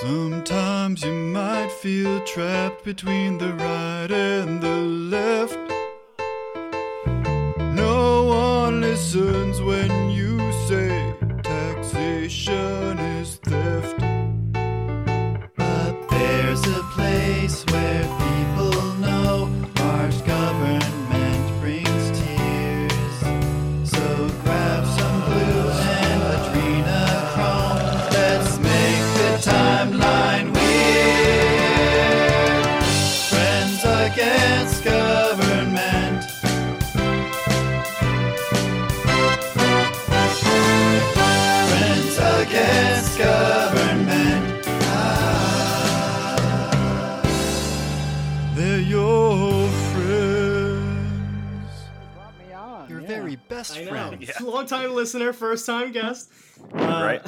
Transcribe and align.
Sometimes 0.00 1.04
you 1.04 1.12
might 1.12 1.70
feel 1.70 2.18
trapped 2.24 2.82
between 2.82 3.36
the 3.36 3.52
right 3.52 4.10
and 4.10 4.58
the 4.62 4.76
left. 5.16 5.58
No 7.74 8.24
one 8.24 8.80
listens 8.80 9.60
when 9.60 10.01
long 54.62 54.80
time 54.80 54.94
listener, 54.94 55.32
first 55.32 55.66
time 55.66 55.92
guest. 55.92 56.30
Uh, 56.74 56.76
right? 56.78 57.22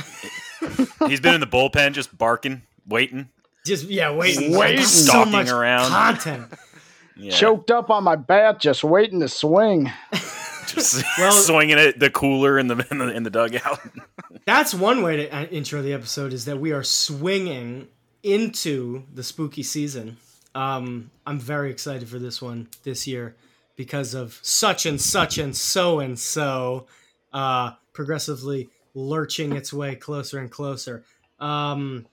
He's 1.08 1.20
been 1.20 1.34
in 1.34 1.40
the 1.40 1.46
bullpen 1.46 1.92
just 1.92 2.16
barking, 2.16 2.62
waiting. 2.86 3.28
Just 3.66 3.86
yeah, 3.86 4.10
waiting. 4.10 4.56
Waiting. 4.56 4.76
Got 4.78 4.86
so 4.86 5.04
Stalking 5.10 5.32
much 5.32 5.48
around. 5.48 5.88
content. 5.88 6.52
Yeah. 7.16 7.30
Choked 7.32 7.70
up 7.70 7.90
on 7.90 8.04
my 8.04 8.16
bat, 8.16 8.60
just 8.60 8.84
waiting 8.84 9.20
to 9.20 9.28
swing. 9.28 9.90
Just 10.66 11.02
Well- 11.18 11.32
swinging 11.32 11.78
it 11.78 11.98
the 11.98 12.10
cooler 12.10 12.58
in 12.58 12.68
the 12.68 12.86
in 12.90 12.98
the, 12.98 13.08
in 13.08 13.22
the 13.22 13.30
dugout. 13.30 13.80
That's 14.46 14.74
one 14.74 15.02
way 15.02 15.16
to 15.16 15.28
uh, 15.34 15.44
intro 15.46 15.80
the 15.82 15.92
episode 15.92 16.32
is 16.32 16.44
that 16.44 16.58
we 16.60 16.72
are 16.72 16.82
swinging 16.82 17.88
into 18.22 19.04
the 19.12 19.22
spooky 19.22 19.62
season. 19.62 20.18
Um, 20.54 21.10
I'm 21.26 21.40
very 21.40 21.70
excited 21.70 22.08
for 22.08 22.18
this 22.18 22.40
one 22.40 22.68
this 22.84 23.06
year 23.06 23.34
because 23.76 24.14
of 24.14 24.38
such 24.42 24.86
and 24.86 25.00
such 25.00 25.38
and 25.38 25.56
so 25.56 25.98
and 26.00 26.18
so 26.18 26.86
uh, 27.34 27.72
progressively 27.92 28.70
lurching 28.94 29.52
its 29.52 29.72
way 29.72 29.94
closer 29.96 30.38
and 30.38 30.50
closer. 30.50 31.04
Um, 31.40 32.06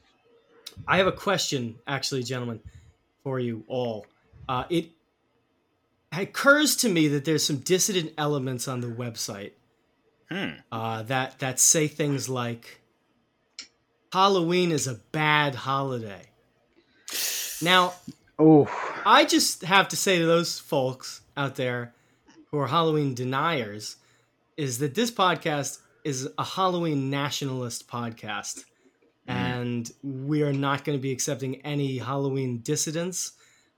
I 0.87 0.97
have 0.97 1.07
a 1.07 1.11
question, 1.11 1.75
actually, 1.87 2.23
gentlemen, 2.23 2.59
for 3.23 3.39
you 3.39 3.63
all. 3.67 4.05
Uh, 4.49 4.63
it 4.69 4.89
occurs 6.11 6.75
to 6.77 6.89
me 6.89 7.07
that 7.09 7.23
there's 7.23 7.45
some 7.45 7.57
dissident 7.57 8.13
elements 8.17 8.67
on 8.67 8.81
the 8.81 8.87
website 8.87 9.51
Hmm. 10.29 10.51
uh, 10.71 11.03
that 11.03 11.39
that 11.39 11.59
say 11.59 11.87
things 11.89 12.29
like 12.29 12.81
Halloween 14.13 14.71
is 14.71 14.87
a 14.87 14.95
bad 15.11 15.55
holiday. 15.55 16.29
Now, 17.61 17.93
Oh, 18.39 18.67
I 19.05 19.25
just 19.25 19.63
have 19.63 19.87
to 19.89 19.95
say 19.95 20.17
to 20.19 20.25
those 20.25 20.57
folks 20.57 21.21
out 21.37 21.57
there 21.57 21.93
who 22.49 22.57
are 22.57 22.67
Halloween 22.67 23.13
deniers 23.13 23.97
is 24.61 24.77
that 24.77 24.93
this 24.93 25.09
podcast 25.09 25.79
is 26.03 26.29
a 26.37 26.43
Halloween 26.43 27.09
nationalist 27.09 27.87
podcast. 27.87 28.63
Mm. 29.27 29.33
And 29.33 29.91
we 30.03 30.43
are 30.43 30.53
not 30.53 30.85
going 30.85 30.95
to 30.95 31.01
be 31.01 31.11
accepting 31.11 31.55
any 31.65 31.97
Halloween 31.97 32.59
dissidents. 32.61 33.31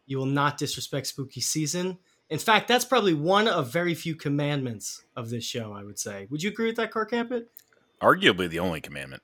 You 0.08 0.18
will 0.18 0.26
not 0.26 0.58
disrespect 0.58 1.08
spooky 1.08 1.40
season. 1.40 2.00
In 2.30 2.38
fact, 2.38 2.68
that's 2.68 2.84
probably 2.84 3.14
one 3.14 3.48
of 3.48 3.72
very 3.72 3.94
few 3.94 4.14
commandments 4.14 5.06
of 5.16 5.30
this 5.30 5.46
show, 5.46 5.72
I 5.72 5.86
would 5.86 5.98
say. 5.98 6.28
Would 6.30 6.44
you 6.44 6.50
agree 6.50 6.66
with 6.68 6.76
that, 6.76 6.92
Car 6.92 7.06
Campit? 7.06 7.50
Arguably 8.02 8.50
the 8.50 8.60
only 8.60 8.82
commandment. 8.82 9.24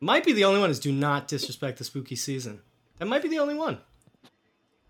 Might 0.00 0.24
be 0.24 0.32
the 0.32 0.46
only 0.46 0.60
one 0.60 0.70
is 0.70 0.80
do 0.80 0.92
not 0.92 1.28
disrespect 1.28 1.76
the 1.76 1.84
spooky 1.84 2.16
season. 2.16 2.62
That 2.98 3.06
might 3.06 3.22
be 3.22 3.28
the 3.28 3.40
only 3.40 3.54
one. 3.54 3.80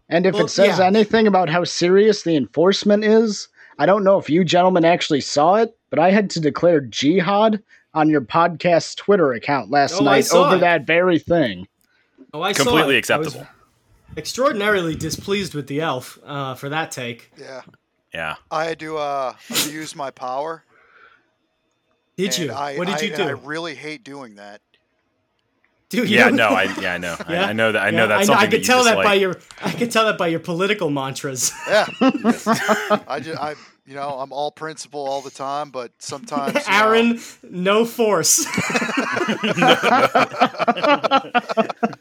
and 0.08 0.24
if 0.24 0.34
Well, 0.34 0.44
it 0.44 0.50
says 0.50 0.78
yeah. 0.78 0.86
anything 0.86 1.26
about 1.26 1.48
how 1.48 1.64
serious 1.64 2.22
the 2.22 2.36
enforcement 2.36 3.04
is, 3.04 3.48
I 3.76 3.86
don't 3.86 4.04
know 4.04 4.18
if 4.18 4.30
you 4.30 4.44
gentlemen 4.44 4.84
actually 4.84 5.20
saw 5.20 5.56
it, 5.56 5.75
but 5.90 5.98
I 5.98 6.10
had 6.10 6.30
to 6.30 6.40
declare 6.40 6.80
jihad 6.80 7.62
on 7.94 8.08
your 8.10 8.20
podcast's 8.20 8.94
Twitter 8.94 9.32
account 9.32 9.70
last 9.70 9.94
Oh, 10.00 10.04
night 10.04 10.30
over 10.32 10.56
it. 10.56 10.60
that 10.60 10.86
very 10.86 11.18
thing. 11.18 11.66
Oh, 12.34 12.42
I 12.42 12.52
saw 12.52 12.64
Completely 12.64 12.96
it. 12.98 13.10
I 13.10 13.16
was 13.18 13.26
acceptable. 13.28 13.46
extraordinarily 14.16 14.94
displeased 14.94 15.54
with 15.54 15.66
the 15.66 15.80
elf 15.80 16.18
uh, 16.24 16.54
for 16.54 16.68
that 16.68 16.90
take. 16.90 17.30
Yeah, 17.38 17.62
Yeah. 18.12 18.34
I 18.50 18.64
had 18.64 18.78
to 18.80 18.98
uh, 18.98 19.34
abuse 19.50 19.94
my 19.96 20.10
power. 20.10 20.64
Did 22.16 22.36
you? 22.38 22.50
I, 22.52 22.76
what 22.76 22.86
did 22.88 22.96
I- 22.96 23.00
you 23.00 23.12
and 23.14 23.22
I 23.22 23.28
do? 23.28 23.36
really 23.36 23.74
hate 23.74 24.02
doing 24.04 24.36
that. 24.36 24.60
Dude, 25.88 26.08
you 26.10 26.16
Yeah, 26.16 26.30
no, 26.30 26.48
I 26.48 26.64
yeah, 26.80 26.94
I 26.94 26.98
know. 26.98 27.16
Yeah? 27.28 27.42
I, 27.46 27.50
I 27.50 27.52
know 27.52 27.72
that 27.72 27.82
I 27.82 27.90
know 27.90 28.02
Yeah, 28.02 28.06
that's 28.06 28.22
I, 28.22 28.24
something 28.24 28.40
I 28.40 28.50
could 28.50 28.52
that 28.52 28.58
you 28.58 28.64
tell 28.64 28.84
that 28.84 28.90
dislike. 28.96 29.04
by 29.04 29.14
your. 29.14 29.36
I 29.62 29.70
could 29.72 29.90
tell 29.92 30.04
that 30.06 30.18
by 30.18 30.26
your 30.28 30.40
political 30.40 30.90
mantras. 30.90 31.52
Yeah, 31.68 31.86
I 33.08 33.20
just 33.22 33.40
I 33.40 33.54
you 33.86 33.94
know 33.94 34.18
I'm 34.18 34.32
all 34.32 34.50
principle 34.50 35.06
all 35.06 35.20
the 35.22 35.30
time, 35.30 35.70
but 35.70 35.92
sometimes 35.98 36.54
you 36.54 36.60
know, 36.60 36.66
Aaron, 36.68 37.20
no 37.48 37.84
force. 37.84 38.44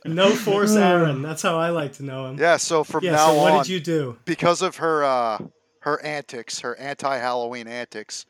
no 0.06 0.36
force, 0.36 0.76
Aaron. 0.76 1.22
That's 1.22 1.42
how 1.42 1.58
I 1.60 1.70
like 1.70 1.94
to 1.94 2.04
know 2.04 2.28
him. 2.28 2.38
Yeah, 2.40 2.58
so 2.58 2.84
from 2.84 3.04
Yeah. 3.04 3.12
now 3.12 3.28
So 3.34 3.42
what 3.42 3.52
on, 3.54 3.64
did 3.64 3.70
you 3.70 3.80
do? 3.80 4.18
because 4.26 4.62
of 4.62 4.78
her 4.78 5.04
uh, 5.04 5.40
her 5.80 6.02
antics, 6.04 6.60
her 6.62 6.76
anti-Halloween 6.78 7.68
antics, 7.68 8.26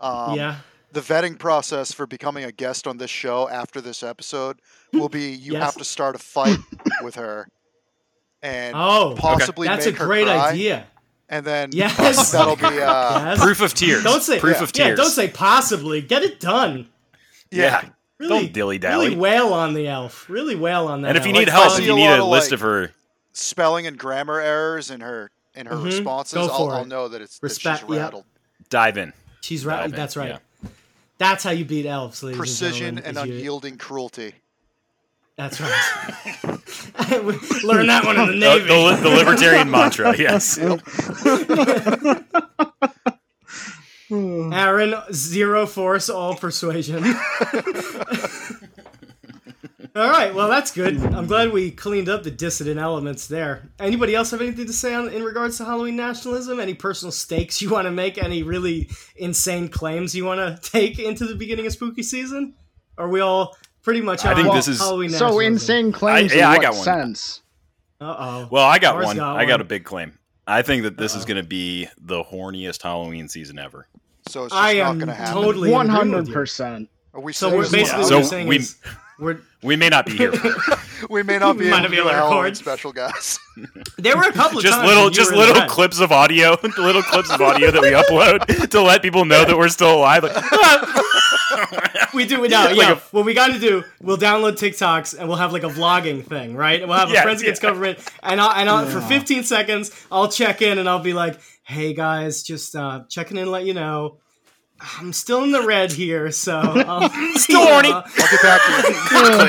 um, 0.00 0.36
yeah. 0.36 0.56
The 0.92 1.00
vetting 1.00 1.38
process 1.38 1.92
for 1.92 2.06
becoming 2.06 2.44
a 2.44 2.52
guest 2.52 2.86
on 2.86 2.96
this 2.98 3.10
show 3.10 3.48
after 3.48 3.80
this 3.80 4.02
episode 4.02 4.60
will 4.92 5.08
be 5.08 5.30
you 5.32 5.52
Yes. 5.52 5.62
have 5.62 5.74
to 5.76 5.84
start 5.84 6.14
a 6.16 6.18
fight 6.18 6.58
with 7.02 7.16
her, 7.16 7.48
and 8.42 8.74
Oh, 8.76 9.14
possibly 9.16 9.68
that's 9.68 9.86
a 9.86 9.90
make 9.90 9.98
her 9.98 10.06
great 10.06 10.24
cry, 10.26 10.50
idea. 10.50 10.86
and 11.28 11.44
then 11.44 11.70
Yes. 11.72 12.32
that'll 12.32 12.56
be 12.56 12.64
uh, 12.66 12.70
Yes. 12.72 13.40
Proof 13.40 13.60
of 13.60 13.74
tears. 13.74 14.02
Don't 14.02 14.22
say 14.22 14.38
proof 14.38 14.56
yeah. 14.58 14.62
of 14.62 14.72
tears. 14.72 14.88
Yeah, 14.90 14.94
don't 14.94 15.10
say 15.10 15.28
possibly. 15.28 16.00
Get 16.00 16.22
it 16.22 16.40
done. 16.40 16.88
yeah. 17.50 17.88
Really, 18.18 18.28
Don't 18.46 18.52
dilly 18.52 18.78
dally. 18.78 19.06
Really 19.10 19.16
wail 19.16 19.52
on 19.52 19.74
the 19.74 19.86
elf. 19.86 20.28
Really 20.28 20.56
wail 20.56 20.88
on 20.88 21.02
that. 21.02 21.10
and 21.10 21.18
if 21.18 21.24
you 21.24 21.30
elf. 21.30 21.38
need 21.38 21.48
Like, 21.52 21.62
help, 21.68 21.78
if 21.78 21.86
you 21.86 21.94
need 21.94 22.08
lot 22.08 22.18
a 22.18 22.22
of, 22.24 22.28
list 22.28 22.48
like- 22.50 22.54
of 22.54 22.60
her 22.62 22.90
spelling 23.32 23.86
and 23.86 23.96
grammar 23.96 24.40
errors 24.40 24.90
in 24.90 25.02
her 25.02 25.30
in 25.54 25.66
her 25.66 25.76
Mhm. 25.76 25.84
responses. 25.84 26.36
I'll, 26.38 26.68
I'll 26.70 26.84
know 26.84 27.06
that 27.08 27.20
it's 27.22 27.38
Respect- 27.40 27.82
that 27.82 27.86
she's 27.86 27.96
yeah. 27.96 28.02
rattled. 28.02 28.24
dive 28.70 28.98
in. 28.98 29.12
she's 29.40 29.64
right. 29.64 29.76
Dive 29.76 29.84
in, 29.90 29.96
That's 29.96 30.16
right. 30.16 30.38
Yeah. 31.20 31.28
That's 31.28 31.44
how 31.44 31.50
you 31.50 31.64
beat 31.64 31.86
elves, 31.86 32.22
ladies 32.22 32.38
Precision 32.38 32.98
and 32.98 32.98
and 32.98 33.06
gentlemen. 33.16 33.24
is 33.24 33.28
you- 33.34 33.38
unyielding 33.40 33.76
cruelty. 33.78 34.34
That's 35.36 35.60
right. 35.60 36.42
Learn 37.64 37.86
that 37.86 38.02
one 38.04 38.18
in 38.18 38.26
the 38.26 38.32
The, 38.32 38.38
Navy. 38.38 38.66
the, 38.66 38.98
the 39.02 39.08
libertarian 39.10 39.70
mantra, 39.70 40.16
yes. 40.18 40.58
Aaron, 44.10 44.94
zero 45.12 45.66
force, 45.66 46.08
all 46.08 46.34
persuasion. 46.34 47.02
All 49.98 50.08
right, 50.10 50.34
well 50.34 50.48
that's 50.48 50.70
good. 50.70 50.96
I'm 51.14 51.26
glad 51.26 51.50
we 51.52 51.70
cleaned 51.70 52.08
up 52.08 52.22
the 52.22 52.30
dissident 52.30 52.78
elements 52.78 53.26
there. 53.26 53.68
Anybody 53.78 54.14
else 54.14 54.30
have 54.30 54.40
anything 54.40 54.66
to 54.66 54.72
say 54.72 54.94
on, 54.94 55.08
in 55.08 55.22
regards 55.22 55.56
to 55.58 55.64
Halloween 55.64 55.96
nationalism? 55.96 56.60
Any 56.60 56.74
personal 56.74 57.10
stakes 57.12 57.60
you 57.62 57.70
want 57.70 57.86
to 57.86 57.90
make? 57.90 58.18
Any 58.22 58.42
really 58.42 58.88
insane 59.16 59.68
claims 59.68 60.14
you 60.14 60.24
want 60.24 60.40
to 60.62 60.70
take 60.70 60.98
into 60.98 61.26
the 61.26 61.34
beginning 61.34 61.66
of 61.66 61.72
spooky 61.72 62.02
season? 62.02 62.54
Are 62.96 63.08
we 63.08 63.20
all 63.20 63.56
pretty 63.82 64.00
much 64.00 64.24
I 64.24 64.32
on 64.34 64.42
think 64.42 64.54
this 64.54 64.68
is- 64.68 64.78
Halloween 64.78 65.10
So 65.10 65.38
insane 65.40 65.92
claims 65.92 66.32
I- 66.32 66.36
yeah, 66.36 66.52
in 66.54 66.58
I 66.58 66.62
got 66.62 66.74
one. 66.74 66.84
sense? 66.84 67.42
Uh 68.00 68.14
oh. 68.18 68.48
Well, 68.50 68.64
I 68.64 68.78
got 68.78 68.94
Ours 68.96 69.06
one. 69.06 69.16
got 69.16 69.36
I 69.36 69.44
got 69.44 69.54
one. 69.54 69.60
a 69.62 69.64
big 69.64 69.84
claim. 69.84 70.18
I 70.46 70.62
think 70.62 70.84
that 70.84 70.96
this 70.96 71.14
is 71.16 71.24
going 71.24 71.36
to 71.36 71.42
be 71.48 71.88
the 72.00 72.22
horniest 72.22 72.82
Halloween 72.82 73.28
season 73.28 73.58
ever. 73.58 73.86
So 74.28 74.44
it's 74.44 74.52
just 74.52 74.62
I 74.62 74.74
not 74.74 74.86
am 74.90 74.98
going 74.98 75.08
to 75.08 75.14
happen. 75.14 75.34
totally 75.42 75.68
in 75.70 75.74
One 75.74 75.86
agreement 75.86 76.04
with 76.10 76.14
hundred 76.16 76.28
you. 76.28 76.34
percent. 76.34 76.88
Are 77.14 77.20
we 77.20 77.32
So 77.32 77.50
we're 77.54 77.62
this 77.62 77.72
basically 77.72 78.02
loud? 78.02 78.08
So 78.08 78.14
what 78.16 78.20
you're 78.20 78.28
saying 78.30 78.46
we- 78.46 78.56
is 78.58 78.76
we're 79.18 79.40
We 79.62 79.76
may 79.76 79.88
not 79.88 80.06
be 80.06 80.16
here. 80.16 80.32
we 81.10 81.22
may 81.22 81.38
not 81.38 81.58
be 81.58 81.64
Might 81.70 81.70
able 81.70 81.76
not 81.78 81.82
to 81.84 81.88
be 81.90 81.96
able 81.98 82.10
to 82.10 82.16
record. 82.16 82.56
special, 82.56 82.92
guys. 82.92 83.38
there 83.98 84.16
were 84.16 84.28
a 84.28 84.32
couple 84.32 84.60
just 84.60 84.74
times 84.74 84.88
little, 84.88 85.10
just 85.10 85.32
little 85.32 85.62
clips 85.66 86.00
of 86.00 86.12
audio, 86.12 86.56
little 86.78 87.02
clips 87.02 87.30
of 87.30 87.40
audio 87.40 87.70
that 87.70 87.82
we 87.82 87.90
upload 87.90 88.68
to 88.70 88.80
let 88.82 89.02
people 89.02 89.24
know 89.24 89.44
that 89.44 89.56
we're 89.56 89.68
still 89.68 89.94
alive. 89.96 90.22
Like, 90.22 90.36
We 92.14 92.24
do 92.26 92.44
it 92.44 92.50
now. 92.50 92.66
Like 92.66 92.76
yeah. 92.76 92.92
a- 92.92 92.96
what 93.10 93.24
we 93.24 93.34
got 93.34 93.48
to 93.48 93.58
do, 93.58 93.84
we'll 94.00 94.16
download 94.16 94.52
TikToks 94.52 95.18
and 95.18 95.28
we'll 95.28 95.38
have 95.38 95.52
like 95.52 95.62
a 95.62 95.68
vlogging 95.68 96.24
thing, 96.24 96.54
right? 96.54 96.80
And 96.80 96.88
we'll 96.88 96.98
have 96.98 97.10
a 97.10 97.22
Friends 97.22 97.42
Against 97.42 97.62
yeah. 97.62 97.68
Government, 97.70 97.98
and 98.22 98.40
I'll, 98.40 98.50
and 98.52 98.68
I'll, 98.68 98.86
for 98.86 99.00
15 99.00 99.44
seconds, 99.44 99.90
I'll 100.10 100.28
check 100.28 100.62
in 100.62 100.78
and 100.78 100.88
I'll 100.88 100.98
be 101.02 101.12
like, 101.12 101.38
"Hey 101.64 101.92
guys, 101.94 102.42
just 102.42 102.74
uh, 102.74 103.04
checking 103.08 103.36
in, 103.36 103.44
to 103.44 103.50
let 103.50 103.64
you 103.66 103.74
know, 103.74 104.18
I'm 104.80 105.12
still 105.12 105.42
in 105.42 105.50
the 105.50 105.62
red 105.62 105.90
here, 105.92 106.30
so 106.30 106.56
um, 106.60 107.10
Still 107.34 107.66
horny. 107.66 107.90
I'll 107.90 108.02
get 108.02 108.42
back 108.42 108.60
to 108.60 109.46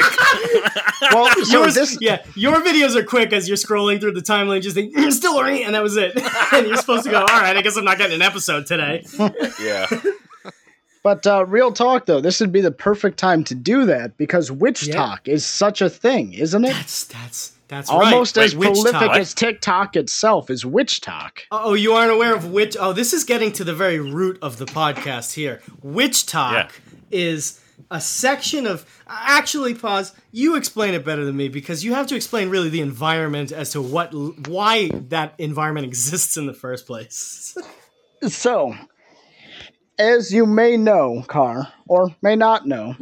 you. 0.58 1.08
Well, 1.14 1.32
so 1.46 1.60
yours, 1.62 1.76
this 1.76 1.98
yeah, 2.02 2.24
your 2.36 2.56
videos 2.62 2.96
are 2.96 3.04
quick 3.04 3.32
as 3.32 3.48
you're 3.48 3.58
scrolling 3.58 4.00
through 4.00 4.14
the 4.14 4.22
timeline, 4.22 4.62
just 4.62 4.76
think 4.76 4.96
"Mm, 4.96 5.12
still 5.12 5.34
horny, 5.34 5.64
and 5.64 5.76
that 5.76 5.84
was 5.84 5.98
it. 5.98 6.14
and 6.54 6.66
you're 6.68 6.78
supposed 6.78 7.04
to 7.04 7.12
go, 7.12 7.20
all 7.20 7.26
right, 7.26 7.56
I 7.56 7.62
guess 7.62 7.78
I'm 7.78 7.86
not 7.86 7.98
getting 8.00 8.16
an 8.16 8.22
episode 8.24 8.66
today. 8.66 9.06
yeah. 9.62 9.88
But 11.04 11.26
uh, 11.26 11.46
real 11.46 11.72
talk, 11.72 12.08
though, 12.08 12.20
this 12.22 12.40
would 12.42 12.52
be 12.52 12.62
the 12.62 12.72
perfect 12.72 13.18
time 13.18 13.44
to 13.46 13.56
do 13.56 13.86
that 13.86 14.18
because 14.18 14.52
witch 14.52 14.88
Yeah. 14.88 14.96
talk 14.96 15.28
is 15.28 15.46
such 15.46 15.82
a 15.82 15.90
thing, 15.90 16.34
isn't 16.34 16.66
it? 16.66 16.74
That's 16.74 17.06
that's 17.06 17.52
that's 17.70 17.90
right. 17.90 18.12
Almost 18.14 18.36
right. 18.36 18.46
as 18.48 18.56
Witch 18.56 18.68
prolific 18.74 19.00
talk. 19.00 19.16
as 19.18 19.34
TikTok 19.34 19.96
itself 19.96 20.50
is 20.50 20.66
witch 20.66 21.00
talk. 21.02 21.44
Oh, 21.52 21.74
you 21.76 21.94
aren't 21.94 22.12
aware 22.12 22.36
of 22.36 22.52
witch? 22.52 22.76
Oh, 22.80 22.92
this 22.94 23.14
is 23.14 23.24
getting 23.24 23.52
to 23.54 23.64
the 23.64 23.74
very 23.74 24.00
root 24.00 24.38
of 24.42 24.58
the 24.58 24.66
podcast 24.66 25.34
here. 25.36 25.62
WitchTok 25.86 26.52
Yeah. 26.52 26.70
is 27.12 27.62
a 27.92 28.02
section 28.02 28.68
of. 28.68 28.86
Actually, 29.08 29.74
pause. 29.76 30.14
You 30.32 30.56
explain 30.56 30.94
it 30.94 31.06
better 31.06 31.24
than 31.26 31.38
me 31.38 31.48
because 31.48 31.84
you 31.84 31.94
have 31.94 32.08
to 32.08 32.16
explain 32.16 32.50
really 32.50 32.70
the 32.70 32.82
environment 32.82 33.52
as 33.52 33.72
to 33.72 33.82
what, 33.82 34.14
why 34.48 34.90
that 35.10 35.34
environment 35.38 35.86
exists 35.88 36.38
in 36.38 36.46
the 36.48 36.54
first 36.54 36.86
place. 36.86 37.58
So, 38.28 38.76
as 39.98 40.34
you 40.34 40.46
may 40.46 40.76
know, 40.78 41.24
Car, 41.28 41.72
or 41.88 42.16
may 42.22 42.36
not 42.36 42.68
know, 42.68 42.96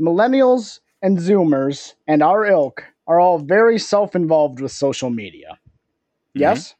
millennials 0.00 0.80
and 1.02 1.18
Zoomers 1.18 1.94
and 2.06 2.22
our 2.22 2.44
ilk 2.46 2.84
are 3.10 3.18
all 3.18 3.38
very 3.40 3.76
self 3.76 4.14
involved 4.14 4.60
with 4.60 4.70
social 4.70 5.10
media. 5.10 5.58
Yes? 6.32 6.76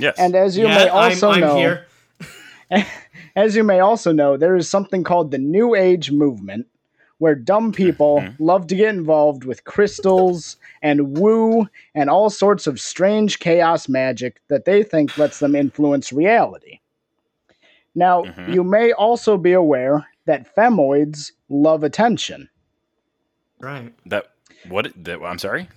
Yes. 0.00 0.16
And 0.18 0.34
as 0.34 0.58
you 0.58 0.66
yeah, 0.66 0.78
may 0.78 0.88
also 0.88 1.28
I'm, 1.28 1.34
I'm 1.34 1.40
know, 1.40 1.56
here. 1.56 1.86
as 3.36 3.54
you 3.54 3.62
may 3.62 3.78
also 3.78 4.10
know, 4.10 4.36
there 4.36 4.56
is 4.56 4.68
something 4.68 5.04
called 5.04 5.30
the 5.30 5.38
New 5.38 5.76
Age 5.76 6.10
movement, 6.10 6.66
where 7.18 7.36
dumb 7.36 7.70
people 7.70 8.26
love 8.40 8.66
to 8.66 8.74
get 8.74 8.92
involved 8.92 9.44
with 9.44 9.62
crystals 9.62 10.56
and 10.82 11.16
woo 11.16 11.68
and 11.94 12.10
all 12.10 12.30
sorts 12.30 12.66
of 12.66 12.80
strange 12.80 13.38
chaos 13.38 13.88
magic 13.88 14.40
that 14.48 14.64
they 14.64 14.82
think 14.82 15.16
lets 15.16 15.38
them 15.38 15.54
influence 15.54 16.12
reality. 16.12 16.80
Now, 17.94 18.24
Mhm. 18.24 18.54
you 18.54 18.64
may 18.64 18.90
also 18.90 19.36
be 19.36 19.52
aware 19.52 20.04
that 20.26 20.52
femoids 20.56 21.30
love 21.48 21.84
attention. 21.84 22.48
Right. 23.60 23.92
that 24.06 24.26
what? 24.68 24.92
That, 25.04 25.22
I'm 25.22 25.38
sorry. 25.38 25.68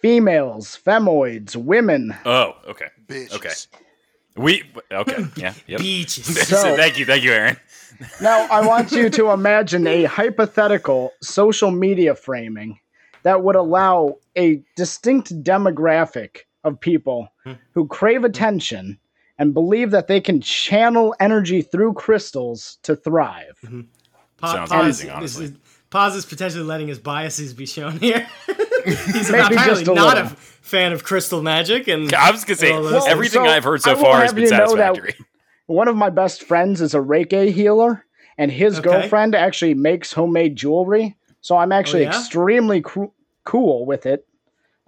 Females, 0.00 0.78
femoids, 0.84 1.56
women. 1.56 2.14
Oh, 2.24 2.56
okay. 2.66 2.88
Bitches. 3.06 3.34
Okay. 3.34 3.52
We 4.36 4.62
okay. 4.90 5.24
Yeah. 5.36 5.54
Yep. 5.66 5.80
Beaches. 5.80 6.26
So- 6.48 6.76
thank 6.76 6.98
you, 6.98 7.06
thank 7.06 7.24
you, 7.24 7.32
Aaron. 7.32 7.56
Now, 8.20 8.46
I 8.50 8.66
want 8.66 8.92
you 8.92 9.08
to 9.10 9.30
imagine 9.30 9.86
a 9.86 10.04
hypothetical 10.04 11.12
social 11.22 11.70
media 11.70 12.14
framing 12.14 12.78
that 13.22 13.42
would 13.42 13.56
allow 13.56 14.16
a 14.36 14.62
distinct 14.76 15.42
demographic 15.42 16.40
of 16.64 16.80
people 16.80 17.28
hmm. 17.44 17.52
who 17.72 17.86
crave 17.86 18.24
attention 18.24 18.98
and 19.38 19.54
believe 19.54 19.90
that 19.90 20.06
they 20.06 20.20
can 20.20 20.40
channel 20.40 21.14
energy 21.20 21.62
through 21.62 21.94
crystals 21.94 22.78
to 22.82 22.94
thrive. 22.96 23.58
Pa- 24.38 24.52
Sounds 24.52 24.72
amazing, 24.72 25.08
is- 25.08 25.14
honestly. 25.14 25.44
is- 25.46 25.52
Paz 25.94 26.16
is 26.16 26.26
potentially 26.26 26.64
letting 26.64 26.88
his 26.88 26.98
biases 26.98 27.54
be 27.54 27.66
shown 27.66 27.98
here. 28.00 28.26
He's 28.84 29.30
apparently 29.30 29.82
a 29.82 29.94
not 29.94 30.16
little. 30.16 30.24
a 30.24 30.28
fan 30.30 30.92
of 30.92 31.04
crystal 31.04 31.40
magic, 31.40 31.86
and 31.86 32.12
I 32.12 32.32
was 32.32 32.44
gonna 32.44 32.56
say 32.56 32.72
Well, 32.72 33.06
everything 33.06 33.44
so 33.44 33.48
I've 33.48 33.62
heard 33.62 33.80
so 33.80 33.94
far 33.94 34.20
has 34.20 34.30
have 34.30 34.34
been 34.34 34.44
you 34.46 34.50
know 34.50 34.74
that- 34.74 34.96
satisfactory. 34.96 35.24
One 35.66 35.86
of 35.86 35.94
my 35.94 36.10
best 36.10 36.42
friends 36.42 36.80
is 36.80 36.94
a 36.94 36.98
Reiki 36.98 37.52
healer, 37.52 38.04
and 38.36 38.50
his 38.50 38.80
Okay. 38.80 38.90
girlfriend 38.90 39.36
actually 39.36 39.74
makes 39.74 40.12
homemade 40.12 40.56
jewelry. 40.56 41.16
So 41.42 41.56
I'm 41.56 41.70
actually 41.70 42.02
yeah? 42.02 42.08
extremely 42.08 42.80
cru- 42.80 43.12
cool 43.44 43.86
with 43.86 44.04
it 44.04 44.26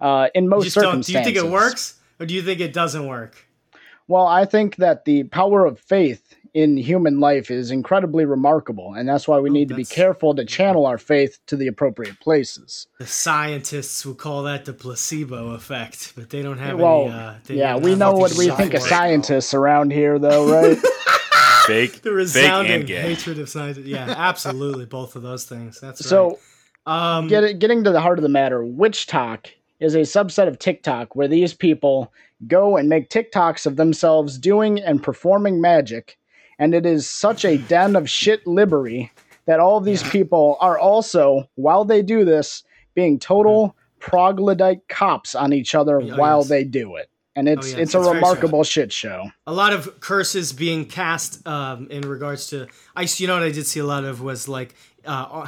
uh, 0.01 0.27
in 0.35 0.49
most 0.49 0.73
circumstances, 0.73 0.73
don't. 0.73 0.83
Do 0.83 1.03
circumstances. 1.03 1.13
you 1.13 1.23
think 1.23 1.37
it 1.47 1.51
works, 1.51 1.99
or 2.19 2.25
do 2.25 2.33
you 2.33 2.41
think 2.41 2.59
it 2.59 2.73
doesn't 2.73 3.07
work? 3.07 3.47
Well, 4.09 4.27
I 4.27 4.43
think 4.43 4.75
that 4.75 5.05
the 5.05 5.23
power 5.23 5.65
of 5.65 5.79
faith 5.79 6.35
in 6.57 6.75
human 6.75 7.19
life 7.19 7.51
is 7.51 7.69
incredibly 7.69 8.25
remarkable, 8.25 8.95
and 8.95 9.07
that's 9.07 9.27
why 9.27 9.37
we 9.39 9.51
need 9.51 9.69
to 9.69 9.75
be 9.75 9.83
Oh, 9.83 9.93
careful 9.93 10.33
to 10.33 10.43
channel 10.43 10.87
our 10.87 10.97
faith 10.97 11.37
to 11.45 11.55
the 11.55 11.67
appropriate 11.67 12.19
places. 12.19 12.87
The 12.97 13.05
scientists 13.05 14.03
will 14.03 14.15
call 14.15 14.41
that 14.43 14.65
the 14.65 14.73
placebo 14.73 15.51
effect, 15.51 16.13
but 16.15 16.31
they 16.31 16.41
don't 16.41 16.57
have 16.57 16.79
well, 16.79 17.01
any. 17.03 17.13
Uh, 17.13 17.33
they 17.45 17.55
yeah, 17.57 17.75
we 17.77 17.93
know 17.93 18.13
what 18.13 18.33
we 18.33 18.49
think 18.49 18.73
of 18.73 18.81
for 18.81 18.87
it. 18.87 18.89
scientists 18.89 19.53
around 19.53 19.91
here, 19.91 20.17
though, 20.17 20.51
right? 20.61 20.77
Fake, 21.67 22.01
The 22.01 22.09
fake 22.09 22.13
resounding 22.13 22.71
and 22.73 22.87
gay. 22.87 23.01
hatred 23.01 23.37
of 23.37 23.49
science. 23.49 23.77
Yeah, 23.77 24.11
absolutely, 24.17 24.85
both 24.85 25.15
of 25.15 25.21
those 25.21 25.45
things. 25.45 25.79
That's 25.79 26.01
right. 26.01 26.09
so, 26.09 26.39
um, 26.87 27.27
get, 27.27 27.59
getting 27.59 27.83
to 27.83 27.91
the 27.91 28.01
heart 28.01 28.17
of 28.17 28.23
the 28.23 28.29
matter, 28.29 28.61
WitchTok 28.63 29.45
is 29.79 29.93
a 29.93 29.99
subset 29.99 30.47
of 30.47 30.57
TikTok 30.57 31.15
where 31.15 31.27
these 31.27 31.53
people 31.53 32.11
go 32.47 32.77
and 32.77 32.89
make 32.89 33.11
TikToks 33.11 33.67
of 33.67 33.75
themselves 33.75 34.39
doing 34.39 34.79
and 34.79 35.03
performing 35.03 35.61
magic, 35.61 36.17
and 36.59 36.73
it 36.73 36.85
is 36.85 37.09
such 37.09 37.45
a 37.45 37.57
den 37.57 37.95
of 37.95 38.09
shit 38.09 38.45
libbery 38.47 39.11
that 39.45 39.59
all 39.59 39.77
of 39.77 39.85
these 39.85 40.03
people 40.03 40.57
are 40.59 40.77
also, 40.77 41.49
while 41.55 41.85
they 41.85 42.01
do 42.01 42.25
this, 42.25 42.63
being 42.95 43.17
total 43.19 43.75
troglodyte 43.99 44.87
cops 44.87 45.35
on 45.35 45.53
each 45.53 45.73
other 45.75 46.01
Oh, 46.01 46.17
while 46.17 46.39
yes. 46.39 46.49
they 46.49 46.63
do 46.63 46.95
it. 46.95 47.09
And 47.35 47.47
it's 47.47 47.69
yes, 47.71 47.77
it's 47.79 47.95
a 47.95 47.99
it's 47.99 48.09
remarkable 48.09 48.63
shit 48.63 48.91
show. 48.91 49.29
a 49.45 49.53
lot 49.53 49.71
of 49.71 49.99
curses 49.99 50.53
being 50.53 50.85
cast 50.85 51.45
um, 51.47 51.87
in 51.91 52.01
regards 52.01 52.47
to 52.47 52.67
I 52.95 53.07
you 53.17 53.27
know 53.27 53.35
what 53.35 53.43
I 53.43 53.51
did 53.51 53.67
see 53.67 53.79
a 53.79 53.85
lot 53.85 54.05
of 54.05 54.21
was 54.21 54.47
like 54.47 54.73
uh, 55.05 55.45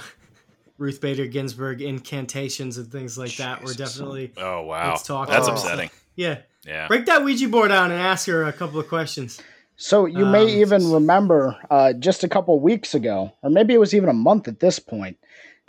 Ruth 0.77 1.01
Bader 1.01 1.25
Ginsburg 1.25 1.81
incantations 1.81 2.77
and 2.77 2.91
things 2.91 3.17
like 3.17 3.35
that 3.37 3.63
were 3.63 3.73
definitely 3.73 4.31
Oh 4.37 4.61
wow, 4.61 4.89
Let's 4.91 5.03
talk 5.03 5.29
that's 5.29 5.47
about 5.47 5.57
upsetting. 5.59 5.89
yeah. 6.15 6.39
Yeah. 6.65 6.87
Break 6.87 7.05
that 7.07 7.23
Ouija 7.23 7.47
board 7.49 7.69
down 7.69 7.89
and 7.91 7.99
ask 7.99 8.27
her 8.27 8.43
a 8.43 8.53
couple 8.53 8.79
of 8.79 8.87
questions. 8.87 9.41
So 9.81 10.05
you 10.05 10.25
Um, 10.25 10.31
may 10.33 10.45
even 10.59 10.91
remember 10.91 11.55
uh, 11.71 11.93
just 11.93 12.25
a 12.25 12.27
couple 12.27 12.59
weeks 12.59 12.93
ago, 12.93 13.31
or 13.41 13.49
maybe 13.49 13.73
it 13.73 13.79
was 13.79 13.95
even 13.95 14.09
a 14.09 14.13
month 14.13 14.49
at 14.49 14.59
this 14.59 14.77
point. 14.77 15.17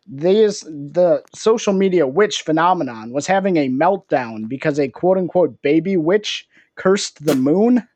These 0.05 0.62
the 0.62 1.23
social 1.33 1.73
media 1.73 2.09
witch 2.09 2.43
phenomenon 2.43 3.12
was 3.12 3.29
having 3.29 3.57
a 3.57 3.69
meltdown 3.69 4.49
because 4.49 4.81
a 4.81 4.89
quote 4.89 5.17
unquote 5.17 5.62
baby 5.62 5.97
witch 5.97 6.49
cursed 6.75 7.25
the 7.25 7.37
moon. 7.37 7.87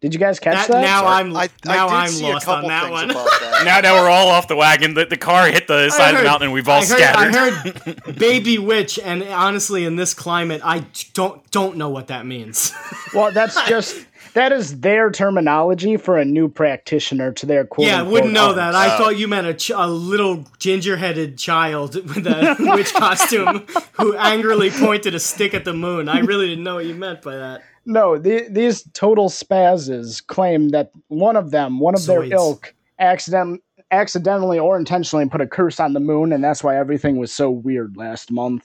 Did 0.00 0.14
you 0.14 0.20
guys 0.20 0.38
catch 0.38 0.68
That, 0.68 0.68
that? 0.68 0.80
now 0.82 1.00
Sorry. 1.00 1.14
I'm 1.14 1.36
I, 1.36 1.48
now 1.64 1.88
I 1.88 2.02
I'm 2.02 2.08
see 2.10 2.30
lost 2.30 2.44
a 2.44 2.46
couple 2.46 2.64
on 2.66 2.68
that 2.68 2.90
one. 2.92 3.10
about 3.10 3.24
that. 3.40 3.54
Now, 3.64 3.80
now 3.80 3.94
we're 4.00 4.08
all 4.10 4.28
off 4.28 4.46
the 4.46 4.54
wagon. 4.54 4.94
The, 4.94 5.06
the 5.06 5.16
car 5.16 5.48
hit 5.48 5.66
the 5.66 5.90
side 5.90 6.12
of 6.14 6.18
the 6.18 6.24
mountain, 6.24 6.44
and 6.46 6.52
we've 6.52 6.68
all 6.68 6.82
I 6.82 6.86
heard, 6.86 6.98
scattered. 6.98 7.34
I 7.34 7.50
heard 7.50 8.16
baby 8.18 8.58
witch, 8.58 9.00
and 9.02 9.24
honestly, 9.24 9.84
in 9.84 9.96
this 9.96 10.14
climate, 10.14 10.60
I 10.62 10.84
don't 11.14 11.50
don't 11.50 11.76
know 11.76 11.88
what 11.88 12.06
that 12.08 12.26
means. 12.26 12.72
well, 13.14 13.32
that's 13.32 13.60
just 13.68 14.06
that 14.38 14.52
is 14.52 14.80
their 14.80 15.10
terminology 15.10 15.96
for 15.96 16.16
a 16.16 16.24
new 16.24 16.48
practitioner 16.48 17.32
to 17.32 17.44
their 17.46 17.64
quote. 17.66 17.86
yeah, 17.86 17.96
I 17.96 17.98
unquote 17.98 18.12
wouldn't 18.12 18.32
know 18.32 18.46
art. 18.48 18.56
that. 18.56 18.74
I 18.74 18.94
Oh. 18.94 18.98
thought 18.98 19.18
you 19.18 19.28
meant 19.28 19.46
a, 19.46 19.54
ch- 19.54 19.70
a 19.74 19.86
little 19.86 20.44
ginger-headed 20.58 21.36
child 21.38 21.94
with 22.14 22.26
a 22.26 22.56
witch 22.74 22.92
costume 22.94 23.66
who 23.92 24.16
angrily 24.16 24.70
pointed 24.70 25.14
a 25.14 25.20
stick 25.20 25.54
at 25.54 25.64
the 25.64 25.74
moon. 25.74 26.08
I 26.08 26.20
really 26.20 26.48
didn't 26.48 26.64
know 26.64 26.76
what 26.76 26.86
you 26.86 26.94
meant 26.94 27.22
by 27.22 27.36
that. 27.36 27.62
No, 27.84 28.18
the, 28.18 28.46
these 28.50 28.82
total 28.92 29.28
spazzes 29.28 30.24
claim 30.26 30.70
that 30.70 30.90
one 31.08 31.36
of 31.36 31.50
them, 31.50 31.80
one 31.80 31.94
of 31.94 32.04
their 32.06 32.22
ilk, 32.24 32.74
accident, 32.98 33.62
accidentally 33.90 34.58
or 34.58 34.76
intentionally 34.78 35.26
put 35.28 35.40
a 35.40 35.46
curse 35.46 35.80
on 35.80 35.94
the 35.94 36.00
moon, 36.00 36.32
and 36.32 36.44
that's 36.44 36.62
why 36.62 36.76
everything 36.76 37.16
was 37.16 37.32
so 37.32 37.50
weird 37.50 37.96
last 37.96 38.30
month. 38.30 38.64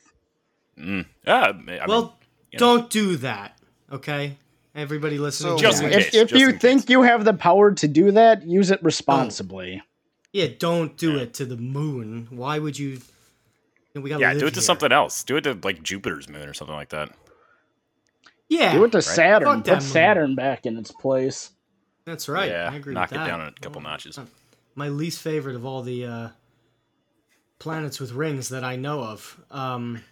Mm. 0.78 1.06
Yeah, 1.26 1.36
I 1.42 1.52
mean, 1.54 1.80
well, 1.88 2.18
you 2.52 2.60
know. 2.60 2.78
don't 2.78 2.90
do 2.90 3.16
that, 3.18 3.58
okay? 3.92 4.38
Everybody 4.76 5.20
listening, 5.20 5.52
So- 5.52 5.58
to 5.58 5.62
Just 5.62 5.82
this, 5.82 5.94
in 5.94 6.00
if 6.00 6.06
case, 6.06 6.16
if 6.16 6.30
just 6.30 6.40
you 6.42 6.50
in 6.50 6.60
think 6.60 6.82
case. 6.84 6.90
you 6.90 7.02
have 7.04 7.26
the 7.26 7.34
power 7.34 7.72
to 7.74 7.88
do 7.88 8.12
that, 8.12 8.44
use 8.48 8.72
it 8.72 8.82
responsibly. 8.84 9.84
yeah, 10.32 10.48
don't 10.58 10.98
do 10.98 11.14
Yeah. 11.14 11.22
it 11.24 11.34
to 11.36 11.46
the 11.46 11.58
moon. 11.58 12.28
Why 12.32 12.58
would 12.60 12.78
you? 12.80 13.00
you 13.94 14.02
we 14.02 14.10
gotta 14.10 14.22
yeah, 14.22 14.32
live 14.32 14.40
do 14.40 14.48
it 14.48 14.52
to 14.52 14.56
here. 14.56 14.64
something 14.64 14.92
else. 14.92 15.24
Do 15.24 15.36
it 15.38 15.42
to 15.42 15.58
like 15.64 15.84
Jupiter's 15.84 16.28
moon 16.28 16.50
or 16.50 16.54
something 16.56 16.76
like 16.76 16.90
that. 16.90 17.10
Yeah, 18.50 18.74
Do 18.74 18.84
it 18.84 18.92
to 18.94 19.02
Saturn. 19.02 19.48
Fuck 19.48 19.64
that 19.66 19.74
Put 19.76 19.84
moon. 19.84 19.92
Saturn 19.92 20.36
back 20.36 20.66
in 20.66 20.78
its 20.78 20.92
place. 20.92 21.52
that's 22.06 22.28
right. 22.28 22.50
yeah, 22.50 22.70
I 22.72 22.76
agree 22.76 22.94
knock 22.96 23.12
with 23.12 23.18
it 23.18 23.24
that. 23.24 23.28
down 23.28 23.42
a 23.42 23.52
couple 23.62 23.82
notches. 23.82 24.20
my 24.76 24.90
least 24.90 25.22
favorite 25.22 25.56
of 25.56 25.66
all 25.66 25.82
the 25.84 26.06
uh, 26.06 26.30
planets 27.60 28.00
with 28.00 28.12
rings 28.12 28.50
that 28.50 28.64
I 28.64 28.76
know 28.76 29.04
of. 29.04 29.40
Um, 29.52 30.04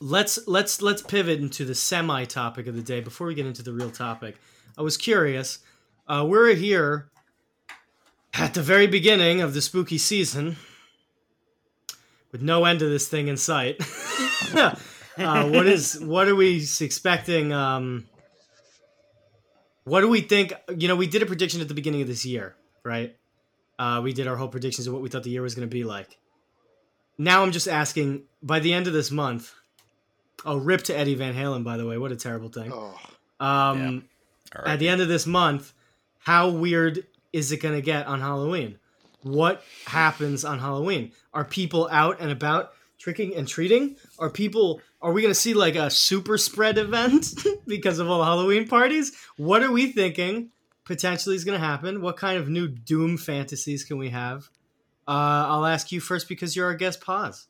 let's 0.00 0.46
let's 0.46 0.82
let's 0.82 1.02
pivot 1.02 1.40
into 1.40 1.64
the 1.64 1.74
semi 1.74 2.24
topic 2.24 2.66
of 2.66 2.74
the 2.74 2.82
day 2.82 3.00
before 3.00 3.26
we 3.26 3.34
get 3.34 3.46
into 3.46 3.62
the 3.62 3.72
real 3.72 3.90
topic. 3.90 4.36
I 4.76 4.82
was 4.82 4.96
curious. 4.96 5.58
Uh, 6.06 6.24
we're 6.28 6.54
here 6.54 7.08
at 8.34 8.54
the 8.54 8.62
very 8.62 8.86
beginning 8.86 9.40
of 9.40 9.54
the 9.54 9.60
spooky 9.60 9.98
season, 9.98 10.56
with 12.32 12.42
no 12.42 12.64
end 12.64 12.80
to 12.80 12.88
this 12.88 13.08
thing 13.08 13.28
in 13.28 13.36
sight. 13.36 13.80
uh, 14.54 14.74
what 15.48 15.66
is 15.66 16.00
what 16.00 16.28
are 16.28 16.36
we 16.36 16.66
expecting? 16.80 17.52
Um, 17.52 18.06
What 19.84 20.00
do 20.00 20.08
we 20.08 20.20
think? 20.20 20.52
You 20.76 20.88
know, 20.88 20.96
we 20.96 21.06
did 21.06 21.22
a 21.22 21.26
prediction 21.26 21.60
at 21.60 21.68
the 21.68 21.74
beginning 21.74 22.02
of 22.02 22.08
this 22.08 22.24
year, 22.24 22.54
right? 22.84 23.16
Uh, 23.78 24.00
we 24.02 24.12
did 24.12 24.28
our 24.28 24.36
whole 24.36 24.48
predictions 24.48 24.86
of 24.86 24.92
what 24.92 25.02
we 25.02 25.08
thought 25.08 25.24
the 25.24 25.30
year 25.30 25.42
was 25.42 25.54
going 25.54 25.68
to 25.68 25.72
be 25.72 25.82
like. 25.82 26.18
Now 27.18 27.42
I'm 27.42 27.52
just 27.52 27.66
asking 27.68 28.22
by 28.42 28.60
the 28.60 28.72
end 28.72 28.86
of 28.86 28.92
this 28.92 29.10
month. 29.10 29.52
Oh, 30.44 30.56
rip 30.56 30.82
to 30.84 30.96
Eddie 30.96 31.14
Van 31.14 31.34
Halen, 31.34 31.64
by 31.64 31.76
the 31.76 31.86
way. 31.86 31.98
What 31.98 32.12
a 32.12 32.16
terrible 32.16 32.48
thing. 32.48 32.72
Oh, 32.72 32.98
Um, 33.40 34.04
All 34.56 34.62
right. 34.64 34.72
at 34.72 34.78
the 34.78 34.88
end 34.88 35.00
of 35.00 35.08
this 35.08 35.26
month, 35.26 35.72
how 36.18 36.50
weird 36.50 37.06
is 37.32 37.52
it 37.52 37.58
going 37.58 37.74
to 37.74 37.82
get 37.82 38.06
on 38.06 38.20
Halloween? 38.20 38.78
What 39.22 39.62
happens 39.86 40.44
on 40.44 40.58
Halloween? 40.58 41.12
Are 41.32 41.44
people 41.44 41.88
out 41.90 42.20
and 42.20 42.30
about 42.30 42.72
tricking 42.98 43.34
and 43.36 43.46
treating? 43.46 43.96
Are 44.18 44.30
people 44.30 44.80
are 45.00 45.12
we 45.12 45.22
going 45.22 45.34
to 45.34 45.38
see 45.40 45.54
like 45.54 45.74
a 45.74 45.90
super 45.90 46.38
spread 46.38 46.78
event 46.78 47.34
because 47.66 47.98
of 47.98 48.08
all 48.08 48.18
the 48.20 48.24
Halloween 48.24 48.68
parties? 48.68 49.12
What 49.36 49.62
are 49.62 49.70
we 49.72 49.90
thinking 49.90 50.50
potentially 50.84 51.34
is 51.34 51.44
going 51.44 51.58
to 51.60 51.64
happen? 51.66 52.00
What 52.02 52.16
kind 52.16 52.38
of 52.38 52.48
new 52.48 52.68
doom 52.68 53.16
fantasies 53.16 53.84
can 53.84 53.98
we 53.98 54.10
have? 54.10 54.48
Uh, 55.08 55.46
I'll 55.48 55.66
ask 55.66 55.90
you 55.90 56.00
first 56.00 56.28
because 56.28 56.54
you're 56.54 56.66
our 56.66 56.74
guest 56.74 57.00
pause. 57.00 57.48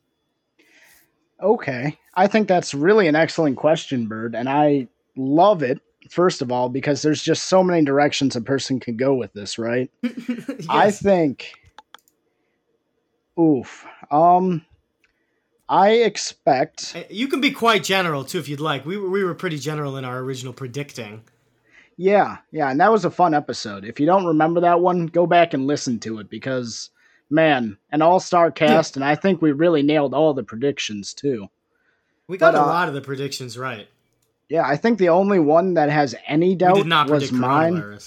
Okay. 1.42 1.98
I 2.14 2.26
think 2.26 2.46
that's 2.48 2.74
really 2.74 3.08
an 3.08 3.16
excellent 3.16 3.56
question, 3.56 4.06
Bird, 4.06 4.34
and 4.34 4.48
I 4.48 4.88
love 5.16 5.62
it. 5.62 5.80
First 6.10 6.42
of 6.42 6.50
all, 6.50 6.68
because 6.68 7.02
there's 7.02 7.22
just 7.22 7.44
so 7.44 7.62
many 7.62 7.84
directions 7.84 8.36
a 8.36 8.40
person 8.40 8.80
can 8.80 8.96
go 8.96 9.14
with 9.14 9.32
this, 9.32 9.58
right? 9.58 9.90
I 10.68 10.90
think. 10.90 11.52
Oof. 13.38 13.86
Um, 14.10 14.64
I 15.68 15.90
expect. 15.90 16.92
Uh, 16.94 17.04
you 17.08 17.28
can 17.28 17.40
be 17.40 17.50
quite 17.50 17.82
general 17.82 18.24
too 18.24 18.38
if 18.38 18.48
you'd 18.48 18.60
like. 18.60 18.84
We 18.84 18.96
were, 18.96 19.08
we 19.08 19.24
were 19.24 19.34
pretty 19.34 19.58
general 19.58 19.96
in 19.96 20.04
our 20.04 20.18
original 20.18 20.52
predicting. 20.52 21.22
Yeah, 21.96 22.38
yeah, 22.50 22.70
and 22.70 22.80
that 22.80 22.92
was 22.92 23.04
a 23.04 23.10
fun 23.10 23.32
episode. 23.32 23.84
If 23.84 24.00
you 24.00 24.06
don't 24.06 24.26
remember 24.26 24.60
that 24.62 24.80
one, 24.80 25.06
go 25.06 25.26
back 25.26 25.54
and 25.54 25.66
listen 25.66 25.98
to 26.00 26.18
it 26.18 26.28
because, 26.28 26.90
man, 27.32 27.78
an 27.90 28.02
all-star 28.02 28.50
cast, 28.50 28.96
and 28.96 29.04
I 29.04 29.14
think 29.14 29.40
we 29.42 29.52
really 29.52 29.82
nailed 29.82 30.14
all 30.14 30.34
the 30.34 30.42
predictions 30.44 31.14
too. 31.14 31.48
We 32.28 32.38
got 32.38 32.52
But, 32.52 32.60
a 32.60 32.62
uh, 32.62 32.66
lot 32.66 32.88
of 32.88 32.94
the 32.94 33.00
predictions 33.00 33.58
right. 33.58 33.88
Yeah, 34.48 34.64
I 34.66 34.76
think 34.76 34.98
the 34.98 35.08
only 35.08 35.38
one 35.38 35.74
that 35.74 35.88
has 35.90 36.14
any 36.26 36.54
doubt 36.54 36.74
We 36.74 36.82
did 36.82 36.88
not 36.88 37.08
was 37.10 37.30
predict 37.30 37.40
mine. 37.40 37.98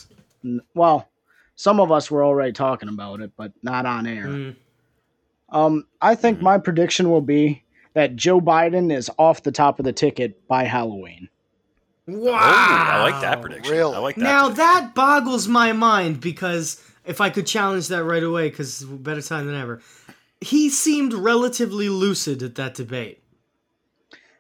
Well, 0.76 1.10
some 1.56 1.80
of 1.80 1.92
us 1.92 2.12
were 2.12 2.24
already 2.24 2.52
talking 2.54 2.88
about 2.90 3.20
it, 3.22 3.32
but 3.36 3.52
not 3.64 3.86
on 3.86 4.06
air. 4.06 4.28
Mm. 4.28 4.56
Um, 5.50 5.88
I 6.02 6.16
think 6.16 6.42
my 6.42 6.58
prediction 6.58 7.10
will 7.10 7.22
be 7.22 7.64
that 7.94 8.16
Joe 8.16 8.42
Biden 8.42 8.96
is 8.96 9.10
off 9.18 9.44
the 9.44 9.52
top 9.52 9.80
of 9.80 9.86
the 9.86 9.94
ticket 9.94 10.48
by 10.48 10.66
Halloween. 10.66 11.30
Wow, 12.08 12.34
Oh, 12.34 12.36
I 12.36 13.02
like 13.10 13.22
that 13.22 13.42
prediction. 13.42 13.74
Really? 13.74 13.96
I 13.96 14.00
like 14.00 14.16
that. 14.18 14.22
Now 14.22 14.42
prediction. 14.50 14.58
that 14.66 14.94
boggles 14.96 15.48
my 15.48 15.72
mind 15.72 16.22
because 16.22 16.80
if 17.06 17.22
I 17.22 17.30
could 17.30 17.48
challenge 17.48 17.88
that 17.90 18.04
right 18.04 18.24
away, 18.24 18.50
because 18.50 18.84
better 18.84 19.22
time 19.22 19.46
than 19.46 19.56
ever, 19.56 19.82
he 20.42 20.70
seemed 20.70 21.14
relatively 21.14 21.90
lucid 21.90 22.44
at 22.44 22.56
that 22.56 22.76
debate. 22.76 23.22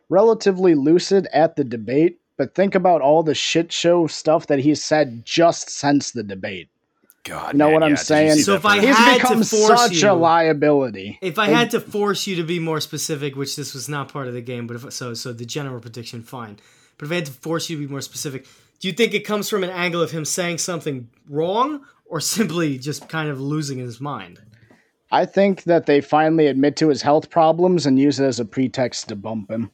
Relatively 0.10 0.75
lucid 0.75 1.27
at 1.34 1.55
the 1.55 1.63
debate, 1.63 2.19
but 2.38 2.53
think 2.53 2.75
about 2.75 3.01
all 3.01 3.24
the 3.24 3.34
shit 3.34 3.72
show 3.72 4.05
stuff 4.07 4.48
that 4.48 4.60
he 4.60 4.75
said 4.75 5.25
just 5.25 5.69
since 5.69 6.12
the 6.12 6.22
debate. 6.24 6.69
God, 7.24 7.53
You 7.53 7.57
know 7.57 7.65
man, 7.65 7.74
what 7.74 7.84
I'm 7.84 7.89
yeah, 7.91 7.95
saying? 7.95 8.38
So 8.38 8.53
if 8.53 8.65
I 8.67 8.75
first- 8.75 8.88
He's 8.88 8.95
had 8.98 9.22
to 9.22 9.43
force 9.43 9.81
such 9.81 10.03
you- 10.03 10.12
a 10.12 10.13
liability. 10.13 11.17
If 11.24 11.39
I 11.39 11.48
had 11.48 11.72
to 11.72 11.79
force 11.79 12.27
you 12.27 12.36
to 12.36 12.43
be 12.43 12.60
more 12.60 12.79
specific, 12.79 13.36
which 13.36 13.55
this 13.55 13.74
was 13.74 13.89
not 13.89 14.13
part 14.13 14.27
of 14.27 14.36
the 14.36 14.41
game, 14.41 14.67
but 14.67 14.75
if 14.75 14.93
so, 14.93 15.15
so 15.15 15.34
the 15.34 15.45
general 15.45 15.79
prediction, 15.79 16.22
fine. 16.22 16.57
But 17.00 17.07
if 17.07 17.12
I 17.12 17.15
had 17.15 17.25
to 17.25 17.31
force 17.31 17.67
you 17.72 17.77
to 17.77 17.88
be 17.88 17.91
more 17.91 18.01
specific, 18.01 18.45
do 18.79 18.88
you 18.88 18.93
think 18.93 19.15
it 19.15 19.22
comes 19.22 19.50
from 19.50 19.63
an 19.63 19.72
angle 19.72 20.03
of 20.03 20.12
him 20.12 20.24
saying 20.24 20.60
something 20.60 21.10
wrong, 21.27 21.81
or 22.06 22.20
simply 22.20 22.78
just 22.78 23.10
kind 23.10 23.30
of 23.30 23.40
losing 23.42 23.78
his 23.78 24.00
mind? 24.02 24.40
I 25.12 25.26
think 25.26 25.64
that 25.64 25.86
they 25.86 26.02
finally 26.02 26.48
admit 26.48 26.76
to 26.78 26.90
his 26.90 27.02
health 27.02 27.30
problems 27.30 27.86
and 27.86 27.98
use 28.00 28.20
it 28.20 28.26
as 28.26 28.40
a 28.40 28.46
pretext 28.46 29.08
to 29.10 29.16
bump 29.16 29.50
him. 29.52 29.72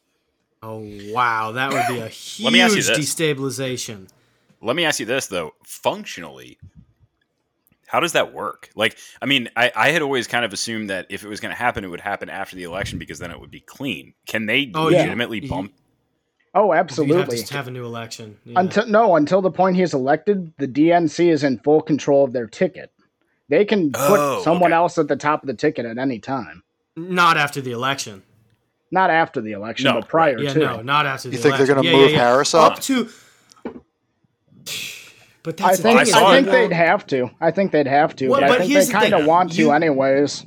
Oh 0.62 0.86
wow, 1.12 1.52
that 1.52 1.72
would 1.72 1.94
be 1.94 2.00
a 2.00 2.08
huge 2.08 2.44
Let 2.44 2.52
me 2.52 2.60
ask 2.60 2.76
you 2.76 2.82
this. 2.82 2.98
destabilization. 3.14 4.08
Let 4.60 4.76
me 4.76 4.84
ask 4.84 5.00
you 5.00 5.06
this 5.06 5.26
though: 5.26 5.54
functionally, 5.64 6.58
how 7.86 7.98
does 8.00 8.12
that 8.12 8.32
work? 8.32 8.70
Like, 8.76 8.96
I 9.20 9.26
mean, 9.26 9.50
I, 9.56 9.72
I 9.74 9.90
had 9.90 10.02
always 10.02 10.26
kind 10.28 10.44
of 10.44 10.52
assumed 10.52 10.88
that 10.90 11.06
if 11.10 11.24
it 11.24 11.28
was 11.28 11.40
going 11.40 11.52
to 11.52 11.58
happen, 11.58 11.82
it 11.84 11.88
would 11.88 12.00
happen 12.00 12.30
after 12.30 12.54
the 12.56 12.62
election 12.62 12.98
because 12.98 13.18
then 13.18 13.30
it 13.30 13.40
would 13.40 13.50
be 13.50 13.60
clean. 13.60 14.14
Can 14.26 14.46
they 14.46 14.70
Oh, 14.74 14.84
legitimately 14.84 15.40
You- 15.40 15.48
bump? 15.48 15.72
Oh, 16.54 16.66
You'd 16.66 16.76
have 16.76 16.84
absolutely. 16.86 17.36
to 17.36 17.42
just 17.42 17.52
have 17.52 17.68
a 17.68 17.70
new 17.70 17.84
election. 17.84 18.36
Yeah. 18.44 18.60
Until 18.60 18.86
no, 18.86 19.16
until 19.16 19.40
the 19.40 19.50
point 19.50 19.76
he's 19.76 19.94
elected, 19.94 20.52
the 20.58 20.68
DNC 20.68 21.30
is 21.30 21.42
in 21.44 21.58
full 21.60 21.80
control 21.80 22.24
of 22.24 22.32
their 22.32 22.46
ticket. 22.46 22.92
They 23.48 23.64
can 23.64 23.90
put 23.92 24.18
Oh, 24.20 24.42
someone 24.42 24.72
okay. 24.72 24.76
else 24.76 24.98
at 24.98 25.08
the 25.08 25.16
top 25.16 25.42
of 25.42 25.46
the 25.46 25.54
ticket 25.54 25.86
at 25.86 25.96
any 25.98 26.18
time. 26.18 26.62
Not 26.96 27.36
after 27.38 27.60
the 27.62 27.72
election. 27.72 28.22
Not 28.90 29.08
after 29.08 29.40
the 29.40 29.52
election, 29.52 29.84
No, 29.86 30.00
but 30.00 30.08
prior 30.08 30.38
Yeah, 30.38 30.52
to. 30.52 30.58
no, 30.58 30.82
not 30.82 31.06
after 31.06 31.28
the 31.30 31.36
election. 31.36 31.50
You 31.52 31.56
think 31.56 31.56
they're 31.56 31.74
gonna 31.74 31.88
Yeah, 31.88 31.96
move 31.96 32.10
yeah, 32.10 32.16
yeah. 32.18 32.28
Harris 32.28 32.54
up? 32.54 32.72
Up 32.74 32.80
to. 32.80 33.08
But 35.44 35.60
I 35.60 35.68
that's 35.68 35.78
the 35.78 35.82
think 35.82 35.98
I 35.98 36.04
thing, 36.04 36.14
I 36.14 36.34
think 36.36 36.46
they'd 36.48 36.72
have 36.72 37.06
to. 37.08 37.30
I 37.40 37.50
think 37.50 37.72
they'd 37.72 37.86
have 37.86 38.14
to. 38.16 38.28
Well, 38.28 38.40
but, 38.40 38.48
but 38.48 38.60
I 38.60 38.66
think 38.68 38.86
they 38.86 38.92
kind 38.92 39.14
of 39.14 39.26
want 39.26 39.56
You- 39.58 39.66
to 39.66 39.72
anyways. 39.72 40.46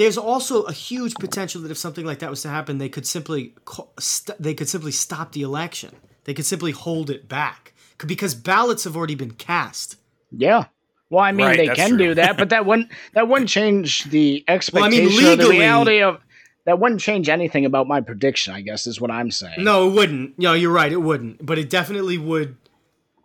There's 0.00 0.16
also 0.18 0.62
a 0.62 0.72
huge 0.72 1.14
potential 1.16 1.60
that 1.62 1.70
if 1.70 1.76
something 1.78 2.06
like 2.06 2.20
that 2.20 2.30
was 2.30 2.40
to 2.42 2.48
happen, 2.48 2.78
they 2.78 2.88
could 2.88 3.06
simply 3.06 3.54
co- 3.66 3.90
st- 3.98 4.40
they 4.42 4.54
could 4.54 4.68
simply 4.68 4.92
stop 4.92 5.32
the 5.32 5.42
election. 5.42 5.94
They 6.24 6.32
could 6.34 6.46
simply 6.46 6.72
hold 6.72 7.10
it 7.10 7.28
back 7.28 7.74
because 8.06 8.34
ballots 8.34 8.84
have 8.84 8.96
already 8.96 9.14
been 9.14 9.32
cast. 9.32 9.96
Yeah. 10.32 10.64
Well, 11.10 11.22
I 11.22 11.32
mean, 11.32 11.46
Right, 11.46 11.56
they 11.58 11.68
can 11.68 11.90
true. 11.90 11.98
do 11.98 12.14
that, 12.14 12.38
but 12.38 12.48
that 12.48 12.64
wouldn't 12.64 12.88
that 13.12 13.28
wouldn't 13.28 13.50
change 13.50 14.04
the 14.04 14.42
Well, 14.48 14.52
I 14.52 14.56
expectation 14.56 15.04
mean, 15.06 15.08
or 15.08 15.20
the 15.36 15.36
legally- 15.36 15.58
reality 15.58 16.02
of. 16.02 16.20
That 16.66 16.78
wouldn't 16.78 17.00
change 17.00 17.28
anything 17.30 17.64
about 17.64 17.86
my 17.88 18.00
prediction. 18.02 18.52
I 18.54 18.60
guess 18.60 18.86
is 18.86 19.00
what 19.00 19.10
I'm 19.10 19.30
saying. 19.30 19.64
No, 19.64 19.88
it 19.88 19.92
wouldn't. 19.92 20.38
No, 20.38 20.52
you're 20.52 20.70
right. 20.72 20.92
It 20.92 20.98
wouldn't. 21.02 21.44
But 21.44 21.58
it 21.58 21.68
definitely 21.70 22.16
would. 22.18 22.56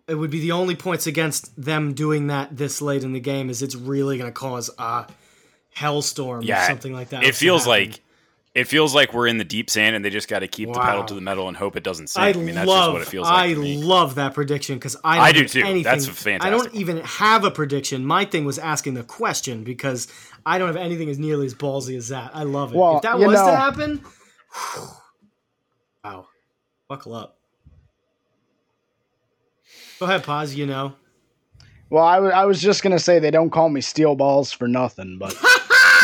It 0.07 0.15
would 0.15 0.31
be 0.31 0.39
the 0.39 0.51
only 0.53 0.75
points 0.75 1.05
against 1.05 1.51
them 1.61 1.93
doing 1.93 2.27
that 2.27 2.55
this 2.57 2.81
late 2.81 3.03
in 3.03 3.11
the 3.13 3.19
game. 3.19 3.49
Is 3.49 3.61
it's 3.61 3.75
really 3.75 4.17
going 4.17 4.29
to 4.29 4.33
cause 4.33 4.69
a 4.79 5.05
hellstorm 5.75 6.49
or 6.49 6.67
something 6.67 6.93
like 6.93 7.09
that. 7.09 7.23
It 7.23 7.35
feels 7.35 7.65
happen. 7.65 7.89
like 7.91 8.01
it 8.55 8.67
feels 8.69 8.95
like 8.95 9.13
we're 9.13 9.27
in 9.27 9.37
the 9.37 9.43
deep 9.43 9.69
sand, 9.69 9.97
and 9.97 10.05
they 10.05 10.09
just 10.09 10.29
got 10.29 10.39
to 10.39 10.47
keep 10.47 10.71
the 10.71 10.79
pedal 10.79 11.03
to 11.03 11.13
the 11.13 11.19
metal 11.19 11.49
and 11.49 11.57
hope 11.57 11.75
it 11.75 11.83
doesn't 11.83 12.07
sink. 12.07 12.23
I, 12.23 12.29
I, 12.29 12.41
mean, 12.41 12.55
that's 12.55 12.65
love. 12.65 12.85
just 12.85 12.93
what 12.93 13.01
it 13.01 13.07
feels 13.07 13.25
like. 13.27 13.49
I 13.49 13.53
to 13.53 13.59
me. 13.59 13.83
love 13.83 14.15
that 14.15 14.33
prediction 14.33 14.75
because 14.77 14.95
I. 15.03 15.17
Don't 15.17 15.25
I 15.25 15.31
do 15.33 15.39
have 15.41 15.51
too. 15.51 15.59
Anything, 15.59 15.83
That's 15.83 16.07
a 16.07 16.11
I 16.11 16.13
fantastic 16.13 16.71
don't 16.71 16.75
even 16.81 16.97
have 16.99 17.43
a 17.43 17.51
prediction. 17.51 18.05
My 18.05 18.23
thing 18.23 18.45
was 18.45 18.57
asking 18.57 18.93
the 18.93 19.03
question 19.03 19.65
because 19.65 20.07
I 20.45 20.57
don't 20.57 20.67
have 20.67 20.77
anything 20.77 21.09
as 21.09 21.19
nearly 21.19 21.47
as 21.47 21.53
ballsy 21.53 21.97
as 21.97 22.07
that. 22.07 22.31
I 22.33 22.43
love 22.43 22.73
it. 22.73 22.77
Well, 22.77 22.95
if 22.95 23.01
that 23.01 23.19
was 23.19 23.33
know- 23.33 23.45
to 23.45 23.55
happen, 23.57 24.01
wow, 26.05 26.27
buckle 26.87 27.13
up. 27.13 27.37
Go 29.99 30.05
ahead, 30.05 30.23
pause. 30.23 30.55
You 30.55 30.65
know, 30.65 30.93
Well, 31.89 32.05
I 32.05 32.17
I 32.19 32.45
was 32.45 32.61
just 32.61 32.83
gonna 32.83 32.99
say 32.99 33.19
they 33.19 33.31
don't 33.31 33.49
call 33.49 33.67
me 33.67 33.81
steel 33.81 34.15
balls 34.15 34.53
for 34.53 34.69
nothing, 34.69 35.17
but 35.17 35.35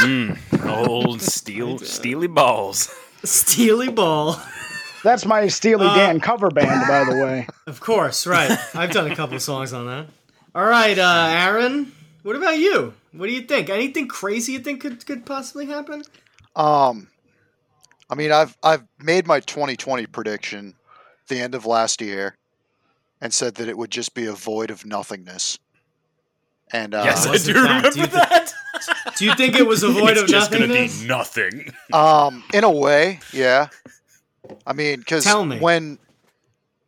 Mm, 0.01 0.87
old 0.87 1.21
steel, 1.21 1.77
steely 1.79 2.27
balls. 2.27 2.93
Steely 3.23 3.89
Ball. 3.89 4.41
that's 5.03 5.25
my 5.27 5.47
Steely 5.47 5.85
Uh, 5.85 5.95
Dan 5.95 6.19
cover 6.19 6.49
band, 6.49 6.87
by 6.87 7.03
the 7.03 7.23
way. 7.23 7.47
Of 7.67 7.79
course, 7.79 8.25
right. 8.25 8.51
I've 8.75 8.91
done 8.91 9.09
a 9.11 9.15
couple 9.15 9.35
of 9.35 9.41
songs 9.41 9.71
on 9.73 9.85
that. 9.85 10.07
All 10.55 10.65
right, 10.65 10.97
uh, 10.97 11.27
Aaron. 11.29 11.91
What 12.23 12.35
about 12.35 12.57
you? 12.57 12.93
What 13.13 13.27
do 13.27 13.31
you 13.33 13.41
think? 13.43 13.69
Anything 13.69 14.07
crazy 14.07 14.53
you 14.53 14.59
think 14.59 14.81
could 14.81 15.05
could 15.05 15.25
possibly 15.25 15.67
happen? 15.67 16.03
Um, 16.55 17.07
I 18.09 18.15
mean, 18.15 18.31
I've 18.31 18.57
I've 18.63 18.83
made 18.99 19.27
my 19.27 19.39
2020 19.39 20.05
prediction 20.07 20.73
the 21.27 21.39
end 21.39 21.55
of 21.55 21.65
last 21.65 22.01
year, 22.01 22.35
and 23.21 23.33
said 23.33 23.55
that 23.55 23.69
it 23.69 23.77
would 23.77 23.91
just 23.91 24.13
be 24.13 24.25
a 24.25 24.33
void 24.33 24.69
of 24.71 24.85
nothingness. 24.85 25.59
And 26.73 26.93
uh, 26.95 27.03
yes, 27.05 27.25
I 27.27 27.37
do 27.37 27.53
remember 27.53 27.89
Do 27.91 27.99
you 27.99 28.05
thi- 28.07 28.11
that. 28.11 28.53
Do 29.17 29.25
you 29.25 29.35
think 29.35 29.55
it 29.55 29.67
was 29.67 29.83
a 29.83 29.89
void 29.89 30.11
it's 30.11 30.21
of 30.23 30.27
just 30.27 30.51
gonna 30.51 30.67
be 30.67 30.89
nothing. 31.05 31.71
Um, 31.93 32.43
in 32.53 32.63
a 32.63 32.71
way, 32.71 33.19
yeah. 33.33 33.67
I 34.65 34.73
mean, 34.73 34.99
because 34.99 35.25
me. 35.45 35.59
when, 35.59 35.99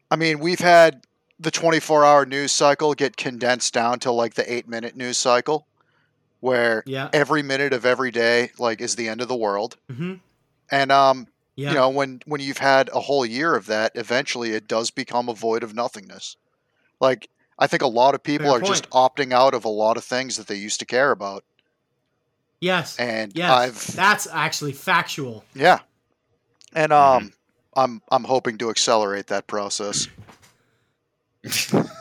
I 0.10 0.16
mean, 0.16 0.40
we've 0.40 0.60
had 0.60 1.06
the 1.40 1.52
24-hour 1.52 2.26
news 2.26 2.52
cycle 2.52 2.94
get 2.94 3.18
condensed 3.18 3.74
down 3.74 4.00
to 4.00 4.12
like 4.12 4.34
the 4.34 4.52
eight-minute 4.52 4.96
news 4.96 5.18
cycle, 5.18 5.68
where 6.40 6.84
Yeah. 6.88 7.10
every 7.14 7.44
minute 7.44 7.74
of 7.74 7.86
every 7.86 8.12
day 8.12 8.52
like 8.58 8.82
is 8.82 8.96
the 8.96 9.08
end 9.10 9.22
of 9.22 9.28
the 9.28 9.36
world. 9.36 9.76
hmm 9.92 10.16
And 10.72 10.92
um, 10.92 11.28
Yeah. 11.56 11.70
you 11.70 11.76
know, 11.76 11.90
when 11.90 12.22
when 12.26 12.42
you've 12.42 12.58
had 12.58 12.90
a 12.94 13.02
whole 13.02 13.26
year 13.26 13.56
of 13.56 13.66
that, 13.68 13.92
eventually 13.96 14.52
it 14.52 14.68
does 14.68 14.90
become 14.90 15.30
a 15.30 15.34
void 15.34 15.62
of 15.64 15.76
nothingness. 15.76 16.38
Like 17.00 17.30
I 17.60 17.68
think 17.68 17.82
a 17.84 17.88
lot 17.88 18.16
of 18.16 18.24
people 18.24 18.48
Fair 18.48 18.58
are 18.58 18.62
just 18.62 18.90
opting 18.90 19.32
out 19.32 19.54
of 19.54 19.66
a 19.66 19.70
lot 19.70 19.98
of 19.98 20.04
things 20.04 20.38
that 20.38 20.48
they 20.48 20.56
used 20.56 20.80
to 20.80 20.86
care 20.86 21.12
about. 21.12 21.44
yes. 22.60 22.98
And 23.00 23.32
yes. 23.36 23.52
I've 23.52 23.96
That's 23.96 24.28
actually 24.32 24.74
factual. 24.74 25.44
yeah. 25.54 25.80
And 26.74 26.92
Mm-hmm. 26.92 27.26
um 27.26 27.34
I'm 27.76 28.02
I'm 28.12 28.24
hoping 28.24 28.58
to 28.60 28.70
accelerate 28.70 29.28
that 29.28 29.48
process. 29.48 30.08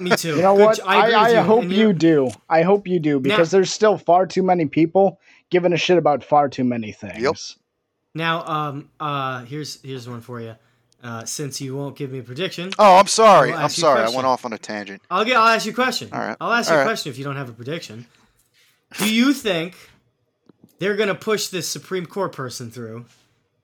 Me 0.00 0.10
too. 0.16 0.36
You 0.36 0.42
know 0.42 0.56
Good 0.56 0.64
what? 0.64 0.76
j- 0.76 0.82
I, 0.86 1.02
agree 1.06 1.14
I, 1.14 1.28
you. 1.30 1.36
hope 1.42 1.64
you 1.64 1.70
you're- 1.70 1.92
do. 1.92 2.30
I 2.48 2.62
hope 2.62 2.86
you 2.86 2.98
do 3.00 3.18
because 3.20 3.50
there's 3.50 3.72
still 3.72 3.98
far 3.98 4.26
too 4.26 4.42
many 4.42 4.66
people 4.66 5.18
giving 5.50 5.72
a 5.72 5.76
shit 5.76 5.98
about 5.98 6.22
far 6.24 6.48
too 6.48 6.64
many 6.64 6.92
things. 6.92 7.56
Now, 8.14 8.44
um, 8.46 8.90
uh, 9.00 9.44
here's 9.44 9.80
here's 9.82 10.08
one 10.08 10.20
for 10.20 10.40
you. 10.40 10.54
Uh, 11.02 11.24
since 11.24 11.60
you 11.60 11.74
won't 11.74 11.96
give 11.96 12.12
me 12.12 12.20
a 12.20 12.22
prediction, 12.22 12.70
Oh, 12.78 12.96
I'm 12.96 13.08
sorry. 13.08 13.52
I'm 13.52 13.58
ask 13.64 13.76
you 13.76 13.82
a 13.82 13.86
sorry. 13.86 14.02
I 14.02 14.08
went 14.10 14.24
off 14.24 14.44
on 14.44 14.52
a 14.52 14.58
tangent. 14.58 15.02
I'll 15.10 15.24
get. 15.24 15.36
I'll 15.36 15.48
ask 15.48 15.66
you 15.66 15.72
a 15.72 15.74
question. 15.74 16.08
All 16.12 16.20
right. 16.20 16.36
I'll 16.40 16.52
ask 16.52 16.70
you 16.70 16.76
a 16.76 16.78
right. 16.78 16.84
question 16.84 17.10
if 17.10 17.18
you 17.18 17.24
don't 17.24 17.36
have 17.36 17.48
a 17.48 17.52
prediction. 17.52 18.06
Do 18.98 19.12
you 19.12 19.32
think 19.32 19.74
they're 20.78 20.96
gonna 20.96 21.14
push 21.16 21.48
this 21.48 21.68
Supreme 21.68 22.06
Court 22.06 22.32
person 22.32 22.70
through? 22.70 23.06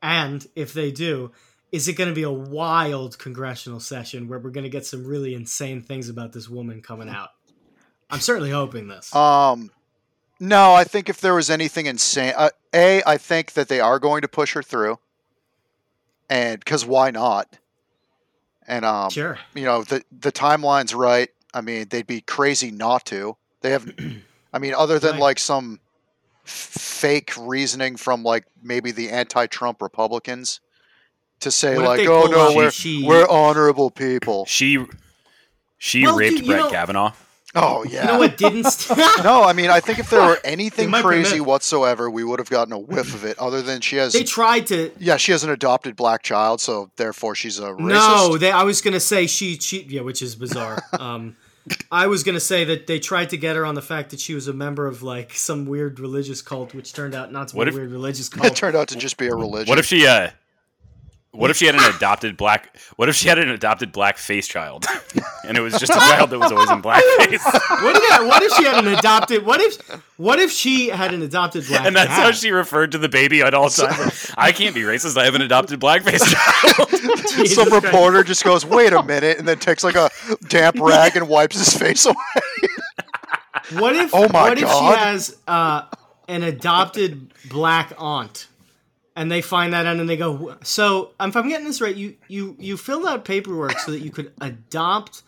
And 0.02 0.47
if 0.57 0.73
they 0.73 0.90
do, 0.90 1.30
is 1.71 1.87
it 1.87 1.92
gonna 1.95 2.12
be 2.12 2.23
a 2.25 2.30
wild 2.30 3.18
congressional 3.18 3.78
session 3.78 4.26
where 4.26 4.38
we're 4.40 4.50
gonna 4.50 4.68
get 4.68 4.85
some 4.85 5.07
really 5.07 5.35
insane 5.35 5.80
things 5.83 6.09
about 6.09 6.33
this 6.33 6.49
woman 6.49 6.83
coming 6.83 7.09
out? 7.09 7.30
I'm 8.11 8.21
certainly 8.21 8.50
hoping 8.50 8.88
this. 8.88 9.14
Um, 9.14 9.71
no, 10.40 10.73
I 10.75 10.85
think 10.85 11.09
if 11.09 11.21
there 11.21 11.35
was 11.35 11.50
anything 11.50 11.87
insane, 11.87 12.33
uh, 12.37 12.50
a, 12.75 13.02
I 13.07 13.18
think 13.18 13.52
that 13.52 13.68
they 13.68 13.80
are 13.80 13.99
going 13.99 14.23
to 14.23 14.28
push 14.28 14.54
her 14.54 14.62
through, 14.62 14.99
and 16.28 16.58
because 16.61 16.85
why 16.85 17.11
not? 17.11 17.56
And 18.66 18.85
um, 18.85 19.11
sure. 19.11 19.38
you 19.54 19.64
know 19.64 19.82
the 19.82 20.02
the 20.20 20.30
timeline's 20.32 20.94
right. 20.94 21.28
I 21.54 21.61
mean, 21.62 21.87
they'd 21.88 22.06
be 22.06 22.20
crazy 22.20 22.70
not 22.70 23.06
to. 23.06 23.37
They 23.62 23.70
have, 23.70 23.90
I 24.52 24.58
mean, 24.58 24.75
other 24.75 24.99
than 24.99 25.12
Right. 25.12 25.20
like 25.20 25.38
some 25.38 25.80
fake 26.44 27.32
reasoning 27.38 27.97
from 27.97 28.23
like 28.23 28.44
maybe 28.62 28.90
the 28.90 29.11
anti-Trump 29.11 29.80
Republicans 29.82 30.61
to 31.40 31.50
say 31.50 31.76
What 31.76 31.85
like, 31.99 32.08
oh 32.08 32.26
no, 32.26 32.49
out 32.50 32.56
we're 32.56 32.70
she- 32.70 33.04
we're 33.06 33.26
honorable 33.28 33.90
people. 33.90 34.44
She 34.47 34.85
she 35.78 36.02
Well, 36.04 36.16
raped 36.16 36.37
dude, 36.38 36.47
you 36.47 36.52
Brett 36.52 36.64
know- 36.64 36.70
Kavanaugh. 36.70 37.12
Oh 37.55 37.83
yeah. 37.85 38.02
You 38.02 38.07
know 38.09 38.19
what 38.19 38.37
didn't? 38.37 38.64
St- 38.71 38.99
No, 39.25 39.43
I 39.43 39.52
mean, 39.55 39.71
I 39.71 39.81
think 39.81 39.99
if 39.99 40.11
there 40.11 40.21
were 40.21 40.38
anything 40.45 40.90
crazy 40.93 41.31
permit- 41.37 41.47
whatsoever, 41.47 42.11
we 42.11 42.23
would 42.23 42.38
have 42.38 42.50
gotten 42.50 42.73
a 42.75 42.78
whiff 42.78 43.14
of 43.14 43.25
it. 43.25 43.38
Other 43.38 43.62
than 43.62 43.81
she 43.81 43.97
has, 43.97 44.12
they 44.12 44.23
tried 44.25 44.67
to. 44.69 44.93
yeah, 44.99 45.17
she 45.17 45.33
has 45.33 45.45
an 45.45 45.50
adopted 45.50 45.97
black 45.97 46.23
child, 46.23 46.61
so 46.61 46.90
therefore 46.97 47.35
she's 47.35 47.59
a 47.59 47.69
racist. 47.73 47.88
No, 47.88 48.37
they, 48.38 48.50
I 48.50 48.64
was 48.64 48.81
gonna 48.83 49.00
say 49.00 49.26
she 49.26 49.57
she 49.59 49.83
yeah, 49.85 50.02
which 50.02 50.21
is 50.23 50.37
bizarre. 50.37 50.83
um, 51.00 51.37
I 51.90 52.07
was 52.07 52.23
gonna 52.23 52.38
say 52.40 52.64
that 52.64 52.87
they 52.87 52.99
tried 52.99 53.31
to 53.31 53.37
get 53.38 53.57
her 53.57 53.64
on 53.64 53.75
the 53.75 53.83
fact 53.83 54.11
that 54.11 54.21
she 54.21 54.35
was 54.35 54.47
a 54.47 54.52
member 54.52 54.87
of 54.87 55.02
like 55.02 55.33
some 55.35 55.64
weird 55.67 56.00
religious 56.00 56.43
cult, 56.43 56.75
which 56.75 56.93
turned 56.93 57.14
out 57.14 57.33
not 57.33 57.49
to 57.49 57.55
be 57.55 57.59
What 57.59 57.69
a 57.69 57.73
weird 57.73 57.90
religious 57.90 58.28
cult. 58.28 58.47
it 58.47 58.57
turned 58.57 58.76
out 58.76 58.88
to 58.88 58.97
just 58.97 59.17
be 59.17 59.26
a 59.26 59.35
religion. 59.35 59.71
What 59.71 59.78
if 59.78 59.87
she 59.87 60.07
uh 60.07 60.31
what 61.38 61.50
if 61.50 61.57
she 61.57 61.66
had 61.66 61.75
an 61.75 61.95
adopted 61.95 62.37
black 62.37 62.76
what 62.97 63.09
if 63.09 63.14
she 63.14 63.28
had 63.28 63.38
an 63.38 63.49
adopted 63.49 63.92
black 63.92 64.18
face 64.18 64.47
child? 64.49 64.87
and 65.45 65.57
it 65.57 65.61
was 65.61 65.73
just 65.78 65.92
a 65.92 65.97
child 65.97 66.30
that 66.30 66.38
was 66.38 66.50
always 66.52 66.71
in 66.71 66.83
blackface. 66.83 67.42
what 67.83 67.97
if 67.97 68.09
that, 68.09 68.25
what 68.26 68.42
if 68.42 68.52
she 68.54 68.64
had 68.64 68.85
an 68.85 68.92
adopted? 68.95 69.47
What 69.47 69.61
if 69.61 69.76
what 70.16 70.38
if 70.40 70.50
she 70.50 70.88
had 70.88 71.14
an 71.14 71.23
adopted 71.23 71.66
black? 71.66 71.87
and 71.87 71.95
that's 71.97 72.09
cat? 72.09 72.23
how 72.25 72.33
she 72.33 72.50
referred 72.50 72.92
to 72.92 72.99
the 72.99 73.09
baby 73.09 73.40
at 73.42 73.54
all 73.54 73.68
times. 73.71 74.30
I 74.37 74.52
can't 74.52 74.75
be 74.75 74.83
racist. 74.83 75.16
I 75.16 75.25
have 75.25 75.35
an 75.35 75.42
adopted 75.42 75.80
blackface 75.80 76.25
child. 76.35 76.90
Jesus 76.90 77.54
Some 77.54 77.68
Christ. 77.68 77.85
reporter 77.85 78.25
just 78.25 78.45
goes, 78.45 78.66
"Wait 78.66 78.92
a 78.92 79.02
minute," 79.02 79.38
and 79.38 79.47
then 79.47 79.59
takes 79.59 79.85
like 79.85 79.95
a 79.95 80.11
damp 80.49 80.78
rag 80.80 81.16
and 81.16 81.28
wipes 81.28 81.57
his 81.59 81.73
face 81.73 82.04
away. 82.07 82.16
What 83.73 83.95
if? 83.97 84.14
Oh 84.14 84.28
my 84.28 84.49
what 84.49 84.59
if 84.59 84.68
she 84.68 84.85
has 84.85 85.37
uh, 85.47 85.83
an 86.26 86.42
adopted 86.42 87.33
black 87.49 87.92
aunt, 87.99 88.49
and 89.18 89.30
they 89.32 89.42
find 89.42 89.72
that 89.72 89.84
out 89.84 89.96
and 89.96 90.08
they 90.08 90.16
go, 90.16 90.54
"So, 90.62 91.10
if 91.20 91.37
I'm 91.37 91.48
getting 91.48 91.66
this 91.66 91.80
right, 91.80 91.94
you 91.94 92.14
you 92.28 92.54
you 92.58 92.76
filled 92.76 93.04
out 93.04 93.25
paperwork 93.25 93.78
so 93.80 93.90
that 93.90 94.00
you 94.00 94.10
could 94.10 94.32
adopt 94.40 95.22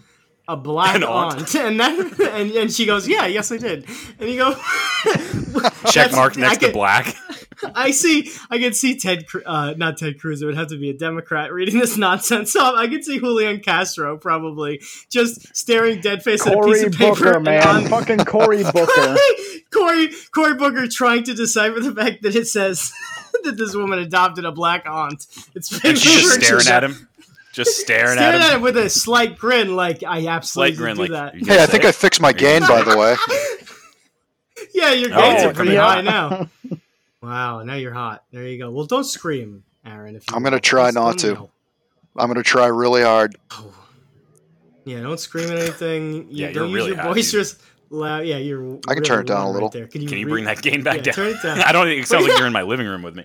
a 0.48 0.56
black 0.56 0.96
An 0.96 1.04
aunt. 1.04 1.40
aunt. 1.40 1.54
and 1.56 1.78
then 1.80 2.12
and, 2.22 2.50
and 2.52 2.72
she 2.72 2.86
goes, 2.86 3.08
"Yeah, 3.08 3.26
yes, 3.26 3.50
I 3.50 3.56
did." 3.56 3.86
And 4.20 4.30
you 4.30 4.38
go, 4.38 4.54
Check 5.90 6.12
mark 6.12 6.36
I 6.38 6.40
next 6.42 6.58
to 6.58 6.72
black. 6.72 7.14
I 7.74 7.90
see. 7.90 8.30
I 8.48 8.58
can 8.58 8.72
see 8.72 8.98
Ted, 8.98 9.26
uh, 9.44 9.74
not 9.76 9.98
Ted 9.98 10.18
Cruz. 10.18 10.40
It 10.40 10.46
would 10.46 10.56
have 10.56 10.68
to 10.68 10.78
be 10.78 10.88
a 10.90 10.96
Democrat 10.96 11.52
reading 11.52 11.78
this 11.78 11.96
nonsense. 11.96 12.52
So 12.52 12.74
I 12.74 12.88
can 12.88 13.02
see 13.02 13.18
Julian 13.18 13.60
Castro 13.60 14.16
probably 14.16 14.80
just 15.10 15.54
staring 15.54 16.00
dead 16.00 16.22
face 16.22 16.46
at 16.46 16.54
a 16.56 16.62
piece 16.62 16.82
of 16.84 16.92
paper. 16.92 17.14
Booker, 17.16 17.32
and 17.36 17.44
man, 17.44 17.66
on- 17.66 17.84
fucking 17.86 18.24
Cory 18.24 18.62
Booker. 18.72 19.16
Cory 19.72 20.10
Cory 20.32 20.54
Booker 20.54 20.86
trying 20.88 21.22
to 21.24 21.34
decipher 21.34 21.80
the 21.80 21.94
fact 21.94 22.22
that 22.22 22.34
it 22.34 22.46
says 22.48 22.92
that 23.44 23.56
this 23.56 23.74
woman 23.74 23.98
adopted 23.98 24.44
a 24.44 24.52
black 24.52 24.84
aunt. 24.86 25.26
It's 25.54 25.72
And 25.84 25.96
she's 25.98 26.22
just 26.22 26.40
staring 26.44 26.68
at 26.68 26.84
him. 26.84 27.08
Just 27.52 27.78
staring, 27.78 28.16
Staring 28.18 28.40
at 28.42 28.54
him. 28.54 28.62
with 28.62 28.76
a 28.76 28.88
slight 28.88 29.36
grin, 29.38 29.74
like 29.74 30.02
I 30.04 30.26
absolutely 30.28 30.76
Slight 30.76 30.78
grin, 30.78 30.96
do 30.96 31.02
like 31.02 31.10
that. 31.10 31.34
Hey, 31.48 31.62
I 31.62 31.66
think 31.66 31.82
say 31.82 31.88
I 31.88 31.92
fixed 31.92 32.20
my 32.20 32.32
gain, 32.32 32.60
by 32.62 32.82
the 32.82 32.96
way. 32.96 33.16
Yeah, 34.74 34.92
your 34.92 35.10
Oh, 35.12 35.16
gains 35.20 35.42
yeah, 35.42 35.48
are 35.48 35.54
pretty 35.54 35.72
yeah. 35.72 35.82
high 35.82 36.00
now. 36.02 36.48
Wow, 37.22 37.62
now 37.64 37.74
you're 37.74 37.92
hot. 37.92 38.24
There 38.32 38.46
you 38.46 38.56
go. 38.58 38.70
Well, 38.70 38.86
don't 38.86 39.04
scream, 39.04 39.62
Aaron. 39.84 40.16
If 40.16 40.24
you 40.30 40.34
I'm 40.36 40.42
gonna 40.42 40.58
try 40.58 40.90
not 40.90 41.18
to. 41.18 41.26
yell. 41.26 41.50
I'm 42.16 42.28
gonna 42.28 42.42
try 42.42 42.66
really 42.66 43.02
hard. 43.02 43.36
Oh. 43.50 43.74
Yeah, 44.86 45.00
don't 45.02 45.20
scream 45.20 45.50
at 45.50 45.58
anything. 45.58 46.30
You, 46.30 46.46
Yeah, 46.46 46.52
don't 46.52 46.54
you're 46.54 46.66
use 46.68 46.74
really 46.76 46.88
your 46.92 46.96
hot, 47.02 47.14
boicerous 47.14 47.58
loud. 47.90 48.26
Yeah, 48.26 48.38
you're. 48.38 48.78
I 48.88 48.94
can 48.94 49.02
turn 49.02 49.20
it 49.20 49.26
down 49.26 49.46
a 49.46 49.50
little. 49.50 49.68
Right 49.68 49.72
there. 49.72 49.86
Can 49.88 50.02
you, 50.02 50.08
Can 50.08 50.18
you 50.18 50.26
re- 50.26 50.30
bring 50.32 50.44
that 50.44 50.62
gain 50.62 50.82
back 50.82 50.96
Yeah, 50.98 51.02
down? 51.02 51.14
turn 51.14 51.26
it 51.28 51.42
down. 51.42 51.58
I 51.64 51.72
don't. 51.72 51.88
It 51.88 52.06
sounds 52.06 52.26
like 52.26 52.38
you're 52.38 52.46
in 52.46 52.52
my 52.52 52.62
living 52.72 52.86
room 52.86 53.02
with 53.02 53.14
me. 53.16 53.24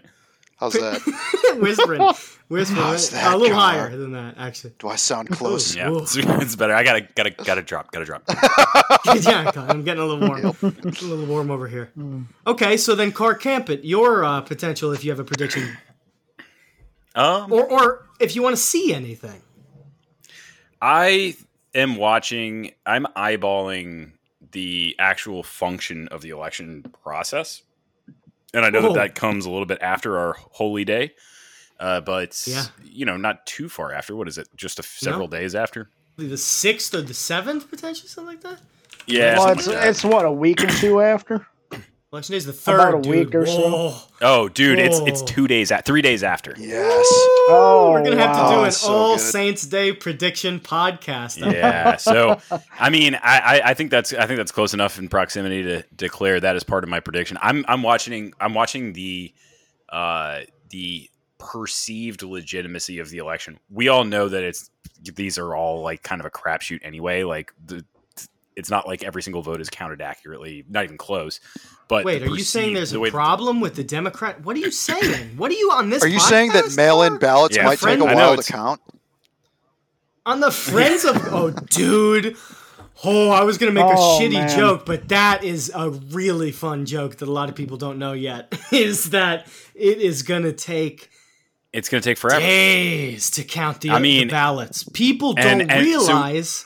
How's 0.58 0.72
that? 0.74 1.02
whispering, 1.60 2.00
whispering, 2.48 2.82
How's 2.82 3.12
right? 3.14 3.22
that, 3.22 3.34
a 3.34 3.38
little 3.38 3.58
Connor? 3.58 3.78
higher 3.90 3.98
than 3.98 4.14
that, 4.14 4.36
actually. 4.38 4.74
Do 4.80 4.88
I 4.88 4.96
sound 4.96 5.30
close? 5.30 5.76
Yeah, 5.76 5.90
Ooh. 5.90 6.00
it's, 6.00 6.16
it's 6.16 6.56
better. 6.56 6.74
I 6.74 6.82
gotta, 6.84 7.02
gotta, 7.14 7.32
gotta 7.32 7.62
drop. 7.62 7.92
Gotta 7.92 8.06
drop. 8.06 8.24
yeah, 9.20 9.52
I'm 9.54 9.84
getting 9.84 10.02
a 10.02 10.06
little 10.06 10.26
warm. 10.26 10.46
a 10.46 10.82
little 11.06 11.26
warm 11.26 11.52
over 11.52 11.68
here. 11.68 11.92
Okay, 12.48 12.78
so 12.78 12.96
then 12.96 13.12
Clark 13.12 13.42
Campit, 13.42 13.84
your 13.84 14.24
uh, 14.24 14.40
potential 14.42 14.94
if 14.94 15.04
you 15.04 15.12
have 15.12 15.20
a 15.20 15.26
prediction, 15.26 15.76
Um, 17.16 17.52
or 17.52 17.70
or 17.70 18.08
if 18.22 18.34
you 18.36 18.42
want 18.42 18.56
to 18.56 18.62
see 18.62 18.94
anything. 18.94 19.42
I 20.82 21.36
am 21.74 21.98
watching. 21.98 22.72
I'm 22.86 23.06
eyeballing 23.18 24.12
the 24.56 24.96
actual 25.00 25.44
function 25.44 26.08
of 26.08 26.22
the 26.22 26.30
election 26.30 26.84
process, 27.04 27.62
and 28.54 28.64
I 28.66 28.70
know 28.70 28.80
Oh. 28.80 28.94
that 28.94 28.94
that 28.94 29.16
comes 29.16 29.46
a 29.46 29.50
little 29.50 29.66
bit 29.66 29.80
after 29.82 30.18
our 30.18 30.34
holy 30.54 30.86
day, 30.86 31.14
uh, 31.78 32.00
but 32.00 32.42
Yeah. 32.48 32.64
you 32.84 33.06
know, 33.06 33.18
not 33.18 33.46
too 33.46 33.68
far 33.68 33.92
after. 33.92 34.16
What 34.16 34.30
is 34.30 34.38
it? 34.38 34.48
Just 34.56 34.80
a, 34.80 34.84
several 34.84 35.28
days 35.28 35.56
after. 35.56 35.90
The 36.18 36.38
sixth 36.38 36.94
or 36.96 37.02
the 37.02 37.14
seventh, 37.14 37.70
potentially 37.70 38.08
something 38.08 38.34
like 38.34 38.42
that. 38.44 38.62
Yeah. 39.08 39.38
well, 39.38 39.50
it's, 39.50 39.68
like 39.68 39.76
that. 39.76 39.88
it's 39.90 40.04
what 40.06 40.24
a 40.26 40.32
week 40.32 40.64
or 40.64 40.68
two 40.68 41.02
after. 41.02 41.46
Election 42.16 42.32
day 42.32 42.38
is 42.38 42.46
the 42.46 42.54
third. 42.54 42.76
About 42.80 43.00
a 43.00 43.02
dude. 43.02 43.12
week 43.26 43.36
or 43.36 43.46
so. 43.46 43.94
Oh, 44.22 44.48
dude, 44.48 44.80
it's 44.80 45.00
it's 45.00 45.22
Oh. 45.22 45.26
two 45.26 45.48
days 45.50 45.70
at 45.70 45.86
three 45.86 46.02
days 46.02 46.24
after. 46.24 46.56
Yes. 46.58 47.06
Oh, 47.50 47.90
We're 47.92 48.06
gonna 48.06 48.16
have 48.26 48.38
to 48.50 48.56
do 48.56 48.64
an 48.64 48.72
so 48.72 48.88
All 48.94 49.16
good. 49.18 49.22
Saints 49.22 49.66
Day 49.66 49.92
prediction 49.92 50.62
podcast. 50.62 51.40
Yeah. 51.52 51.98
So, 51.98 52.40
I 52.80 52.90
mean, 52.90 53.16
I, 53.16 53.20
I, 53.40 53.62
I 53.72 53.74
think 53.74 53.92
that's 53.92 54.14
I 54.14 54.28
think 54.28 54.38
that's 54.38 54.54
close 54.54 54.74
enough 54.74 54.98
in 54.98 55.10
proximity 55.10 55.64
to 55.64 55.84
declare 55.94 56.40
that 56.40 56.56
as 56.56 56.64
part 56.64 56.86
of 56.86 56.90
my 56.90 57.02
prediction. 57.02 57.38
I'm 57.42 57.66
I'm 57.68 57.84
watching 57.84 58.34
I'm 58.40 58.54
watching 58.54 58.94
the 58.94 59.34
uh 59.90 60.40
the 60.70 61.10
perceived 61.38 62.24
legitimacy 62.24 63.00
of 63.00 63.10
the 63.10 63.18
election. 63.18 63.60
We 63.70 63.90
all 63.90 64.06
know 64.06 64.30
that 64.30 64.42
it's 64.42 64.70
these 65.04 65.38
are 65.38 65.54
all 65.54 65.82
like 65.82 66.02
kind 66.02 66.22
of 66.22 66.26
a 66.26 66.32
crapshoot 66.32 66.80
anyway. 66.82 67.24
Like 67.24 67.52
the 67.66 67.84
it's 68.56 68.70
not 68.70 68.88
like 68.88 69.04
every 69.04 69.22
single 69.22 69.42
vote 69.42 69.60
is 69.62 69.70
counted 69.70 70.02
accurately, 70.02 70.64
not 70.70 70.84
even 70.86 70.98
close. 70.98 71.40
But 71.88 72.06
Wait, 72.06 72.24
are 72.24 72.30
you 72.30 72.40
saying 72.44 72.74
there's 72.74 72.92
the 72.92 72.98
a 72.98 73.02
way- 73.02 73.12
problem 73.12 73.60
with 73.60 73.76
the 73.76 73.84
Democrat? 73.84 74.42
What 74.44 74.56
are 74.56 74.60
you 74.60 74.72
saying? 74.72 75.38
What 75.38 75.52
are 75.52 75.56
you 75.56 75.72
on 75.72 75.90
this? 75.90 76.04
Are 76.04 76.08
you 76.08 76.20
saying 76.20 76.52
that 76.54 76.76
mail-in 76.76 77.18
ballots 77.18 77.56
Yeah, 77.56 77.66
might 77.66 77.72
take 77.72 77.80
friend- 77.82 78.02
a 78.02 78.06
I 78.06 78.14
know 78.14 78.16
while 78.30 78.38
to 78.38 78.52
count? 78.52 78.82
on 80.26 80.40
the 80.40 80.52
friends 80.52 81.06
of? 81.06 81.16
Oh, 81.32 81.52
dude. 81.52 82.36
Oh, 83.04 83.30
I 83.30 83.44
was 83.44 83.58
gonna 83.58 83.74
make 83.74 83.84
a 83.84 83.90
Oh, 83.96 84.20
shitty 84.22 84.32
man. 84.34 84.58
joke, 84.58 84.86
but 84.86 85.10
that 85.10 85.44
is 85.44 85.70
a 85.76 85.90
really 85.90 86.52
fun 86.52 86.86
joke 86.86 87.18
that 87.18 87.28
a 87.28 87.32
lot 87.32 87.50
of 87.50 87.56
people 87.56 87.76
don't 87.78 88.00
know 88.00 88.14
yet. 88.14 88.58
Is 88.72 89.10
that 89.10 89.48
it 89.76 90.00
is 90.00 90.24
gonna 90.24 90.54
take 90.54 91.10
It's 91.74 91.90
going 91.90 92.02
to 92.02 92.10
take 92.10 92.18
forever. 92.18 92.40
days 92.40 93.30
to 93.32 93.44
count 93.44 93.82
the, 93.82 93.90
I 93.92 94.00
mean, 94.00 94.28
the 94.30 94.32
ballots. 94.32 94.86
People 94.94 95.34
don't 95.34 95.46
and- 95.62 95.70
and 95.72 95.86
realize. 95.86 96.66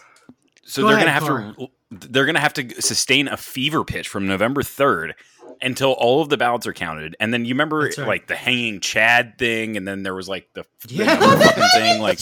So 0.64 0.84
Go 0.84 0.90
they're 0.90 0.98
ahead, 0.98 1.08
gonna 1.26 1.52
have 1.52 1.56
to 1.58 1.68
they're 1.92 2.26
gonna 2.26 2.40
have 2.40 2.54
to 2.54 2.82
sustain 2.82 3.28
a 3.28 3.38
fever 3.38 3.84
pitch 3.84 4.08
from 4.08 4.28
November 4.28 4.64
third 4.64 5.16
until 5.62 5.92
all 5.94 6.22
of 6.22 6.30
the 6.30 6.38
ballots 6.38 6.66
are 6.68 6.74
counted. 6.74 7.16
And 7.20 7.34
then 7.34 7.44
you 7.44 7.54
remember 7.54 7.80
right. 7.80 7.98
like 7.98 8.28
the 8.28 8.36
hanging 8.36 8.80
Chad 8.80 9.38
thing, 9.38 9.76
and 9.76 9.88
then 9.88 10.04
there 10.04 10.16
was 10.16 10.30
like 10.30 10.48
the 10.54 10.66
Yeah. 10.88 11.16
the 11.16 11.26
fucking 11.46 11.64
thing 11.74 12.02
like 12.02 12.20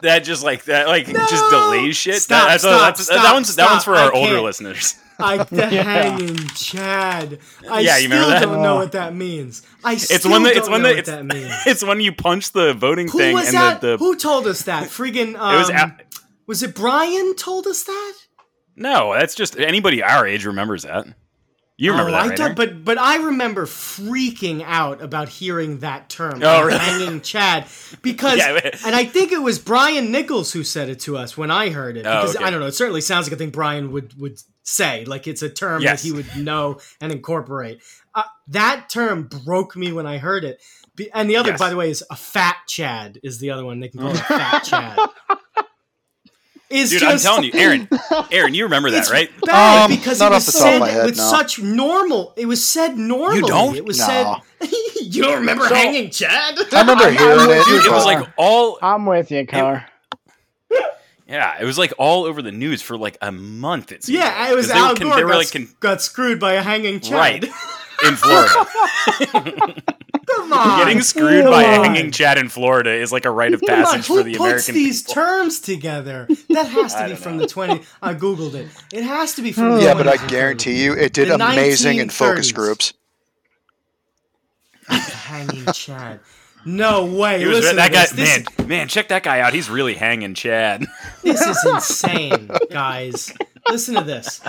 that 0.00 0.20
just 0.20 0.42
like 0.42 0.64
that 0.64 0.88
like 0.88 1.06
just 1.06 1.50
No! 1.52 1.70
delays 1.72 1.96
shit. 1.96 2.22
Stop, 2.22 2.42
that, 2.44 2.48
that's, 2.48 2.62
stop, 2.62 2.80
that's, 2.80 3.04
stop, 3.04 3.22
that 3.22 3.32
one's 3.34 3.56
that 3.56 3.70
one's 3.70 3.84
for 3.84 3.94
our 3.96 4.12
I 4.14 4.16
older 4.16 4.32
can't. 4.34 4.44
listeners. 4.44 4.94
I 5.18 5.36
the 5.44 5.56
Yeah. 5.70 5.82
hanging 5.82 6.36
Chad. 6.54 7.40
I 7.70 7.80
Yeah, 7.80 7.98
you 7.98 8.06
still 8.08 8.20
remember 8.20 8.30
that? 8.30 8.40
don't 8.40 8.62
know 8.62 8.76
what 8.76 8.92
that 8.92 9.14
means. 9.14 9.62
I 9.84 9.96
still 9.96 10.16
It's 10.16 10.24
when 10.26 10.42
the 10.44 10.48
don't 10.50 10.58
it's 10.58 10.68
when 10.70 10.82
know 10.82 10.88
the 10.88 10.94
what 10.94 10.98
it's, 11.00 11.08
that 11.10 11.26
means. 11.26 11.52
it's 11.66 11.84
when 11.84 12.00
you 12.00 12.12
punch 12.12 12.52
the 12.52 12.72
voting 12.72 13.08
Who 13.08 13.18
thing 13.18 13.34
was 13.34 13.48
and 13.48 13.56
that? 13.56 13.80
the, 13.82 13.86
the 13.92 13.96
Who 13.98 14.16
told 14.16 14.46
us 14.46 14.62
that? 14.62 14.84
Friggin' 14.88 15.38
um, 15.38 15.54
it 15.54 15.58
was 15.58 15.68
a- 15.70 15.96
Was 16.46 16.62
it 16.62 16.74
Brian 16.74 17.36
told 17.36 17.66
us 17.66 17.82
that? 17.82 18.14
No, 18.80 19.12
that's 19.12 19.34
just 19.36 19.56
anybody 19.58 20.02
our 20.02 20.26
age 20.26 20.44
remembers 20.46 20.82
that. 20.82 21.06
You 21.76 21.92
remember 21.92 22.10
oh, 22.10 22.12
that, 22.14 22.22
I 22.24 22.28
right? 22.28 22.36
don't, 22.36 22.56
but 22.56 22.84
but 22.84 22.98
I 22.98 23.16
remember 23.16 23.64
freaking 23.66 24.62
out 24.66 25.00
about 25.00 25.28
hearing 25.30 25.78
that 25.78 26.10
term, 26.10 26.40
Oh, 26.42 26.64
really? 26.66 26.78
hanging 26.78 27.20
Chad, 27.22 27.66
because 28.02 28.36
Yeah, 28.38 28.58
and 28.84 28.94
I 28.94 29.04
think 29.06 29.32
it 29.32 29.40
was 29.40 29.58
Brian 29.58 30.10
Nichols 30.12 30.52
who 30.52 30.62
said 30.62 30.90
it 30.90 31.00
to 31.00 31.16
us 31.16 31.38
when 31.38 31.50
I 31.50 31.70
heard 31.70 31.96
it. 31.96 32.04
Oh, 32.06 32.20
Because 32.20 32.36
okay. 32.36 32.44
I 32.44 32.50
don't 32.50 32.60
know, 32.60 32.66
it 32.66 32.74
certainly 32.74 33.00
sounds 33.00 33.26
like 33.26 33.32
a 33.32 33.36
thing 33.36 33.48
Brian 33.50 33.92
would 33.92 34.18
would 34.20 34.38
say, 34.62 35.04
like 35.06 35.26
it's 35.26 35.40
a 35.42 35.48
term 35.48 35.80
Yes. 35.82 36.02
that 36.02 36.06
he 36.06 36.12
would 36.12 36.36
know 36.36 36.80
and 37.00 37.12
incorporate. 37.12 37.80
Uh, 38.14 38.24
that 38.48 38.88
term 38.90 39.28
broke 39.44 39.74
me 39.74 39.90
when 39.92 40.06
I 40.06 40.18
heard 40.18 40.44
it. 40.44 40.62
And 41.14 41.30
the 41.30 41.36
other, 41.36 41.50
Yes. 41.52 41.58
by 41.58 41.70
the 41.70 41.76
way, 41.76 41.88
is 41.90 42.04
a 42.10 42.16
fat 42.16 42.56
Chad. 42.68 43.18
Is 43.22 43.38
the 43.38 43.50
other 43.52 43.64
one 43.64 43.80
they 43.80 43.88
can 43.88 44.00
call 44.00 44.10
it 44.10 44.20
a 44.20 44.24
fat 44.24 44.60
Chad? 44.64 44.98
Is 46.70 46.90
Dude, 46.90 47.02
I'm 47.02 47.18
telling 47.18 47.42
you, 47.44 47.50
Aaron, 47.54 47.88
Aaron, 48.30 48.54
you 48.54 48.62
remember 48.64 48.92
that, 48.92 48.98
It's 49.00 49.10
right? 49.10 49.28
Bad 49.44 49.90
Um, 49.90 49.96
because 49.96 50.20
not 50.20 50.30
it 50.30 50.34
was 50.36 50.46
the 50.46 50.52
top 50.52 50.60
of 50.60 50.88
said 50.88 50.88
head, 50.92 51.06
with 51.06 51.16
no. 51.16 51.22
such 51.24 51.58
normal. 51.60 52.32
It 52.36 52.46
was 52.46 52.64
said 52.64 52.96
normally. 52.96 53.40
don't? 53.42 53.74
It 53.76 53.84
was 53.84 53.98
No. 53.98 54.06
said. 54.06 54.70
you 55.02 55.22
don't 55.22 55.40
remember 55.40 55.66
So- 55.66 55.74
hanging 55.74 56.10
Chad? 56.10 56.56
I 56.72 56.80
remember 56.80 57.04
I'm 57.06 57.16
hearing 57.16 57.40
it. 57.50 57.64
Dude, 57.66 57.84
it 57.86 57.90
was 57.90 58.04
like 58.04 58.24
all 58.36 58.78
I'm 58.80 59.04
with 59.04 59.32
you, 59.32 59.44
Car. 59.48 59.84
yeah, 61.26 61.56
it 61.60 61.64
was 61.64 61.76
like 61.76 61.92
all 61.98 62.24
over 62.24 62.40
the 62.40 62.52
news 62.52 62.82
for 62.82 62.96
like 62.96 63.18
a 63.20 63.32
month. 63.32 63.90
It 63.90 64.04
seemed 64.04 64.18
yeah, 64.20 64.26
like. 64.38 64.50
it 64.50 64.54
was 64.54 64.66
'Cause 64.68 64.74
they 64.74 64.80
Al 64.80 64.94
Gore 64.94 65.16
they 65.16 65.24
were 65.24 65.30
got, 65.30 65.38
like 65.38 65.52
con- 65.52 65.68
got 65.80 66.02
screwed 66.02 66.38
by 66.38 66.52
a 66.52 66.62
hanging 66.62 67.00
Chad. 67.00 67.12
right 67.14 67.44
in 68.06 68.16
Florida. 68.16 69.82
Come 70.36 70.52
on, 70.52 70.78
Getting 70.84 71.02
screwed 71.02 71.44
by 71.44 71.62
a 71.62 71.66
hanging 71.66 72.10
Chad 72.12 72.38
in 72.38 72.48
Florida 72.48 72.92
is 72.92 73.10
like 73.12 73.24
a 73.24 73.30
rite 73.30 73.54
of 73.54 73.60
passage 73.62 74.06
for 74.06 74.22
the 74.22 74.34
American. 74.34 74.40
Who 74.44 74.52
puts 74.52 74.66
these 74.66 75.02
people. 75.02 75.14
terms 75.14 75.60
together? 75.60 76.28
That 76.50 76.66
has 76.66 76.94
to 76.94 77.08
be 77.08 77.14
from 77.14 77.36
know. 77.36 77.42
the 77.42 77.48
20. 77.48 77.80
I 78.02 78.14
googled 78.14 78.54
it. 78.54 78.68
It 78.92 79.04
has 79.04 79.34
to 79.34 79.42
be 79.42 79.52
from 79.52 79.72
the 79.76 79.82
yeah, 79.82 79.94
but 79.94 80.06
I 80.08 80.24
guarantee 80.28 80.82
you, 80.82 80.92
it 80.94 81.12
did 81.12 81.28
The 81.28 81.34
amazing 81.36 81.98
in 81.98 82.10
focus 82.10 82.52
groups. 82.52 82.92
hanging 84.88 85.66
Chad. 85.72 86.20
No 86.66 87.06
way. 87.06 87.38
He 87.40 87.46
was 87.46 87.60
Listen 87.60 87.76
that 87.76 87.86
to 87.86 87.92
guy, 87.92 88.00
this. 88.02 88.10
This, 88.12 88.58
man, 88.58 88.68
man, 88.68 88.88
check 88.88 89.08
that 89.08 89.22
guy 89.22 89.40
out. 89.40 89.54
He's 89.54 89.70
really 89.70 89.94
hanging 89.94 90.34
Chad. 90.34 90.84
this 91.22 91.40
is 91.40 91.64
insane, 91.74 92.50
guys. 92.70 93.32
Listen 93.70 93.94
to 93.94 94.02
this. 94.02 94.40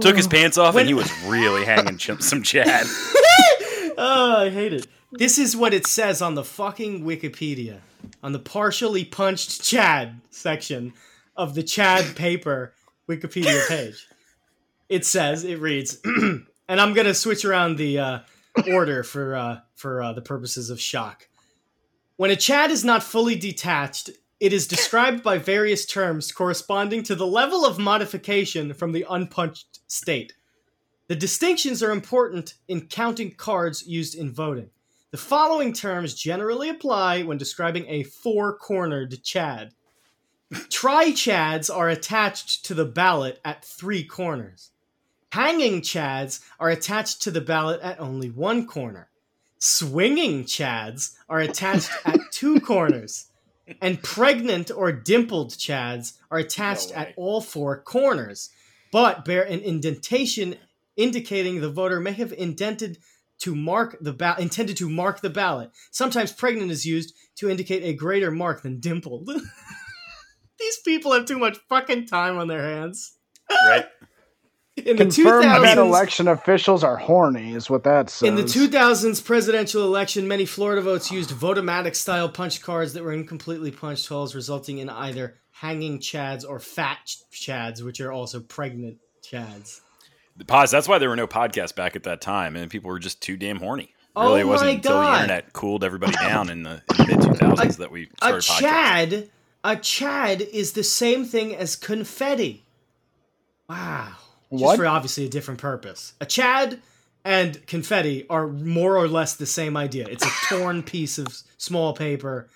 Took 0.00 0.16
his 0.16 0.26
pants 0.28 0.58
off 0.58 0.74
When- 0.74 0.82
and 0.82 0.88
he 0.88 0.94
was 0.94 1.10
really 1.24 1.64
hanging 1.64 1.96
ch- 1.96 2.20
some 2.20 2.42
Chad. 2.42 2.86
Oh, 3.96 4.36
I 4.42 4.50
hate 4.50 4.72
it. 4.72 4.86
This 5.12 5.38
is 5.38 5.56
what 5.56 5.72
it 5.72 5.86
says 5.86 6.20
on 6.20 6.34
the 6.34 6.44
fucking 6.44 7.04
Wikipedia, 7.04 7.80
on 8.22 8.32
the 8.32 8.38
partially 8.38 9.04
punched 9.04 9.62
Chad 9.62 10.20
section 10.30 10.92
of 11.36 11.54
the 11.54 11.62
Chad 11.62 12.16
paper 12.16 12.74
Wikipedia 13.08 13.66
page. 13.68 14.06
It 14.88 15.06
says, 15.06 15.44
it 15.44 15.60
reads, 15.60 15.98
and 16.04 16.46
I'm 16.68 16.92
gonna 16.92 17.14
switch 17.14 17.44
around 17.44 17.76
the 17.76 17.98
uh, 17.98 18.18
order 18.70 19.02
for 19.02 19.34
uh, 19.34 19.58
for 19.74 20.02
uh, 20.02 20.12
the 20.12 20.22
purposes 20.22 20.70
of 20.70 20.80
shock. 20.80 21.28
When 22.16 22.30
a 22.30 22.36
Chad 22.36 22.70
is 22.70 22.84
not 22.84 23.02
fully 23.02 23.36
detached, 23.36 24.10
it 24.40 24.52
is 24.52 24.66
described 24.66 25.22
by 25.22 25.38
various 25.38 25.86
terms 25.86 26.32
corresponding 26.32 27.02
to 27.04 27.14
the 27.14 27.26
level 27.26 27.64
of 27.64 27.78
modification 27.78 28.74
from 28.74 28.92
the 28.92 29.06
unpunched 29.08 29.80
state. 29.86 30.34
The 31.08 31.16
distinctions 31.16 31.82
are 31.82 31.92
important 31.92 32.54
in 32.66 32.88
counting 32.88 33.34
cards 33.34 33.86
used 33.86 34.16
in 34.16 34.32
voting. 34.32 34.70
The 35.12 35.18
following 35.18 35.72
terms 35.72 36.14
generally 36.14 36.68
apply 36.68 37.22
when 37.22 37.38
describing 37.38 37.86
a 37.86 38.02
four 38.02 38.56
cornered 38.58 39.22
Chad. 39.22 39.72
Tri 40.68 41.10
Chads 41.10 41.74
are 41.74 41.88
attached 41.88 42.64
to 42.66 42.74
the 42.74 42.84
ballot 42.84 43.40
at 43.44 43.64
three 43.64 44.04
corners. 44.04 44.72
Hanging 45.32 45.80
Chads 45.80 46.40
are 46.58 46.70
attached 46.70 47.22
to 47.22 47.30
the 47.30 47.40
ballot 47.40 47.80
at 47.82 48.00
only 48.00 48.30
one 48.30 48.66
corner. 48.66 49.08
Swinging 49.58 50.44
Chads 50.44 51.14
are 51.28 51.40
attached 51.40 51.90
at 52.04 52.18
two 52.32 52.60
corners. 52.60 53.26
And 53.80 54.02
pregnant 54.02 54.70
or 54.70 54.92
dimpled 54.92 55.50
Chads 55.52 56.14
are 56.30 56.38
attached 56.38 56.90
No 56.90 56.96
at 56.96 57.14
all 57.16 57.40
four 57.40 57.80
corners, 57.82 58.50
but 58.92 59.24
bear 59.24 59.42
an 59.42 59.60
indentation 59.60 60.56
indicating 60.96 61.60
the 61.60 61.70
voter 61.70 62.00
may 62.00 62.12
have 62.12 62.32
indented 62.32 62.98
to 63.38 63.54
mark 63.54 63.96
the 64.00 64.12
ballot 64.12 64.40
intended 64.40 64.76
to 64.78 64.88
mark 64.88 65.20
the 65.20 65.30
ballot. 65.30 65.70
Sometimes 65.90 66.32
pregnant 66.32 66.70
is 66.70 66.86
used 66.86 67.14
to 67.36 67.50
indicate 67.50 67.82
a 67.82 67.92
greater 67.92 68.30
mark 68.30 68.62
than 68.62 68.80
dimpled. 68.80 69.28
These 70.58 70.78
people 70.84 71.12
have 71.12 71.26
too 71.26 71.38
much 71.38 71.58
fucking 71.68 72.06
time 72.06 72.38
on 72.38 72.48
their 72.48 72.62
hands. 72.62 73.16
right? 73.50 73.86
In 74.76 74.96
the 74.96 75.04
Confirm 75.04 75.42
that 75.42 75.78
2000s, 75.78 75.86
election 75.86 76.28
officials 76.28 76.84
are 76.84 76.98
horny, 76.98 77.54
is 77.54 77.70
what 77.70 77.84
that 77.84 78.10
says. 78.10 78.28
in 78.28 78.34
the 78.34 78.42
2000s 78.42 79.24
presidential 79.24 79.82
election, 79.84 80.28
many 80.28 80.44
Florida 80.44 80.82
votes 80.82 81.10
used 81.10 81.30
votomatic 81.30 81.94
style 81.96 82.28
punch 82.28 82.60
cards 82.60 82.92
that 82.92 83.02
were 83.02 83.14
incompletely 83.14 83.70
punched 83.70 84.06
holes, 84.06 84.34
resulting 84.34 84.76
in 84.76 84.90
either 84.90 85.36
hanging 85.50 85.98
chads 85.98 86.44
or 86.46 86.58
fat 86.60 86.98
ch- 87.06 87.20
chads, 87.32 87.82
which 87.82 88.02
are 88.02 88.12
also 88.12 88.38
pregnant 88.38 88.98
chads. 89.24 89.80
Pause. 90.46 90.70
That's 90.70 90.88
why 90.88 90.98
there 90.98 91.08
were 91.08 91.16
no 91.16 91.26
podcasts 91.26 91.74
back 91.74 91.96
at 91.96 92.02
that 92.04 92.20
time, 92.20 92.56
and 92.56 92.70
people 92.70 92.90
were 92.90 92.98
just 92.98 93.20
too 93.22 93.36
damn 93.36 93.58
horny. 93.58 93.92
Oh 94.14 94.28
Really, 94.28 94.40
it 94.40 94.44
wasn't 94.48 94.70
until 94.70 95.00
the 95.00 95.12
internet 95.12 95.52
cooled 95.52 95.84
everybody 95.84 96.12
down 96.20 96.48
in 96.50 96.62
the, 96.62 96.82
in 96.98 97.06
the 97.06 97.06
mid 97.06 97.18
2000s 97.18 97.76
that 97.78 97.90
we 97.90 98.08
A 98.22 98.40
started 98.40 98.42
podcasting. 98.42 98.60
chad, 98.60 99.30
a 99.64 99.76
chad 99.76 100.40
is 100.42 100.72
the 100.72 100.82
same 100.84 101.24
thing 101.24 101.54
as 101.54 101.76
confetti. 101.76 102.64
Wow. 103.68 104.12
Just 104.52 104.62
What? 104.62 104.76
for 104.76 104.86
obviously 104.86 105.26
a 105.26 105.28
different 105.28 105.60
purpose. 105.60 106.14
A 106.20 106.26
chad 106.26 106.80
and 107.24 107.66
confetti 107.66 108.26
are 108.30 108.46
more 108.46 108.96
or 108.96 109.08
less 109.08 109.34
the 109.34 109.46
same 109.46 109.76
idea. 109.76 110.06
It's 110.08 110.24
a 110.24 110.30
torn 110.56 110.82
piece 110.84 111.18
of 111.18 111.26
small 111.58 111.92
paper 111.92 112.48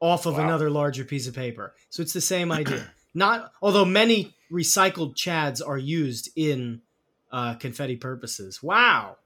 off 0.00 0.26
of 0.26 0.34
Wow. 0.36 0.44
another 0.44 0.70
larger 0.70 1.04
piece 1.04 1.26
of 1.26 1.34
paper. 1.34 1.74
So 1.90 2.02
it's 2.02 2.12
the 2.12 2.20
same 2.20 2.52
idea. 2.52 2.90
Not 3.14 3.50
although 3.62 3.86
many 3.86 4.34
recycled 4.52 5.16
chads 5.16 5.66
are 5.66 5.78
used 5.78 6.28
in 6.36 6.82
uh, 7.30 7.54
confetti 7.54 7.96
purposes. 7.96 8.62
Wow. 8.62 9.16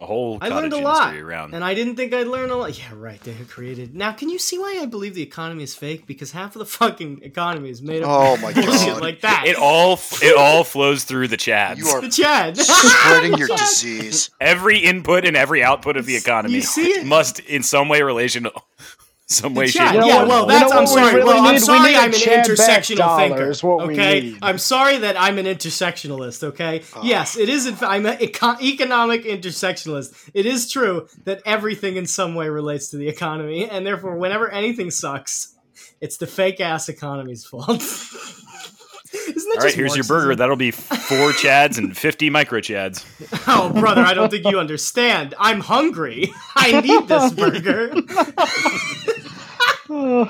A 0.00 0.06
whole 0.06 0.38
I 0.40 0.48
learned 0.48 0.72
a 0.72 0.78
lot, 0.78 1.14
around. 1.14 1.54
and 1.54 1.62
I 1.62 1.72
didn't 1.74 1.94
think 1.94 2.12
I'd 2.12 2.26
learn 2.26 2.50
a 2.50 2.56
lot. 2.56 2.76
Yeah, 2.76 2.90
right. 2.96 3.20
They 3.20 3.32
had 3.32 3.48
created. 3.48 3.94
Now, 3.94 4.10
can 4.10 4.28
you 4.28 4.40
see 4.40 4.58
why 4.58 4.80
I 4.82 4.86
believe 4.86 5.14
the 5.14 5.22
economy 5.22 5.62
is 5.62 5.76
fake? 5.76 6.04
Because 6.04 6.32
half 6.32 6.56
of 6.56 6.58
the 6.58 6.66
fucking 6.66 7.20
economy 7.22 7.70
is 7.70 7.80
made 7.80 8.02
up 8.02 8.08
Oh 8.10 8.34
of 8.34 8.42
my 8.42 8.52
bullshit 8.54 8.88
God. 8.94 9.00
like 9.00 9.20
that. 9.20 9.44
it 9.46 9.54
all 9.56 10.00
it 10.20 10.36
all 10.36 10.64
flows 10.64 11.04
through 11.04 11.28
the 11.28 11.36
chads. 11.36 11.76
You 11.76 11.86
are 11.86 12.00
the 12.00 12.08
Chad. 12.10 12.56
spreading 12.58 13.38
your 13.38 13.46
disease. 13.46 14.30
every 14.40 14.78
input 14.80 15.24
and 15.24 15.36
every 15.36 15.62
output 15.62 15.96
of 15.96 16.06
the 16.06 16.16
economy 16.16 16.54
You 16.54 16.62
see 16.62 16.88
it? 16.90 17.06
must 17.06 17.38
in 17.38 17.62
some 17.62 17.88
way 17.88 18.02
relation 18.02 18.48
some 19.26 19.54
way 19.54 19.66
The 19.66 19.72
shape 19.72 19.80
Chad. 19.82 19.90
or 19.90 19.94
You 19.94 20.00
know 20.00 20.06
yeah, 20.06 20.14
form. 20.16 20.28
what- 20.28 20.46
well, 20.48 20.54
you 20.54 20.60
know 20.60 20.68
that's. 20.68 20.72
I'm 20.72 20.80
we 20.82 20.86
sorry. 20.86 21.14
really 21.14 21.24
well, 21.26 21.38
I'm 21.38 21.44
need? 21.44 21.52
We 21.52 21.58
sorry. 21.60 21.80
need 21.88 21.94
a 21.94 21.98
I'm 21.98 22.04
an 22.06 22.12
Chad 22.12 22.46
Beck 22.46 22.56
intersectional 22.56 23.16
thinker. 23.16 23.50
is 23.50 23.62
what 23.62 23.86
we 23.88 23.94
okay. 23.94 24.36
I'm 24.42 24.58
sorry 24.58 24.98
that 24.98 25.18
I'm 25.20 25.38
an 25.38 25.46
intersectionalist. 25.46 26.42
Okay, 26.44 26.82
ah. 26.94 27.00
yes, 27.02 27.36
it 27.38 27.48
is. 27.48 27.66
In 27.66 27.74
fact, 27.74 27.90
I'm 27.92 28.04
an 28.06 28.18
eco- 28.20 28.56
economic 28.60 29.24
intersectionalist. 29.24 30.30
It 30.34 30.44
is 30.46 30.70
true 30.70 31.08
that 31.24 31.40
everything 31.46 31.96
in 31.96 32.06
some 32.06 32.34
way 32.34 32.48
relates 32.48 32.88
to 32.90 32.96
the 32.98 33.08
economy, 33.08 33.68
and 33.68 33.86
therefore, 33.86 34.16
whenever 34.16 34.50
anything 34.50 34.90
sucks, 34.90 35.54
it's 36.02 36.18
the 36.18 36.26
fake 36.26 36.60
ass 36.60 36.88
economy's 36.90 37.44
fault. 37.46 37.82
Isn't 39.14 39.34
that 39.36 39.46
all 39.46 39.54
right, 39.58 39.62
just 39.66 39.76
here's 39.76 39.94
your 39.94 40.04
burger. 40.04 40.34
That'll 40.34 40.56
be 40.56 40.72
four 40.72 41.30
chads 41.32 41.78
and 41.78 41.96
50 41.96 42.30
micro 42.30 42.58
chads. 42.60 43.04
Oh, 43.46 43.72
brother, 43.72 44.00
I 44.02 44.12
don't 44.12 44.28
think 44.28 44.44
you 44.44 44.58
understand. 44.58 45.34
I'm 45.38 45.60
hungry. 45.60 46.32
I 46.56 46.80
need 46.80 47.06
this 47.06 47.32
burger. 47.32 47.94
Ugh. 49.94 50.28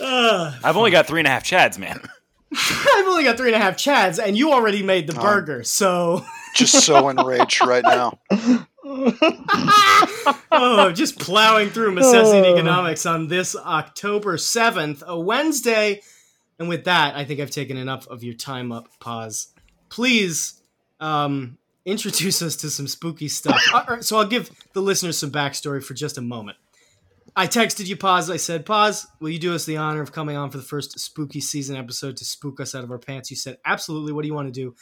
I've 0.64 0.76
only 0.76 0.90
got 0.90 1.06
three 1.06 1.20
and 1.20 1.26
a 1.26 1.30
half 1.30 1.44
chads, 1.44 1.78
man. 1.78 2.00
I've 2.52 3.06
only 3.06 3.24
got 3.24 3.36
three 3.36 3.48
and 3.48 3.56
a 3.56 3.58
half 3.64 3.76
chads, 3.76 4.18
and 4.24 4.36
you 4.36 4.52
already 4.52 4.82
made 4.82 5.06
the 5.06 5.16
Um, 5.16 5.22
burger, 5.22 5.64
so 5.64 6.24
Just 6.54 6.84
so 6.84 7.08
enraged 7.10 7.60
right 7.66 7.84
now. 7.84 8.18
oh, 10.50 10.92
just 10.94 11.18
plowing 11.18 11.70
through 11.70 11.92
necessity 11.94 12.48
economics 12.48 13.04
on 13.06 13.28
this 13.28 13.56
October 13.56 14.38
seventh, 14.38 15.02
a 15.06 15.18
Wednesday. 15.18 16.00
And 16.58 16.68
with 16.68 16.84
that, 16.84 17.14
I 17.16 17.24
think 17.24 17.40
I've 17.40 17.50
taken 17.50 17.76
enough 17.76 18.06
of 18.08 18.22
your 18.24 18.34
time 18.34 18.72
up. 18.72 18.88
Pause. 19.00 19.48
Please 19.90 20.62
um, 21.00 21.58
introduce 21.84 22.40
us 22.42 22.56
to 22.56 22.70
some 22.70 22.88
spooky 22.88 23.28
stuff. 23.28 23.60
Uh, 23.74 23.84
uh, 23.88 24.00
so 24.00 24.18
I'll 24.18 24.26
give 24.26 24.50
the 24.72 24.80
listeners 24.80 25.18
some 25.18 25.30
backstory 25.30 25.82
for 25.84 25.94
just 25.94 26.16
a 26.16 26.22
moment. 26.22 26.56
I 27.38 27.46
texted 27.46 27.86
you, 27.86 27.96
Pause. 27.96 28.30
I 28.30 28.36
said, 28.38 28.64
Pause, 28.64 29.06
will 29.20 29.28
you 29.28 29.38
do 29.38 29.54
us 29.54 29.66
the 29.66 29.76
honor 29.76 30.00
of 30.00 30.10
coming 30.10 30.36
on 30.38 30.50
for 30.50 30.56
the 30.56 30.64
first 30.64 30.98
spooky 30.98 31.40
season 31.40 31.76
episode 31.76 32.16
to 32.16 32.24
spook 32.24 32.60
us 32.60 32.74
out 32.74 32.82
of 32.82 32.90
our 32.90 32.98
pants? 32.98 33.30
You 33.30 33.36
said, 33.36 33.58
Absolutely. 33.66 34.12
What 34.12 34.22
do 34.22 34.28
you 34.28 34.34
want 34.34 34.48
to 34.48 34.52
do? 34.60 34.74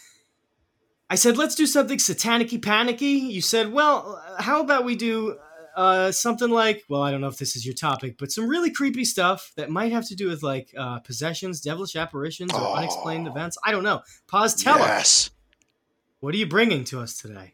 I 1.10 1.16
said, 1.16 1.36
let's 1.36 1.54
do 1.54 1.66
something 1.66 1.98
satanic 1.98 2.50
panicky. 2.62 3.06
You 3.06 3.42
said, 3.42 3.72
well, 3.72 4.20
uh, 4.26 4.40
how 4.42 4.62
about 4.62 4.84
we 4.86 4.96
do 4.96 5.36
uh, 5.76 6.10
something 6.12 6.48
like, 6.48 6.82
well, 6.88 7.02
I 7.02 7.10
don't 7.10 7.20
know 7.20 7.28
if 7.28 7.36
this 7.36 7.56
is 7.56 7.66
your 7.66 7.74
topic, 7.74 8.16
but 8.18 8.32
some 8.32 8.48
really 8.48 8.70
creepy 8.70 9.04
stuff 9.04 9.52
that 9.56 9.68
might 9.68 9.92
have 9.92 10.06
to 10.08 10.14
do 10.16 10.28
with 10.28 10.42
like 10.42 10.72
uh, 10.78 11.00
possessions, 11.00 11.60
devilish 11.60 11.94
apparitions, 11.94 12.52
or 12.54 12.60
Oh. 12.60 12.74
unexplained 12.74 13.26
events. 13.28 13.58
I 13.64 13.70
don't 13.70 13.84
know. 13.84 14.00
Pause. 14.28 14.62
Tell 14.62 14.82
us. 14.82 15.30
What 16.20 16.34
are 16.34 16.38
you 16.38 16.46
bringing 16.46 16.84
to 16.84 17.00
us 17.00 17.18
today? 17.18 17.52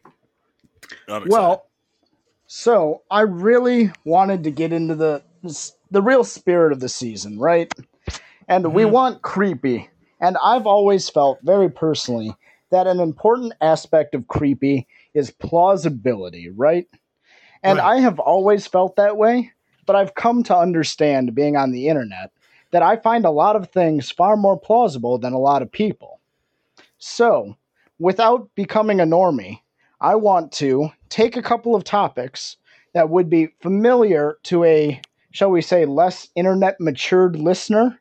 I'm 1.09 1.23
excited. 1.23 1.29
Well, 1.29 1.65
so 2.53 3.01
I 3.09 3.21
really 3.21 3.91
wanted 4.03 4.43
to 4.43 4.51
get 4.51 4.73
into 4.73 4.93
the 4.93 5.23
the 5.89 6.01
real 6.01 6.25
spirit 6.25 6.73
of 6.73 6.81
the 6.81 6.89
season, 6.89 7.39
right? 7.39 7.73
And 8.45 8.73
we 8.73 8.83
Mhm. 8.83 8.91
want 8.91 9.21
creepy. 9.21 9.89
And 10.19 10.37
I've 10.43 10.67
always 10.67 11.09
felt 11.09 11.39
very 11.43 11.69
personally 11.71 12.35
that 12.69 12.87
an 12.87 12.99
important 12.99 13.53
aspect 13.61 14.15
of 14.15 14.27
creepy 14.27 14.85
is 15.13 15.31
plausibility, 15.31 16.49
right? 16.49 16.89
And 17.63 17.79
Right. 17.79 17.97
I 17.97 18.01
have 18.01 18.19
always 18.19 18.67
felt 18.67 18.97
that 18.97 19.15
way, 19.15 19.53
but 19.85 19.95
I've 19.95 20.13
come 20.15 20.43
to 20.43 20.57
understand 20.57 21.33
being 21.33 21.55
on 21.55 21.71
the 21.71 21.87
internet 21.87 22.33
that 22.71 22.83
I 22.83 22.97
find 22.97 23.23
a 23.23 23.31
lot 23.31 23.55
of 23.55 23.69
things 23.69 24.11
far 24.11 24.35
more 24.35 24.59
plausible 24.59 25.17
than 25.17 25.31
a 25.31 25.39
lot 25.39 25.61
of 25.61 25.71
people. 25.71 26.19
So, 26.97 27.55
without 27.97 28.53
becoming 28.55 28.99
a 28.99 29.05
normie, 29.05 29.61
I 30.01 30.15
want 30.15 30.51
to 30.53 30.89
take 31.09 31.37
a 31.37 31.41
couple 31.43 31.75
of 31.75 31.83
topics 31.83 32.57
that 32.93 33.09
would 33.09 33.29
be 33.29 33.49
familiar 33.61 34.37
to 34.43 34.63
a, 34.63 34.99
shall 35.31 35.51
we 35.51 35.61
say, 35.61 35.85
less 35.85 36.27
internet 36.35 36.79
matured 36.81 37.35
listener, 37.35 37.99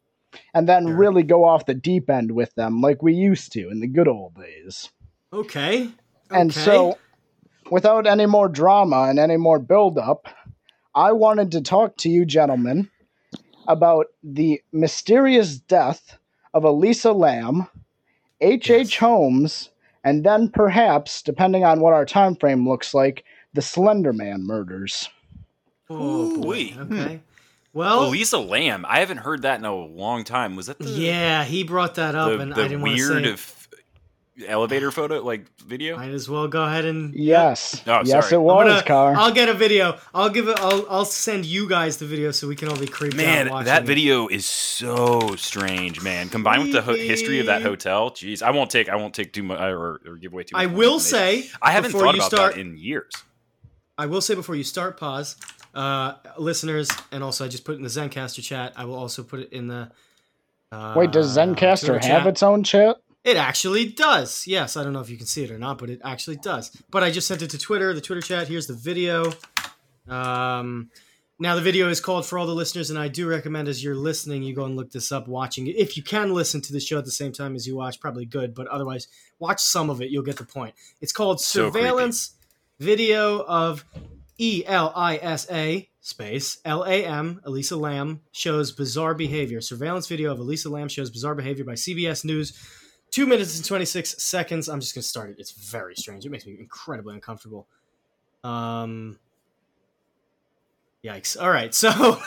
and 0.54 0.68
then 0.68 0.86
Sure. 0.86 0.96
really 0.96 1.22
go 1.22 1.44
off 1.44 1.66
the 1.66 1.74
deep 1.74 2.08
end 2.08 2.32
with 2.32 2.54
them 2.54 2.80
like 2.80 3.02
we 3.02 3.12
used 3.14 3.52
to 3.52 3.68
in 3.70 3.80
the 3.80 3.86
good 3.86 4.08
old 4.08 4.34
days. 4.36 4.90
Okay. 5.32 5.90
And 6.30 6.50
Okay. 6.50 6.60
so, 6.64 6.98
without 7.70 8.06
any 8.06 8.26
more 8.26 8.48
drama 8.48 9.06
and 9.08 9.18
any 9.18 9.36
more 9.36 9.58
build 9.58 9.98
up, 9.98 10.26
I 10.94 11.12
wanted 11.12 11.52
to 11.52 11.60
talk 11.60 11.96
to 11.98 12.08
you 12.08 12.24
gentlemen 12.24 12.90
about 13.68 14.06
the 14.24 14.62
mysterious 14.72 15.58
death 15.58 16.18
of 16.54 16.64
Elisa 16.64 17.12
Lam, 17.12 17.68
H.H. 18.40 18.92
Yes. 18.92 18.98
Holmes, 18.98 19.70
and 20.04 20.24
then 20.24 20.48
perhaps, 20.48 21.22
depending 21.22 21.64
on 21.64 21.80
what 21.80 21.92
our 21.92 22.04
time 22.04 22.36
frame 22.36 22.68
looks 22.68 22.94
like, 22.94 23.24
the 23.54 23.60
Slenderman 23.60 24.40
murders. 24.40 25.08
Oh, 25.88 26.36
boy. 26.40 26.46
Ooh-wee. 26.46 26.76
Okay. 26.78 27.16
Hmm. 27.16 27.16
Well, 27.72 28.06
Elisa 28.06 28.38
Lam. 28.38 28.84
I 28.88 28.98
haven't 28.98 29.18
heard 29.18 29.42
that 29.42 29.60
in 29.60 29.64
a 29.64 29.74
long 29.74 30.24
time. 30.24 30.56
Was 30.56 30.66
that 30.66 30.78
the 30.80 30.88
yeah, 30.88 31.44
he 31.44 31.62
brought 31.62 31.94
that 31.94 32.16
up, 32.16 32.30
the, 32.30 32.38
and 32.40 32.52
the 32.52 32.64
I 32.64 32.68
didn't 32.68 32.82
want 32.82 32.96
to 32.96 33.06
say. 33.06 33.22
it. 33.22 33.56
F- 34.42 34.48
elevator 34.48 34.90
photo 34.90 35.20
like 35.22 35.46
video? 35.66 35.96
Might 35.96 36.10
as 36.10 36.28
well 36.28 36.48
go 36.48 36.62
ahead 36.64 36.84
and 36.84 37.14
Yes. 37.14 37.82
Oh, 37.86 38.02
yes, 38.04 38.28
sorry. 38.28 38.34
it 38.34 38.44
was, 38.44 38.60
I'm 38.60 38.66
gonna- 38.68 38.82
Car. 38.82 39.14
I'll 39.16 39.32
get 39.32 39.48
a 39.48 39.54
video. 39.54 39.98
I'll 40.14 40.30
give 40.30 40.48
it. 40.48 40.58
I'll 40.60 40.86
I'll 40.88 41.04
send 41.04 41.44
you 41.46 41.68
guys 41.68 41.98
the 41.98 42.06
video 42.06 42.30
so 42.30 42.48
we 42.48 42.56
can 42.56 42.68
all 42.68 42.76
be 42.78 42.86
creeped 42.86 43.16
Man, 43.16 43.48
out 43.48 43.64
that 43.66 43.84
video 43.84 44.28
is 44.28 44.46
so 44.46 45.34
strange, 45.36 46.02
man. 46.02 46.28
Combined 46.28 46.62
with 46.62 46.72
the 46.72 46.82
ho- 46.82 46.94
history 46.94 47.40
of 47.40 47.46
that 47.46 47.62
hotel, 47.62 48.10
jeez, 48.10 48.42
I 48.42 48.50
won't 48.50 48.70
take 48.70 48.88
I 48.88 48.96
won't 48.96 49.14
take 49.14 49.32
too 49.32 49.42
much 49.42 49.60
or, 49.60 50.00
or 50.06 50.16
give 50.16 50.32
away 50.32 50.44
too 50.44 50.56
much. 50.56 50.62
I 50.62 50.66
will 50.66 50.98
say. 51.00 51.48
I 51.62 51.72
haven't 51.72 51.92
before 51.92 52.06
thought 52.06 52.14
about 52.16 52.26
start, 52.32 52.54
that 52.54 52.60
in 52.60 52.76
years. 52.76 53.12
I 53.98 54.06
will 54.06 54.20
say 54.22 54.34
before 54.34 54.54
you 54.56 54.64
start, 54.64 54.98
pause, 54.98 55.36
uh, 55.74 56.14
listeners, 56.38 56.88
and 57.12 57.22
also 57.22 57.44
I 57.44 57.48
just 57.48 57.64
put 57.64 57.72
it 57.72 57.76
in 57.76 57.82
the 57.82 57.88
Zencastr 57.90 58.42
chat. 58.42 58.72
I 58.76 58.86
will 58.86 58.94
also 58.94 59.22
put 59.22 59.40
it 59.40 59.52
in 59.52 59.66
the. 59.68 59.90
Uh, 60.72 60.94
Wait, 60.96 61.10
does 61.10 61.36
Zencastr 61.36 61.80
Twitter 61.86 61.94
have 62.08 62.22
chat. 62.22 62.26
its 62.28 62.42
own 62.42 62.62
chat? 62.64 62.96
It 63.22 63.36
actually 63.36 63.86
does. 63.86 64.46
Yes, 64.46 64.76
I 64.76 64.82
don't 64.82 64.92
know 64.92 65.00
if 65.00 65.10
you 65.10 65.16
can 65.16 65.26
see 65.26 65.44
it 65.44 65.50
or 65.50 65.58
not, 65.58 65.78
but 65.78 65.90
it 65.90 66.00
actually 66.04 66.36
does. 66.36 66.70
But 66.90 67.02
I 67.02 67.10
just 67.10 67.26
sent 67.26 67.42
it 67.42 67.50
to 67.50 67.58
Twitter, 67.58 67.92
the 67.92 68.00
Twitter 68.00 68.22
chat. 68.22 68.48
Here's 68.48 68.66
the 68.66 68.74
video. 68.74 69.32
Um, 70.08 70.90
now 71.38 71.54
the 71.54 71.60
video 71.60 71.88
is 71.88 72.00
called 72.00 72.24
for 72.24 72.38
all 72.38 72.46
the 72.46 72.54
listeners, 72.54 72.90
and 72.90 72.98
I 72.98 73.08
do 73.08 73.28
recommend 73.28 73.68
as 73.68 73.84
you're 73.84 73.94
listening, 73.94 74.42
you 74.42 74.54
go 74.54 74.64
and 74.64 74.76
look 74.76 74.90
this 74.90 75.12
up, 75.12 75.28
watching 75.28 75.66
it. 75.66 75.76
If 75.76 75.96
you 75.96 76.02
can 76.02 76.32
listen 76.32 76.60
to 76.62 76.72
the 76.72 76.80
show 76.80 76.98
at 76.98 77.04
the 77.04 77.10
same 77.10 77.32
time 77.32 77.54
as 77.54 77.66
you 77.66 77.76
watch, 77.76 78.00
probably 78.00 78.24
good. 78.24 78.54
But 78.54 78.66
otherwise, 78.68 79.08
watch 79.38 79.60
some 79.60 79.90
of 79.90 80.00
it. 80.00 80.10
You'll 80.10 80.22
get 80.22 80.36
the 80.36 80.44
point. 80.44 80.74
It's 81.00 81.12
called 81.12 81.40
So 81.40 81.70
creepy. 81.70 81.78
Surveillance 81.78 82.34
Video 82.80 83.42
of 83.42 83.84
E 84.38 84.64
L 84.66 84.90
I 84.96 85.18
S 85.18 85.46
A 85.50 85.86
space 86.00 86.58
L 86.64 86.82
A 86.84 87.04
M 87.04 87.42
Elisa 87.44 87.76
Lam 87.76 88.22
shows 88.32 88.72
bizarre 88.72 89.12
behavior. 89.12 89.60
Surveillance 89.60 90.08
video 90.08 90.32
of 90.32 90.38
Elisa 90.38 90.70
Lam 90.70 90.88
shows 90.88 91.10
bizarre 91.10 91.34
behavior 91.34 91.64
by 91.64 91.74
CBS 91.74 92.24
News. 92.24 92.58
Two 93.10 93.26
minutes 93.26 93.56
and 93.56 93.64
26 93.64 94.22
seconds. 94.22 94.68
I'm 94.68 94.80
just 94.80 94.94
going 94.94 95.02
to 95.02 95.08
start 95.08 95.30
it. 95.30 95.36
It's 95.38 95.50
very 95.52 95.94
strange. 95.96 96.24
It 96.24 96.30
makes 96.30 96.46
me 96.46 96.56
incredibly 96.58 97.14
uncomfortable. 97.14 97.66
Um, 98.44 99.18
yikes. 101.04 101.40
All 101.40 101.50
right. 101.50 101.74
So, 101.74 102.20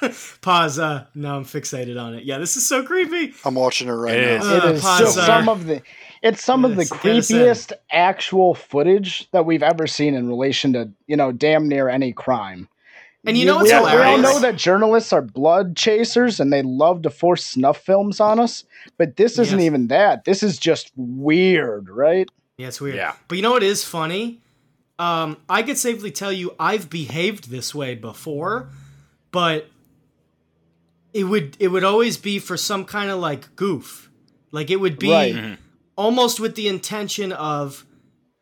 pause. 0.42 0.78
Uh, 0.78 1.06
now 1.14 1.36
I'm 1.36 1.44
fixated 1.44 2.00
on 2.00 2.14
it. 2.14 2.24
Yeah, 2.24 2.38
this 2.38 2.56
is 2.56 2.68
so 2.68 2.82
creepy. 2.84 3.34
I'm 3.44 3.54
watching 3.54 3.88
it 3.88 3.92
right 3.92 4.16
It 4.16 4.40
now. 4.40 4.44
is. 4.44 4.46
Uh, 4.64 4.66
it 4.68 4.74
is 4.76 4.80
pause, 4.82 5.14
so- 5.14 5.20
some 5.22 5.48
of 5.48 5.66
the 5.66 5.82
it's 6.22 6.44
some 6.44 6.64
of 6.64 6.74
the 6.76 6.82
Yes, 6.82 6.90
get 7.02 7.16
us 7.16 7.30
in. 7.30 7.36
creepiest 7.38 7.72
actual 7.92 8.54
footage 8.54 9.30
that 9.30 9.46
we've 9.46 9.62
ever 9.62 9.86
seen 9.86 10.14
in 10.14 10.28
relation 10.28 10.72
to 10.72 10.90
you 11.06 11.16
know 11.16 11.32
damn 11.32 11.68
near 11.68 11.88
any 11.88 12.12
crime. 12.12 12.68
And 13.26 13.36
you 13.36 13.44
know 13.46 13.56
what's 13.56 13.68
we, 13.70 13.74
all- 13.74 13.84
we 13.84 14.02
all 14.02 14.18
know 14.18 14.38
that 14.40 14.56
journalists 14.56 15.12
are 15.12 15.20
blood 15.22 15.76
chasers 15.76 16.40
and 16.40 16.52
they 16.52 16.62
love 16.62 17.02
to 17.02 17.10
force 17.10 17.44
snuff 17.44 17.78
films 17.78 18.20
on 18.20 18.38
us, 18.38 18.64
but 18.96 19.16
this 19.16 19.38
isn't 19.38 19.58
Yes. 19.58 19.66
even 19.66 19.88
that. 19.88 20.24
This 20.24 20.42
is 20.42 20.56
just 20.58 20.92
weird, 20.96 21.88
right? 21.90 22.28
Yeah, 22.56 22.68
it's 22.68 22.80
weird. 22.80 22.96
Yeah. 22.96 23.14
But 23.26 23.36
you 23.36 23.42
know 23.42 23.50
what 23.50 23.62
is 23.64 23.84
funny? 23.84 24.40
Um, 24.98 25.36
I 25.48 25.62
could 25.62 25.78
safely 25.78 26.10
tell 26.10 26.32
you 26.32 26.54
I've 26.58 26.88
behaved 26.90 27.50
this 27.50 27.74
way 27.74 27.94
before, 27.94 28.68
but 29.30 29.68
it 31.12 31.24
would 31.24 31.56
it 31.58 31.68
would 31.68 31.84
always 31.84 32.16
be 32.16 32.38
for 32.38 32.56
some 32.56 32.84
kind 32.84 33.10
of 33.10 33.18
like 33.18 33.54
goof. 33.56 34.10
Like 34.50 34.70
it 34.70 34.76
would 34.76 34.98
be 34.98 35.10
Right. 35.10 35.34
Mhm. 35.34 35.58
almost 35.96 36.40
with 36.40 36.54
the 36.54 36.68
intention 36.68 37.32
of 37.32 37.84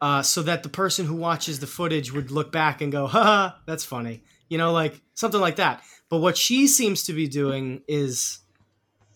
uh, 0.01 0.21
so 0.23 0.43
that 0.43 0.63
the 0.63 0.69
person 0.69 1.07
who 1.07 1.15
watches 1.17 1.61
the 1.61 1.67
footage 1.67 2.13
would 2.13 2.31
look 2.31 2.53
back 2.53 2.83
and 2.83 2.93
go, 2.93 3.07
haha, 3.07 3.53
that's 3.67 3.85
funny. 3.85 4.23
You 4.49 4.59
know, 4.59 4.73
like 4.73 5.01
something 5.15 5.41
like 5.41 5.57
that. 5.57 5.83
But 6.09 6.19
what 6.19 6.37
she 6.37 6.67
seems 6.69 7.05
to 7.05 7.13
be 7.13 7.27
doing 7.29 7.83
is 7.89 8.39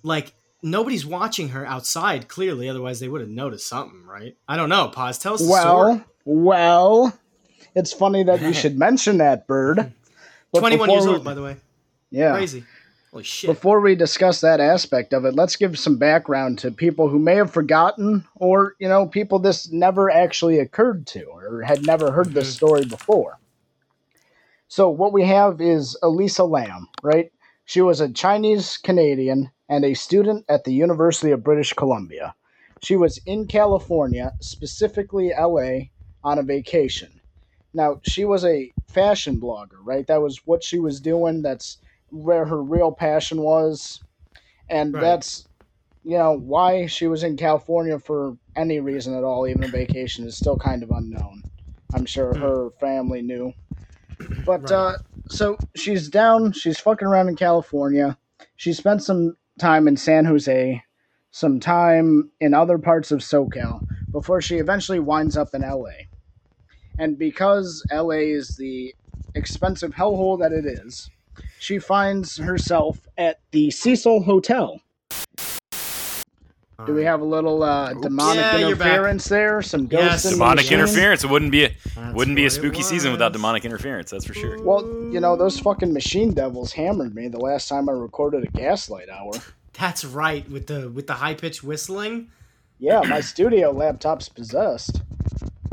like 0.03 0.33
nobody's 0.62 1.07
watching 1.07 1.51
her 1.51 1.64
outside, 1.66 2.29
clearly, 2.29 2.69
otherwise 2.69 3.01
they 3.01 3.09
would 3.09 3.21
have 3.21 3.31
noticed 3.31 3.66
something, 3.69 4.05
right? 4.07 4.37
I 4.49 4.57
don't 4.57 4.69
know. 4.69 4.88
Pause. 4.88 5.19
Tell 5.19 5.35
us 5.35 5.43
Well, 5.49 5.85
story. 5.95 6.05
well, 6.25 7.19
it's 7.75 7.93
funny 7.93 8.25
that 8.25 8.40
you 8.43 8.53
should 8.61 8.77
mention 8.79 9.19
that 9.19 9.47
bird. 9.47 9.93
But 10.53 10.59
21 10.61 10.90
years 10.90 11.07
we- 11.07 11.12
old, 11.12 11.25
by 11.25 11.35
the 11.35 11.43
way. 11.43 11.57
Yeah. 12.11 12.33
Crazy. 12.33 12.64
Holy 13.12 13.25
shit. 13.25 13.49
Before 13.51 13.81
we 13.81 13.97
discuss 13.97 14.40
that 14.43 14.61
aspect 14.61 15.12
of 15.12 15.25
it, 15.25 15.35
let's 15.35 15.57
give 15.57 15.77
some 15.79 15.97
background 15.99 16.61
to 16.61 16.71
people 16.71 17.09
who 17.09 17.19
may 17.19 17.35
have 17.37 17.53
forgotten 17.53 18.25
or, 18.37 18.77
you 18.79 18.88
know, 18.88 19.05
people 19.07 19.40
this 19.40 19.71
never 19.73 20.09
actually 20.11 20.61
occurred 20.61 21.07
to 21.09 21.25
or 21.25 21.62
had 21.62 21.85
never 21.85 22.12
heard 22.12 22.33
this 22.33 22.53
Mhm. 22.53 22.57
story 22.57 22.85
before. 22.85 23.38
So, 24.70 24.88
what 24.88 25.12
we 25.12 25.24
have 25.24 25.61
is 25.61 25.98
Elisa 26.00 26.44
Lam, 26.44 26.88
right? 27.02 27.33
She 27.64 27.80
was 27.80 28.00
a 28.00 28.09
Chinese 28.09 28.76
Canadian 28.76 29.50
and 29.68 29.85
a 29.85 29.94
student 29.94 30.44
at 30.48 30.62
the 30.62 30.72
University 30.72 31.33
of 31.33 31.42
British 31.42 31.72
Columbia. 31.72 32.37
She 32.78 32.94
was 32.94 33.18
in 33.26 33.48
California, 33.48 34.33
specifically 34.40 35.33
LA, 35.33 35.90
on 36.22 36.38
a 36.38 36.44
vacation. 36.44 37.20
Now, 37.74 38.00
she 38.04 38.24
was 38.24 38.44
a 38.44 38.72
fashion 38.87 39.40
blogger, 39.40 39.78
right? 39.83 40.06
That 40.06 40.22
was 40.22 40.46
what 40.46 40.62
she 40.62 40.78
was 40.78 41.00
doing. 41.00 41.42
That's 41.42 41.78
where 42.11 42.44
her 42.44 42.62
real 42.62 42.92
passion 42.92 43.42
was. 43.42 44.02
And 44.68 44.94
Right. 44.94 45.00
that's, 45.02 45.48
you 46.04 46.16
know, 46.16 46.38
why 46.38 46.87
she 46.87 47.09
was 47.09 47.24
in 47.24 47.37
California 47.37 47.98
for 47.98 48.38
any 48.56 48.80
reason 48.80 49.14
at 49.16 49.24
all, 49.24 49.48
even 49.48 49.64
a 49.64 49.68
vacation, 49.68 50.26
is 50.26 50.37
still 50.38 50.56
kind 50.56 50.85
of 50.85 50.90
unknown. 50.92 51.44
I'm 51.92 52.06
sure 52.06 52.35
Hmm. 52.35 52.40
her 52.42 52.70
family 52.80 53.22
knew. 53.22 53.54
But, 54.46 54.62
Right. 54.62 54.72
uh, 54.72 54.96
so 55.28 55.59
she's 55.76 56.09
down, 56.09 56.52
she's 56.52 56.80
fucking 56.80 57.06
around 57.09 57.28
in 57.28 57.37
California. 57.37 58.18
She 58.56 58.72
spent 58.72 59.02
some 59.02 59.37
time 59.59 59.88
in 59.88 59.96
San 59.96 60.24
Jose, 60.26 60.83
some 61.30 61.61
time 61.61 62.30
in 62.40 62.54
other 62.54 62.78
parts 62.78 63.12
of 63.12 63.20
SoCal, 63.20 63.83
before 64.12 64.40
she 64.40 64.59
eventually 64.59 64.98
winds 65.00 65.37
up 65.37 65.54
in 65.54 65.62
LA. 65.62 66.06
And 66.98 67.18
because 67.18 67.85
LA 67.90 68.20
is 68.35 68.56
the 68.56 68.94
expensive 69.35 69.94
hellhole 69.94 70.38
that 70.40 70.52
it 70.52 70.66
is, 70.66 71.11
she 71.59 71.78
finds 71.78 72.38
herself 72.38 73.06
at 73.16 73.40
the 73.52 73.70
Cecil 73.70 74.24
Hotel. 74.24 74.80
Do 76.87 76.95
we 76.95 77.05
have 77.05 77.21
a 77.21 77.25
little 77.25 77.62
uh, 77.62 77.93
demonic 77.95 78.37
Yeah, 78.37 78.59
interference 78.69 79.25
there? 79.27 79.62
Some 79.62 79.87
ghosts 79.87 80.05
Yes. 80.07 80.25
in 80.25 80.31
the 80.33 80.37
Demonic 80.37 80.57
machine? 80.64 80.79
interference. 80.79 81.25
It 81.25 81.31
wouldn't 81.31 81.53
be 81.53 81.64
a 81.64 81.71
That's 81.95 82.14
wouldn't 82.14 82.37
be 82.37 82.47
a 82.47 82.51
spooky 82.51 82.83
season 82.83 83.12
without 83.12 83.33
demonic 83.33 83.64
interference. 83.64 84.11
That's 84.11 84.25
for 84.25 84.35
sure. 84.35 84.61
Well, 84.62 84.83
you 85.12 85.21
know, 85.21 85.37
those 85.37 85.59
fucking 85.59 85.93
machine 85.93 86.33
devils 86.33 86.73
hammered 86.73 87.14
me 87.14 87.29
the 87.29 87.38
last 87.40 87.69
time 87.69 87.88
I 87.88 87.93
recorded 87.93 88.45
a 88.45 88.47
Gaslight 88.49 89.09
Hour. 89.09 89.33
That's 89.79 90.05
right 90.05 90.49
with 90.51 90.66
the 90.66 90.88
with 90.90 91.07
the 91.07 91.14
high 91.14 91.35
pitched 91.35 91.62
whistling. 91.62 92.29
Yeah, 92.79 93.01
my 93.03 93.21
studio 93.21 93.71
laptop's 93.73 94.29
possessed. 94.29 95.03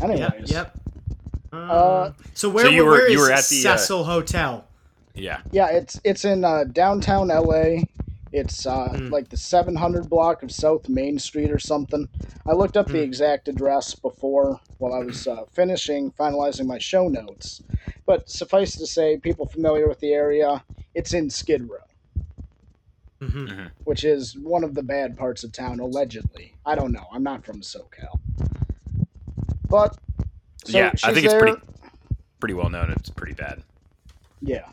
Anyways, 0.01 0.51
yep. 0.51 0.77
Uh, 1.53 2.11
so 2.33 2.49
where, 2.49 2.65
So 2.65 2.71
you 2.71 2.83
were- 2.85 2.91
where 2.91 3.09
you 3.09 3.15
is 3.15 3.27
were 3.27 3.31
at 3.31 3.45
the, 3.47 3.67
uh, 3.67 3.77
Cecil 3.77 4.03
Hotel? 4.03 4.65
Yeah. 5.15 5.39
Yeah, 5.51 5.69
it's 5.69 5.99
it's 6.03 6.25
in 6.25 6.43
uh, 6.45 6.65
downtown 6.65 7.29
LA. 7.29 7.83
It's 8.37 8.65
uh, 8.65 8.89
Hmm. 8.89 9.09
like 9.09 9.29
the 9.29 9.37
700 9.37 10.09
block 10.09 10.43
of 10.43 10.51
South 10.51 10.87
Main 10.87 11.17
Street 11.19 11.51
or 11.51 11.59
something. 11.59 12.07
I 12.45 12.53
looked 12.53 12.77
up 12.77 12.87
the 12.87 12.99
Hmm. 12.99 13.03
exact 13.03 13.47
address 13.47 13.95
before 13.95 14.61
while 14.77 14.93
I 14.93 14.99
was 14.99 15.27
uh, 15.27 15.45
finishing 15.51 16.11
finalizing 16.11 16.65
my 16.67 16.77
show 16.77 17.07
notes. 17.07 17.61
But 18.05 18.29
suffice 18.29 18.75
to 18.77 18.85
say, 18.87 19.17
people 19.17 19.45
familiar 19.47 19.87
with 19.87 19.99
the 19.99 20.13
area, 20.13 20.63
it's 20.93 21.13
in 21.13 21.29
Skid 21.29 21.67
Row, 21.69 23.27
hmm 23.27 23.65
which 23.83 24.03
is 24.03 24.37
one 24.37 24.63
of 24.63 24.75
the 24.75 24.83
bad 24.83 25.17
parts 25.17 25.43
of 25.43 25.51
town, 25.51 25.79
allegedly. 25.79 26.53
I 26.65 26.75
don't 26.75 26.91
know. 26.91 27.05
I'm 27.11 27.23
not 27.23 27.43
from 27.43 27.61
SoCal. 27.61 28.19
But 29.69 29.97
so 30.65 30.77
yeah, 30.77 30.89
I 30.89 30.95
she's 30.95 31.13
think 31.13 31.25
it's 31.25 31.33
there- 31.33 31.39
pretty 31.41 31.61
pretty 32.39 32.53
well 32.53 32.69
known. 32.69 32.91
It's 32.91 33.09
pretty 33.09 33.33
bad. 33.33 33.63
Yeah. 34.41 34.69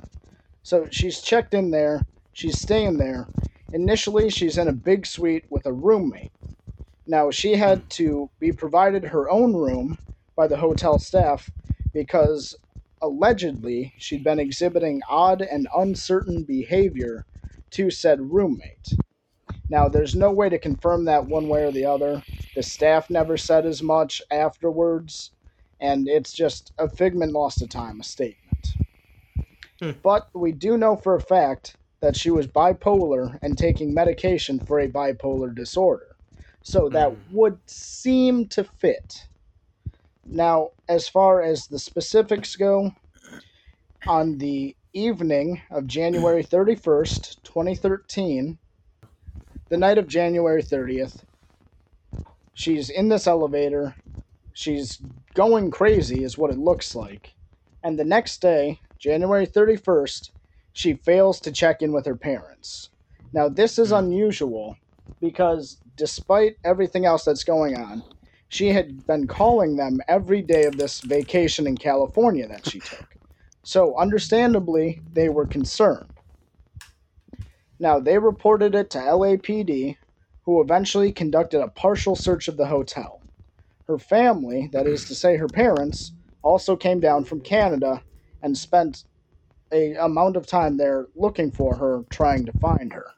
So 0.63 0.87
she's 0.91 1.21
checked 1.21 1.55
in 1.55 1.71
there. 1.71 2.05
She's 2.33 2.61
staying 2.61 2.99
there. 2.99 3.27
Initially, 3.75 4.31
she's 4.31 4.57
in 4.57 4.69
a 4.69 4.73
big 4.73 5.05
suite 5.05 5.47
with 5.51 5.67
a 5.67 5.73
roommate. 5.73 6.31
Now, 7.09 7.33
she 7.33 7.57
had 7.57 7.81
hmm. 7.81 7.89
to 7.89 8.31
be 8.39 8.53
provided 8.53 9.03
her 9.05 9.29
own 9.29 9.53
room 9.53 9.99
by 10.37 10.47
the 10.47 10.57
hotel 10.57 10.99
staff 10.99 11.51
because 11.93 12.55
allegedly 13.03 13.93
she'd 13.99 14.23
been 14.23 14.39
exhibiting 14.39 15.03
odd 15.09 15.43
and 15.43 15.67
uncertain 15.77 16.45
behavior 16.45 17.27
to 17.71 17.91
said 17.91 18.33
roommate. 18.33 18.95
Now, 19.69 19.89
there's 19.89 20.15
no 20.15 20.31
way 20.31 20.49
to 20.49 20.59
confirm 20.59 21.05
that 21.07 21.27
one 21.27 21.49
way 21.49 21.65
or 21.65 21.73
the 21.73 21.85
other. 21.85 22.23
The 22.55 22.63
staff 22.63 23.11
never 23.11 23.37
said 23.37 23.67
as 23.67 23.83
much 23.83 24.23
afterwards, 24.31 25.33
and 25.81 26.07
it's 26.07 26.33
just 26.33 26.73
a 26.79 26.89
figment 26.89 27.33
lost 27.33 27.61
of 27.61 27.71
time, 27.71 28.01
a 28.01 28.05
statement. 28.05 28.69
Hmm. 29.83 29.91
But 30.01 30.29
we 30.33 30.53
do 30.53 30.77
know 30.79 30.95
for 30.95 31.17
a 31.17 31.21
fact 31.21 31.77
that 32.01 32.17
she 32.17 32.31
was 32.31 32.47
bipolar 32.49 33.39
and 33.43 33.59
taking 33.59 33.95
medication 33.95 34.61
for 34.61 34.81
a 34.81 34.89
bipolar 34.89 35.55
disorder. 35.55 36.17
So 36.63 36.89
that 36.91 37.13
Mm. 37.13 37.25
would 37.31 37.61
seem 37.67 38.49
to 38.51 38.65
fit. 38.65 39.29
Now, 40.27 40.71
as 40.89 41.09
far 41.09 41.43
as 41.43 41.67
the 41.69 41.79
specifics 41.79 42.57
go, 42.57 42.93
on 44.07 44.39
the 44.39 44.77
evening 44.95 45.63
of 45.71 45.87
January 45.87 46.45
31st, 46.45 47.37
2013, 47.45 48.59
the 49.71 49.77
night 49.79 49.99
of 49.99 50.09
January 50.09 50.63
30th, 50.63 51.25
she's 52.55 52.91
in 52.91 53.09
this 53.09 53.27
elevator. 53.27 53.97
She's 54.53 55.01
going 55.35 55.71
crazy, 55.71 56.25
is 56.25 56.39
what 56.39 56.51
it 56.51 56.59
looks 56.59 56.95
like. 56.95 57.35
And 57.83 57.99
the 57.99 58.05
next 58.05 58.41
day, 58.43 58.81
January 58.99 59.47
31st, 59.47 60.31
she 60.75 60.95
fails 60.95 61.41
to 61.41 61.53
check 61.53 61.81
in 61.81 61.93
with 61.93 62.05
her 62.05 62.17
parents. 62.17 62.91
Now, 63.33 63.49
this 63.49 63.79
is 63.79 63.89
hmm. 63.89 63.97
unusual 63.97 64.77
because 65.21 65.79
despite 65.97 66.57
everything 66.65 67.07
else 67.07 67.25
that's 67.25 67.45
going 67.45 67.77
on, 67.77 68.03
she 68.49 68.69
had 68.69 69.07
been 69.07 69.27
calling 69.27 69.77
them 69.77 70.01
every 70.07 70.43
day 70.43 70.65
of 70.65 70.77
this 70.77 71.01
vacation 71.01 71.67
in 71.67 71.77
California 71.77 72.47
that 72.47 72.69
she 72.69 72.81
took. 72.81 73.17
So, 73.63 73.97
understandably, 73.97 75.01
they 75.11 75.31
were 75.31 75.47
concerned. 75.47 76.11
Now, 77.79 77.99
they 77.99 78.19
reported 78.19 78.75
it 78.75 78.91
to 78.91 78.99
LAPD, 78.99 79.97
who 80.43 80.61
eventually 80.61 81.11
conducted 81.11 81.63
a 81.63 81.69
partial 81.69 82.15
search 82.15 82.49
of 82.49 82.57
the 82.57 82.67
hotel. 82.67 83.23
Her 83.87 83.99
family, 83.99 84.69
that 84.73 84.87
is 84.87 85.07
to 85.07 85.15
say 85.15 85.37
her 85.37 85.49
parents, 85.49 86.13
also 86.43 86.77
came 86.77 87.01
down 87.01 87.25
from 87.25 87.41
Canada 87.41 88.03
and 88.43 88.57
spent 88.57 89.05
a 89.73 89.95
amount 89.95 90.37
of 90.37 90.47
time 90.47 90.77
there 90.77 91.09
looking 91.15 91.51
for 91.51 91.77
her, 91.77 92.05
trying 92.11 92.47
to 92.47 92.53
find 92.53 92.93
her. 92.93 93.13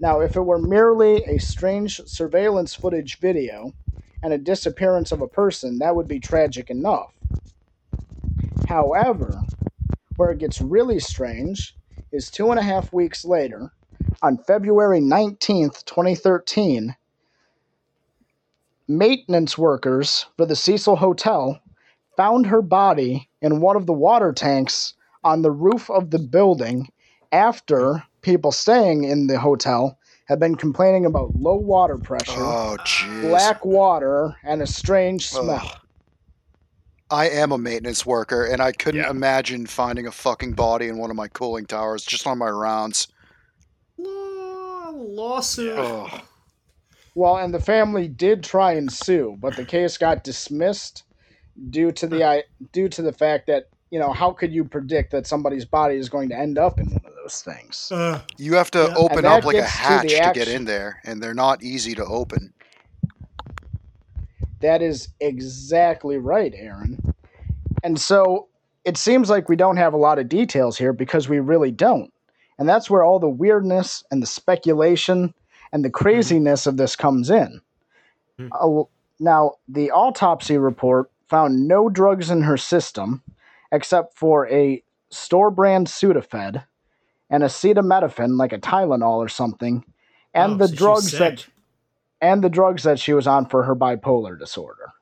Now, 0.00 0.20
if 0.20 0.36
it 0.36 0.42
were 0.42 0.58
merely 0.60 1.24
a 1.24 1.38
strange 1.38 2.00
surveillance 2.06 2.74
footage 2.74 3.18
video 3.20 3.74
and 4.22 4.32
a 4.32 4.38
disappearance 4.38 5.12
of 5.12 5.22
a 5.22 5.28
person, 5.28 5.78
that 5.78 5.96
would 5.96 6.08
be 6.08 6.20
tragic 6.20 6.70
enough. 6.70 7.12
However, 8.64 9.46
where 10.16 10.30
it 10.30 10.38
gets 10.38 10.60
really 10.60 11.00
strange 11.00 11.76
is 12.12 12.30
two 12.30 12.50
and 12.50 12.60
a 12.60 12.64
half 12.64 12.92
weeks 12.92 13.24
later, 13.24 13.72
on 14.22 14.38
February 14.38 15.00
19th, 15.00 15.84
2013, 15.84 16.96
maintenance 18.88 19.58
workers 19.58 20.26
for 20.36 20.46
the 20.46 20.56
Cecil 20.56 20.96
Hotel 20.96 21.60
found 22.16 22.46
her 22.46 22.62
body 22.62 23.30
in 23.40 23.60
one 23.60 23.76
of 23.76 23.86
the 23.86 23.92
water 23.92 24.32
tanks 24.32 24.94
on 25.24 25.42
the 25.42 25.50
roof 25.50 25.90
of 25.90 26.10
the 26.10 26.18
building 26.18 26.88
after 27.30 28.02
people 28.22 28.52
staying 28.52 29.04
in 29.04 29.26
the 29.26 29.38
hotel 29.38 29.98
had 30.26 30.38
been 30.38 30.54
complaining 30.54 31.04
about 31.04 31.34
low 31.34 31.56
water 31.56 31.98
pressure, 31.98 32.32
Oh, 32.40 32.76
jeez. 32.80 33.22
black 33.22 33.64
water, 33.64 34.36
and 34.44 34.62
a 34.62 34.66
strange 34.66 35.28
smell. 35.28 35.60
Ugh. 35.62 35.76
I 37.10 37.28
am 37.28 37.52
a 37.52 37.58
maintenance 37.58 38.06
worker, 38.06 38.44
and 38.44 38.62
I 38.62 38.72
couldn't 38.72 39.02
Yeah. 39.02 39.10
imagine 39.10 39.66
finding 39.66 40.06
a 40.06 40.12
fucking 40.12 40.52
body 40.52 40.88
in 40.88 40.96
one 40.98 41.10
of 41.10 41.16
my 41.16 41.28
cooling 41.28 41.66
towers 41.66 42.04
just 42.04 42.26
on 42.26 42.38
my 42.38 42.48
rounds. 42.48 43.08
Law- 43.98 44.90
lawsuit. 44.94 45.78
Ugh. 45.78 46.20
Well, 47.14 47.36
and 47.36 47.52
the 47.52 47.60
family 47.60 48.08
did 48.08 48.42
try 48.42 48.72
and 48.72 48.90
sue, 48.90 49.36
but 49.38 49.56
the 49.56 49.66
case 49.66 49.98
got 49.98 50.24
dismissed 50.24 51.02
due 51.68 51.92
to 51.92 52.06
the 52.06 52.44
due 52.72 52.88
to 52.88 53.02
the 53.02 53.12
fact 53.12 53.46
that 53.48 53.68
you 53.92 53.98
know 53.98 54.10
how 54.10 54.32
could 54.32 54.52
you 54.52 54.64
predict 54.64 55.12
that 55.12 55.26
somebody's 55.26 55.66
body 55.66 55.96
is 55.96 56.08
going 56.08 56.30
to 56.30 56.34
end 56.36 56.56
up 56.56 56.80
in 56.80 56.88
one 56.90 57.04
of 57.04 57.12
those 57.22 57.42
things? 57.42 57.92
Uh, 57.92 58.20
You 58.38 58.54
have 58.54 58.70
to 58.70 58.88
Yeah. 58.88 58.94
open 58.96 59.26
up 59.26 59.44
like 59.44 59.54
a 59.54 59.60
gets 59.60 59.72
to 59.74 59.78
hatch 59.78 60.02
to, 60.08 60.32
get 60.32 60.48
in 60.48 60.64
there, 60.64 60.98
and 61.04 61.22
they're 61.22 61.34
not 61.34 61.62
easy 61.62 61.94
to 61.96 62.04
open. 62.04 62.54
That 64.60 64.80
is 64.80 65.08
exactly 65.20 66.16
right, 66.16 66.54
Aaron. 66.56 67.14
And 67.84 68.00
so 68.00 68.48
it 68.84 68.96
seems 68.96 69.28
like 69.28 69.50
we 69.50 69.56
don't 69.56 69.76
have 69.76 69.92
a 69.92 69.98
lot 69.98 70.18
of 70.18 70.28
details 70.28 70.78
here 70.78 70.94
because 70.94 71.28
we 71.28 71.40
really 71.40 71.70
don't. 71.70 72.10
And 72.58 72.66
that's 72.66 72.88
where 72.88 73.04
all 73.04 73.18
the 73.18 73.28
weirdness 73.28 74.02
and 74.10 74.22
the 74.22 74.26
speculation 74.26 75.34
and 75.72 75.84
the 75.84 75.90
craziness 75.90 76.66
of 76.66 76.78
this 76.78 76.96
comes 76.96 77.28
in. 77.28 77.60
Mhm. 78.38 78.48
Uh, 78.52 78.84
now, 79.20 79.52
the 79.68 79.90
autopsy 79.90 80.56
report 80.56 81.10
found 81.28 81.68
no 81.68 81.90
drugs 81.90 82.30
in 82.30 82.42
her 82.42 82.56
system 82.56 83.22
except 83.72 84.16
for 84.16 84.48
a 84.48 84.82
store 85.10 85.50
brand 85.50 85.88
Sudafed 85.88 86.64
and 87.28 87.42
acetaminophen, 87.42 88.38
like 88.38 88.52
a 88.52 88.58
Tylenol 88.58 89.16
or 89.16 89.28
something, 89.28 89.84
and 90.34 90.52
oh, 90.52 90.56
the 90.58 90.68
so 90.68 90.74
drugs 90.74 91.12
that 91.12 91.46
and 92.20 92.44
the 92.44 92.50
drugs 92.50 92.84
that 92.84 93.00
she 93.00 93.12
was 93.12 93.26
on 93.26 93.46
for 93.46 93.64
her 93.64 93.74
bipolar 93.74 94.38
disorder. 94.38 94.92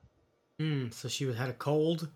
Hmm, 0.59 0.89
so 0.89 1.07
she 1.07 1.31
had 1.31 1.49
a 1.49 1.53
cold, 1.53 2.09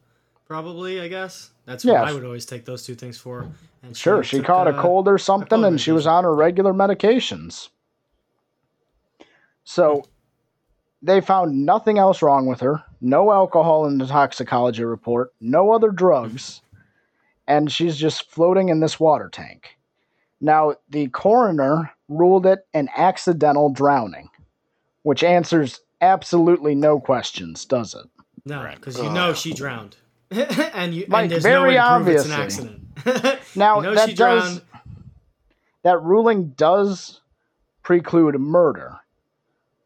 probably. 0.46 1.00
I 1.00 1.08
guess 1.08 1.52
that's 1.66 1.86
what 1.86 1.98
I 1.98 2.14
would 2.14 2.24
always 2.24 2.46
take 2.46 2.66
those 2.66 2.84
two 2.84 2.96
things 2.96 3.18
for. 3.18 3.48
And 3.84 3.96
Sure, 3.96 4.24
she 4.24 4.38
took, 4.38 4.48
caught 4.48 4.68
a 4.68 4.76
uh, 4.76 4.82
cold 4.82 5.08
or 5.08 5.18
something 5.18 5.64
and 5.64 5.80
she 5.80 5.92
was 5.92 6.08
on 6.08 6.24
her 6.24 6.34
regular 6.34 6.74
medications. 6.74 7.70
So 9.64 10.06
they 11.06 11.22
found 11.22 11.66
nothing 11.66 12.00
else 12.00 12.22
wrong 12.22 12.48
with 12.48 12.60
her. 12.62 12.84
No 13.00 13.32
alcohol 13.32 13.86
in 13.86 14.00
the 14.00 14.08
toxicology 14.08 14.84
report, 14.84 15.34
no 15.40 15.72
other 15.72 15.92
drugs, 15.92 16.62
and 17.48 17.72
she's 17.72 17.96
just 17.96 18.32
floating 18.32 18.70
in 18.70 18.80
this 18.80 19.00
water 19.00 19.30
tank. 19.30 19.78
Now, 20.42 20.76
the 20.90 21.08
coroner 21.10 21.92
ruled 22.10 22.46
it 22.46 22.66
an 22.74 22.90
accidental 22.98 23.70
drowning, 23.70 24.30
which 25.04 25.24
answers 25.24 25.80
absolutely 26.02 26.74
no 26.74 27.00
questions, 27.00 27.66
does 27.66 27.94
it? 27.94 28.06
No, 28.46 28.68
because 28.76 28.98
you 28.98 29.10
know 29.10 29.34
she 29.34 29.54
drowned, 29.54 29.98
and 30.32 30.94
you 30.94 31.06
Like, 31.08 31.24
and 31.24 31.32
there's 31.32 31.44
very 31.44 31.76
no 31.76 32.00
way 32.00 32.00
to 32.00 32.04
prove 32.04 32.16
it's 32.16 32.26
an 32.26 32.32
accident. 32.32 32.82
Now, 33.56 33.78
you 33.78 33.84
know 33.84 33.96
that 33.96 34.10
she 34.10 34.16
does 34.16 34.44
drowned. 34.44 34.62
that 35.84 36.02
ruling 36.02 36.50
does 36.50 37.22
preclude 37.84 38.40
murder. 38.40 39.00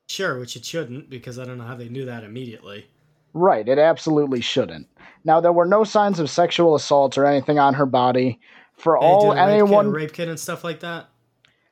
Sure, 0.10 0.40
which 0.40 0.56
it 0.56 0.66
shouldn't 0.66 1.10
because 1.10 1.38
I 1.40 1.46
don't 1.46 1.58
know 1.60 1.64
how 1.66 1.76
they 1.76 1.88
knew 1.88 2.06
that 2.06 2.24
immediately. 2.24 2.88
Right, 3.34 3.68
it 3.68 3.78
absolutely 3.78 4.42
shouldn't. 4.42 4.88
Now 5.24 5.40
there 5.40 5.54
were 5.54 5.66
no 5.68 5.84
signs 5.84 6.20
of 6.20 6.30
sexual 6.32 6.74
assault 6.76 7.18
or 7.18 7.26
anything 7.26 7.60
on 7.60 7.76
her 7.76 7.86
body. 7.86 8.40
For 8.76 8.98
They 9.00 9.06
all 9.06 9.34
did 9.34 9.40
a 9.40 9.46
rape 9.46 9.46
kit, 9.46 9.54
anyone, 9.54 9.86
a 9.86 9.90
rape 9.90 10.14
kit 10.14 10.28
and 10.30 10.40
stuff 10.40 10.64
like 10.64 10.80
that. 10.80 11.10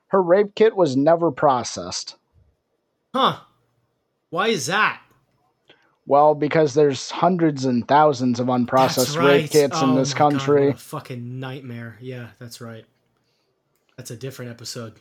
her 0.08 0.22
rape 0.22 0.54
kit 0.56 0.76
was 0.76 0.96
never 0.96 1.32
processed. 1.32 2.16
Huh? 3.16 3.40
Why 4.30 4.50
is 4.50 4.68
that? 4.68 5.02
Well, 6.06 6.36
because 6.36 6.74
there's 6.74 7.10
hundreds 7.10 7.66
and 7.66 7.88
thousands 7.88 8.40
of 8.40 8.48
unprocessed 8.48 8.96
That's 8.98 9.16
rape 9.18 9.26
right. 9.42 9.50
kits 9.50 9.82
in 9.82 9.90
Oh 9.90 9.96
this 9.96 10.14
my 10.14 10.20
God, 10.20 10.32
country. 10.34 10.68
what 10.68 10.76
a 10.76 10.80
fucking 10.80 11.40
nightmare. 11.40 11.98
Yeah, 12.00 12.28
that's 12.40 12.62
right. 12.62 12.86
That's 13.98 14.12
a 14.12 14.16
different 14.16 14.52
episode. 14.52 14.94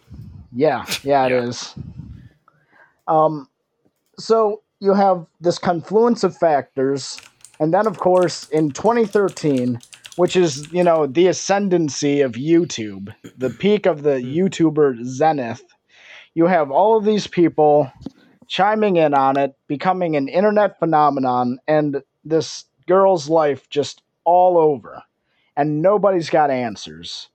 Yeah, 0.52 0.86
yeah, 1.02 1.26
it 1.26 1.32
is. 1.32 1.74
Um, 3.08 3.48
so 4.18 4.62
you 4.80 4.94
have 4.94 5.26
this 5.40 5.58
confluence 5.58 6.24
of 6.24 6.36
factors 6.36 7.20
And 7.60 7.72
then, 7.74 7.86
of 7.86 7.98
course, 7.98 8.48
in 8.50 8.70
2013, 8.72 9.80
which 10.16 10.36
is, 10.36 10.70
you 10.72 10.84
know, 10.84 11.06
the 11.06 11.28
ascendancy 11.28 12.20
of 12.20 12.32
YouTube, 12.32 13.14
the 13.38 13.50
peak 13.50 13.86
of 13.86 14.02
the 14.02 14.16
YouTuber 14.16 15.04
zenith, 15.04 15.64
you 16.34 16.46
have 16.46 16.70
all 16.70 16.98
of 16.98 17.04
these 17.04 17.26
people 17.26 17.90
chiming 18.48 18.96
in 18.96 19.14
on 19.14 19.38
it, 19.38 19.54
becoming 19.68 20.16
an 20.16 20.28
internet 20.28 20.78
phenomenon, 20.78 21.58
and 21.68 22.02
this 22.24 22.64
girl's 22.86 23.28
life 23.28 23.68
just 23.70 24.02
all 24.24 24.58
over. 24.58 25.02
And 25.56 25.82
nobody's 25.82 26.30
got 26.30 26.50
answers. 26.50 27.30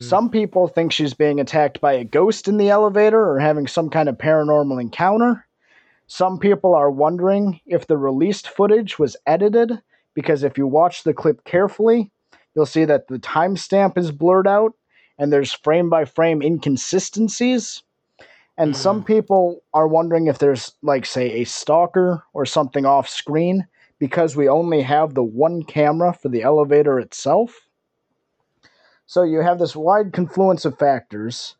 Hmm. 0.00 0.06
Some 0.06 0.30
people 0.30 0.68
think 0.68 0.92
she's 0.92 1.14
being 1.14 1.40
attacked 1.40 1.80
by 1.80 1.94
a 1.94 2.04
ghost 2.04 2.48
in 2.48 2.56
the 2.56 2.70
elevator 2.70 3.28
or 3.28 3.38
having 3.38 3.66
some 3.66 3.90
kind 3.90 4.08
of 4.08 4.18
paranormal 4.18 4.80
encounter. 4.80 5.46
Some 6.06 6.38
people 6.38 6.74
are 6.74 6.90
wondering 6.90 7.60
if 7.66 7.86
the 7.86 7.96
released 7.96 8.48
footage 8.48 8.98
was 8.98 9.16
edited 9.26 9.72
because 10.14 10.44
if 10.44 10.56
you 10.56 10.66
watch 10.66 11.02
the 11.02 11.14
clip 11.14 11.44
carefully, 11.44 12.10
you'll 12.54 12.66
see 12.66 12.84
that 12.84 13.08
the 13.08 13.18
timestamp 13.18 13.98
is 13.98 14.12
blurred 14.12 14.46
out 14.46 14.74
and 15.18 15.32
there's 15.32 15.52
frame 15.52 15.90
by 15.90 16.04
frame 16.04 16.42
inconsistencies. 16.42 17.82
And 18.58 18.70
hmm. 18.70 18.80
some 18.80 19.04
people 19.04 19.62
are 19.74 19.88
wondering 19.88 20.26
if 20.26 20.38
there's, 20.38 20.72
like, 20.82 21.06
say, 21.06 21.40
a 21.40 21.44
stalker 21.44 22.22
or 22.32 22.46
something 22.46 22.86
off 22.86 23.08
screen 23.08 23.66
because 23.98 24.36
we 24.36 24.48
only 24.48 24.82
have 24.82 25.14
the 25.14 25.22
one 25.22 25.62
camera 25.62 26.12
for 26.12 26.28
the 26.28 26.42
elevator 26.42 27.00
itself. 27.00 27.65
So 29.06 29.22
you 29.22 29.40
have 29.40 29.58
this 29.58 29.76
wide 29.76 30.12
confluence 30.12 30.64
of 30.64 30.78
factors. 30.78 31.56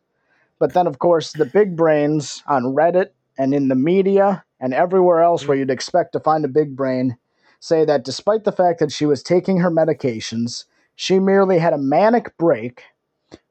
But 0.59 0.73
then, 0.73 0.87
of 0.87 0.99
course, 0.99 1.31
the 1.31 1.45
big 1.45 1.75
brains 1.75 2.43
on 2.47 2.75
Reddit 2.75 3.09
and 3.37 3.53
in 3.53 3.67
the 3.67 3.75
media 3.75 4.43
and 4.59 4.73
everywhere 4.73 5.21
else 5.21 5.47
where 5.47 5.55
mm. 5.55 5.61
you'd 5.61 5.69
expect 5.69 6.13
to 6.13 6.19
find 6.19 6.43
a 6.43 6.49
big 6.49 6.75
brain 6.75 7.17
say 7.59 7.85
that 7.85 8.03
despite 8.03 8.43
the 8.43 8.51
fact 8.51 8.79
that 8.79 8.91
she 8.91 9.05
was 9.05 9.23
taking 9.23 9.59
her 9.59 9.71
medications, 9.71 10.65
she 10.95 11.19
merely 11.19 11.59
had 11.59 11.73
a 11.73 11.77
manic 11.77 12.35
break, 12.37 12.83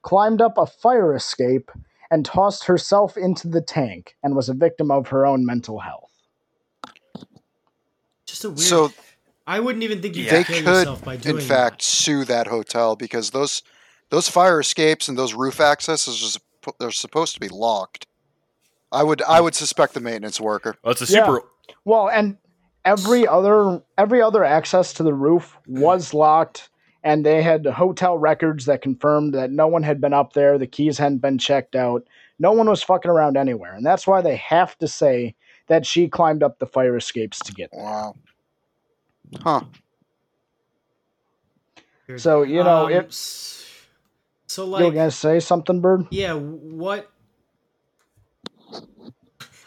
climbed 0.03 0.41
up 0.41 0.59
a 0.59 0.67
fire 0.67 1.15
escape, 1.15 1.71
and 2.11 2.25
tossed 2.25 2.65
herself 2.65 3.17
into 3.17 3.49
the 3.49 3.61
tank 3.61 4.17
and 4.23 4.37
was 4.37 4.49
a 4.49 4.55
victim 4.55 4.91
of 4.91 5.09
her 5.09 5.27
own 5.27 5.45
mental 5.45 5.81
health. 5.81 6.11
Just 8.27 8.45
a 8.45 8.49
weird. 8.51 8.61
So 8.61 8.93
I 9.47 9.61
wouldn't 9.61 9.85
even 9.85 10.03
think 10.03 10.17
you 10.17 10.29
they 10.29 10.45
could 10.45 10.57
kill 10.57 10.65
could, 10.65 10.79
yourself 10.79 11.05
by 11.05 11.17
doing 11.17 11.37
in 11.37 11.43
fact, 11.43 11.83
sue 11.83 12.25
that 12.25 12.47
hotel 12.47 12.97
because 12.97 13.31
those 13.31 13.63
those 14.11 14.29
fire 14.29 14.61
escapes 14.61 15.09
and 15.09 15.19
those 15.19 15.35
roof 15.35 15.61
accesses 15.61 16.39
are, 16.67 16.73
they're 16.79 16.91
supposed 16.91 17.35
to 17.35 17.41
be 17.41 17.49
locked. 17.49 18.07
I 18.93 19.03
would 19.03 19.23
I 19.23 19.41
would 19.41 19.55
suspect 19.55 19.95
the 19.95 20.01
maintenance 20.01 20.41
worker. 20.41 20.77
Well, 20.83 20.93
it's 20.93 21.09
a 21.09 21.13
Yeah. 21.13 21.27
super. 21.27 21.43
Well, 21.85 22.09
and 22.09 22.37
every 22.85 23.27
other 23.27 23.83
every 23.99 24.23
other 24.23 24.45
access 24.45 24.93
to 24.95 25.03
the 25.03 25.13
roof 25.15 25.59
was 25.67 26.15
locked, 26.15 26.71
and 27.03 27.27
they 27.27 27.43
had 27.43 27.67
hotel 27.67 28.17
records 28.17 28.65
that 28.67 28.83
confirmed 28.83 29.35
that 29.35 29.51
no 29.51 29.67
one 29.67 29.83
had 29.83 30.01
been 30.01 30.13
up 30.13 30.33
there. 30.35 30.57
The 30.57 30.67
keys 30.69 30.99
hadn't 30.99 31.19
been 31.19 31.39
checked 31.39 31.75
out. 31.75 32.07
No 32.39 32.53
one 32.53 32.69
was 32.69 32.83
fucking 32.83 33.11
around 33.11 33.37
anywhere, 33.37 33.75
and 33.75 33.85
that's 33.85 34.07
why 34.07 34.21
they 34.23 34.37
have 34.37 34.79
to 34.79 34.87
say 34.89 35.35
that 35.67 35.85
she 35.85 36.07
climbed 36.09 36.43
up 36.45 36.59
the 36.59 36.67
fire 36.67 36.97
escapes 36.97 37.41
to 37.41 37.53
get 37.53 37.71
there. 37.73 37.83
Wow. 37.83 38.15
Huh. 39.43 39.61
So 42.17 42.43
you 42.43 42.63
know, 42.63 42.87
Um, 42.87 42.93
it, 42.93 43.13
So 44.57 44.65
you 44.65 44.71
like, 44.71 44.95
gonna 44.95 45.11
say 45.11 45.39
something, 45.39 45.83
Bird? 45.83 46.07
yeah, 46.09 46.33
what? 46.33 47.11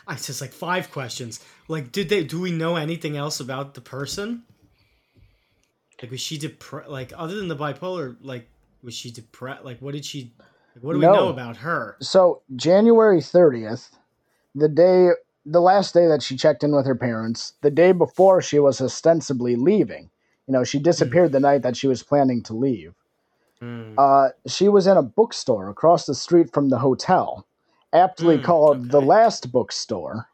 I 0.07 0.15
just 0.15 0.41
like 0.41 0.51
five 0.51 0.89
questions. 0.89 1.45
Like, 1.67 1.91
did 1.91 2.09
they? 2.09 2.23
Do 2.23 2.41
we 2.41 2.51
know 2.51 2.75
anything 2.75 3.15
else 3.15 3.39
about 3.39 3.75
the 3.75 3.81
person? 3.81 4.45
Like, 6.01 6.09
was 6.09 6.21
she 6.21 6.39
depressed? 6.39 6.89
Like, 6.89 7.13
other 7.15 7.35
than 7.35 7.49
the 7.49 7.55
bipolar, 7.55 8.17
like, 8.21 8.49
was 8.81 8.95
she 8.95 9.11
depressed? 9.11 9.63
Like, 9.63 9.79
what 9.79 9.93
did 9.93 10.05
she? 10.05 10.33
Like, 10.73 10.83
what 10.83 10.93
do 10.93 10.99
we 10.99 11.05
know 11.05 11.29
about 11.29 11.57
her? 11.57 11.95
So 12.01 12.41
January 12.55 13.21
thirtieth, 13.21 13.95
the 14.55 14.69
day, 14.69 15.09
the 15.45 15.61
last 15.61 15.93
day 15.93 16.07
that 16.07 16.23
she 16.23 16.35
checked 16.35 16.63
in 16.63 16.75
with 16.75 16.87
her 16.87 16.95
parents, 16.95 17.53
the 17.61 17.69
day 17.69 17.91
before 17.91 18.41
she 18.41 18.57
was 18.57 18.81
ostensibly 18.81 19.55
leaving. 19.55 20.09
You 20.47 20.53
know, 20.53 20.63
she 20.63 20.79
disappeared 20.79 21.27
mm-hmm. 21.27 21.33
the 21.33 21.39
night 21.41 21.61
that 21.61 21.77
she 21.77 21.85
was 21.85 22.01
planning 22.01 22.41
to 22.45 22.55
leave. 22.55 22.95
Hmm. 23.61 23.95
Uh, 23.97 24.29
she 24.47 24.69
was 24.69 24.87
in 24.87 24.97
a 24.97 25.01
bookstore 25.03 25.69
across 25.69 26.05
the 26.05 26.15
street 26.15 26.51
from 26.53 26.69
the 26.69 26.79
hotel, 26.79 27.45
aptly 27.93 28.37
Mm, 28.37 28.43
called 28.43 28.91
the. 28.91 29.01
Last 29.01 29.51
Bookstore. 29.51 30.27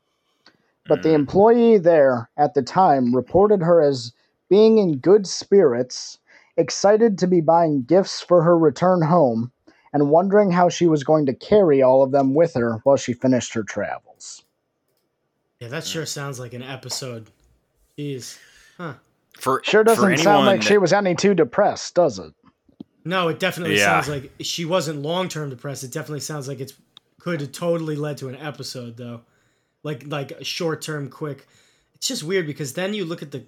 But 0.87 1.01
the 1.01 1.09
Mm. 1.09 1.15
employee 1.15 1.77
there 1.79 2.29
at 2.37 2.53
the 2.53 2.61
time 2.61 3.15
reported 3.15 3.61
her 3.63 3.81
as 3.81 4.13
being 4.49 4.77
in 4.77 4.97
good 4.97 5.25
spirits, 5.25 6.19
excited 6.57 7.17
to 7.17 7.27
be 7.27 7.41
buying 7.41 7.81
gifts 7.81 8.21
for 8.21 8.43
her 8.43 8.55
return 8.57 9.01
home, 9.01 9.51
and 9.91 10.11
wondering 10.11 10.51
how 10.51 10.69
she 10.69 10.85
was 10.85 11.03
going 11.03 11.25
to 11.25 11.33
carry 11.33 11.81
all 11.81 12.03
of 12.03 12.11
them 12.11 12.35
with 12.35 12.53
her 12.53 12.81
while 12.83 12.97
she 12.97 13.13
finished 13.13 13.53
her 13.55 13.63
travels. 13.63 14.43
Yeah, 15.59 15.69
that 15.69 15.85
sure 15.85 16.05
sounds 16.05 16.39
like 16.39 16.53
an 16.53 16.61
episode. 16.61 17.31
Jeez. 17.97 18.37
Huh. 18.77 18.95
For 19.39 19.61
Sure 19.63 19.83
doesn't 19.83 20.03
anyone 20.03 20.23
sound 20.23 20.45
like 20.45 20.59
that- 20.61 20.67
she 20.67 20.77
was 20.77 20.93
any 20.93 21.15
too 21.15 21.33
depressed, 21.33 21.95
does 21.95 22.19
it? 22.19 22.33
No, 23.05 23.27
it 23.27 23.39
definitely 23.39 23.77
Yeah. 23.77 24.01
sounds 24.01 24.09
like 24.09 24.31
she 24.41 24.65
wasn't 24.65 25.01
long 25.03 25.29
term 25.29 25.49
depressed. 25.51 25.83
It 25.83 25.91
definitely 25.91 26.21
sounds 26.21 26.47
like 26.47 26.59
it's 26.59 26.73
could 27.19 27.39
have 27.41 27.51
totally 27.51 27.95
led 27.95 28.17
to 28.17 28.27
an 28.29 28.35
episode 28.35 28.97
though, 28.97 29.21
like 29.83 30.03
like 30.07 30.31
a 30.31 30.43
short 30.43 30.81
term, 30.81 31.09
quick. 31.09 31.47
It's 31.93 32.07
just 32.07 32.23
weird 32.23 32.45
because 32.47 32.73
then 32.73 32.93
you 32.93 33.05
look 33.05 33.21
at 33.21 33.31
the 33.31 33.43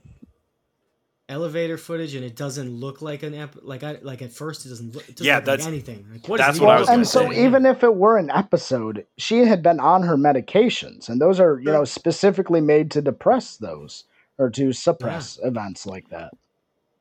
elevator 1.29 1.77
footage 1.77 2.15
and 2.15 2.23
it 2.23 2.35
doesn't 2.37 2.69
look 2.69 3.01
like 3.01 3.21
an 3.21 3.33
ep- 3.33 3.57
like 3.61 3.83
I 3.83 3.97
like 4.01 4.21
at 4.21 4.31
first 4.31 4.65
it 4.65 4.69
doesn't 4.69 4.95
look 4.95 5.09
it 5.09 5.15
doesn't 5.17 5.25
Yeah, 5.27 5.35
look 5.37 5.45
that's- 5.45 5.65
like 5.65 5.73
anything. 5.73 6.05
Like 6.11 6.27
what 6.27 6.39
is 6.39 6.45
that's 6.45 6.59
the 6.59 6.65
what 6.65 6.77
I 6.77 6.79
was 6.79 6.89
and 6.89 7.05
so 7.07 7.29
say. 7.29 7.45
even 7.45 7.65
if 7.65 7.83
it 7.83 7.95
were 7.95 8.17
an 8.17 8.29
episode, 8.31 9.05
she 9.17 9.39
had 9.39 9.61
been 9.61 9.79
on 9.79 10.03
her 10.03 10.15
medications, 10.15 11.09
and 11.09 11.19
those 11.19 11.39
are 11.39 11.59
you 11.59 11.65
know 11.71 11.83
specifically 11.83 12.61
made 12.61 12.91
to 12.91 13.01
depress 13.01 13.57
those 13.57 14.05
or 14.37 14.49
to 14.51 14.71
suppress 14.71 15.37
events 15.43 15.85
like 15.85 16.09
that. 16.09 16.31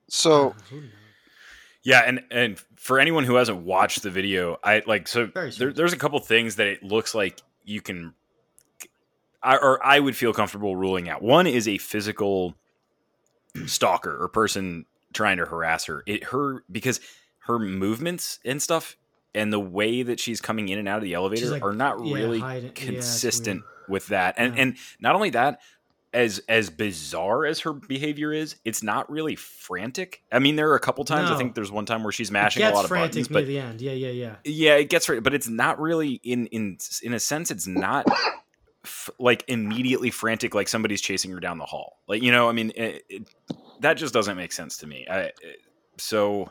So 0.09 0.33
oh, 0.33 0.55
Who 0.71 0.81
knows? 0.81 0.91
Yeah, 1.87 2.01
and 2.01 2.25
and 2.33 2.59
for 2.75 2.99
anyone 2.99 3.23
who 3.23 3.37
hasn't 3.37 3.59
watched 3.59 4.03
the 4.03 4.11
video, 4.11 4.59
I 4.65 4.83
like 4.89 5.07
so 5.07 5.27
there, 5.27 5.73
there's 5.73 5.93
a 5.93 5.97
couple 5.97 6.19
things 6.19 6.57
that 6.57 6.67
it 6.67 6.83
looks 6.83 7.15
like 7.15 7.41
you 7.65 7.81
can, 7.81 8.13
I, 9.41 9.57
or 9.57 9.85
I 9.87 10.01
would 10.01 10.17
feel 10.17 10.33
comfortable 10.33 10.75
ruling 10.75 11.09
out. 11.09 11.23
One 11.23 11.47
is 11.47 11.69
a 11.69 11.79
physical 11.79 12.57
stalker 13.67 14.21
or 14.21 14.27
person 14.27 14.85
trying 15.13 15.37
to 15.37 15.45
harass 15.47 15.85
her. 15.85 16.03
It 16.07 16.25
her 16.25 16.65
because 16.73 16.99
her 17.47 17.61
movements 17.61 18.41
and 18.45 18.61
stuff 18.61 18.97
and 19.33 19.53
the 19.53 19.61
way 19.61 20.03
that 20.03 20.19
she's 20.19 20.41
coming 20.41 20.69
in 20.69 20.81
and 20.81 20.89
out 20.89 20.97
of 20.97 21.05
the 21.05 21.15
elevator 21.15 21.51
like, 21.51 21.63
are 21.63 21.73
not 21.73 22.05
yeah, 22.05 22.15
really 22.15 22.39
yeah, 22.39 22.53
it's 22.55 22.81
consistent 22.81 23.61
weird. 23.63 23.89
with 23.89 24.07
that. 24.09 24.35
And 24.39 24.57
Yeah. 24.57 24.63
and 24.63 24.77
not 24.99 25.15
only 25.15 25.31
that, 25.31 25.61
as 26.13 26.41
as 26.49 26.71
bizarre 26.71 27.45
as 27.45 27.61
her 27.61 27.73
behavior 27.73 28.33
is, 28.33 28.57
it's 28.65 28.83
not 28.83 29.11
really 29.11 29.37
frantic. 29.37 30.23
I 30.33 30.39
mean, 30.39 30.57
there 30.57 30.71
are 30.71 30.75
a 30.77 30.81
couple 30.81 31.05
times. 31.05 31.31
I 31.31 31.37
think 31.37 31.55
there's 31.55 31.71
one 31.71 31.85
time 31.87 32.03
where 32.03 32.13
she's 32.13 32.31
mashing 32.31 32.63
a 32.63 32.71
lot 32.71 32.85
of 32.85 32.91
buttons, 32.91 33.29
but 33.29 33.47
the 33.47 33.59
end. 33.59 33.81
Yeah, 33.81 33.93
yeah, 33.93 34.11
yeah. 34.11 34.37
yeah, 34.45 34.75
it 34.77 34.89
gets 34.89 35.09
right, 35.09 35.23
but 35.23 35.35
it's 35.35 35.49
not 35.49 35.79
really 35.81 36.21
in 36.23 36.47
in 36.47 36.79
in 37.03 37.13
a 37.13 37.21
sense. 37.21 37.51
It's 37.51 37.67
not 37.67 38.07
f- 38.85 39.11
like 39.19 39.45
immediately 39.49 40.11
frantic, 40.11 40.55
like 40.55 40.69
somebody's 40.69 41.01
chasing 41.03 41.31
her 41.33 41.41
down 41.41 41.59
the 41.59 41.67
hall. 41.67 41.99
Like 42.09 42.23
you 42.23 42.33
know, 42.33 42.49
I 42.49 42.53
mean, 42.53 42.73
it, 42.77 43.03
it, 43.11 43.29
that 43.81 43.95
just 43.95 44.15
doesn't 44.15 44.37
make 44.37 44.53
sense 44.53 44.79
to 44.79 44.87
me. 44.87 45.07
I, 45.11 45.33
so 45.99 46.51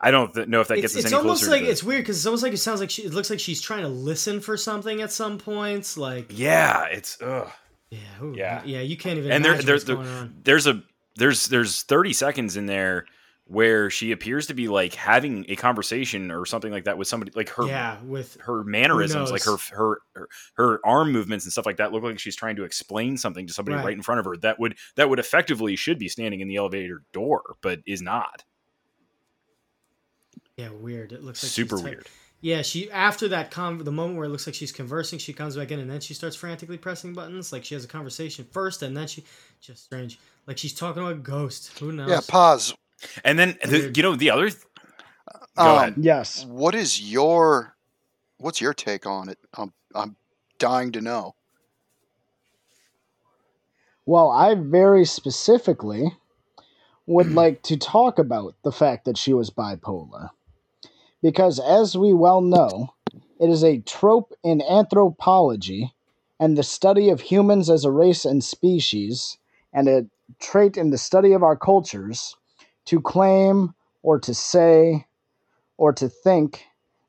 I 0.00 0.10
don't 0.12 0.32
th- 0.32 0.46
know 0.48 0.60
if 0.60 0.68
that 0.68 0.76
gets 0.76 0.94
It's, 0.94 0.96
us 0.96 1.04
it's 1.06 1.12
any 1.12 1.18
almost 1.20 1.42
closer. 1.42 1.50
like 1.56 1.64
the- 1.64 1.70
it's 1.70 1.82
weird 1.82 2.02
because 2.02 2.18
it's 2.18 2.26
almost 2.26 2.42
like 2.44 2.52
it 2.52 2.58
sounds 2.58 2.80
like 2.80 2.90
she. 2.90 3.02
It 3.02 3.12
looks 3.14 3.30
like 3.30 3.40
she's 3.40 3.60
trying 3.60 3.82
to 3.82 3.88
listen 3.88 4.40
for 4.40 4.56
something 4.56 5.00
at 5.02 5.10
some 5.10 5.38
points. 5.38 5.96
Like 5.96 6.26
yeah, 6.30 6.84
it's 6.84 7.18
ugh. 7.20 7.50
Yeah, 7.90 7.98
ooh, 8.22 8.34
Yeah. 8.36 8.62
yeah. 8.64 8.80
You 8.80 8.96
can't 8.96 9.18
even 9.18 9.30
and 9.32 9.44
there, 9.44 9.52
imagine 9.52 9.66
there, 9.66 9.74
what's 9.74 9.84
there- 9.84 9.96
going 9.96 10.08
on. 10.08 10.40
there's 10.44 10.66
a 10.66 10.82
there's 11.16 11.46
there's 11.46 11.82
30 11.82 12.12
seconds 12.12 12.56
in 12.56 12.66
there 12.66 13.06
where 13.46 13.90
she 13.90 14.12
appears 14.12 14.46
to 14.46 14.54
be 14.54 14.68
like 14.68 14.94
having 14.94 15.44
a 15.48 15.56
conversation 15.56 16.30
or 16.30 16.46
something 16.46 16.70
like 16.70 16.84
that 16.84 16.96
with 16.96 17.08
somebody 17.08 17.32
like 17.34 17.48
her 17.48 17.66
yeah, 17.66 18.00
with 18.02 18.36
her 18.42 18.62
mannerisms 18.62 19.32
like 19.32 19.42
her, 19.42 19.56
her 19.72 19.98
her 20.14 20.28
her 20.54 20.80
arm 20.86 21.10
movements 21.10 21.44
and 21.44 21.50
stuff 21.52 21.66
like 21.66 21.78
that 21.78 21.92
look 21.92 22.04
like 22.04 22.16
she's 22.20 22.36
trying 22.36 22.54
to 22.54 22.62
explain 22.62 23.16
something 23.16 23.48
to 23.48 23.52
somebody 23.52 23.76
right. 23.76 23.86
Right. 23.86 23.96
in 23.96 24.02
front 24.02 24.20
of 24.20 24.24
her 24.26 24.36
that 24.36 24.60
would 24.60 24.76
that 24.94 25.10
would 25.10 25.18
effectively 25.18 25.74
should 25.74 25.98
be 25.98 26.08
standing 26.08 26.38
in 26.40 26.46
the 26.46 26.56
elevator 26.56 27.02
door 27.12 27.56
but 27.60 27.80
is 27.86 28.00
not 28.00 28.44
yeah, 30.56 30.68
weird. 30.70 31.12
It 31.12 31.24
looks 31.24 31.42
like 31.42 31.50
super 31.50 31.80
weird 31.80 32.06
Yeah, 32.42 32.62
she 32.62 32.90
after 32.90 33.28
that 33.28 33.50
con 33.50 33.78
the 33.84 33.92
moment 33.92 34.16
where 34.16 34.24
it 34.26 34.30
looks 34.30 34.46
like 34.46 34.54
she's 34.54 34.72
conversing, 34.72 35.18
she 35.18 35.32
comes 35.34 35.56
back 35.56 35.70
in 35.70 35.78
and 35.78 35.90
then 35.90 36.00
she 36.00 36.14
starts 36.14 36.36
frantically 36.36 36.78
pressing 36.78 37.12
buttons. 37.12 37.52
Like 37.52 37.64
she 37.64 37.74
has 37.74 37.84
a 37.84 37.88
conversation 37.88 38.46
first 38.50 38.82
and 38.82 38.96
then 38.96 39.06
she 39.06 39.24
just 39.60 39.84
strange. 39.84 40.18
Like 40.46 40.56
she's 40.56 40.72
talking 40.74 41.02
about 41.02 41.22
ghosts. 41.22 41.76
Who 41.78 41.92
knows? 41.92 42.08
yeah, 42.08 42.20
pause. 42.26 42.74
and 43.24 43.38
then 43.38 43.58
the, 43.62 43.92
you 43.94 44.02
know 44.02 44.16
the 44.16 44.30
other 44.30 44.48
th- 44.50 44.62
Go 45.56 45.62
Um, 45.64 45.76
ahead. 45.76 45.94
Yes. 45.98 46.44
What 46.46 46.74
is 46.74 47.02
your 47.12 47.76
what's 48.38 48.60
your 48.60 48.72
take 48.72 49.04
on 49.04 49.28
it? 49.28 49.38
I'm 49.54 49.72
I'm 49.94 50.16
dying 50.58 50.92
to 50.92 51.00
know. 51.02 51.34
Well, 54.06 54.30
I 54.30 54.54
very 54.54 55.04
specifically 55.04 56.16
would 57.06 57.30
like 57.34 57.62
to 57.64 57.76
talk 57.76 58.18
about 58.18 58.54
the 58.64 58.72
fact 58.72 59.04
that 59.04 59.18
she 59.18 59.32
was 59.34 59.50
bipolar. 59.50 60.30
Because, 61.22 61.60
as 61.60 61.96
we 61.96 62.12
well 62.12 62.40
know, 62.40 62.94
it 63.38 63.50
is 63.50 63.62
a 63.62 63.80
trope 63.80 64.32
in 64.42 64.62
anthropology 64.62 65.94
and 66.38 66.56
the 66.56 66.62
study 66.62 67.10
of 67.10 67.20
humans 67.20 67.68
as 67.68 67.84
a 67.84 67.90
race 67.90 68.24
and 68.24 68.42
species, 68.42 69.36
and 69.72 69.88
a 69.88 70.06
trait 70.38 70.78
in 70.78 70.90
the 70.90 70.98
study 70.98 71.32
of 71.32 71.42
our 71.42 71.56
cultures, 71.56 72.36
to 72.86 73.00
claim 73.00 73.74
or 74.02 74.18
to 74.18 74.32
say 74.32 75.06
or 75.76 75.92
to 75.92 76.08
think 76.08 76.64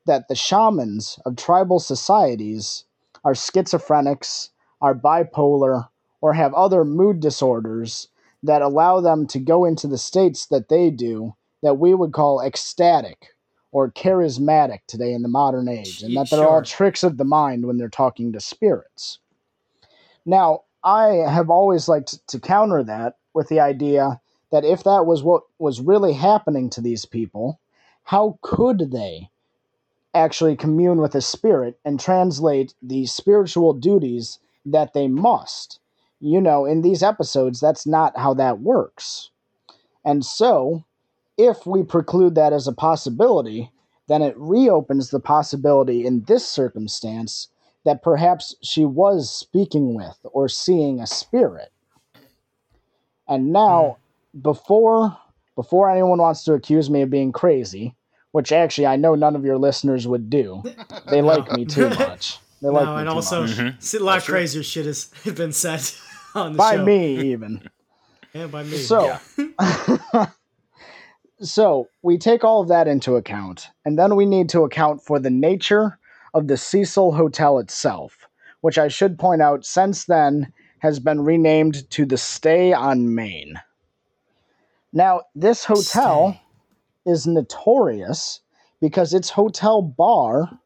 that 0.06 0.28
the 0.28 0.34
shamans 0.34 1.18
of 1.24 1.36
tribal 1.36 1.78
societies 1.78 2.84
are 3.24 3.32
schizophrenics, 3.32 4.50
are 4.80 4.94
bipolar, 4.94 5.88
or 6.20 6.34
have 6.34 6.52
other 6.54 6.84
mood 6.84 7.20
disorders 7.20 8.08
that 8.42 8.62
allow 8.62 9.00
them 9.00 9.26
to 9.26 9.38
go 9.38 9.64
into 9.64 9.86
the 9.86 9.98
states 9.98 10.46
that 10.46 10.68
they 10.68 10.90
do 10.90 11.34
that 11.62 11.78
we 11.78 11.94
would 11.94 12.12
call 12.12 12.40
ecstatic 12.40 13.31
or 13.72 13.90
charismatic 13.90 14.80
today 14.86 15.12
in 15.12 15.22
the 15.22 15.28
modern 15.28 15.66
age, 15.68 16.02
and 16.02 16.14
that 16.16 16.30
they're 16.30 16.46
all 16.46 16.62
tricks 16.62 17.02
of 17.02 17.16
the 17.16 17.24
mind 17.24 17.66
when 17.66 17.78
they're 17.78 17.88
talking 17.88 18.32
to 18.32 18.40
spirits. 18.40 19.18
Now, 20.24 20.64
I 20.84 21.06
have 21.28 21.50
always 21.50 21.88
liked 21.88 22.26
to 22.28 22.38
counter 22.38 22.84
that 22.84 23.16
with 23.34 23.48
the 23.48 23.60
idea 23.60 24.20
that 24.50 24.64
if 24.64 24.84
that 24.84 25.06
was 25.06 25.22
what 25.22 25.42
was 25.58 25.80
really 25.80 26.12
happening 26.12 26.68
to 26.70 26.80
these 26.80 27.06
people, 27.06 27.58
how 28.04 28.38
could 28.42 28.90
they 28.92 29.30
actually 30.14 30.56
commune 30.56 31.00
with 31.00 31.14
a 31.14 31.22
spirit 31.22 31.78
and 31.84 31.98
translate 31.98 32.74
the 32.82 33.06
spiritual 33.06 33.72
duties 33.72 34.38
that 34.66 34.92
they 34.92 35.08
must? 35.08 35.80
You 36.20 36.40
know, 36.40 36.66
in 36.66 36.82
these 36.82 37.02
episodes, 37.02 37.58
that's 37.58 37.86
not 37.86 38.18
how 38.18 38.34
that 38.34 38.60
works. 38.60 39.30
And 40.04 40.24
so, 40.24 40.84
if 41.42 41.66
we 41.66 41.82
preclude 41.82 42.34
that 42.36 42.52
as 42.52 42.68
a 42.68 42.72
possibility, 42.72 43.70
then 44.08 44.22
it 44.22 44.34
reopens 44.36 45.10
the 45.10 45.20
possibility 45.20 46.06
in 46.06 46.22
this 46.26 46.46
circumstance 46.46 47.48
that 47.84 48.02
perhaps 48.02 48.54
she 48.62 48.84
was 48.84 49.34
speaking 49.34 49.94
with 49.94 50.18
or 50.24 50.48
seeing 50.48 51.00
a 51.00 51.06
spirit. 51.06 51.72
And 53.28 53.52
now, 53.52 53.96
hmm. 54.32 54.40
before 54.40 55.18
before 55.56 55.90
anyone 55.90 56.18
wants 56.18 56.44
to 56.44 56.54
accuse 56.54 56.88
me 56.88 57.02
of 57.02 57.10
being 57.10 57.32
crazy, 57.32 57.94
which 58.30 58.52
actually 58.52 58.86
I 58.86 58.96
know 58.96 59.14
none 59.14 59.36
of 59.36 59.44
your 59.44 59.58
listeners 59.58 60.06
would 60.06 60.30
do, 60.30 60.62
they 61.10 61.22
like 61.32 61.50
me 61.52 61.64
too 61.64 61.88
much. 61.98 62.38
They 62.60 62.68
like 62.68 62.84
no, 62.84 62.94
me 62.94 63.00
and 63.00 63.08
too 63.10 63.14
also 63.16 63.42
much. 63.42 63.50
Mm-hmm. 63.50 63.76
s- 63.78 63.94
a 63.94 63.98
lot 63.98 64.22
crazier 64.22 64.62
shit 64.62 64.86
has 64.86 65.06
been 65.34 65.52
said 65.52 65.82
on 66.34 66.52
the 66.52 66.58
by 66.58 66.76
show. 66.76 66.84
me 66.84 67.32
even. 67.32 67.68
Yeah, 68.32 68.46
by 68.46 68.62
me. 68.62 68.78
So, 68.78 69.18
so 71.42 71.88
we 72.02 72.18
take 72.18 72.44
all 72.44 72.62
of 72.62 72.68
that 72.68 72.88
into 72.88 73.16
account, 73.16 73.68
and 73.84 73.98
then 73.98 74.16
we 74.16 74.26
need 74.26 74.48
to 74.50 74.62
account 74.62 75.02
for 75.02 75.18
the 75.18 75.30
nature 75.30 75.98
of 76.34 76.48
the 76.48 76.56
Cecil 76.56 77.12
Hotel 77.12 77.58
itself, 77.58 78.28
which 78.60 78.78
I 78.78 78.88
should 78.88 79.18
point 79.18 79.42
out 79.42 79.64
since 79.64 80.04
then 80.04 80.52
has 80.78 80.98
been 80.98 81.20
renamed 81.20 81.88
to 81.90 82.06
the 82.06 82.16
Stay 82.16 82.72
on 82.72 83.14
Main. 83.14 83.60
Now, 84.92 85.22
this 85.34 85.64
hotel 85.64 86.40
is 87.06 87.26
notorious 87.26 88.40
because 88.80 89.14
its 89.14 89.30
hotel 89.30 89.82
bar 89.82 90.58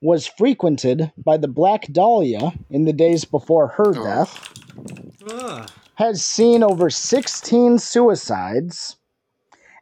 was 0.00 0.26
frequented 0.26 1.12
by 1.16 1.36
the 1.36 1.48
Black 1.48 1.86
Dahlia 1.92 2.52
in 2.70 2.84
the 2.84 2.92
days 2.92 3.24
before 3.24 3.68
her 3.68 3.92
death 3.92 4.52
Ah, 5.30 5.66
has 5.94 6.22
seen 6.22 6.62
over 6.62 6.90
16 6.90 7.78
suicides 7.78 8.96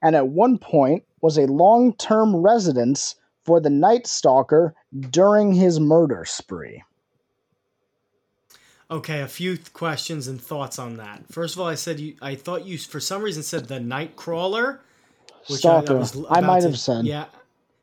and 0.05 0.15
at 0.15 0.29
one 0.29 0.59
point 0.59 1.03
was 1.23 1.37
a 1.39 1.47
long-term 1.47 2.37
residence 2.37 3.17
for 3.45 3.59
the 3.61 3.71
Night 3.71 4.07
Stalker 4.07 4.75
during 5.11 5.53
his 5.53 5.81
murder 5.81 6.25
spree. 6.27 6.83
okay, 8.91 9.21
a 9.23 9.27
few 9.29 9.57
th- 9.57 9.73
questions 9.73 10.29
and 10.29 10.41
thoughts 10.41 10.79
on 10.79 10.97
that. 10.99 11.25
First 11.33 11.57
of 11.57 11.61
all, 11.61 11.67
I 11.67 11.75
said 11.75 11.99
you. 11.99 12.15
I 12.23 12.35
thought 12.37 12.65
you 12.65 12.79
for 12.79 13.01
some 13.01 13.23
reason 13.23 13.43
said 13.43 13.67
the 13.67 13.81
night 13.81 14.15
crawler. 14.17 14.81
Stalker. 15.45 15.97
was 15.99 16.15
l- 16.17 16.27
I 16.31 16.39
about 16.39 16.47
might 16.47 16.61
to- 16.61 16.69
have 16.69 16.79
said. 16.79 17.05
Yeah. 17.07 17.25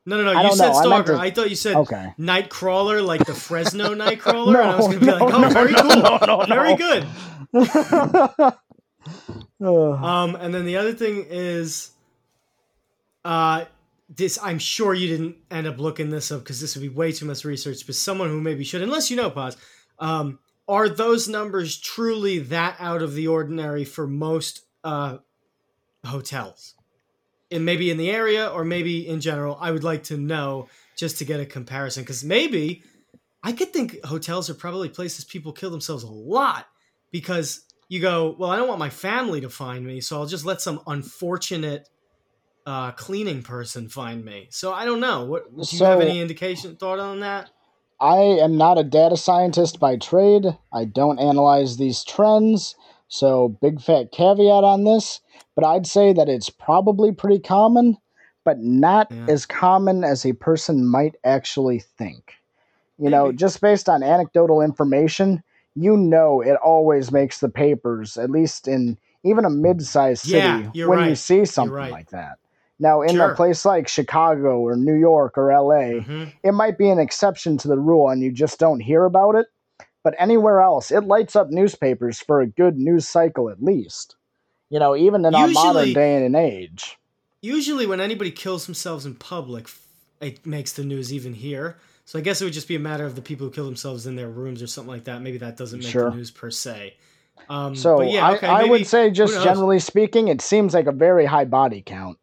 No, 0.06 0.18
no, 0.18 0.24
no. 0.34 0.40
I 0.40 0.44
You 0.44 0.56
said 0.56 0.70
know, 0.72 0.78
I 0.78 0.82
stalker. 0.84 1.14
to- 1.14 1.20
I 1.20 1.30
thought 1.32 1.50
you 1.52 1.56
said 1.56 1.76
Okay. 1.76 2.14
Nightcrawler, 2.18 3.06
like 3.06 3.24
the 3.26 3.36
Fresno 3.36 3.94
Nightcrawler. 4.04 4.54
No, 4.54 4.62
and 4.62 4.70
I 4.72 4.76
was 4.78 4.88
gonna 4.88 5.00
be 5.00 5.06
like, 5.06 5.22
oh, 5.22 5.42
no, 5.42 5.50
very 5.50 5.72
no, 5.74 5.82
cool, 5.82 6.02
no, 6.02 6.18
no, 6.26 6.46
very 6.46 6.76
no. 6.76 8.30
good. 8.34 8.54
Um, 9.62 10.36
and 10.36 10.54
then 10.54 10.66
the 10.66 10.78
other 10.78 10.92
thing 10.94 11.26
is, 11.30 11.91
uh, 13.24 13.66
this 14.10 14.38
I'm 14.42 14.60
sure 14.60 14.94
you 14.94 15.08
didn't 15.08 15.38
end 15.50 15.68
up 15.68 15.80
looking 15.80 16.10
this 16.10 16.32
up 16.32 16.40
because 16.40 16.60
this 16.60 16.76
would 16.76 16.82
be 16.82 16.90
way 16.90 17.12
too 17.12 17.26
much 17.26 17.46
research. 17.46 17.86
But 17.86 17.96
someone 17.96 18.30
who 18.30 18.42
maybe 18.42 18.64
should, 18.64 18.82
unless 18.82 19.10
you 19.10 19.18
know, 19.18 19.30
pause. 19.30 19.58
Um, 20.00 20.40
are 20.68 20.90
those 20.90 21.28
numbers 21.28 21.78
truly 21.78 22.40
that 22.40 22.76
out 22.80 23.02
of 23.02 23.14
the 23.14 23.28
ordinary 23.28 23.84
for 23.84 24.08
most 24.08 24.62
uh, 24.84 25.18
hotels? 26.06 26.76
And 27.52 27.66
maybe 27.66 27.92
in 27.92 27.98
the 27.98 28.10
area 28.10 28.48
or 28.48 28.64
maybe 28.64 29.08
in 29.08 29.20
general, 29.20 29.58
I 29.60 29.72
would 29.72 29.84
like 29.84 30.04
to 30.04 30.18
know 30.18 30.70
just 30.96 31.18
to 31.18 31.26
get 31.26 31.40
a 31.40 31.46
comparison 31.46 32.04
because 32.04 32.24
maybe 32.24 32.84
I 33.44 33.52
could 33.52 33.74
think 33.74 34.04
hotels 34.06 34.50
are 34.50 34.54
probably 34.54 34.88
places 34.88 35.26
people 35.26 35.52
kill 35.52 35.72
themselves 35.72 36.04
a 36.04 36.08
lot 36.08 36.68
because 37.12 37.66
you 37.90 38.00
go, 38.00 38.36
well, 38.38 38.50
I 38.50 38.56
don't 38.56 38.68
want 38.68 38.80
my 38.80 38.90
family 38.90 39.42
to 39.42 39.50
find 39.50 39.86
me, 39.86 40.00
so 40.00 40.18
I'll 40.18 40.26
just 40.26 40.46
let 40.46 40.62
some 40.62 40.82
unfortunate 40.88 41.90
uh, 42.66 42.92
cleaning 42.92 43.44
person 43.44 43.90
find 43.90 44.24
me. 44.24 44.48
So 44.52 44.74
I 44.74 44.86
don't 44.86 45.00
know. 45.00 45.26
What 45.26 45.44
do 45.56 45.76
you 45.78 45.86
have 45.86 46.02
any 46.02 46.20
indication 46.20 46.76
thought 46.76 47.00
on 47.00 47.20
that? 47.22 47.50
I 48.00 48.18
am 48.18 48.58
not 48.58 48.80
a 48.80 48.84
data 48.84 49.16
scientist 49.16 49.80
by 49.80 49.98
trade. 49.98 50.46
I 50.74 50.86
don't 50.86 51.20
analyze 51.20 51.78
these 51.78 52.04
trends, 52.04 52.76
so 53.08 53.50
big 53.62 53.80
fat 53.80 54.12
caveat 54.12 54.64
on 54.64 54.86
this. 54.86 55.22
But 55.56 55.66
I'd 55.66 55.86
say 55.86 56.12
that 56.14 56.30
it's 56.30 56.50
probably 56.50 57.12
pretty 57.12 57.40
common, 57.40 57.98
but 58.44 58.60
not 58.60 59.12
Yeah. 59.12 59.26
as 59.28 59.46
common 59.46 60.04
as 60.04 60.26
a 60.26 60.34
person 60.34 60.88
might 60.88 61.16
actually 61.24 61.80
think. 61.80 62.34
You 62.98 63.10
know, 63.10 63.32
just 63.32 63.62
based 63.62 63.90
on 63.90 64.04
anecdotal 64.04 64.62
information, 64.62 65.44
you 65.76 65.98
know 65.98 66.42
it 66.42 66.56
always 66.56 67.12
makes 67.12 67.40
the 67.40 67.50
papers, 67.50 68.18
at 68.18 68.30
least 68.30 68.68
in 68.68 68.98
even 69.24 69.46
a 69.46 69.50
mid-sized 69.50 70.24
city, 70.24 70.68
Yeah, 70.74 70.86
when 70.88 71.10
you 71.10 71.16
see 71.16 71.46
something 71.46 71.74
right. 71.74 71.92
like 71.92 72.10
that. 72.10 72.40
Now, 72.82 73.04
in 73.04 73.16
Sure. 73.16 73.32
a 73.32 73.36
place 73.36 73.64
like 73.64 73.88
Chicago 73.88 74.60
or 74.60 74.76
New 74.76 74.96
York 74.96 75.38
or 75.38 75.52
LA, 75.52 76.00
Mhm. 76.02 76.34
it 76.44 76.52
might 76.54 76.80
be 76.80 76.90
an 76.90 76.98
exception 76.98 77.56
to 77.60 77.68
the 77.68 77.78
rule 77.78 78.10
and 78.10 78.24
you 78.24 78.32
just 78.32 78.60
don't 78.60 78.80
hear 78.80 79.06
about 79.06 79.36
it. 79.36 79.46
But 80.04 80.16
anywhere 80.18 80.62
else, 80.62 80.90
it 80.90 81.02
lights 81.02 81.36
up 81.36 81.52
newspapers 81.52 82.20
for 82.20 82.42
a 82.42 82.48
good 82.48 82.78
news 82.80 83.08
cycle 83.08 83.50
at 83.52 83.62
least. 83.62 84.16
You 84.72 84.80
know, 84.80 84.96
even 84.96 85.24
in 85.26 85.36
our 85.36 85.48
modern 85.50 85.94
day 85.94 86.26
and 86.26 86.36
age. 86.36 86.98
Usually, 87.42 87.86
when 87.86 88.02
anybody 88.02 88.32
kills 88.32 88.66
themselves 88.66 89.06
in 89.06 89.14
public, 89.16 89.68
it 90.20 90.44
makes 90.46 90.74
the 90.74 90.84
news 90.84 91.14
even 91.14 91.34
here. 91.34 91.78
So 92.06 92.18
I 92.18 92.24
guess 92.24 92.42
it 92.42 92.46
would 92.46 92.54
just 92.54 92.68
be 92.68 92.76
a 92.76 92.80
matter 92.80 93.06
of 93.06 93.16
the 93.16 93.22
people 93.22 93.46
who 93.46 93.54
kill 93.54 93.66
themselves 93.66 94.08
in 94.08 94.16
their 94.16 94.30
rooms 94.30 94.62
or 94.64 94.68
something 94.68 94.92
like 94.92 95.04
that. 95.04 95.22
Maybe 95.22 95.38
that 95.38 95.56
doesn't 95.56 95.80
make 95.80 95.88
Sure. 95.88 96.10
the 96.10 96.16
news 96.16 96.32
per 96.32 96.50
se. 96.50 96.96
Um, 97.48 97.76
So 97.76 97.98
but 97.98 98.10
yeah, 98.10 98.28
I, 98.28 98.36
okay, 98.36 98.48
I 98.48 98.58
maybe 98.60 98.70
would 98.72 98.88
say, 98.88 99.12
just 99.12 99.44
generally 99.44 99.80
speaking, 99.80 100.30
it 100.30 100.42
seems 100.42 100.74
like 100.74 100.88
a 100.88 100.92
very 100.92 101.26
high 101.26 101.46
body 101.46 101.84
count. 101.86 102.18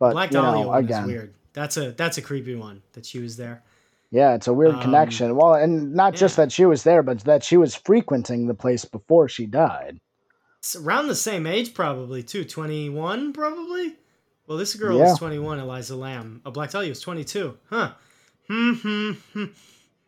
But 0.00 0.12
Black 0.12 0.30
Dahlia 0.30 0.64
know, 0.64 0.72
again, 0.74 1.02
is 1.04 1.06
weird. 1.06 1.34
That's 1.52 1.76
a 1.76 1.92
that's 1.92 2.18
a 2.18 2.22
creepy 2.22 2.56
one 2.56 2.82
that 2.94 3.06
she 3.06 3.20
was 3.20 3.36
there. 3.36 3.62
yeah, 4.10 4.34
it's 4.34 4.48
a 4.48 4.52
weird 4.52 4.74
Um, 4.74 4.80
connection. 4.82 5.36
Well, 5.36 5.54
and 5.54 5.94
not 5.94 6.14
just 6.14 6.36
that 6.36 6.50
she 6.50 6.64
was 6.64 6.82
there, 6.82 7.02
but 7.04 7.20
that 7.20 7.44
she 7.44 7.56
was 7.56 7.74
frequenting 7.76 8.48
the 8.48 8.54
place 8.54 8.84
before 8.84 9.28
she 9.28 9.46
died. 9.46 10.00
It's 10.58 10.74
around 10.74 11.06
the 11.08 11.14
same 11.14 11.46
age, 11.46 11.72
probably 11.74 12.22
too. 12.22 12.44
Twenty 12.44 12.88
one, 12.90 13.32
probably. 13.32 13.94
Well, 14.46 14.58
this 14.58 14.74
girl 14.74 14.98
Yeah. 14.98 15.12
is 15.12 15.18
twenty 15.18 15.38
one. 15.38 15.60
Elisa 15.60 15.94
Lam. 15.94 16.40
A 16.44 16.50
Black 16.50 16.70
Dahlia 16.70 16.88
was 16.90 17.00
twenty 17.00 17.24
two. 17.24 17.56
Huh. 17.68 17.92
Hmm. 18.48 18.72
Hmm. 18.72 19.12
Hmm. 19.32 19.44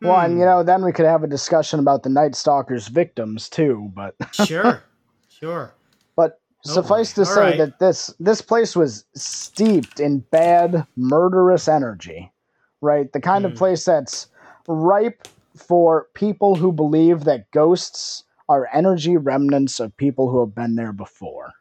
Well, 0.01 0.19
and 0.19 0.33
hmm. 0.33 0.39
you 0.39 0.45
know, 0.45 0.63
then 0.63 0.83
we 0.83 0.91
could 0.91 1.05
have 1.05 1.23
a 1.23 1.27
discussion 1.27 1.79
about 1.79 2.03
the 2.03 2.09
Night 2.09 2.35
Stalker's 2.35 2.87
victims 2.87 3.47
too. 3.49 3.91
But 3.95 4.15
sure. 4.33 4.83
Sure. 5.29 5.73
Oh 6.67 6.71
suffice 6.73 7.13
to 7.13 7.25
say 7.25 7.41
right. 7.41 7.57
that 7.57 7.79
this 7.79 8.13
this 8.19 8.41
place 8.41 8.75
was 8.75 9.05
steeped 9.15 9.99
in 9.99 10.19
bad, 10.31 10.87
murderous 10.95 11.67
energy, 11.67 12.31
right? 12.81 13.11
The 13.11 13.19
kind 13.19 13.45
of 13.45 13.51
Mm. 13.53 13.57
place 13.57 13.85
that's 13.85 14.27
ripe 14.67 15.27
for 15.57 16.07
people 16.13 16.55
who 16.55 16.71
believe 16.71 17.25
that 17.25 17.51
ghosts 17.51 18.23
are 18.49 18.69
energy 18.73 19.17
remnants 19.17 19.79
of 19.79 19.95
people 19.97 20.29
who 20.29 20.39
have 20.39 20.55
been 20.55 20.75
there 20.75 20.93
before. 20.93 21.51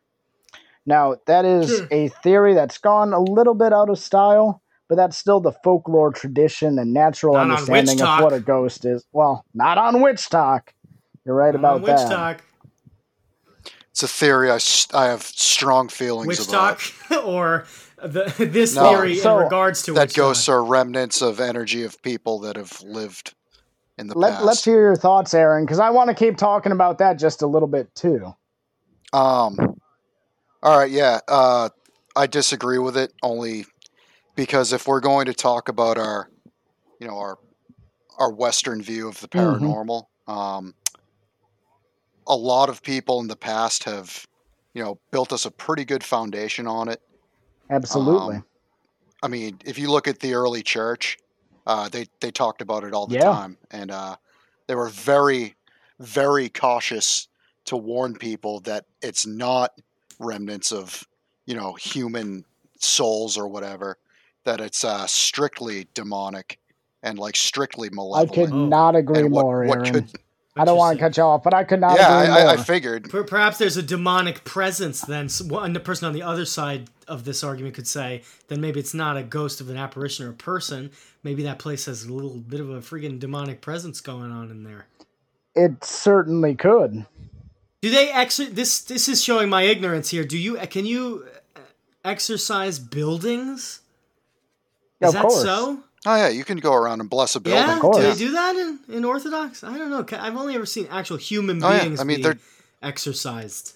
Now, 0.87 1.17
that 1.27 1.45
is 1.45 1.71
Sure. 1.79 1.89
a 1.91 2.09
theory 2.09 2.55
that's 2.55 2.79
gone 2.79 3.13
a 3.13 3.21
little 3.21 3.55
bit 3.55 3.73
out 3.73 3.89
of 3.91 3.99
style, 3.99 4.63
but 4.89 4.97
that's 4.97 5.17
still 5.17 5.41
the 5.41 5.53
folklore 5.65 6.11
tradition 6.13 6.79
and 6.79 6.93
natural 6.93 7.35
Not 7.35 7.43
understanding 7.43 8.01
of 8.03 8.21
what 8.21 8.33
a 8.33 8.41
ghost 8.41 8.85
is. 8.85 9.05
Well, 9.13 9.45
not 9.55 9.79
on 9.79 9.97
WitchTok. 9.97 10.69
You're 11.25 11.37
right 11.37 11.55
On 11.55 11.61
about 11.61 11.83
Witch 11.83 11.97
that. 11.97 12.09
Talk. 12.09 12.45
It's 13.93 14.03
a 14.03 14.09
theory 14.09 14.51
I, 14.51 14.59
I 14.95 15.07
have 15.07 15.23
strong 15.23 15.89
feelings 15.89 16.39
Witch 16.39 16.49
about. 16.49 16.79
talk 17.11 17.25
or 17.27 17.67
the, 18.03 18.33
this 18.51 18.75
No. 18.75 18.89
theory 18.91 19.17
So, 19.19 19.37
in 19.37 19.45
regards 19.45 19.83
to 19.83 19.95
That 19.95 20.15
ghosts 20.15 20.49
talk. 20.49 20.55
are 20.55 20.65
remnants 20.65 21.21
of 21.23 21.41
energy 21.41 21.85
of 21.85 22.01
people 22.03 22.41
that 22.41 22.57
have 22.57 22.81
lived 22.83 23.35
in 23.99 24.07
the 24.09 24.15
Let, 24.15 24.33
past. 24.33 24.47
let's 24.47 24.65
hear 24.65 24.81
your 24.81 24.97
thoughts, 24.97 25.35
Aaron, 25.35 25.65
because 25.67 25.79
I 25.79 25.91
want 25.91 26.09
to 26.09 26.15
keep 26.15 26.37
talking 26.39 26.73
about 26.73 26.99
that 26.99 27.19
just 27.19 27.43
a 27.43 27.47
little 27.47 27.69
bit 27.69 27.95
too. 27.95 28.35
Um. 29.13 29.59
All 30.63 30.79
right. 30.79 30.91
Yeah. 30.91 31.21
Uh, 31.29 31.69
I 32.17 32.27
disagree 32.27 32.79
with 32.79 32.97
it 32.97 33.13
only 33.23 33.67
because 34.37 34.73
if 34.73 34.87
we're 34.87 35.01
going 35.01 35.27
to 35.27 35.35
talk 35.35 35.69
about 35.69 35.99
our, 35.99 36.31
you 36.99 37.07
know, 37.07 37.19
our 37.19 37.39
our 38.19 38.33
Western 38.33 38.81
view 38.83 39.09
of 39.09 39.21
the 39.21 39.29
Mhm. 39.29 39.61
paranormal, 39.61 40.05
um, 40.29 40.75
a 42.27 42.37
lot 42.37 42.69
of 42.69 42.83
people 42.83 43.21
in 43.21 43.29
the 43.29 43.37
past 43.37 43.85
have, 43.85 44.27
you 44.75 44.83
know, 44.83 44.99
built 45.11 45.33
us 45.33 45.45
a 45.45 45.51
pretty 45.51 45.85
good 45.85 46.05
foundation 46.05 46.67
on 46.67 46.89
it. 46.89 47.01
Absolutely. 47.71 48.37
Um, 48.37 48.45
I 49.23 49.29
mean, 49.29 49.59
if 49.65 49.79
you 49.79 49.91
look 49.91 50.09
at 50.09 50.21
the 50.21 50.35
early 50.35 50.63
church, 50.63 51.19
uh, 51.67 51.89
they 51.89 52.07
they 52.21 52.31
talked 52.31 52.61
about 52.61 52.85
it 52.85 52.93
all 52.93 53.07
the 53.07 53.15
Yeah. 53.15 53.33
time, 53.33 53.59
and 53.71 53.91
uh, 53.91 54.17
they 54.67 54.75
were 54.75 54.89
very, 54.89 55.55
very 56.01 56.49
cautious 56.49 57.29
to 57.67 57.77
warn 57.77 58.15
people 58.15 58.61
that 58.61 58.85
it's 59.01 59.27
not 59.27 59.71
remnants 60.19 60.73
of 60.73 61.07
you 61.47 61.55
know 61.55 61.75
human 61.75 62.45
souls 62.81 63.39
or 63.39 63.47
whatever. 63.49 63.99
That 64.45 64.61
it's 64.61 64.85
uh, 64.85 65.07
strictly 65.07 65.87
demonic 65.95 66.59
and 67.05 67.19
like 67.19 67.37
strictly 67.37 67.91
malevolent. 67.91 68.33
I 68.33 68.47
could 68.47 68.55
not 68.55 68.97
agree 68.97 69.23
what, 69.25 69.45
more, 69.45 69.65
what 69.65 69.79
Aaron. 69.79 69.93
could? 69.93 70.11
I 70.55 70.67
don't 70.67 70.77
want 70.77 70.99
to 70.99 71.03
cut 71.03 71.17
you 71.17 71.23
off, 71.23 71.43
but 71.43 71.55
I 71.55 71.65
could 71.65 71.81
not 71.81 71.97
Yeah, 71.99 72.09
I, 72.09 72.25
I. 72.27 72.53
I 72.53 72.57
figured. 72.59 73.09
Perhaps 73.11 73.57
there's 73.57 73.79
a 73.79 73.83
demonic 73.83 74.45
presence. 74.45 75.01
Then 75.01 75.25
S- 75.27 75.41
one 75.41 75.73
the 75.73 75.81
person 75.81 76.07
on 76.07 76.13
the 76.13 76.23
other 76.23 76.45
side 76.45 76.91
of 77.09 77.25
this 77.25 77.43
argument 77.43 77.75
could 77.75 77.87
say, 77.87 78.23
then 78.49 78.61
maybe 78.61 78.79
it's 78.79 78.93
not 78.93 79.17
a 79.17 79.23
ghost 79.23 79.63
of 79.63 79.71
an 79.71 79.79
apparition 79.79 80.27
or 80.27 80.31
a 80.31 80.35
person. 80.35 80.91
Maybe 81.23 81.43
that 81.45 81.59
place 81.59 81.87
has 81.87 82.05
a 82.05 82.13
little 82.13 82.37
bit 82.37 82.61
of 82.61 82.69
a 82.69 82.81
freaking 82.81 83.19
demonic 83.19 83.63
presence 83.63 84.01
going 84.03 84.31
on 84.31 84.51
in 84.51 84.63
there. 84.65 84.87
it 85.55 85.83
certainly 85.85 86.55
could. 86.55 87.07
Do 87.81 87.91
they 87.91 88.09
exer- 88.09 88.55
this? 88.55 88.81
This 88.83 89.09
is 89.09 89.25
showing 89.25 89.49
my 89.49 89.63
ignorance 89.63 90.11
here. 90.11 90.23
Do 90.25 90.37
you 90.39 90.57
can 90.69 90.85
you 90.87 91.27
uh, 91.57 91.61
exercise 92.05 92.79
buildings? 92.79 93.81
Is 95.01 95.09
Of 95.09 95.15
that 95.15 95.23
course. 95.23 95.43
so? 95.43 95.81
Oh 96.05 96.17
yeah, 96.17 96.29
you 96.29 96.43
can 96.45 96.59
go 96.59 96.75
around 96.75 97.01
and 97.01 97.09
bless 97.09 97.37
a 97.37 97.41
building. 97.41 97.63
Yeah, 97.65 97.79
course. 97.79 97.97
do 97.99 98.03
they 98.13 98.19
do 98.19 98.33
that 98.33 98.57
in, 98.57 98.79
in 98.97 99.05
Orthodox? 99.05 99.63
I 99.63 99.79
don't 99.79 99.91
know. 99.91 100.05
I've 100.19 100.37
only 100.37 100.55
ever 100.57 100.67
seen 100.67 100.89
actual 100.91 101.17
human 101.17 101.63
Oh, 101.63 101.71
yeah. 101.71 101.81
beings 101.85 102.01
I 102.01 102.05
mean, 102.05 102.17
being 102.17 102.23
they're- 102.25 102.39
exercised. 102.83 103.75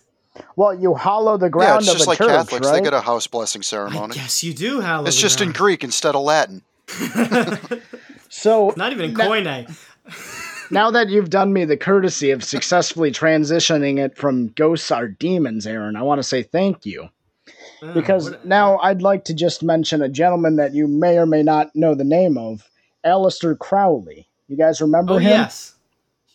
Well, 0.57 0.74
you 0.74 0.95
hollow 0.95 1.37
the 1.39 1.49
ground. 1.49 1.62
Yeah, 1.64 1.68
ground 1.68 1.83
it's 1.85 1.91
of 1.93 1.97
just 1.99 2.07
a 2.07 2.11
like 2.11 2.18
church, 2.18 2.29
Catholics; 2.29 2.66
right? 2.66 2.72
they 2.74 2.83
get 2.83 2.93
a 2.93 3.01
house 3.01 3.27
blessing 3.27 3.62
ceremony. 3.62 4.16
Yes, 4.16 4.43
you 4.45 4.53
do. 4.53 4.81
Hallow 4.81 5.07
It's 5.07 5.16
the 5.16 5.22
just 5.22 5.41
in. 5.41 5.53
Greek 5.53 5.83
instead 5.85 6.14
of 6.14 6.22
Latin. 6.22 6.62
so 8.29 8.74
Not 8.77 8.93
even 8.93 9.07
in 9.11 9.14
Now- 9.14 9.29
Koine. 9.31 9.77
now 10.70 10.91
that 10.91 11.09
you've 11.09 11.31
done 11.31 11.53
me 11.53 11.64
the 11.64 11.77
courtesy 11.77 12.31
of 12.33 12.45
successfully 12.45 13.11
transitioning 13.12 13.99
it 13.99 14.16
from 14.16 14.49
ghosts 14.49 14.91
are 14.91 15.09
demons, 15.09 15.66
Aaron, 15.66 15.97
I 15.97 16.03
want 16.03 16.18
to 16.18 16.22
say 16.22 16.43
thank 16.43 16.85
you. 16.85 17.09
Oh, 17.82 17.92
Because 17.94 18.30
what- 18.30 18.44
now 18.47 18.78
I'd 18.78 19.03
like 19.03 19.24
to 19.26 19.34
just 19.34 19.62
mention 19.62 20.03
a 20.03 20.09
gentleman 20.09 20.57
that 20.57 20.74
you 20.74 20.86
may 20.88 21.18
or 21.18 21.26
may 21.26 21.42
not 21.42 21.74
know 21.74 21.94
the 21.94 22.05
name 22.05 22.36
of, 22.38 22.68
Aleister 23.05 23.57
Crowley. 23.59 24.28
You 24.49 24.57
guys 24.57 24.80
remember 24.80 25.14
Oh 25.14 25.18
him? 25.18 25.30
yes, 25.30 25.74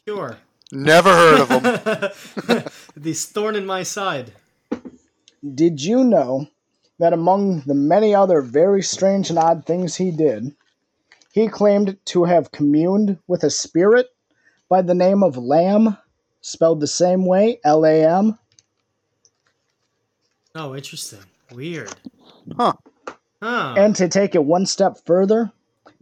sure. 0.07 0.37
Never 0.71 1.09
heard 1.13 1.39
of 1.41 1.49
him. 1.49 2.63
this 2.95 3.25
thorn 3.25 3.55
in 3.55 3.65
my 3.65 3.83
side. 3.83 4.31
Did 5.55 5.83
you 5.83 6.03
know 6.03 6.47
that 6.99 7.13
among 7.13 7.61
the 7.61 7.73
many 7.73 8.13
other 8.15 8.41
very 8.41 8.81
strange 8.81 9.29
and 9.29 9.39
odd 9.39 9.65
things 9.65 9.95
he 9.95 10.11
did, 10.11 10.55
he 11.33 11.47
claimed 11.47 11.97
to 12.05 12.25
have 12.25 12.51
communed 12.51 13.17
with 13.27 13.43
a 13.43 13.49
spirit 13.49 14.07
by 14.69 14.81
the 14.81 14.93
name 14.93 15.23
of 15.23 15.35
Lam, 15.37 15.97
spelled 16.41 16.79
the 16.79 16.87
same 16.87 17.25
way, 17.25 17.59
L 17.65 17.85
A 17.85 18.05
M? 18.05 18.37
Oh, 20.55 20.75
interesting. 20.75 21.19
Weird. 21.51 21.93
Huh. 22.57 22.73
Huh. 23.41 23.75
And 23.77 23.95
to 23.95 24.07
take 24.07 24.35
it 24.35 24.43
one 24.43 24.65
step 24.65 24.97
further, 25.05 25.51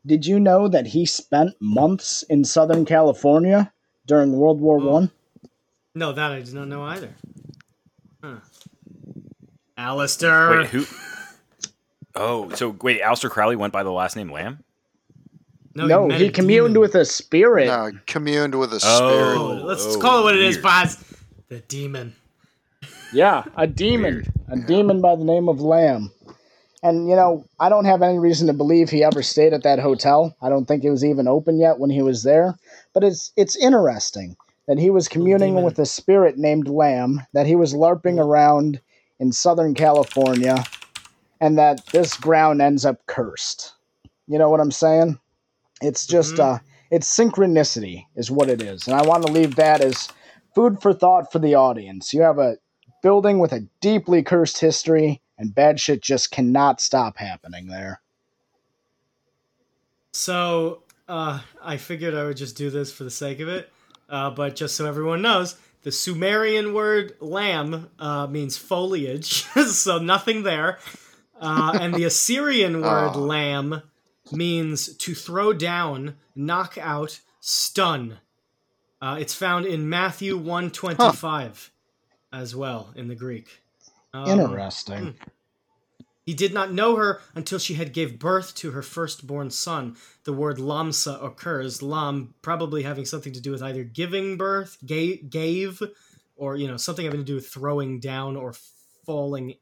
did 0.05 0.25
you 0.25 0.39
know 0.39 0.67
that 0.67 0.87
he 0.87 1.05
spent 1.05 1.55
months 1.59 2.23
in 2.23 2.43
Southern 2.43 2.85
California 2.85 3.71
during 4.05 4.33
World 4.33 4.59
War 4.59 4.79
Oh. 4.81 4.85
One? 4.91 5.11
no, 5.95 6.11
that 6.13 6.31
I 6.31 6.39
did 6.41 6.53
not 6.53 6.67
know 6.67 6.83
either. 6.83 7.13
Huh. 8.23 8.35
Aleister. 9.77 10.59
Wait, 10.61 10.67
who? 10.67 10.85
Oh, 12.15 12.49
so 12.55 12.75
wait, 12.81 13.01
Aleister 13.01 13.29
Crowley 13.29 13.55
went 13.55 13.71
by 13.73 13.83
the 13.83 13.91
last 13.91 14.15
name 14.15 14.31
Lam? 14.31 14.63
No, 15.75 16.07
met 16.07 16.19
he 16.19 16.27
a 16.27 16.31
communed 16.31 16.69
demon. 16.73 16.81
with 16.81 16.95
a 16.95 17.05
spirit. 17.05 17.67
No, 17.67 17.91
communed 18.07 18.55
with 18.55 18.73
a 18.73 18.79
Oh. 18.83 18.97
spirit. 18.97 19.37
Oh, 19.37 19.65
let's 19.65 19.85
Oh, 19.85 19.99
call 19.99 20.19
it 20.19 20.23
what 20.23 20.35
it 20.35 20.41
is, 20.41 20.55
weird. 20.57 20.63
Boz. 20.63 21.03
The 21.47 21.59
demon. 21.61 22.15
Yeah, 23.11 23.43
a 23.55 23.67
demon. 23.67 24.25
A 24.49 24.57
demon 24.57 25.01
by 25.01 25.15
the 25.15 25.23
name 25.23 25.49
of 25.49 25.61
Lam. 25.61 26.11
And, 26.81 27.09
you 27.09 27.15
know, 27.15 27.45
I 27.59 27.67
don't 27.69 27.85
have 27.85 28.01
any 28.01 28.19
reason 28.19 28.47
to 28.47 28.53
believe 28.53 28.89
he 28.89 29.03
ever 29.03 29.21
stayed 29.21 29.53
at 29.53 29.63
that 29.63 29.79
hotel. 29.79 30.35
I 30.41 30.49
don't 30.49 30.65
think 30.65 30.83
it 30.83 30.91
was 30.91 31.03
even 31.03 31.27
open 31.27 31.59
yet 31.59 31.77
when 31.79 31.89
he 31.89 32.01
was 32.01 32.23
there. 32.23 32.55
But 32.93 33.03
it's 33.03 33.31
it's 33.35 33.55
interesting 33.57 34.37
that 34.67 34.79
he 34.79 34.89
was 34.89 35.07
communing 35.07 35.51
demon. 35.53 35.63
with 35.65 35.77
a 35.79 35.85
spirit 35.85 36.37
named 36.37 36.67
Lam, 36.69 37.21
that 37.33 37.47
he 37.47 37.55
was 37.55 37.73
LARPing 37.73 38.17
around 38.17 38.79
in 39.19 39.31
Southern 39.31 39.73
California, 39.73 40.63
and 41.41 41.57
that 41.57 41.81
this 41.91 42.15
ground 42.15 42.61
ends 42.61 42.85
up 42.85 43.05
cursed. 43.07 43.73
You 44.27 44.37
know 44.37 44.49
what 44.49 44.61
I'm 44.61 44.71
saying? 44.71 45.19
It's 45.81 46.05
just 46.07 46.37
Mhm. 46.37 46.39
uh 46.39 46.59
it's 46.91 47.13
synchronicity 47.15 48.05
is 48.15 48.31
what 48.31 48.49
it 48.49 48.61
is. 48.61 48.87
And 48.87 48.95
I 48.95 49.03
want 49.03 49.25
to 49.25 49.31
leave 49.33 49.55
that 49.57 49.81
as 49.81 50.09
food 50.55 50.81
for 50.81 50.93
thought 50.93 51.31
for 51.31 51.39
the 51.39 51.55
audience. 51.55 52.13
You 52.13 52.21
have 52.21 52.39
a 52.39 52.57
building 53.01 53.39
with 53.39 53.51
a 53.53 53.65
deeply 53.81 54.23
cursed 54.23 54.59
history, 54.59 55.21
and 55.37 55.53
bad 55.55 55.79
shit 55.79 56.01
just 56.01 56.31
cannot 56.31 56.81
stop 56.81 57.17
happening 57.17 57.67
there. 57.67 58.01
So 60.11 60.83
uh, 61.07 61.39
I 61.61 61.77
figured 61.77 62.13
I 62.13 62.25
would 62.25 62.37
just 62.37 62.57
do 62.57 62.69
this 62.69 62.91
for 62.91 63.03
the 63.03 63.11
sake 63.11 63.39
of 63.39 63.47
it. 63.47 63.71
Uh, 64.09 64.29
but 64.31 64.55
just 64.55 64.75
so 64.75 64.85
everyone 64.87 65.21
knows, 65.21 65.55
the 65.83 65.91
Sumerian 65.91 66.73
word 66.73 67.15
lamb 67.19 67.89
uh, 67.99 68.25
means 68.27 68.57
foliage, 68.57 69.43
so 69.67 69.99
nothing 69.99 70.43
there. 70.43 70.79
Uh, 71.39 71.77
and 71.79 71.93
the 71.93 72.03
Assyrian 72.05 72.81
word 72.81 73.11
Oh. 73.13 73.19
lamb 73.19 73.83
means 74.31 74.95
to 74.97 75.13
throw 75.13 75.53
down, 75.53 76.17
knock 76.35 76.77
out, 76.77 77.19
stun. 77.39 78.17
Uh, 79.01 79.17
it's 79.19 79.33
found 79.33 79.65
in 79.65 79.87
Matthew 79.87 80.35
125 80.35 81.71
as 82.33 82.55
well 82.55 82.91
in 82.95 83.07
the 83.07 83.15
Greek. 83.15 83.61
Um, 84.13 84.39
Interesting. 84.39 85.15
he 86.25 86.33
did 86.33 86.53
not 86.53 86.71
know 86.71 86.95
her 86.95 87.21
until 87.35 87.59
she 87.59 87.75
had 87.75 87.93
gave 87.93 88.19
birth 88.19 88.55
to 88.55 88.71
her 88.71 88.81
firstborn 88.81 89.49
son. 89.51 89.95
The 90.25 90.33
word 90.33 90.57
lamsa 90.57 91.23
occurs. 91.23 91.81
Lam 91.81 92.33
probably 92.41 92.83
having 92.83 93.05
something 93.05 93.33
to 93.33 93.41
do 93.41 93.51
with 93.51 93.63
either 93.63 93.83
giving 93.83 94.37
birth, 94.37 94.77
ga- 94.85 95.21
gave, 95.21 95.81
or 96.35 96.55
you 96.55 96.67
know 96.67 96.77
something 96.77 97.05
having 97.05 97.21
to 97.21 97.25
do 97.25 97.35
with 97.35 97.47
throwing 97.47 97.99
down 97.99 98.35
or 98.35 98.53
falling 99.05 99.55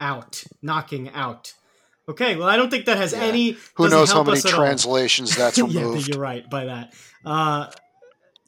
out, 0.00 0.44
knocking 0.62 1.10
out. 1.10 1.54
Okay, 2.08 2.36
well 2.36 2.48
I 2.48 2.56
don't 2.56 2.70
think 2.70 2.86
that 2.86 2.98
has 2.98 3.12
Yeah. 3.12 3.20
any. 3.22 3.56
Who 3.74 3.88
knows 3.88 4.12
how 4.12 4.22
many 4.22 4.38
us 4.38 4.44
at 4.46 4.52
all. 4.52 4.58
translations 4.60 5.34
that's 5.34 5.58
yeah, 5.58 5.94
you're 5.96 6.18
right 6.20 6.48
by 6.48 6.66
that. 6.66 6.94
Uh, 7.24 7.70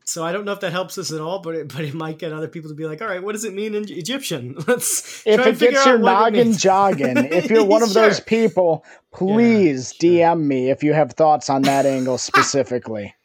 so 0.08 0.24
I 0.24 0.32
don't 0.32 0.44
know 0.44 0.52
if 0.52 0.60
that 0.60 0.72
helps 0.72 0.96
us 0.98 1.12
at 1.12 1.20
all, 1.20 1.40
but 1.40 1.54
it, 1.54 1.68
but 1.74 1.84
it 1.84 1.94
might 1.94 2.18
get 2.18 2.32
other 2.32 2.48
people 2.48 2.70
to 2.70 2.74
be 2.74 2.86
like, 2.86 3.02
all 3.02 3.08
right, 3.08 3.22
what 3.22 3.32
does 3.32 3.44
it 3.44 3.54
mean 3.54 3.74
in 3.74 3.84
Egyptian? 3.90 4.56
Let's 4.66 5.22
If 5.26 5.36
try 5.36 5.46
and 5.48 5.54
it 5.54 5.58
figure 5.58 5.70
gets 5.72 5.86
out 5.86 5.90
your 5.90 5.98
what 6.00 6.34
it 6.34 6.46
noggin 6.46 6.52
jogging, 6.54 7.16
if 7.32 7.50
you're 7.50 7.64
one 7.64 7.82
of 7.82 7.92
those 7.94 8.18
people, 8.20 8.84
please 9.12 9.92
sure. 10.00 10.10
DM 10.10 10.40
me 10.40 10.70
if 10.70 10.82
you 10.82 10.92
have 10.94 11.12
thoughts 11.12 11.50
on 11.50 11.62
that 11.62 11.86
angle 11.86 12.18
specifically. 12.18 13.14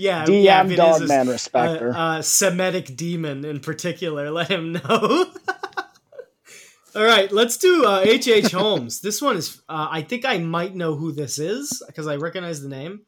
Yeah, 0.00 0.24
DM 0.26 0.44
yeah, 0.44 0.60
if 0.60 0.66
it 0.70 0.72
is 0.74 0.78
Dogman 0.78 1.26
a- 1.26 1.32
Respecter. 1.32 1.88
A, 1.88 2.18
a 2.18 2.22
Semitic 2.22 2.96
demon 2.96 3.44
in 3.44 3.58
particular. 3.58 4.30
Let 4.30 4.48
him 4.48 4.74
know. 4.74 5.26
All 6.94 7.04
right, 7.04 7.30
let's 7.32 7.56
do 7.56 7.84
uh, 7.84 8.02
H. 8.04 8.28
H. 8.28 8.52
Holmes. 8.52 9.00
This 9.00 9.20
one 9.20 9.36
is. 9.36 9.60
Uh, 9.68 9.88
I 9.90 10.02
think 10.02 10.24
I 10.24 10.38
might 10.38 10.76
know 10.76 10.94
who 10.94 11.10
this 11.10 11.40
is 11.40 11.82
because 11.86 12.06
I 12.06 12.14
recognize 12.14 12.62
the 12.62 12.68
name. 12.68 13.00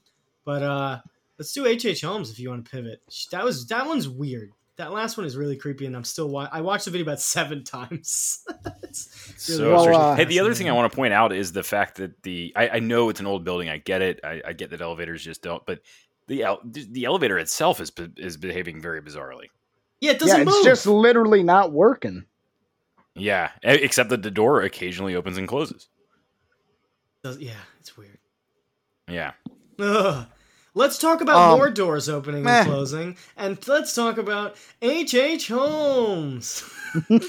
But 0.45 0.62
uh, 0.64 0.99
let's 1.41 1.53
do 1.55 1.66
H. 1.66 1.86
H. 1.86 2.03
Holmes 2.03 2.30
if 2.30 2.38
you 2.38 2.51
want 2.51 2.66
to 2.66 2.70
pivot. 2.70 3.01
That 3.32 3.43
was 3.43 3.66
that 3.68 3.86
one's 3.86 4.07
weird. 4.09 4.53
That 4.76 4.93
last 4.93 5.16
one 5.16 5.26
is 5.26 5.36
really 5.38 5.57
creepy, 5.57 5.86
and 5.86 5.97
I'm 5.97 6.05
still. 6.05 6.28
Wa- 6.28 6.51
I 6.53 6.61
watched 6.61 6.84
the 6.84 6.91
video 6.91 7.07
about 7.07 7.20
seven 7.20 7.64
times. 7.64 8.45
It's 8.82 9.49
really 9.49 9.61
So 9.61 9.72
Well, 9.72 9.97
uh, 9.97 10.16
hey, 10.16 10.24
the 10.24 10.41
other 10.41 10.53
thing 10.53 10.68
I 10.68 10.72
want 10.72 10.91
to 10.91 10.97
point 10.97 11.14
out 11.14 11.32
is 11.32 11.53
the 11.53 11.62
fact 11.62 11.99
that 11.99 12.24
the 12.24 12.53
I, 12.57 12.68
I 12.70 12.78
know 12.80 13.09
it's 13.09 13.20
an 13.20 13.26
old 13.26 13.45
building. 13.45 13.68
I 13.68 13.78
get 13.78 14.03
it. 14.03 14.18
I, 14.24 14.43
I 14.45 14.53
get 14.53 14.70
that 14.70 14.80
elevators 14.80 15.22
just 15.22 15.43
don't. 15.43 15.64
But 15.64 15.80
the 16.26 16.45
the 16.64 17.05
elevator 17.05 17.38
itself 17.38 17.80
is 17.80 17.93
is 18.16 18.36
behaving 18.36 18.82
very 18.82 19.01
bizarrely. 19.01 19.47
Yeah, 20.01 20.11
it 20.11 20.18
doesn't 20.18 20.36
yeah, 20.38 20.43
it's 20.43 20.53
move. 20.53 20.64
just 20.64 20.86
literally 20.86 21.45
not 21.45 21.72
working. 21.72 22.24
Yeah, 23.14 23.51
except 23.62 24.11
that 24.11 24.22
the 24.22 24.30
door 24.30 24.62
occasionally 24.62 25.14
opens 25.14 25.38
and 25.38 25.47
closes. 25.47 25.88
Does- 27.22 27.38
yeah, 27.38 27.53
it's 27.78 27.97
weird. 27.97 28.18
Yeah. 29.09 29.32
Ugh. 29.78 30.26
Let's 30.75 30.99
talk 30.99 31.21
about 31.21 31.37
Um, 31.53 31.59
more 31.59 31.71
doors 31.71 32.09
opening 32.09 32.45
meh. 32.45 32.61
and 32.61 32.68
closing, 32.68 33.16
and 33.37 33.59
let's 33.68 33.95
talk 33.95 34.18
about 34.18 34.57
H. 34.83 35.14
H. 35.14 35.49
Holmes. 35.49 36.62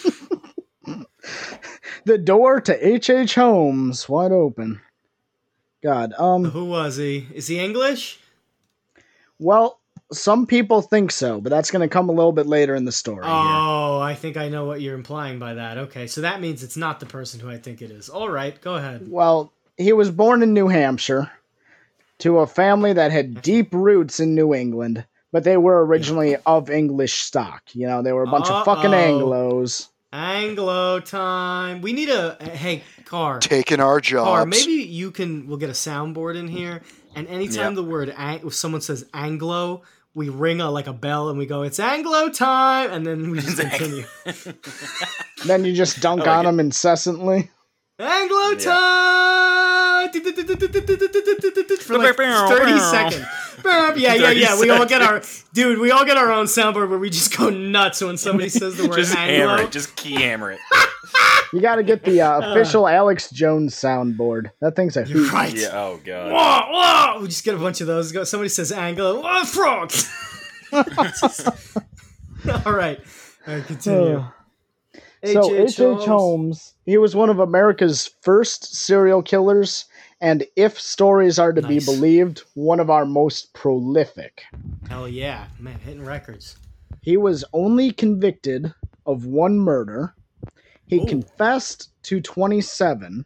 The 2.06 2.18
door 2.18 2.60
to 2.62 2.88
H.H. 2.88 3.10
H. 3.12 3.36
Holmes 3.36 4.10
wide 4.10 4.32
open. 4.32 4.82
God, 5.84 6.14
um, 6.18 6.46
Who 6.46 6.66
was 6.66 6.98
he? 6.98 7.28
Is 7.34 7.48
he 7.48 7.60
English? 7.60 8.20
well, 9.38 9.80
some 10.12 10.46
people 10.48 10.82
think 10.82 11.12
so, 11.12 11.39
but 11.39 11.50
that's 11.52 11.70
going 11.72 11.88
to 11.88 11.88
come 11.88 12.10
a 12.10 12.12
little 12.12 12.32
bit 12.34 12.46
later 12.48 12.74
in 12.76 12.86
the 12.86 12.92
story. 12.92 13.24
here. 13.24 13.34
Oh, 13.34 14.00
I 14.00 14.14
think 14.16 14.36
I 14.36 14.50
know 14.50 14.66
what 14.66 14.82
you're 14.82 14.96
implying 14.96 15.38
by 15.39 15.54
that. 15.54 15.78
Okay, 15.78 16.08
so 16.08 16.22
that 16.22 16.42
means 16.42 16.64
it's 16.64 16.76
not 16.76 17.00
the 17.00 17.06
person 17.06 17.39
who 17.39 17.50
I 17.50 17.58
think 17.58 17.82
it 17.84 17.92
is. 17.92 18.10
All 18.10 18.30
right, 18.30 18.60
go 18.62 18.76
ahead. 18.76 19.08
Well, 19.08 19.54
he 19.78 19.94
was 19.94 20.10
born 20.12 20.42
in 20.44 20.54
New 20.54 20.68
Hampshire 20.68 21.32
to 22.22 22.39
a 22.39 22.47
family 22.47 22.93
that 22.93 23.11
had 23.11 23.32
mm-hmm. 23.32 23.41
deep 23.41 23.74
roots 23.74 24.19
in 24.19 24.36
New 24.36 24.53
England, 24.53 25.05
but 25.32 25.43
they 25.43 25.57
were 25.57 25.86
originally 25.86 26.36
of 26.45 26.69
English 26.69 27.13
stock. 27.13 27.63
You 27.74 27.88
know, 27.88 28.01
they 28.01 28.13
were 28.13 28.24
a 28.24 28.28
bunch 28.28 28.49
of 28.49 28.65
fucking 28.65 28.91
Anglos. 28.91 29.88
Anglo 30.13 30.99
time. 30.99 31.82
We 31.82 31.93
need 31.93 32.09
a 32.09 32.38
hey 32.41 32.84
car. 33.05 33.39
Taking 33.39 33.80
our 33.80 34.01
jobs. 34.01 34.28
Car, 34.28 34.45
maybe 34.45 34.72
you 34.74 35.11
can. 35.11 35.47
We'll 35.47 35.57
get 35.57 35.69
a 35.69 35.74
soundboard 35.74 36.36
in 36.36 36.47
here, 36.47 36.82
and 37.15 37.28
anytime 37.28 37.72
Yeah. 37.72 37.76
the 37.76 37.84
word 37.84 38.13
ang- 38.17 38.45
if 38.45 38.53
someone 38.53 38.82
says 38.82 39.05
Anglo, 39.13 39.84
we 40.13 40.28
ring 40.28 40.59
a 40.59 40.69
like 40.69 40.88
a 40.88 40.93
bell 40.93 41.30
and 41.30 41.39
we 41.39 41.45
go, 41.45 41.61
"It's 41.61 41.80
Anglo 41.80 42.30
time," 42.30 42.91
and 42.91 43.05
then 43.05 43.32
we 43.32 43.39
just 43.39 43.57
continue. 43.59 44.03
Then 45.45 45.63
you 45.63 45.74
just 45.74 45.99
dunk 46.01 46.24
I 46.24 46.26
like 46.26 46.38
on 46.39 46.45
it. 46.45 46.47
them 46.49 46.59
incessantly. 46.59 47.49
Anglo 47.97 48.49
Yeah. 48.49 48.57
time 48.57 49.61
for 51.82 51.97
like 51.97 52.16
thirty 52.16 52.80
seconds. 52.80 53.26
Yeah, 53.64 54.14
yeah, 54.16 54.32
yeah. 54.32 54.59
We 54.59 54.70
all 54.70 54.86
get 54.86 55.01
our 55.01 55.22
dude. 55.53 55.80
We 55.80 55.91
all 55.91 56.05
get 56.05 56.18
our 56.18 56.32
own 56.32 56.45
soundboard 56.45 56.89
where 56.89 56.99
we 56.99 57.09
just 57.09 57.38
go 57.38 57.49
nuts 57.49 58.01
when 58.01 58.18
somebody 58.18 58.49
says 58.59 58.78
the 58.78 58.88
word 58.88 58.97
Just 58.97 59.14
hammer 59.14 59.62
it. 59.62 59.72
Just 59.72 59.95
key 59.95 60.14
hammer 60.14 60.51
it. 60.51 60.59
You 61.53 61.62
got 61.62 61.76
to 61.76 61.84
get 61.84 62.03
the 62.03 62.22
uh, 62.28 62.51
official 62.51 62.88
Alex 62.88 63.30
Jones 63.30 63.76
soundboard. 63.76 64.51
That 64.62 64.76
thing's 64.76 64.97
a 64.97 65.05
You're 65.05 65.20
hoot. 65.20 65.34
right. 65.34 65.53
Yeah. 65.53 65.70
Oh 65.74 65.99
god. 66.03 66.32
Whoa, 66.32 67.14
whoa! 67.16 67.22
We 67.22 67.28
just 67.28 67.43
get 67.43 67.55
a 67.55 67.57
bunch 67.59 67.82
of 67.82 67.88
those. 67.88 68.30
Somebody 68.30 68.49
says 68.49 68.72
Anglo. 68.72 69.22
Oh, 69.24 69.45
frogs. 69.45 70.09
all 70.74 70.84
right. 72.74 72.99
All 73.47 73.53
right. 73.55 73.66
Continue. 73.66 74.18
Uh, 74.18 74.30
so 75.26 75.53
H.H. 75.53 75.78
Holmes, 76.05 76.74
he 76.86 76.97
was 76.97 77.16
one 77.16 77.30
of 77.30 77.38
America's 77.39 78.09
first 78.22 78.76
serial 78.76 79.22
killers, 79.22 79.86
and 80.22 80.45
if 80.55 80.80
stories 80.80 81.39
are 81.39 81.51
to 81.51 81.61
Nice. 81.61 81.67
be 81.67 81.86
believed, 81.86 82.43
one 82.53 82.80
of 82.80 82.89
our 82.89 83.05
most 83.05 83.53
prolific. 83.53 84.43
Hell 84.88 85.07
yeah, 85.07 85.47
man, 85.59 85.80
hitting 85.80 86.05
records. 86.05 86.55
He 87.01 87.17
was 87.17 87.43
only 87.51 87.91
convicted 87.91 88.74
of 89.05 89.26
one 89.26 89.57
murder. 89.57 90.15
He 90.88 90.99
Ooh. 90.99 91.07
confessed 91.07 91.89
to 92.03 92.22
27, 92.22 93.26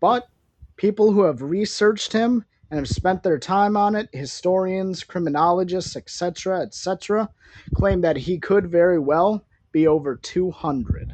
but 0.00 0.28
people 0.76 1.10
who 1.10 1.22
have 1.22 1.42
researched 1.42 2.12
him 2.12 2.44
and 2.70 2.78
have 2.78 2.88
spent 2.88 3.22
their 3.22 3.38
time 3.38 3.76
on 3.76 3.96
it, 3.96 4.08
historians, 4.12 5.02
criminologists, 5.02 5.96
etc., 5.96 6.60
etc., 6.60 7.30
claim 7.74 8.00
that 8.02 8.16
he 8.16 8.38
could 8.38 8.70
very 8.70 8.98
well 8.98 9.44
be 9.72 9.86
over 9.86 10.16
200. 10.16 11.12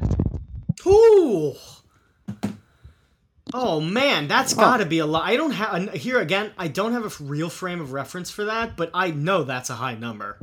Ooh. 0.85 1.53
Oh 3.53 3.79
man, 3.79 4.27
that's 4.27 4.53
got 4.53 4.77
to 4.77 4.85
be 4.85 4.99
a 4.99 5.05
lot. 5.05 5.23
I 5.25 5.35
don't 5.35 5.51
have 5.51 5.93
here 5.93 6.19
again. 6.19 6.51
I 6.57 6.67
don't 6.67 6.93
have 6.93 7.05
a 7.05 7.23
real 7.23 7.49
frame 7.49 7.81
of 7.81 7.91
reference 7.93 8.31
for 8.31 8.45
that, 8.45 8.75
but 8.75 8.89
I 8.93 9.11
know 9.11 9.43
that's 9.43 9.69
a 9.69 9.75
high 9.75 9.95
number. 9.95 10.37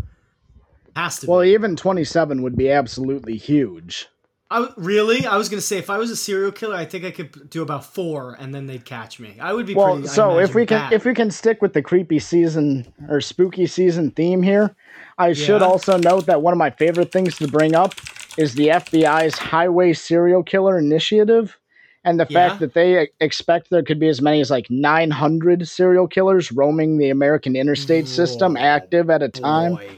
Has 0.95 1.19
to 1.21 1.27
Well, 1.31 1.41
be. 1.43 1.51
even 1.53 1.77
27 1.77 2.43
would 2.43 2.57
be 2.57 2.71
absolutely 2.71 3.37
huge. 3.37 4.09
I 4.53 4.69
really, 4.77 5.25
I 5.27 5.37
was 5.37 5.49
gonna 5.49 5.61
say 5.61 5.79
if 5.79 5.91
I 5.91 5.99
was 5.99 6.11
a 6.11 6.17
serial 6.17 6.51
killer, 6.51 6.75
I 6.75 6.85
think 6.85 7.05
I 7.05 7.13
could 7.13 7.49
do 7.51 7.63
about 7.63 7.85
four, 7.85 8.37
and 8.39 8.53
then 8.53 8.67
they'd 8.67 8.85
catch 8.85 9.21
me. 9.21 9.37
I 9.41 9.53
would 9.53 9.65
be 9.67 9.75
Well, 9.75 9.95
pretty. 9.95 10.09
So 10.09 10.41
if 10.41 10.55
we 10.57 10.67
can 10.67 10.79
bad. 10.79 10.93
if 10.93 11.05
we 11.05 11.15
can 11.15 11.31
stick 11.31 11.63
with 11.63 11.73
the 11.73 11.83
creepy 11.83 12.19
season 12.19 12.93
or 13.09 13.21
spooky 13.21 13.67
season 13.67 14.11
theme 14.11 14.43
here, 14.43 14.75
I 15.19 15.33
should 15.35 15.63
also 15.63 15.97
note 15.99 16.27
that 16.27 16.43
one 16.43 16.53
of 16.53 16.59
my 16.59 16.71
favorite 16.71 17.13
things 17.13 17.37
to 17.39 17.47
bring 17.47 17.77
up 17.77 17.95
is 18.37 18.55
the 18.55 18.69
FBI's 18.69 19.39
Highway 19.39 19.93
Serial 19.93 20.43
Killer 20.43 20.79
Initiative 20.79 21.57
and 22.05 22.19
the 22.19 22.27
Yeah. 22.29 22.49
fact 22.49 22.61
that 22.61 22.75
they 22.75 23.09
expect 23.21 23.71
there 23.71 23.83
could 23.83 23.99
be 24.01 24.09
as 24.09 24.21
many 24.23 24.41
as 24.41 24.51
like 24.51 24.71
900 24.71 25.69
serial 25.69 26.07
killers 26.07 26.51
roaming 26.53 26.99
the 26.99 27.11
American 27.11 27.57
interstate 27.57 28.09
system 28.09 28.57
active 28.57 29.11
at 29.11 29.23
a 29.23 29.29
time. 29.29 29.75
Boy. 29.77 29.91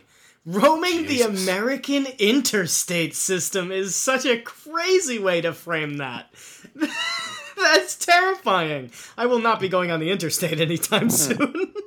Roaming 0.45 1.07
the 1.07 1.23
American 1.23 2.07
interstate 2.19 3.15
system 3.15 3.71
is 3.71 3.95
such 3.95 4.25
a 4.27 4.39
crazy 4.39 5.19
way 5.21 5.41
to 5.41 5.53
frame 5.53 5.99
that. 5.99 6.35
That's 7.57 7.95
terrifying. 7.97 8.91
I 9.17 9.27
will 9.27 9.39
not 9.39 9.61
be 9.61 9.69
going 9.69 9.91
on 9.93 10.01
the 10.01 10.11
interstate 10.11 10.61
anytime 10.61 11.11
soon. 11.11 11.73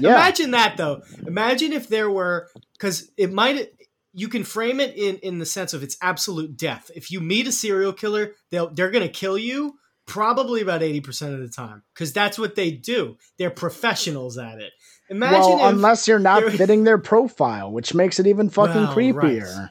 Yeah. 0.00 0.16
Imagine 0.16 0.50
that 0.50 0.76
though. 0.76 1.02
Imagine 1.28 1.72
if 1.72 1.86
there 1.86 2.10
were 2.10 2.48
cuz 2.80 3.08
it 3.16 3.32
might 3.32 3.72
you 4.12 4.28
can 4.28 4.44
frame 4.44 4.80
it 4.80 4.96
in 4.96 5.16
in 5.16 5.38
the 5.38 5.46
sense 5.46 5.72
of 5.74 5.82
it's 5.82 5.96
absolute 6.02 6.56
death. 6.56 6.90
If 6.94 7.10
you 7.10 7.20
meet 7.20 7.46
a 7.46 7.52
serial 7.52 7.92
killer, 7.92 8.34
they'll 8.50 8.72
they're 8.72 8.90
going 8.90 9.06
to 9.06 9.12
kill 9.12 9.38
you 9.38 9.74
probably 10.06 10.60
about 10.60 10.80
80% 10.80 11.34
of 11.34 11.40
the 11.40 11.48
time 11.48 11.82
cuz 11.94 12.12
that's 12.12 12.38
what 12.38 12.56
they 12.56 12.72
do. 12.72 13.16
They're 13.38 13.50
professionals 13.50 14.38
at 14.38 14.58
it. 14.58 14.72
Imagine 15.08 15.40
well, 15.40 15.68
if 15.68 15.74
unless 15.74 16.08
you're 16.08 16.18
not 16.18 16.42
fitting 16.52 16.84
their 16.84 16.98
profile, 16.98 17.70
which 17.70 17.94
makes 17.94 18.18
it 18.18 18.26
even 18.26 18.50
fucking 18.50 18.82
Well, 18.82 18.94
creepier. 18.94 19.44
right. 19.44 19.68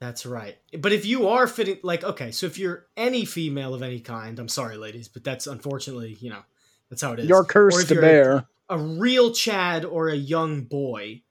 That's 0.00 0.26
right. 0.26 0.56
But 0.78 0.92
if 0.92 1.06
you 1.06 1.28
are 1.28 1.46
fitting, 1.46 1.78
like, 1.82 2.04
okay, 2.04 2.30
so 2.30 2.46
if 2.46 2.58
you're 2.58 2.86
any 2.96 3.24
female 3.24 3.74
of 3.74 3.82
any 3.82 4.00
kind, 4.00 4.38
I'm 4.38 4.48
sorry, 4.48 4.76
ladies, 4.76 5.08
but 5.08 5.24
that's 5.24 5.46
unfortunately, 5.46 6.16
you 6.20 6.30
know, 6.30 6.42
that's 6.90 7.02
how 7.02 7.14
it 7.14 7.20
is. 7.20 7.28
You're 7.28 7.44
cursed 7.44 7.88
to 7.88 7.94
bear. 7.94 8.46
A, 8.68 8.76
a 8.76 8.78
real 8.78 9.32
Chad 9.32 9.84
or 9.84 10.08
a 10.08 10.14
young 10.14 10.64
boy. 10.64 11.22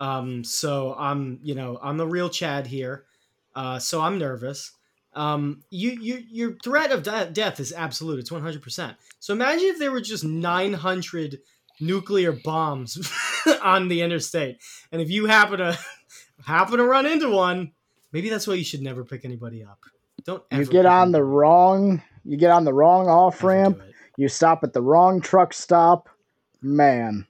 Um, 0.00 0.44
so 0.44 0.94
I'm, 0.98 1.40
you 1.42 1.54
know, 1.54 1.78
I'm 1.82 1.96
the 1.96 2.06
real 2.06 2.28
Chad 2.28 2.66
here. 2.66 3.04
Uh, 3.54 3.78
so 3.78 4.00
I'm 4.00 4.18
nervous. 4.18 4.72
Um, 5.14 5.62
you, 5.70 5.90
you, 6.00 6.22
your 6.30 6.56
threat 6.62 6.92
of 6.92 7.02
de- 7.02 7.30
death 7.32 7.58
is 7.58 7.72
absolute. 7.72 8.20
It's 8.20 8.30
100%. 8.30 8.96
So 9.18 9.32
imagine 9.32 9.66
if 9.68 9.78
there 9.78 9.90
were 9.90 10.00
just 10.00 10.24
900 10.24 11.40
nuclear 11.80 12.32
bombs 12.32 13.10
on 13.62 13.88
the 13.88 14.02
interstate, 14.02 14.58
and 14.92 15.00
if 15.02 15.10
you 15.10 15.26
happen 15.26 15.58
to 15.58 15.78
happen 16.46 16.78
to 16.78 16.84
run 16.84 17.06
into 17.06 17.30
one, 17.30 17.72
maybe 18.12 18.28
that's 18.28 18.46
why 18.46 18.54
you 18.54 18.64
should 18.64 18.82
never 18.82 19.04
pick 19.04 19.24
anybody 19.24 19.64
up. 19.64 19.80
Don't 20.24 20.42
You 20.52 20.64
get 20.66 20.86
on 20.86 21.10
the 21.10 21.18
anybody 21.18 21.30
up. 21.30 21.34
wrong 21.34 22.02
you 22.28 22.36
get 22.36 22.50
on 22.50 22.64
the 22.64 22.74
wrong 22.74 23.08
off 23.08 23.42
ramp. 23.42 23.80
You 24.18 24.28
stop 24.28 24.62
at 24.62 24.74
the 24.74 24.82
wrong 24.82 25.22
truck 25.22 25.54
stop. 25.54 26.10
Man. 26.60 27.26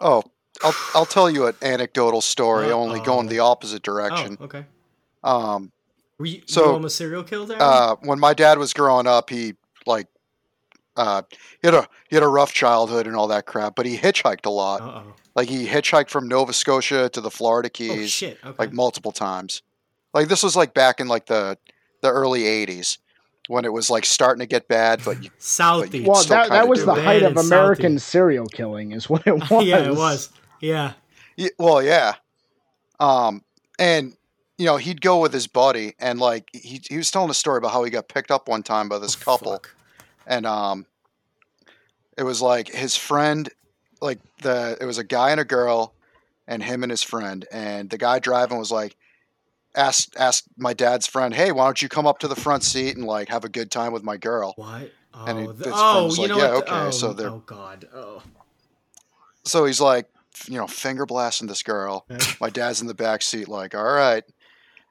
Oh, 0.00 0.22
I'll 0.62 0.74
I'll 0.94 1.06
tell 1.06 1.30
you 1.30 1.46
an 1.46 1.54
anecdotal 1.62 2.20
story, 2.20 2.70
only 2.72 3.00
going 3.00 3.26
Uh-oh. 3.26 3.30
the 3.30 3.38
opposite 3.40 3.82
Oh, 3.88 3.92
direction. 3.92 4.38
okay. 4.40 4.64
Um, 5.22 5.72
Were 6.18 6.26
you, 6.26 6.42
So, 6.46 6.64
you 6.66 6.72
almost 6.72 6.96
serial 6.96 7.22
killed? 7.24 7.50
Aaron? 7.50 7.62
uh, 7.62 7.94
when 7.96 8.18
my 8.18 8.34
dad 8.34 8.58
was 8.58 8.72
growing 8.72 9.06
up, 9.06 9.30
he 9.30 9.54
like 9.86 10.06
uh, 10.96 11.22
he 11.62 11.68
had 11.68 11.74
a 11.74 11.88
he 12.08 12.16
had 12.16 12.22
a 12.22 12.28
rough 12.28 12.52
childhood 12.52 13.06
and 13.06 13.14
all 13.14 13.28
that 13.28 13.46
crap, 13.46 13.76
but 13.76 13.86
he 13.86 13.96
hitchhiked 13.96 14.46
a 14.46 14.50
lot. 14.50 14.80
Uh 14.80 14.84
oh. 15.06 15.14
Like 15.36 15.48
he 15.48 15.66
hitchhiked 15.68 16.10
from 16.10 16.26
Nova 16.26 16.52
Scotia 16.52 17.08
to 17.10 17.20
the 17.20 17.30
Florida 17.30 17.68
Oh 17.68 17.74
Keys, 17.74 18.10
shit. 18.10 18.38
Okay. 18.44 18.56
like 18.58 18.72
multiple 18.72 19.12
times. 19.12 19.62
Like 20.12 20.26
this 20.28 20.42
was 20.42 20.56
like 20.56 20.74
back 20.74 20.98
in 21.00 21.06
like 21.06 21.26
the 21.26 21.56
the 22.02 22.10
early 22.10 22.42
'80s 22.42 22.98
when 23.46 23.64
it 23.64 23.72
was 23.72 23.88
like 23.90 24.04
starting 24.04 24.40
to 24.40 24.46
get 24.46 24.66
bad, 24.66 25.00
but 25.04 25.22
you, 25.22 25.30
Southie. 25.38 26.00
You'd 26.00 26.08
Well, 26.08 26.22
that, 26.24 26.48
that 26.50 26.68
was 26.68 26.84
the 26.84 26.94
height 26.94 27.22
of 27.22 27.36
American 27.36 27.98
salty. 27.98 28.10
serial 28.10 28.46
killing, 28.46 28.90
is 28.92 29.08
what 29.08 29.24
it 29.26 29.34
was. 29.50 29.50
yeah, 29.64 29.78
it 29.78 29.94
was. 29.94 30.30
Yeah. 30.60 30.92
y- 31.36 31.50
well, 31.58 31.82
yeah. 31.82 32.14
Um, 33.00 33.42
and 33.78 34.14
you 34.56 34.66
know 34.66 34.76
he'd 34.76 35.00
go 35.00 35.20
with 35.20 35.32
his 35.32 35.46
buddy, 35.46 35.94
and 36.00 36.18
like 36.18 36.48
he 36.52 36.80
he 36.88 36.96
was 36.96 37.10
telling 37.10 37.30
a 37.30 37.34
story 37.34 37.58
about 37.58 37.70
how 37.72 37.84
he 37.84 37.90
got 37.90 38.08
picked 38.08 38.30
up 38.30 38.48
one 38.48 38.62
time 38.62 38.88
by 38.88 38.98
this 38.98 39.16
Oh, 39.16 39.24
couple. 39.24 39.52
fuck. 39.52 39.74
and 40.26 40.44
um 40.46 40.84
it 42.16 42.24
was 42.24 42.42
like 42.42 42.68
his 42.68 42.96
friend 42.96 43.48
like 44.00 44.18
the 44.42 44.76
it 44.80 44.84
was 44.84 44.98
a 44.98 45.04
guy 45.04 45.30
and 45.30 45.40
a 45.40 45.44
girl 45.44 45.94
and 46.48 46.62
him 46.62 46.82
and 46.82 46.90
his 46.90 47.02
friend 47.04 47.46
and 47.52 47.88
the 47.90 47.98
guy 47.98 48.18
driving 48.18 48.58
was 48.58 48.70
like 48.72 48.96
asked 49.76 50.16
asked 50.18 50.44
my 50.56 50.72
dad's 50.74 51.06
friend 51.06 51.32
hey 51.34 51.52
why 51.52 51.64
don't 51.64 51.80
you 51.80 51.88
come 51.88 52.06
up 52.06 52.18
to 52.18 52.26
the 52.28 52.34
front 52.36 52.62
seat 52.64 52.96
and 52.96 53.06
like 53.06 53.28
have 53.28 53.44
a 53.44 53.48
good 53.48 53.70
time 53.70 53.92
with 53.92 54.02
my 54.02 54.16
girl 54.16 54.54
What? 54.56 54.90
And 55.14 55.38
he- 55.38 55.46
Oh, 55.46 55.52
his 55.52 55.66
oh, 55.68 55.92
friend 55.92 56.06
was 56.06 56.16
you 56.18 56.22
like, 56.24 56.30
know 56.30 56.36
"Yeah, 56.38 56.46
the- 56.48 56.56
okay," 56.56 56.70
oh, 56.72 56.90
so 56.90 57.12
they're- 57.12 57.28
oh 57.30 57.42
god. 57.46 57.88
Oh. 57.94 58.22
so 59.44 59.64
he's 59.64 59.80
like 59.80 60.06
you 60.46 60.56
know, 60.56 60.66
finger 60.66 61.06
blasting 61.06 61.48
this 61.48 61.62
girl. 61.62 62.06
Okay. 62.10 62.32
My 62.40 62.50
dad's 62.50 62.80
in 62.80 62.86
the 62.86 62.94
back 62.94 63.22
seat, 63.22 63.48
like, 63.48 63.74
all 63.74 63.84
right. 63.84 64.24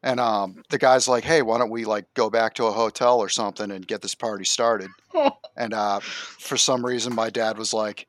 And 0.03 0.19
um, 0.19 0.63
the 0.69 0.77
guy's 0.77 1.07
like, 1.07 1.23
hey, 1.23 1.41
why 1.41 1.57
don't 1.57 1.69
we 1.69 1.85
like 1.85 2.05
go 2.13 2.29
back 2.29 2.53
to 2.55 2.65
a 2.65 2.71
hotel 2.71 3.19
or 3.19 3.29
something 3.29 3.71
and 3.71 3.85
get 3.85 4.01
this 4.01 4.15
party 4.15 4.45
started? 4.45 4.89
and 5.57 5.73
uh, 5.73 5.99
for 5.99 6.57
some 6.57 6.85
reason, 6.85 7.15
my 7.15 7.29
dad 7.29 7.57
was 7.57 7.73
like, 7.73 8.07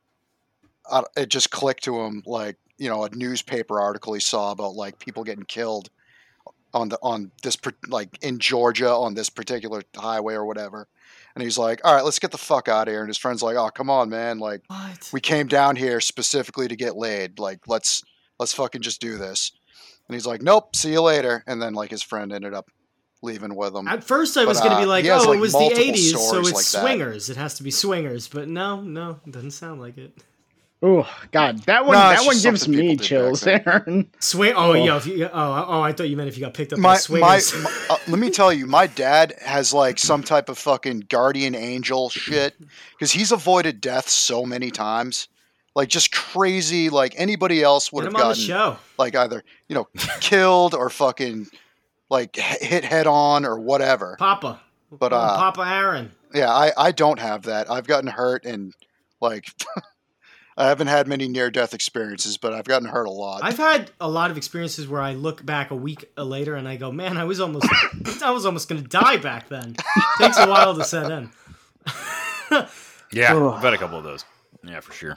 uh, 0.91 1.03
it 1.16 1.28
just 1.28 1.51
clicked 1.51 1.84
to 1.84 1.99
him, 2.01 2.22
like, 2.26 2.57
you 2.78 2.89
know, 2.89 3.05
a 3.05 3.14
newspaper 3.14 3.80
article 3.80 4.14
he 4.14 4.20
saw 4.20 4.53
about 4.53 4.74
like 4.74 4.99
people 4.99 5.24
getting 5.24 5.45
killed 5.45 5.91
on 6.72 6.91
the 6.91 6.99
on 7.03 7.30
this 7.43 7.57
like 7.89 8.22
in 8.22 8.39
Georgia 8.39 8.91
on 8.91 9.14
this 9.14 9.30
particular 9.30 9.82
highway 9.97 10.34
or 10.34 10.45
whatever. 10.45 10.89
And 11.39 11.45
he's 11.45 11.57
like, 11.57 11.80
"All 11.84 11.95
right, 11.95 12.05
let's 12.05 12.18
get 12.18 12.32
the 12.32 12.36
fuck 12.36 12.66
out 12.66 12.89
of 12.89 12.93
here." 12.93 13.01
And 13.01 13.09
his 13.09 13.16
friend's 13.16 13.45
like, 13.45 13.57
"Oh, 13.57 13.70
come 13.70 13.89
on, 13.89 14.11
man! 14.11 14.41
Like, 14.41 14.62
What? 14.66 15.09
we 15.12 15.20
came 15.20 15.47
down 15.47 15.76
here 15.76 16.01
specifically 16.01 16.66
to 16.66 16.74
get 16.74 16.97
laid. 16.97 17.39
Like, 17.39 17.61
let's 17.68 18.03
let's 18.41 18.53
fucking 18.53 18.82
just 18.82 19.01
do 19.01 19.16
this." 19.18 19.53
And 20.09 20.16
he's 20.16 20.26
like, 20.26 20.43
"Nope, 20.43 20.74
see 20.74 20.91
you 20.91 21.01
later." 21.01 21.45
And 21.47 21.62
then 21.62 21.74
like 21.74 21.91
his 21.91 22.03
friend 22.03 22.32
ended 22.32 22.55
up 22.55 22.66
leaving 23.22 23.55
with 23.55 23.72
him. 23.72 23.86
At 23.86 24.03
first, 24.03 24.36
I 24.36 24.41
But, 24.41 24.49
was 24.49 24.59
going 24.59 24.70
to 24.72 24.78
uh, 24.78 24.80
be 24.80 24.86
like, 24.86 25.05
has, 25.05 25.24
"Oh, 25.24 25.28
like, 25.28 25.39
it 25.39 25.41
was 25.41 25.53
the 25.53 25.59
'80s, 25.59 26.11
so 26.16 26.41
it's 26.41 26.53
like 26.53 26.66
that. 26.66 26.80
swingers. 26.82 27.30
It 27.30 27.36
has 27.36 27.55
to 27.55 27.62
be 27.62 27.70
swingers." 27.70 28.26
But 28.26 28.49
no, 28.49 28.80
no, 28.80 29.20
it 29.24 29.30
doesn't 29.30 29.53
sound 29.53 29.80
like 29.80 29.97
it. 29.97 30.18
Oh 30.81 31.09
God, 31.33 31.59
that 31.64 31.85
one 31.85 31.95
no, 31.95 31.99
that 32.11 32.24
one 32.24 32.39
gives 32.41 32.68
me 32.68 32.76
people 32.76 32.89
did 32.91 32.99
back 32.99 33.07
chills, 33.09 33.41
then. 33.41 33.62
Aaron. 33.66 34.11
Swing. 34.20 34.53
Oh, 34.57 34.70
Oh. 34.70 34.74
yeah. 34.74 34.97
If 34.97 35.07
you, 35.07 35.24
oh, 35.26 35.31
oh, 35.68 35.81
I 35.83 35.93
thought 35.93 36.09
you 36.09 36.16
meant 36.16 36.29
if 36.29 36.37
you 36.39 36.45
got 36.45 36.55
picked 36.55 36.72
up 36.72 36.79
my, 36.79 36.91
by 37.09 37.18
my, 37.18 37.39
swingers. 37.41 37.62
my- 37.64 37.87
uh, 37.91 37.99
let 38.07 38.18
me 38.20 38.31
tell 38.31 38.53
you, 38.53 38.66
my 38.66 38.87
dad 38.87 39.35
has 39.45 39.74
like 39.74 39.99
some 39.99 40.22
type 40.22 40.49
of 40.49 40.57
fucking 40.57 41.07
guardian 41.09 41.57
angel 41.57 42.11
shit 42.11 42.55
because 42.93 43.11
he's 43.11 43.33
avoided 43.33 43.81
death 43.81 44.09
so 44.09 44.47
many 44.47 44.70
times, 44.70 45.26
like 45.74 45.89
just 45.89 46.12
crazy. 46.12 46.91
Like 46.91 47.12
anybody 47.16 47.61
else 47.61 47.93
would 47.93 48.03
Get 48.05 48.12
have 48.12 48.20
him 48.20 48.26
on 48.26 48.29
the 48.29 48.35
gotten 48.35 48.45
show. 48.45 48.79
like 48.99 49.16
either 49.16 49.43
you 49.68 49.74
know 49.74 49.89
killed 50.20 50.74
or 50.74 50.91
fucking 50.91 51.49
like 52.09 52.37
hit 52.37 52.85
head 52.85 53.09
on 53.09 53.45
or 53.45 53.59
whatever. 53.59 54.14
Papa. 54.16 54.61
But, 54.93 55.12
uh, 55.12 55.37
Papa 55.39 55.62
Aaron. 55.68 56.12
Yeah, 56.33 56.51
I 56.53 56.70
I 56.76 56.93
don't 56.93 57.18
have 57.18 57.43
that. 57.43 57.68
I've 57.68 57.89
gotten 57.89 58.09
hurt 58.09 58.45
and 58.45 58.74
like. 59.20 59.49
I 60.59 60.66
haven't 60.66 60.88
had 60.88 61.06
many 61.06 61.28
near 61.28 61.50
death 61.50 61.72
experiences, 61.72 62.36
but 62.36 62.52
I've 62.52 62.64
gotten 62.64 62.88
hurt 62.88 63.06
a 63.06 63.11
lot. 63.11 63.44
I've 63.44 63.56
had 63.59 63.92
a 64.00 64.09
lot 64.09 64.32
of 64.32 64.36
experiences 64.36 64.88
where 64.88 65.00
I 65.00 65.14
look 65.14 65.46
back 65.46 65.70
a 65.70 65.76
week 65.76 66.11
later 66.16 66.56
and 66.56 66.66
I 66.66 66.74
go, 66.76 66.90
"Man, 66.90 67.16
I 67.16 67.24
was 67.24 67.38
almost, 67.38 67.68
I 68.22 68.32
was 68.32 68.44
almost 68.44 68.68
going 68.68 68.82
to 68.82 68.88
die 68.88 69.18
back 69.18 69.48
then." 69.48 69.76
It 69.78 70.04
Takes 70.18 70.38
a 70.38 70.48
while 70.48 70.74
to 70.74 70.84
set 70.84 71.11
in. 71.11 71.30
Yeah, 73.12 73.34
Ugh. 73.34 73.54
I've 73.54 73.62
had 73.62 73.72
a 73.72 73.78
couple 73.78 73.96
of 73.96 74.04
those. 74.04 74.24
Yeah, 74.62 74.80
for 74.80 74.92
sure. 74.92 75.16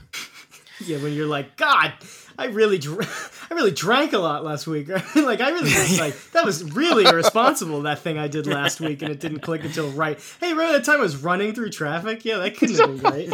Yeah, 0.86 0.98
when 0.98 1.14
you're 1.14 1.28
like, 1.28 1.58
God, 1.58 1.94
I 2.38 2.46
really, 2.46 2.78
dr- 2.78 3.48
I 3.52 3.54
really 3.54 3.72
drank 3.72 4.14
a 4.14 4.18
lot 4.18 4.44
last 4.44 4.66
week. 4.66 4.88
like, 5.16 5.42
I 5.42 5.50
really 5.50 5.64
was 5.64 6.00
like, 6.00 6.16
that 6.32 6.46
was 6.46 6.64
really 6.74 7.06
irresponsible. 7.06 7.82
That 7.82 8.00
thing 8.00 8.18
I 8.18 8.28
did 8.28 8.48
last 8.48 8.80
week, 8.80 9.02
and 9.02 9.12
it 9.12 9.20
didn't 9.20 9.42
click 9.42 9.64
until 9.66 9.90
right. 9.92 10.20
Hey, 10.40 10.52
remember 10.52 10.74
that 10.74 10.86
time 10.86 11.00
I 11.00 11.04
was 11.04 11.18
running 11.18 11.54
through 11.54 11.72
traffic? 11.72 12.24
Yeah, 12.24 12.38
that 12.38 12.58
couldn't 12.58 12.80
have 12.80 13.02
been 13.02 13.12
great. 13.12 13.34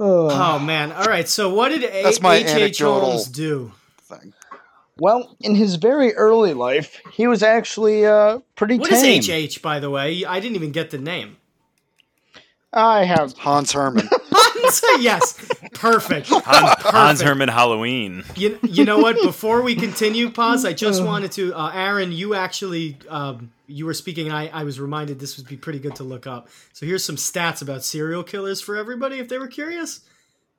Ugh. 0.00 0.30
Oh 0.32 0.58
man! 0.58 0.90
All 0.92 1.04
right, 1.04 1.28
so 1.28 1.52
what 1.54 1.68
did 1.70 1.84
A- 1.84 2.02
That's 2.02 2.20
my 2.20 2.36
H. 2.36 2.46
H. 2.46 2.50
anecdotal- 2.50 3.00
Holmes 3.00 3.26
do? 3.28 3.72
Thing. 4.02 4.32
Well, 4.98 5.36
in 5.40 5.54
his 5.54 5.74
very 5.76 6.14
early 6.14 6.54
life, 6.54 7.00
he 7.12 7.26
was 7.26 7.42
actually 7.42 8.06
uh, 8.06 8.38
pretty 8.56 8.78
What 8.78 8.92
is 8.92 9.00
tame. 9.02 9.18
H. 9.18 9.28
H. 9.30 9.62
By 9.62 9.80
the 9.80 9.90
way, 9.90 10.24
I 10.24 10.38
didn't 10.40 10.56
even 10.56 10.72
get 10.72 10.90
the 10.90 10.98
name. 10.98 11.36
I 12.72 13.04
have 13.04 13.36
Hans 13.38 13.72
Herman. 13.72 14.08
yes, 15.00 15.34
perfect. 15.72 16.28
Hans, 16.28 16.82
Hans 16.82 17.20
Herman 17.20 17.48
Halloween. 17.48 18.24
You, 18.36 18.58
you 18.62 18.84
know 18.84 18.98
what? 18.98 19.16
Before 19.22 19.62
we 19.62 19.74
continue, 19.74 20.30
pause. 20.30 20.64
I 20.64 20.72
just 20.72 21.02
wanted 21.02 21.32
to, 21.32 21.54
uh, 21.54 21.70
Aaron. 21.74 22.12
You 22.12 22.34
actually, 22.34 22.98
um, 23.08 23.52
you 23.66 23.86
were 23.86 23.94
speaking. 23.94 24.26
And 24.26 24.36
I, 24.36 24.46
I 24.48 24.64
was 24.64 24.80
reminded 24.80 25.18
this 25.18 25.36
would 25.36 25.48
be 25.48 25.56
pretty 25.56 25.78
good 25.78 25.96
to 25.96 26.04
look 26.04 26.26
up. 26.26 26.48
So 26.72 26.86
here's 26.86 27.04
some 27.04 27.16
stats 27.16 27.62
about 27.62 27.84
serial 27.84 28.22
killers 28.22 28.60
for 28.60 28.76
everybody, 28.76 29.18
if 29.18 29.28
they 29.28 29.38
were 29.38 29.48
curious. 29.48 30.00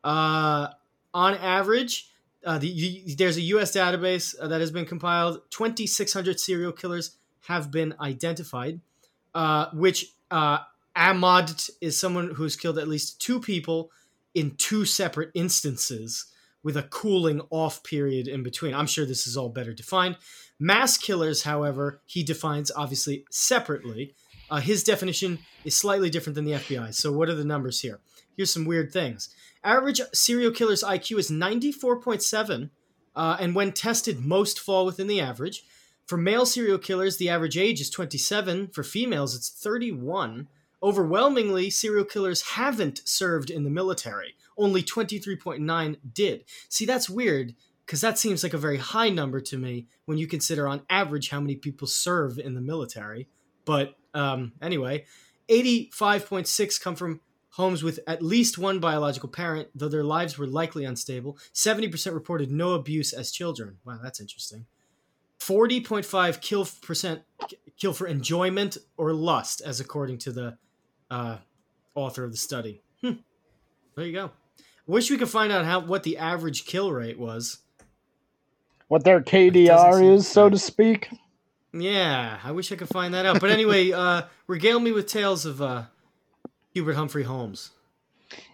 Uh, 0.03 0.69
on 1.13 1.35
average, 1.35 2.09
uh, 2.45 2.57
the, 2.57 2.67
you, 2.67 3.15
there's 3.15 3.37
a 3.37 3.41
U.S. 3.41 3.71
database 3.71 4.35
uh, 4.39 4.47
that 4.47 4.61
has 4.61 4.71
been 4.71 4.85
compiled. 4.85 5.41
2,600 5.49 6.39
serial 6.39 6.71
killers 6.71 7.15
have 7.47 7.71
been 7.71 7.95
identified, 7.99 8.79
uh, 9.33 9.67
which 9.73 10.13
Aamodt 10.95 11.69
is 11.81 11.99
someone 11.99 12.31
who's 12.35 12.55
killed 12.55 12.77
at 12.77 12.87
least 12.87 13.21
two 13.21 13.39
people 13.39 13.91
in 14.33 14.55
two 14.55 14.85
separate 14.85 15.31
instances 15.33 16.25
with 16.63 16.77
a 16.77 16.83
cooling 16.83 17.41
off 17.51 17.83
period 17.83 18.27
in 18.27 18.43
between. 18.43 18.73
I'm 18.73 18.87
sure 18.87 19.05
this 19.05 19.27
is 19.27 19.37
all 19.37 19.49
better 19.49 19.73
defined. 19.73 20.17
Mass 20.59 20.97
killers, 20.97 21.43
however, 21.43 22.01
he 22.05 22.23
defines 22.23 22.71
obviously 22.71 23.25
separately. 23.29 24.15
Uh, 24.49 24.59
his 24.59 24.83
definition 24.83 25.39
is 25.63 25.75
slightly 25.75 26.09
different 26.09 26.35
than 26.35 26.45
the 26.45 26.53
FBI. 26.53 26.93
So, 26.93 27.11
what 27.11 27.29
are 27.29 27.35
the 27.35 27.45
numbers 27.45 27.81
here? 27.81 27.99
Here's 28.35 28.53
some 28.53 28.65
weird 28.65 28.91
things. 28.91 29.33
Average 29.63 30.01
serial 30.13 30.51
killer's 30.51 30.83
IQ 30.83 31.19
is 31.19 31.31
94.7, 31.31 32.69
uh, 33.15 33.37
and 33.39 33.55
when 33.55 33.71
tested, 33.71 34.25
most 34.25 34.59
fall 34.59 34.85
within 34.85 35.07
the 35.07 35.21
average. 35.21 35.63
For 36.05 36.17
male 36.17 36.45
serial 36.45 36.77
killers, 36.77 37.17
the 37.17 37.29
average 37.29 37.57
age 37.57 37.81
is 37.81 37.89
27. 37.89 38.67
For 38.67 38.83
females, 38.83 39.35
it's 39.35 39.49
31. 39.49 40.47
Overwhelmingly, 40.85 41.71
serial 41.71 42.05
killers 42.05 42.43
haven't 42.43 43.01
served 43.05 43.49
in 43.49 43.63
the 43.63 43.71
military. 43.71 44.35
Only 44.55 44.83
23.9 44.83 45.97
did. 46.13 46.43
See, 46.69 46.85
that's 46.85 47.09
weird 47.09 47.55
because 47.87 48.01
that 48.01 48.19
seems 48.19 48.43
like 48.43 48.53
a 48.53 48.59
very 48.59 48.77
high 48.77 49.09
number 49.09 49.41
to 49.41 49.57
me 49.57 49.87
when 50.05 50.19
you 50.19 50.27
consider 50.27 50.67
on 50.67 50.83
average 50.87 51.29
how 51.29 51.39
many 51.39 51.55
people 51.55 51.87
serve 51.87 52.37
in 52.37 52.53
the 52.53 52.61
military. 52.61 53.27
But 53.65 53.95
um, 54.13 54.53
anyway, 54.61 55.05
85.6 55.49 56.79
come 56.79 56.95
from 56.95 57.19
homes 57.49 57.81
with 57.81 57.99
at 58.05 58.21
least 58.21 58.59
one 58.59 58.79
biological 58.79 59.29
parent, 59.29 59.69
though 59.73 59.89
their 59.89 60.03
lives 60.03 60.37
were 60.37 60.45
likely 60.45 60.85
unstable. 60.85 61.39
70% 61.51 62.13
reported 62.13 62.51
no 62.51 62.75
abuse 62.75 63.11
as 63.11 63.31
children. 63.31 63.77
Wow, 63.85 63.99
that's 64.03 64.19
interesting. 64.19 64.67
40.5 65.39 66.41
kill 66.41 66.67
percent 66.83 67.23
kill 67.75 67.93
for 67.93 68.05
enjoyment 68.05 68.77
or 68.97 69.13
lust, 69.13 69.61
as 69.65 69.79
according 69.79 70.19
to 70.19 70.31
the 70.31 70.57
uh, 71.15 71.37
author 71.95 72.23
of 72.23 72.31
the 72.31 72.37
study. 72.37 72.81
Hmm. 73.01 73.13
There 73.95 74.05
you 74.05 74.13
go. 74.13 74.31
Wish 74.87 75.09
we 75.09 75.17
could 75.17 75.29
find 75.29 75.51
out 75.51 75.65
how 75.65 75.79
what 75.79 76.03
the 76.03 76.17
average 76.17 76.65
kill 76.65 76.91
rate 76.91 77.17
was. 77.17 77.59
what 78.87 79.03
their 79.03 79.21
KDR 79.21 80.15
is, 80.15 80.27
so 80.27 80.49
to 80.49 80.57
speak. 80.57 81.09
Yeah, 81.73 82.37
I 82.43 82.51
wish 82.51 82.71
I 82.71 82.75
could 82.75 82.89
find 82.89 83.13
that 83.13 83.25
out. 83.25 83.41
But 83.41 83.49
anyway, 83.49 83.91
uh, 84.03 84.23
regale 84.47 84.79
me 84.79 84.91
with 84.91 85.07
tales 85.07 85.45
of 85.45 85.61
uh, 85.61 85.83
Hubert 86.73 86.93
Humphrey 86.95 87.23
Holmes. 87.23 87.71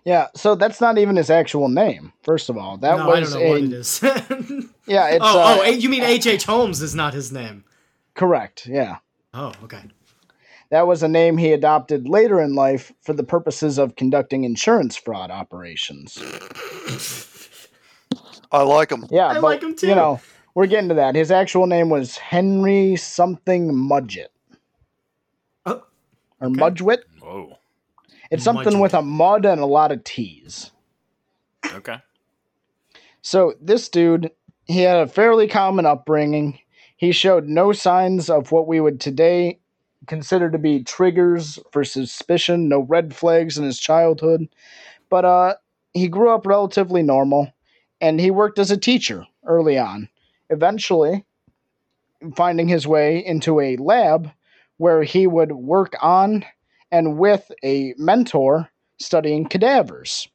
Yeah, 0.06 0.28
so 0.36 0.56
that's 0.56 0.80
not 0.82 0.98
even 0.98 1.16
his 1.16 1.30
actual 1.30 1.68
name. 1.70 2.14
First 2.24 2.50
of 2.50 2.58
all, 2.58 2.78
that 2.78 2.98
no, 2.98 3.10
I 3.12 3.20
was 3.20 3.32
don't 3.34 3.42
know 3.42 3.48
a 3.48 3.50
what 3.50 3.62
it 3.64 3.74
is. 3.74 4.00
oh, 4.04 4.62
yeah. 4.88 5.08
It's 5.10 5.24
oh, 5.26 5.62
uh, 5.62 5.66
you 5.66 5.90
mean 5.90 6.04
H. 6.04 6.28
H. 6.28 6.44
Holmes 6.46 6.82
is 6.82 6.94
not 6.96 7.14
his 7.14 7.32
name? 7.32 7.64
correct. 8.14 8.68
Yeah, 8.68 8.98
Oh, 9.34 9.54
okay. 9.64 9.82
That 10.72 10.88
was 10.88 11.04
a 11.04 11.08
name 11.08 11.38
he 11.38 11.52
adopted 11.52 12.08
later 12.10 12.42
in 12.42 12.56
life 12.56 12.92
for 13.02 13.14
the 13.14 13.24
purposes 13.24 13.78
of 13.78 13.98
conducting 13.98 14.46
insurance 14.46 14.96
fraud 14.96 15.30
operations. 15.30 16.18
I 18.52 18.64
like 18.64 18.92
him. 18.92 19.06
Yeah, 19.12 19.28
I 19.28 19.34
but, 19.36 19.44
like 19.44 19.62
him 19.62 19.76
too. 19.76 19.88
You 19.88 19.96
know, 19.96 20.20
we're 20.56 20.68
getting 20.68 20.90
to 20.90 20.96
that. 20.96 21.16
His 21.16 21.32
actual 21.32 21.68
name 21.68 21.90
was 21.90 22.18
Henry 22.18 22.96
something 22.96 23.72
Mudgett 23.72 24.28
Oh, 25.66 25.84
or 26.40 26.48
okay. 26.48 26.60
Mudgewit. 26.60 27.00
Whoa. 27.22 27.58
It's 28.30 28.44
something 28.44 28.74
Mudgewit. 28.74 28.82
with 28.82 28.94
a 28.94 29.02
mud 29.02 29.46
and 29.46 29.62
a 29.62 29.66
lot 29.66 29.92
of 29.92 30.04
T's. 30.04 30.72
Okay. 31.66 31.98
So 33.22 33.54
this 33.62 33.90
dude, 33.90 34.32
he 34.66 34.82
had 34.82 34.98
a 34.98 35.08
fairly 35.08 35.48
common 35.48 35.86
upbringing. 35.86 36.60
He 36.96 37.12
showed 37.12 37.48
no 37.48 37.72
signs 37.72 38.30
of 38.30 38.52
what 38.52 38.68
we 38.68 38.80
would 38.80 39.00
today 39.00 39.61
consider 40.08 40.50
to 40.50 40.58
be 40.58 40.84
triggers 40.84 41.60
for 41.72 41.84
suspicion, 41.84 42.68
no 42.70 42.82
red 42.82 43.16
flags 43.16 43.58
in 43.58 43.64
his 43.64 43.80
childhood. 43.80 44.48
But 45.10 45.26
uh 45.26 45.56
he 45.94 46.08
grew 46.08 46.30
up 46.30 46.46
relatively 46.46 47.04
normal 47.04 47.52
and 48.00 48.20
he 48.20 48.32
worked 48.32 48.60
as 48.60 48.72
a 48.72 48.78
teacher 48.78 49.26
early 49.46 49.78
on. 49.78 50.10
Eventually 50.50 51.26
finding 52.36 52.68
his 52.68 52.88
way 52.88 53.24
into 53.26 53.60
a 53.60 53.78
lab 53.78 54.32
where 54.78 55.04
he 55.04 55.28
would 55.28 55.52
work 55.52 55.96
on 56.02 56.46
and 56.92 57.18
with 57.18 57.52
a 57.64 57.94
mentor 57.98 58.70
studying 59.00 59.46
cadavers. 59.46 60.28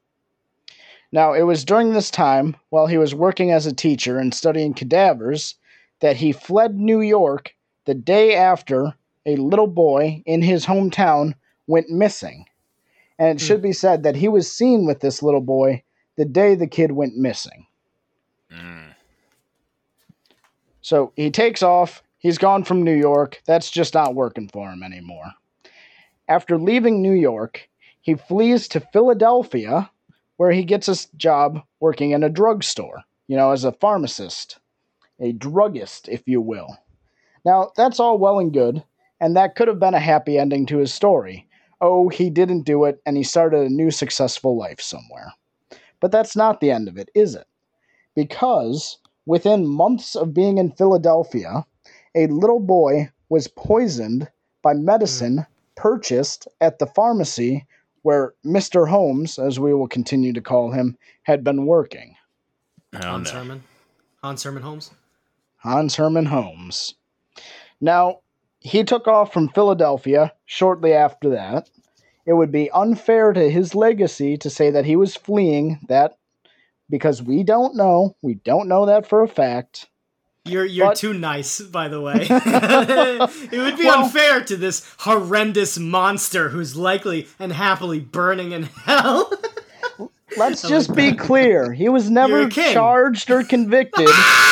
Now, 1.11 1.33
it 1.33 1.43
was 1.43 1.63
during 1.63 1.93
this 1.93 2.11
time, 2.11 2.57
while 2.69 2.87
he 2.87 2.97
was 2.97 3.15
working 3.15 3.51
as 3.51 3.65
a 3.65 3.73
teacher 3.73 4.19
and 4.19 4.33
studying 4.33 4.73
cadavers, 4.73 5.55
that 6.01 6.17
he 6.17 6.31
fled 6.31 6.75
New 6.75 7.01
York 7.01 7.55
the 7.85 7.93
day 7.93 8.35
after 8.35 8.93
a 9.27 9.35
little 9.35 9.67
boy 9.67 10.23
in 10.25 10.41
his 10.41 10.65
hometown 10.65 11.35
went 11.67 11.89
missing. 11.89 12.45
And 13.19 13.29
it 13.37 13.41
Hmm. 13.41 13.45
should 13.45 13.61
be 13.61 13.73
said 13.73 14.03
that 14.03 14.15
he 14.15 14.27
was 14.27 14.51
seen 14.51 14.85
with 14.87 15.01
this 15.01 15.21
little 15.21 15.41
boy 15.41 15.83
the 16.15 16.25
day 16.25 16.55
the 16.55 16.67
kid 16.67 16.91
went 16.93 17.15
missing. 17.15 17.67
Mm. 18.51 18.95
So 20.81 21.11
he 21.15 21.29
takes 21.29 21.61
off. 21.61 22.01
He's 22.17 22.37
gone 22.37 22.63
from 22.63 22.83
New 22.83 22.95
York. 22.95 23.41
That's 23.45 23.69
just 23.69 23.93
not 23.93 24.15
working 24.15 24.47
for 24.47 24.71
him 24.71 24.81
anymore. 24.81 25.33
After 26.27 26.57
leaving 26.57 27.01
New 27.01 27.13
York, 27.13 27.69
he 28.01 28.15
flees 28.15 28.67
to 28.69 28.79
Philadelphia, 28.79 29.91
where 30.37 30.51
he 30.51 30.63
gets 30.63 30.87
a 30.87 31.15
job 31.17 31.61
working 31.79 32.11
in 32.11 32.23
a 32.23 32.29
drugstore, 32.29 33.03
you 33.27 33.35
know, 33.35 33.51
as 33.51 33.63
a 33.63 33.71
pharmacist, 33.71 34.59
a 35.19 35.31
druggist, 35.33 36.07
if 36.07 36.27
you 36.27 36.41
will. 36.41 36.77
Now, 37.45 37.71
that's 37.75 37.99
all 37.99 38.17
well 38.17 38.39
and 38.39 38.51
good, 38.53 38.83
and 39.19 39.35
that 39.35 39.55
could 39.55 39.67
have 39.67 39.79
been 39.79 39.93
a 39.93 39.99
happy 39.99 40.37
ending 40.37 40.65
to 40.67 40.77
his 40.77 40.93
story. 40.93 41.47
Oh, 41.81 42.09
he 42.09 42.29
didn't 42.29 42.63
do 42.63 42.85
it, 42.85 43.01
and 43.05 43.17
he 43.17 43.23
started 43.23 43.61
a 43.61 43.73
new 43.73 43.91
successful 43.91 44.57
life 44.57 44.81
somewhere. 44.81 45.33
But 45.99 46.11
that's 46.11 46.35
not 46.35 46.59
the 46.59 46.71
end 46.71 46.87
of 46.87 46.97
it, 46.97 47.09
is 47.15 47.35
it? 47.35 47.47
Because 48.15 48.97
within 49.25 49.67
months 49.67 50.15
of 50.15 50.33
being 50.33 50.57
in 50.57 50.71
Philadelphia, 50.71 51.65
a 52.15 52.27
little 52.27 52.59
boy 52.59 53.09
was 53.29 53.47
poisoned 53.47 54.29
by 54.61 54.73
hmm. 54.73 54.85
medicine 54.85 55.45
purchased 55.75 56.47
at 56.59 56.79
the 56.79 56.87
pharmacy 56.87 57.65
where 58.01 58.33
Mr. 58.45 58.87
Holmes, 58.89 59.37
as 59.37 59.59
we 59.59 59.73
will 59.73 59.87
continue 59.87 60.33
to 60.33 60.41
call 60.41 60.71
him, 60.71 60.97
had 61.23 61.43
been 61.43 61.65
working. 61.65 62.15
Oh, 62.93 62.99
Hans. 62.99 63.29
Herman. 63.29 63.63
Hans 64.23 64.43
Herman 64.43 64.63
Holmes. 64.63 64.91
Hans 65.57 65.95
Herman 65.95 66.25
Holmes. 66.25 66.95
Now, 67.81 68.21
he 68.67 68.83
took 68.83 69.07
off 69.07 69.31
from 69.33 69.49
Philadelphia 69.49 70.33
shortly 70.45 70.93
after 70.93 71.29
that. 71.29 71.69
It 72.25 72.33
would 72.33 72.51
be 72.51 72.69
unfair 72.71 73.31
to 73.33 73.49
his 73.49 73.73
legacy 73.73 74.37
to 74.37 74.49
say 74.49 74.69
that 74.71 74.85
he 74.85 74.95
was 74.95 75.15
fleeing 75.15 75.79
that 75.87 76.17
because 76.89 77.23
we 77.23 77.43
don't 77.43 77.75
know. 77.75 78.15
We 78.21 78.35
don't 78.35 78.67
know 78.67 78.85
that 78.85 79.07
for 79.07 79.23
a 79.23 79.27
fact. 79.27 79.87
You're 80.45 80.65
you're 80.65 80.87
But- 80.87 80.97
too 80.97 81.13
nice, 81.13 81.59
by 81.61 81.87
the 81.89 81.99
way. 82.01 82.27
it 82.29 83.59
would 83.59 83.77
be 83.77 83.85
Well- 83.85 84.03
unfair 84.05 84.43
to 84.45 84.55
this 84.57 84.85
horrendous 84.99 85.77
monster 85.77 86.49
who's 86.49 86.75
likely 86.75 87.27
and 87.39 87.51
happily 87.53 87.99
burning 87.99 88.51
in 88.51 88.63
hell. 88.63 89.31
Let's 90.37 90.61
just 90.67 90.93
be 90.93 91.13
clear. 91.13 91.71
He 91.73 91.89
was 91.89 92.09
never 92.09 92.39
You're 92.39 92.47
a 92.47 92.51
king. 92.51 92.73
charged 92.73 93.31
or 93.31 93.43
convicted 93.43 94.07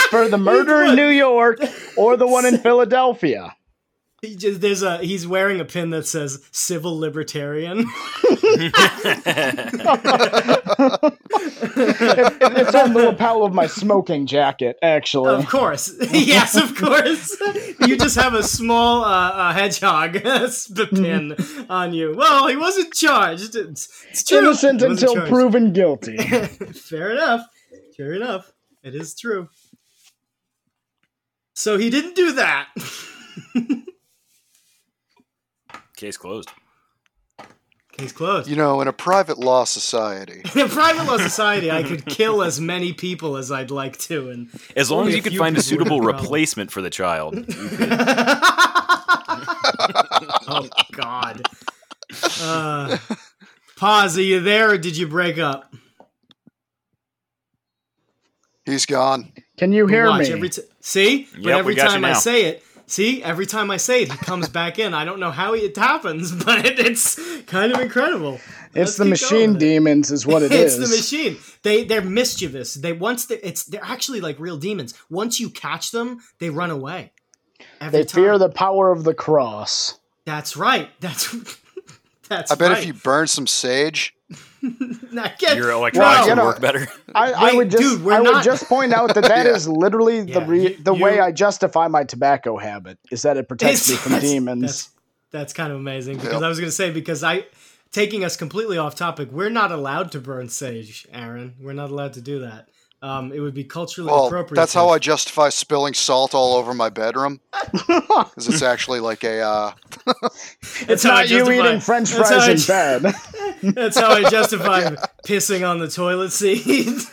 for 0.09 0.28
the 0.30 0.38
murder 0.38 0.82
in. 0.84 0.95
New 0.95 1.09
York 1.09 1.59
or 1.97 2.18
the 2.18 2.26
one 2.26 2.45
in 2.45 2.57
Philadelphia. 2.57 3.55
He 4.26 4.36
just 4.36 4.61
there's 4.61 4.82
a 4.84 4.97
he's 4.99 5.26
wearing 5.28 5.59
a 5.59 5.65
pin 5.65 5.89
that 5.91 6.05
says 6.07 6.41
civil 6.51 6.97
libertarian. 6.99 7.86
It- 11.78 12.57
it's 12.57 12.76
on 12.76 12.93
the 12.93 12.99
lapel 13.05 13.43
of 13.43 13.53
my 13.53 13.67
smoking 13.67 14.26
jacket, 14.26 14.78
actually. 14.82 15.34
Of 15.36 15.47
course, 15.47 15.93
yes, 16.11 16.55
of 16.55 16.76
course. 16.76 17.36
You 17.88 17.97
just 17.97 18.15
have 18.15 18.34
a 18.34 18.43
small 18.43 19.03
uh, 19.03 19.30
uh, 19.30 19.53
hedgehog 19.53 20.13
pin 20.91 21.36
on 21.69 21.93
you. 21.93 22.15
Well, 22.15 22.47
he 22.47 22.55
wasn't 22.55 22.93
charged. 22.93 23.55
It's, 23.55 23.89
it's 24.09 24.23
true. 24.23 24.39
Innocent 24.39 24.82
until 24.82 25.13
charged. 25.15 25.30
proven 25.32 25.73
guilty. 25.73 26.17
Fair 26.17 27.11
enough. 27.11 27.45
Fair 27.97 28.13
enough. 28.13 28.51
It 28.84 28.95
is 28.95 29.15
true. 29.15 29.49
So 31.53 31.78
he 31.78 31.89
didn't 31.89 32.15
do 32.15 32.34
that. 32.34 32.67
Case 35.95 36.17
closed. 36.17 36.49
Case 37.93 38.11
closed. 38.11 38.49
You 38.49 38.57
know, 38.57 38.81
in 38.81 38.87
a 38.89 38.93
private 38.93 39.37
law 39.39 39.63
society, 39.63 40.41
In 40.55 40.61
a 40.61 40.67
private 40.67 41.05
law 41.05 41.17
society, 41.17 41.71
I 41.71 41.81
could 41.83 42.05
kill 42.05 42.43
as 42.43 42.59
many 42.59 42.91
people 42.91 43.37
as 43.37 43.51
I'd 43.51 43.71
like 43.71 43.97
to, 43.99 44.29
and 44.29 44.49
As 44.75 44.91
long 44.91 45.07
as 45.07 45.15
you 45.15 45.21
could 45.21 45.35
find 45.35 45.57
a 45.57 45.61
people 45.61 45.99
would 46.01 46.13
have 46.13 46.19
suitable 46.19 46.25
replacement 46.27 46.71
for 46.71 46.81
the 46.81 46.89
child. 46.89 47.35
oh 50.47 50.67
god. 50.91 51.41
Uh, 52.41 52.97
pause. 53.77 54.17
Are 54.17 54.21
you 54.21 54.41
there, 54.41 54.71
or 54.71 54.77
did 54.77 54.97
you 54.97 55.07
break 55.07 55.37
up? 55.37 55.73
he's 58.65 58.85
gone. 58.85 59.31
Can 59.57 59.71
you 59.71 59.87
hear 59.87 60.07
Watch 60.07 60.27
me? 60.27 60.33
every 60.33 60.49
t- 60.49 60.63
see, 60.81 61.27
but 61.31 61.39
Yep, 61.39 61.45
we 61.45 61.51
every 61.53 61.75
time 61.75 62.03
I 62.03 62.13
say 62.13 62.45
it, 62.45 62.63
see, 62.88 63.23
every 63.23 63.45
time 63.45 63.71
I 63.71 63.77
say 63.77 64.03
it, 64.03 64.11
he 64.11 64.17
comes 64.17 64.49
back 64.49 64.79
in. 64.79 64.93
I 64.93 65.05
don't 65.05 65.19
know 65.19 65.31
how 65.31 65.53
it 65.53 65.75
happens, 65.77 66.31
but 66.45 66.65
it's 66.65 67.19
kind 67.43 67.71
of 67.73 67.79
incredible. 67.81 68.36
it's 68.36 68.75
Let's 68.75 68.97
the 68.97 69.05
machine 69.05 69.47
going 69.53 69.59
demons, 69.59 70.11
is 70.11 70.25
what 70.25 70.43
it 70.43 70.51
it's 70.53 70.75
is. 70.77 70.89
the 70.89 70.95
machine. 70.95 71.38
They 71.63 71.83
they're 71.83 72.01
mischievous. 72.01 72.73
They 72.75 72.93
once 72.93 73.25
they, 73.27 73.36
it's 73.38 73.63
they're 73.65 73.83
actually 73.83 74.21
like 74.21 74.39
real 74.39 74.57
demons. 74.57 74.93
Once 75.09 75.39
you 75.39 75.49
catch 75.49 75.91
them, 75.91 76.19
they 76.39 76.49
run 76.49 76.71
away. 76.71 77.11
Every 77.79 77.99
They 77.99 78.05
time. 78.05 78.23
fear 78.23 78.38
the 78.38 78.49
power 78.49 78.91
of 78.91 79.03
the 79.03 79.13
cross. 79.13 79.97
That's 80.25 80.57
right. 80.57 80.89
That's 81.01 81.31
that's. 82.29 82.51
I 82.51 82.55
bet 82.55 82.71
right. 82.71 82.79
if 82.79 82.86
you 82.86 82.93
burn 82.93 83.27
some 83.27 83.45
sage, 83.47 84.14
Now, 84.14 84.14
get- 84.14 84.14
Your 84.61 85.71
electronics 85.71 86.26
you 86.26 86.32
would 86.32 86.36
know- 86.36 86.45
work 86.45 86.59
better. 86.61 86.88
I, 87.13 87.32
I 87.34 87.43
Wait, 87.45 87.55
would 87.57 87.71
just, 87.71 87.84
dude, 87.84 88.03
we're 88.03 88.13
I 88.13 88.19
would 88.21 88.43
just 88.43 88.67
point 88.67 88.93
out 88.93 89.13
that 89.15 89.23
that 89.28 89.45
is 89.45 89.67
Yeah. 89.67 89.73
literally 89.73 90.21
the 90.21 90.39
Yeah, 90.41 90.47
re- 90.47 90.61
you- 90.76 90.78
the 90.84 90.93
way 90.93 91.19
I 91.19 91.32
justify 91.32 91.88
my 91.88 92.03
tobacco 92.03 92.57
habit 92.57 92.97
is 93.11 93.21
that 93.21 93.38
it 93.38 93.47
protects 93.47 93.89
me 93.89 93.95
from 93.97 94.11
that's- 94.13 94.30
demons. 94.32 94.61
That's, 94.61 94.89
that's 95.32 95.53
kind 95.53 95.71
of 95.71 95.78
amazing 95.80 96.15
because 96.17 96.34
Yep. 96.34 96.41
I 96.43 96.47
was 96.49 96.59
going 96.59 96.69
to 96.69 96.76
say 96.76 96.91
because 96.91 97.23
I 97.23 97.45
taking 97.91 98.23
us 98.23 98.36
completely 98.36 98.78
off 98.78 98.95
topic. 98.95 99.32
We're 99.32 99.49
not 99.49 99.71
allowed 99.71 100.11
to 100.13 100.19
burn 100.19 100.49
sage, 100.49 101.07
Aaron. 101.13 101.55
We're 101.61 101.73
not 101.73 101.89
allowed 101.91 102.13
to 102.13 102.21
do 102.21 102.39
that. 102.39 102.69
Um, 103.01 103.31
it 103.31 103.39
would 103.39 103.53
be 103.53 103.63
culturally 103.63 104.09
well, 104.09 104.25
appropriate. 104.27 104.55
that's 104.55 104.73
how 104.73 104.89
I 104.89 104.97
justify 104.97 105.49
spilling 105.49 105.93
salt 105.93 106.33
all 106.33 106.55
over 106.55 106.73
my 106.73 106.89
bedroom. 106.89 107.39
Because 107.87 108.47
it's 108.49 108.61
actually 108.61 108.99
like 108.99 109.23
a, 109.23 109.41
uh, 109.41 109.71
it's 110.87 111.03
how 111.03 111.11
I 111.15 111.21
not 111.21 111.29
you 111.29 111.51
eating 111.51 111.79
French 111.79 112.11
fries 112.11 112.47
in 112.47 112.57
ju- 112.57 112.67
bed. 112.67 113.13
That's 113.75 113.97
how 113.97 114.09
I 114.11 114.29
justify 114.29 114.95
pissing 115.25 115.67
on 115.69 115.79
the 115.79 115.87
toilet 115.87 116.31
seat. 116.31 117.03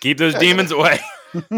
Keep 0.00 0.18
those 0.18 0.34
demons 0.34 0.70
away. 0.72 1.00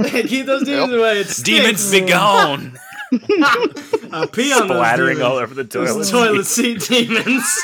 Keep 0.05 0.46
those 0.46 0.64
demons 0.64 0.92
away. 0.92 1.20
It 1.20 1.40
demons 1.44 1.80
stinks. 1.80 2.07
be 2.07 2.12
gone. 2.12 2.78
Uh, 3.12 4.26
pee 4.32 4.53
on 4.53 4.64
Splattering 4.68 5.18
those 5.18 5.24
all 5.26 5.36
over 5.38 5.55
the 5.55 5.64
Those 5.64 6.11
toilet. 6.11 6.26
toilet 6.28 6.46
seat 6.46 6.80
demons. 6.82 7.59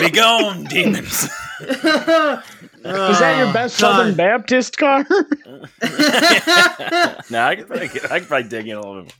Be 0.00 0.10
gone, 0.10 0.64
demons. 0.64 1.28
Is 2.84 3.18
that 3.20 3.38
your 3.38 3.46
ah, 3.48 3.52
best 3.52 3.80
God. 3.80 3.96
Southern 3.96 4.14
Baptist 4.16 4.76
car? 4.76 5.06
no, 5.08 5.18
I 7.40 7.56
could, 7.56 7.68
probably, 7.68 7.88
I 8.10 8.18
could 8.18 8.28
probably 8.28 8.48
dig 8.48 8.66
in 8.66 8.76
a 8.76 8.80
little 8.80 9.04
bit. 9.04 9.14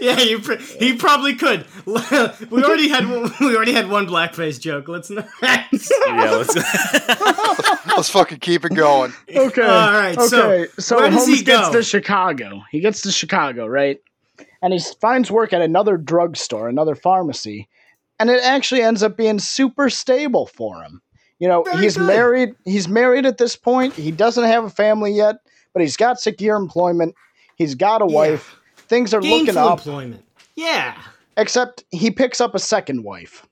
yeah, 0.00 0.20
you 0.20 0.38
pr- 0.38 0.54
he 0.54 0.94
probably 0.96 1.34
could. 1.34 1.66
we 1.86 2.62
already 2.62 2.88
had 2.88 3.08
one, 3.08 3.32
we 3.40 3.56
already 3.56 3.72
had 3.72 3.90
one 3.90 4.06
blackface 4.06 4.60
joke. 4.60 4.86
Let's 4.86 5.10
not. 5.10 5.28
Yeah, 5.42 6.30
let's. 6.30 6.54
let's 7.96 8.08
fucking 8.08 8.38
keep 8.38 8.64
it 8.64 8.74
going. 8.74 9.12
Okay. 9.28 9.62
All 9.62 9.92
right, 9.92 10.18
so 10.20 10.50
Okay. 10.50 10.72
So, 10.78 10.96
where 10.96 11.10
does 11.10 11.26
Holmes 11.26 11.38
he 11.38 11.44
gets 11.44 11.70
to 11.70 11.82
Chicago. 11.82 12.62
He 12.70 12.80
gets 12.80 13.02
to 13.02 13.10
Chicago, 13.10 13.66
right? 13.66 14.00
And 14.62 14.72
he 14.72 14.80
finds 15.00 15.30
work 15.30 15.52
at 15.52 15.60
another 15.60 15.96
drugstore, 15.96 16.68
another 16.68 16.94
pharmacy, 16.94 17.68
and 18.20 18.30
it 18.30 18.40
actually 18.44 18.82
ends 18.82 19.02
up 19.02 19.16
being 19.16 19.40
super 19.40 19.90
stable 19.90 20.46
for 20.46 20.82
him. 20.82 21.01
You 21.42 21.48
know, 21.48 21.64
Very 21.64 21.78
he's 21.82 21.96
good. 21.96 22.06
married. 22.06 22.54
He's 22.64 22.86
married 22.86 23.26
at 23.26 23.36
this 23.36 23.56
point. 23.56 23.94
He 23.94 24.12
doesn't 24.12 24.44
have 24.44 24.62
a 24.62 24.70
family 24.70 25.12
yet, 25.12 25.38
but 25.72 25.82
he's 25.82 25.96
got 25.96 26.20
secure 26.20 26.54
employment. 26.54 27.16
He's 27.56 27.74
got 27.74 28.00
a 28.00 28.06
Yeah. 28.08 28.14
wife. 28.14 28.54
Things 28.76 29.12
are 29.12 29.20
looking 29.20 29.56
up. 29.56 29.78
employment. 29.80 30.24
Yeah. 30.54 30.94
Except 31.36 31.82
he 31.90 32.12
picks 32.12 32.40
up 32.40 32.54
a 32.54 32.60
second 32.60 33.02
wife. 33.02 33.44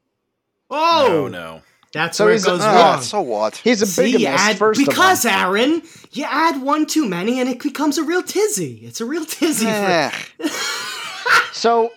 Oh 0.70 1.07
No, 1.09 1.26
no. 1.28 1.62
That's 1.93 2.16
So 2.18 2.26
where 2.26 2.32
it 2.32 2.36
he's 2.36 2.45
a- 2.45 2.51
goes 2.51 2.61
uh, 2.61 2.66
wrong. 2.66 3.03
so 3.03 3.20
what? 3.22 3.57
He's 3.57 3.82
a 3.82 3.86
See, 3.86 4.11
you 4.11 4.18
bigamist, 4.18 4.45
add, 4.45 4.59
first 4.59 4.78
because 4.78 5.24
of 5.24 5.32
all. 5.32 5.38
Aaron, 5.57 5.82
you 6.12 6.24
add 6.28 6.62
one 6.62 6.86
too 6.86 7.09
many 7.09 7.41
and 7.41 7.49
it 7.49 7.61
becomes 7.61 7.99
a 7.99 8.05
real 8.05 8.22
tizzy. 8.22 8.82
It's 8.84 9.01
a 9.01 9.05
real 9.05 9.24
tizzy. 9.24 9.66
For, 9.66 9.72
Eh, 9.72 10.11
So 11.53 11.91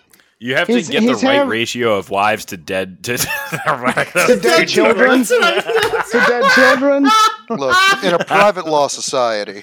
You 0.44 0.56
have 0.56 0.66
to 0.66 0.82
get 0.82 1.00
the 1.06 1.14
right 1.14 1.36
have- 1.36 1.48
ratio 1.48 1.96
of 1.96 2.10
wives 2.10 2.44
to 2.46 2.58
dead 2.58 3.02
to, 3.04 3.16
to 3.16 3.26
dead 4.42 4.68
children, 4.68 5.20
That's 5.22 5.30
what 5.30 5.42
I- 5.42 6.02
to 6.10 6.18
dead 6.28 6.50
children. 6.52 7.08
look, 7.48 8.04
in 8.04 8.12
a 8.12 8.22
private 8.22 8.66
law 8.66 8.88
society, 8.88 9.62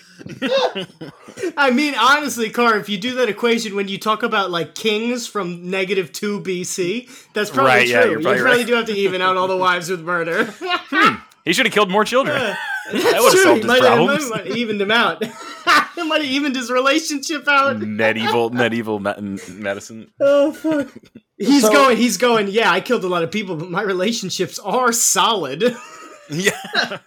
I 1.56 1.70
mean, 1.72 1.94
honestly, 1.96 2.50
Car, 2.50 2.78
if 2.78 2.90
you 2.90 2.98
do 2.98 3.14
that 3.18 3.30
equation 3.30 3.76
when 3.76 3.90
you 3.90 4.00
talk 4.00 4.24
about 4.24 4.50
like 4.50 4.74
kings 4.74 5.28
from 5.28 5.70
negative 5.70 6.12
two 6.12 6.42
BC, 6.42 7.08
that's 7.34 7.52
probably 7.52 7.70
Right, 7.72 7.86
true. 7.88 7.94
yeah, 8.00 8.06
you're 8.06 8.18
you 8.20 8.24
probably 8.24 8.42
right. 8.42 8.66
do 8.66 8.74
have 8.74 8.86
to 8.88 8.94
even 8.94 9.22
out 9.22 9.38
all 9.38 9.48
the 9.48 9.58
wives 9.58 9.88
with 9.88 10.02
murder. 10.02 10.46
Hmm. 10.62 11.16
He 11.46 11.54
should 11.54 11.68
have 11.68 11.74
killed 11.74 11.92
more 11.92 12.06
children. 12.06 12.36
Uh, 12.42 12.56
that 12.92 12.94
would 12.94 13.04
have 13.04 13.32
True, 13.32 13.44
solved 13.44 13.56
he 13.56 13.62
his 13.62 13.66
might 13.68 13.84
have- 13.84 13.96
problems. 13.96 14.30
might 14.30 14.48
have 14.48 14.58
evened 14.58 14.82
him 14.82 14.92
out. 14.92 15.22
it 15.22 16.06
might 16.08 16.22
have 16.22 16.32
evened 16.32 16.56
his 16.56 16.72
relationship 16.72 17.48
out. 17.48 17.80
medieval 17.80 18.50
medieval 18.50 19.00
me- 19.00 19.38
medicine. 19.54 20.12
Oh 20.20 20.52
fuck. 20.54 20.90
He's 21.38 21.62
So- 21.64 21.72
going. 21.72 21.98
He's 21.98 22.18
going. 22.18 22.48
Yeah, 22.48 22.72
I 22.72 22.82
killed 22.82 23.04
a 23.04 23.08
lot 23.08 23.24
of 23.24 23.32
people, 23.32 23.56
but 23.56 23.70
my 23.70 23.82
relationships 23.82 24.60
are 24.60 24.92
solid. 24.92 25.76
Yeah. 26.34 27.00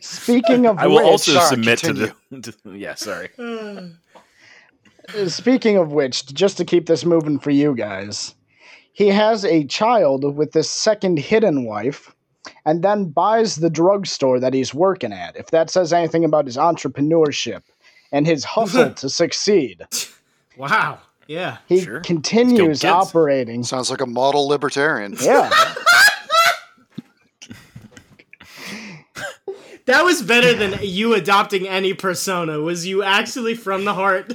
Speaking 0.00 0.66
of 0.66 0.76
I 0.76 0.86
will 0.86 0.96
which, 0.96 1.04
also 1.06 1.32
Sorry, 1.32 1.46
submit 1.48 1.78
to 1.78 1.92
the. 1.94 2.14
to- 2.42 2.76
yeah, 2.76 2.94
sorry. 2.94 3.30
Uh, 5.18 5.26
speaking 5.28 5.76
of 5.78 5.90
which, 5.92 6.26
just 6.32 6.56
to 6.58 6.64
keep 6.64 6.86
this 6.86 7.04
moving 7.04 7.38
for 7.38 7.50
you 7.50 7.74
guys, 7.74 8.34
he 8.92 9.08
has 9.08 9.44
a 9.44 9.64
child 9.64 10.36
with 10.36 10.52
this 10.52 10.70
second 10.70 11.18
hidden 11.18 11.64
wife, 11.64 12.14
and 12.64 12.82
then 12.82 13.06
buys 13.06 13.56
the 13.56 13.70
drugstore 13.70 14.38
that 14.40 14.54
he's 14.54 14.72
working 14.74 15.12
at. 15.12 15.36
If 15.36 15.50
that 15.50 15.70
says 15.70 15.92
anything 15.92 16.24
about 16.24 16.46
his 16.46 16.56
entrepreneurship 16.56 17.62
and 18.12 18.26
his 18.26 18.44
hustle 18.54 18.92
to 18.94 19.08
succeed, 19.08 19.86
Wow. 20.56 20.98
Yeah. 21.26 21.58
he 21.66 21.80
Sure. 21.80 22.00
continues 22.00 22.84
operating. 22.84 23.62
Sounds 23.64 23.90
like 23.90 24.00
a 24.00 24.06
model 24.06 24.46
libertarian. 24.48 25.16
Yeah. 25.20 25.50
That 29.86 30.04
was 30.04 30.22
better 30.22 30.54
than 30.54 30.78
you 30.80 31.12
adopting 31.14 31.66
any 31.66 31.92
persona. 31.92 32.60
Was 32.60 32.86
you 32.86 33.02
actually 33.02 33.54
from 33.56 33.84
the 33.84 33.92
heart 33.92 34.28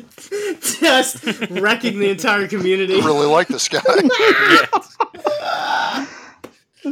just 0.82 1.24
wrecking 1.50 2.00
the 2.00 2.10
entire 2.10 2.50
community? 2.50 3.00
I 3.02 3.06
really 3.06 3.28
like 3.28 3.48
this 3.48 3.70
guy. 3.70 3.80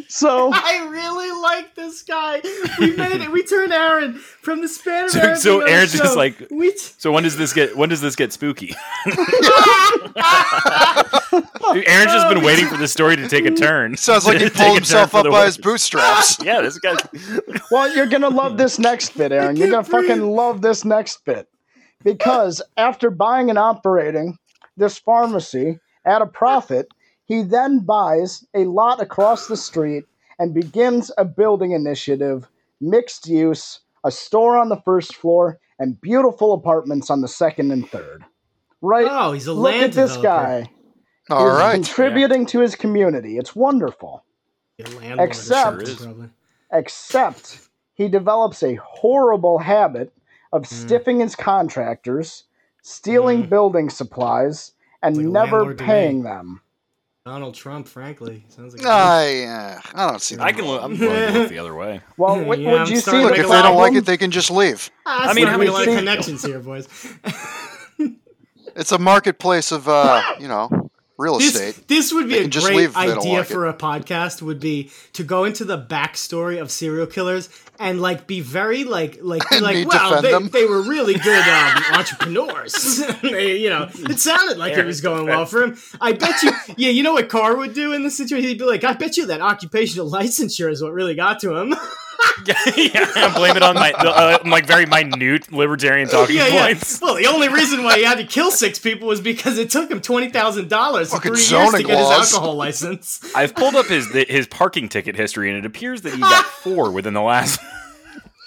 So 0.07 0.49
I 0.53 0.87
really 0.89 1.31
like 1.41 1.75
this 1.75 2.01
guy. 2.03 2.41
We 2.79 2.95
made 2.95 3.21
it. 3.21 3.31
We 3.31 3.43
turned 3.43 3.73
Aaron 3.73 4.13
from 4.15 4.61
the 4.61 4.67
span 4.67 5.05
of 5.05 5.11
So- 5.11 5.19
Aaron 5.21 5.37
so 5.37 5.49
being 5.49 5.61
on 5.61 5.65
the 5.67 5.71
Aaron's 5.73 5.93
just 5.93 6.15
like- 6.17 6.47
we. 6.51 6.71
T- 6.71 6.77
So 6.97 7.11
when 7.11 7.23
does 7.23 7.37
this 7.37 7.53
get 7.53 7.75
when 7.77 7.89
does 7.89 8.01
this 8.01 8.15
get 8.15 8.31
spooky? 8.33 8.73
Aaron's 11.85 12.13
just 12.13 12.29
been 12.29 12.39
oh, 12.39 12.45
waiting 12.45 12.67
for 12.67 12.77
the 12.77 12.87
story 12.87 13.15
to 13.15 13.27
take 13.27 13.45
a 13.45 13.51
turn. 13.51 13.97
Sounds 13.97 14.25
like 14.25 14.39
he 14.39 14.49
pulled 14.49 14.75
himself 14.75 15.13
up 15.15 15.23
the 15.23 15.29
by 15.29 15.45
his 15.45 15.57
bootstraps. 15.57 16.41
Yeah, 16.43 16.61
this 16.61 16.77
guy. 16.79 16.95
Well, 17.71 17.93
you're 17.95 18.05
gonna 18.07 18.29
love 18.29 18.57
this 18.57 18.79
next 18.79 19.17
bit, 19.17 19.31
Aaron. 19.31 19.55
You're 19.55 19.69
gonna 19.69 19.83
fucking 19.83 20.21
love 20.21 20.61
this 20.61 20.85
next 20.85 21.25
bit. 21.25 21.47
Because 22.03 22.61
after 22.77 23.09
buying 23.09 23.49
and 23.49 23.57
operating 23.57 24.37
this 24.77 24.99
pharmacy 24.99 25.79
at 26.05 26.21
a 26.21 26.27
profit, 26.27 26.87
he 27.25 27.41
then 27.43 27.79
buys 27.79 28.45
a 28.53 28.65
lot 28.65 29.01
across 29.01 29.47
the 29.47 29.57
street 29.57 30.05
and 30.39 30.53
begins 30.53 31.11
a 31.17 31.25
building 31.25 31.71
initiative, 31.71 32.47
mixed 32.81 33.27
use, 33.27 33.79
a 34.03 34.11
store 34.11 34.57
on 34.57 34.69
the 34.69 34.81
first 34.85 35.15
floor, 35.15 35.59
and 35.79 35.99
beautiful 36.01 36.53
apartments 36.53 37.09
on 37.09 37.21
the 37.21 37.27
second 37.27 37.71
and 37.71 37.89
third. 37.89 38.23
Right? 38.81 39.07
oh, 39.09 39.31
he's 39.31 39.47
a 39.47 39.53
Look 39.53 39.71
land 39.73 39.83
at 39.85 39.91
this 39.93 40.15
developer. 40.15 40.27
guy. 40.67 40.71
All 41.31 41.49
He's 41.49 41.57
right. 41.57 41.73
contributing 41.73 42.45
to 42.47 42.59
his 42.59 42.75
community. 42.75 43.37
It's 43.37 43.55
wonderful. 43.55 44.23
A 44.79 44.83
landlord, 44.91 45.27
Except- 45.29 45.81
sure 45.81 45.81
is, 45.81 45.95
probably. 45.95 46.29
except 46.71 47.67
he 47.95 48.07
develops 48.07 48.61
a 48.61 48.75
horrible 48.75 49.57
habit 49.59 50.13
of 50.53 50.67
Hmm. 50.67 50.75
stiffing 50.75 51.19
his 51.21 51.35
contractors, 51.35 52.43
stealing 52.83 53.47
building 53.49 53.89
supplies, 53.89 54.73
and 55.01 55.17
Like 55.17 55.25
never 55.25 55.57
landlord 55.57 55.77
to 55.79 55.83
paying 55.83 56.17
me. 56.17 56.23
them. 56.29 56.61
Donald 57.25 57.55
Trump, 57.55 57.87
frankly, 57.87 58.45
sounds 58.49 58.75
like. 58.77 58.85
I, 58.85 59.45
uh, 59.45 59.79
I 59.95 60.07
don't 60.11 60.21
see 60.21 60.35
I 60.39 60.51
can. 60.51 60.63
look- 60.65 60.83
I'm 60.83 60.91
willing 60.99 61.33
to 61.33 61.39
look 61.39 61.49
the 61.49 61.57
other 61.57 61.73
way. 61.73 62.01
Well, 62.17 62.35
what, 62.35 62.57
w- 62.59 62.63
yeah, 62.69 62.79
would 62.81 62.89
you 62.89 62.97
see 62.97 63.19
Look, 63.23 63.35
if 63.35 63.47
they 63.47 63.61
don't 63.63 63.75
like 63.77 63.93
it, 63.93 64.05
they 64.05 64.15
can 64.17 64.29
just 64.29 64.51
leave. 64.51 64.91
I 65.07 65.33
mean, 65.33 65.37
mean, 65.37 65.47
how 65.47 65.57
we 65.57 65.65
many- 65.65 65.75
like 65.87 65.97
connections 65.97 66.45
here, 66.45 66.59
boys. 66.59 66.87
It's 68.75 68.91
a 68.91 68.99
marketplace 68.99 69.71
of, 69.71 69.87
uh, 69.89 70.21
you 70.39 70.47
know, 70.47 70.84
real 71.17 71.37
This, 71.39 71.55
estate. 71.55 71.87
this 71.87 72.11
would 72.13 72.27
be 72.27 72.33
They 72.39 72.45
a 72.45 72.49
great 72.49 72.75
leave 72.75 72.89
if 72.89 72.95
they 72.95 73.05
don't 73.07 73.19
idea 73.19 73.33
like 73.39 73.49
it. 73.49 73.53
for 73.53 73.67
a 73.67 73.73
podcast. 73.73 74.41
Would 74.41 74.59
be 74.59 74.91
to 75.13 75.23
go 75.23 75.43
into 75.45 75.63
the 75.65 75.77
backstory 75.77 76.61
of 76.61 76.69
serial 76.71 77.07
killers 77.07 77.49
and 77.79 78.01
like 78.01 78.27
be 78.27 78.41
very 78.41 78.83
like 78.83 79.19
like 79.21 79.47
be 79.49 79.59
like 79.61 79.87
wow 79.87 80.11
well 80.11 80.21
they, 80.21 80.31
them. 80.31 80.49
they 80.49 80.65
were 80.65 80.81
really 80.81 81.13
good 81.19 81.47
um, 81.47 81.83
entrepreneurs. 81.93 83.01
they, 83.21 83.57
you 83.57 83.69
know, 83.69 83.89
it 83.93 84.19
sounded 84.19 84.57
like 84.57 84.73
it 84.77 84.85
was 84.85 85.01
going 85.01 85.25
well 85.25 85.45
for 85.45 85.63
him. 85.63 85.77
I 86.01 86.13
bet 86.13 86.41
you. 86.43 86.51
Yeah, 86.77 86.89
you 86.89 87.03
know 87.03 87.13
what 87.13 87.29
Carr 87.29 87.55
would 87.55 87.73
do 87.73 87.93
in 87.93 88.03
this 88.03 88.17
situation? 88.17 88.49
He'd 88.49 88.59
be 88.59 88.65
like, 88.65 88.83
I 88.83 88.93
bet 88.93 89.17
you 89.17 89.25
that 89.27 89.41
occupational 89.41 90.09
licensure 90.09 90.69
is 90.71 90.81
what 90.83 90.91
really 90.93 91.15
got 91.15 91.39
to 91.41 91.55
him. 91.55 91.75
Yeah, 92.45 93.33
blame 93.35 93.55
it 93.57 93.63
on 93.63 93.75
my 93.75 93.91
uh, 93.91 94.39
like 94.45 94.65
very 94.65 94.85
minute 94.85 95.51
libertarian 95.51 96.07
talking 96.07 96.35
yeah, 96.35 96.47
yeah. 96.47 96.65
points. 96.65 97.01
Well, 97.01 97.15
the 97.15 97.27
only 97.27 97.47
reason 97.49 97.83
why 97.83 97.97
he 97.97 98.03
had 98.03 98.17
to 98.17 98.25
kill 98.25 98.51
six 98.51 98.77
people 98.79 99.07
was 99.07 99.21
because 99.21 99.57
it 99.57 99.69
took 99.69 99.89
him 99.89 100.01
twenty 100.01 100.29
thousand 100.29 100.69
dollars 100.69 101.11
for 101.11 101.19
three 101.19 101.31
years 101.31 101.71
to 101.73 101.83
get 101.83 101.95
laws. 101.95 102.27
his 102.27 102.33
alcohol 102.33 102.55
license. 102.55 103.19
I've 103.35 103.55
pulled 103.55 103.75
up 103.75 103.87
his 103.87 104.11
the, 104.11 104.25
his 104.27 104.47
parking 104.47 104.89
ticket 104.89 105.15
history, 105.15 105.49
and 105.49 105.57
it 105.57 105.65
appears 105.65 106.01
that 106.03 106.13
he 106.13 106.19
got 106.19 106.45
four 106.63 106.91
within 106.91 107.13
the 107.13 107.21
last. 107.21 107.59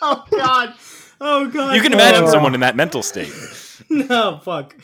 Oh 0.00 0.24
God. 0.30 0.74
Oh 1.20 1.48
God. 1.50 1.74
You 1.74 1.82
can 1.82 1.92
imagine 1.92 2.22
Oh. 2.22 2.30
someone 2.30 2.54
in 2.54 2.60
that 2.60 2.76
mental 2.76 3.02
state. 3.02 3.32
No 3.90 4.38
fuck. 4.44 4.76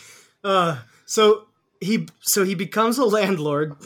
Uh, 0.43 0.79
so 1.07 1.45
he 1.81 2.09
so 2.21 2.43
he 2.45 2.55
becomes 2.57 2.99
a 2.99 3.05
landlord. 3.05 3.77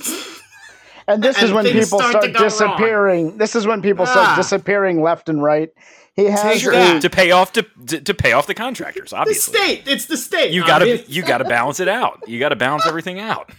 And 1.08 1.22
this 1.22 1.42
is 1.42 1.52
when 1.52 1.64
people 1.64 1.98
start 1.98 2.10
start, 2.10 2.24
to 2.24 2.30
go 2.30 2.38
wrong. 2.40 2.48
disappearing. 2.48 3.38
This 3.38 3.56
is 3.56 3.66
when 3.66 3.82
people 3.82 4.04
Ah. 4.06 4.10
start 4.12 4.36
disappearing 4.36 5.02
left 5.02 5.28
and 5.28 5.42
right. 5.42 5.70
He 6.14 6.24
has 6.26 6.62
Take 6.62 6.72
a, 6.72 7.00
to 7.00 7.08
pay 7.10 7.30
off 7.30 7.52
to, 7.52 7.62
to 7.86 8.00
to 8.00 8.12
pay 8.14 8.32
off 8.32 8.46
the 8.46 8.54
contractors. 8.54 9.12
Obviously, 9.12 9.52
The 9.52 9.58
state. 9.58 9.82
It's 9.88 10.06
the 10.06 10.16
state. 10.16 10.50
you 10.52 10.66
gotta 10.66 10.84
mean, 10.84 11.04
you 11.06 11.22
gotta 11.22 11.44
balance 11.44 11.80
it 11.80 11.88
out. 11.88 12.22
You 12.28 12.38
gotta 12.40 12.56
balance 12.56 12.84
everything 12.86 13.20
out. 13.20 13.50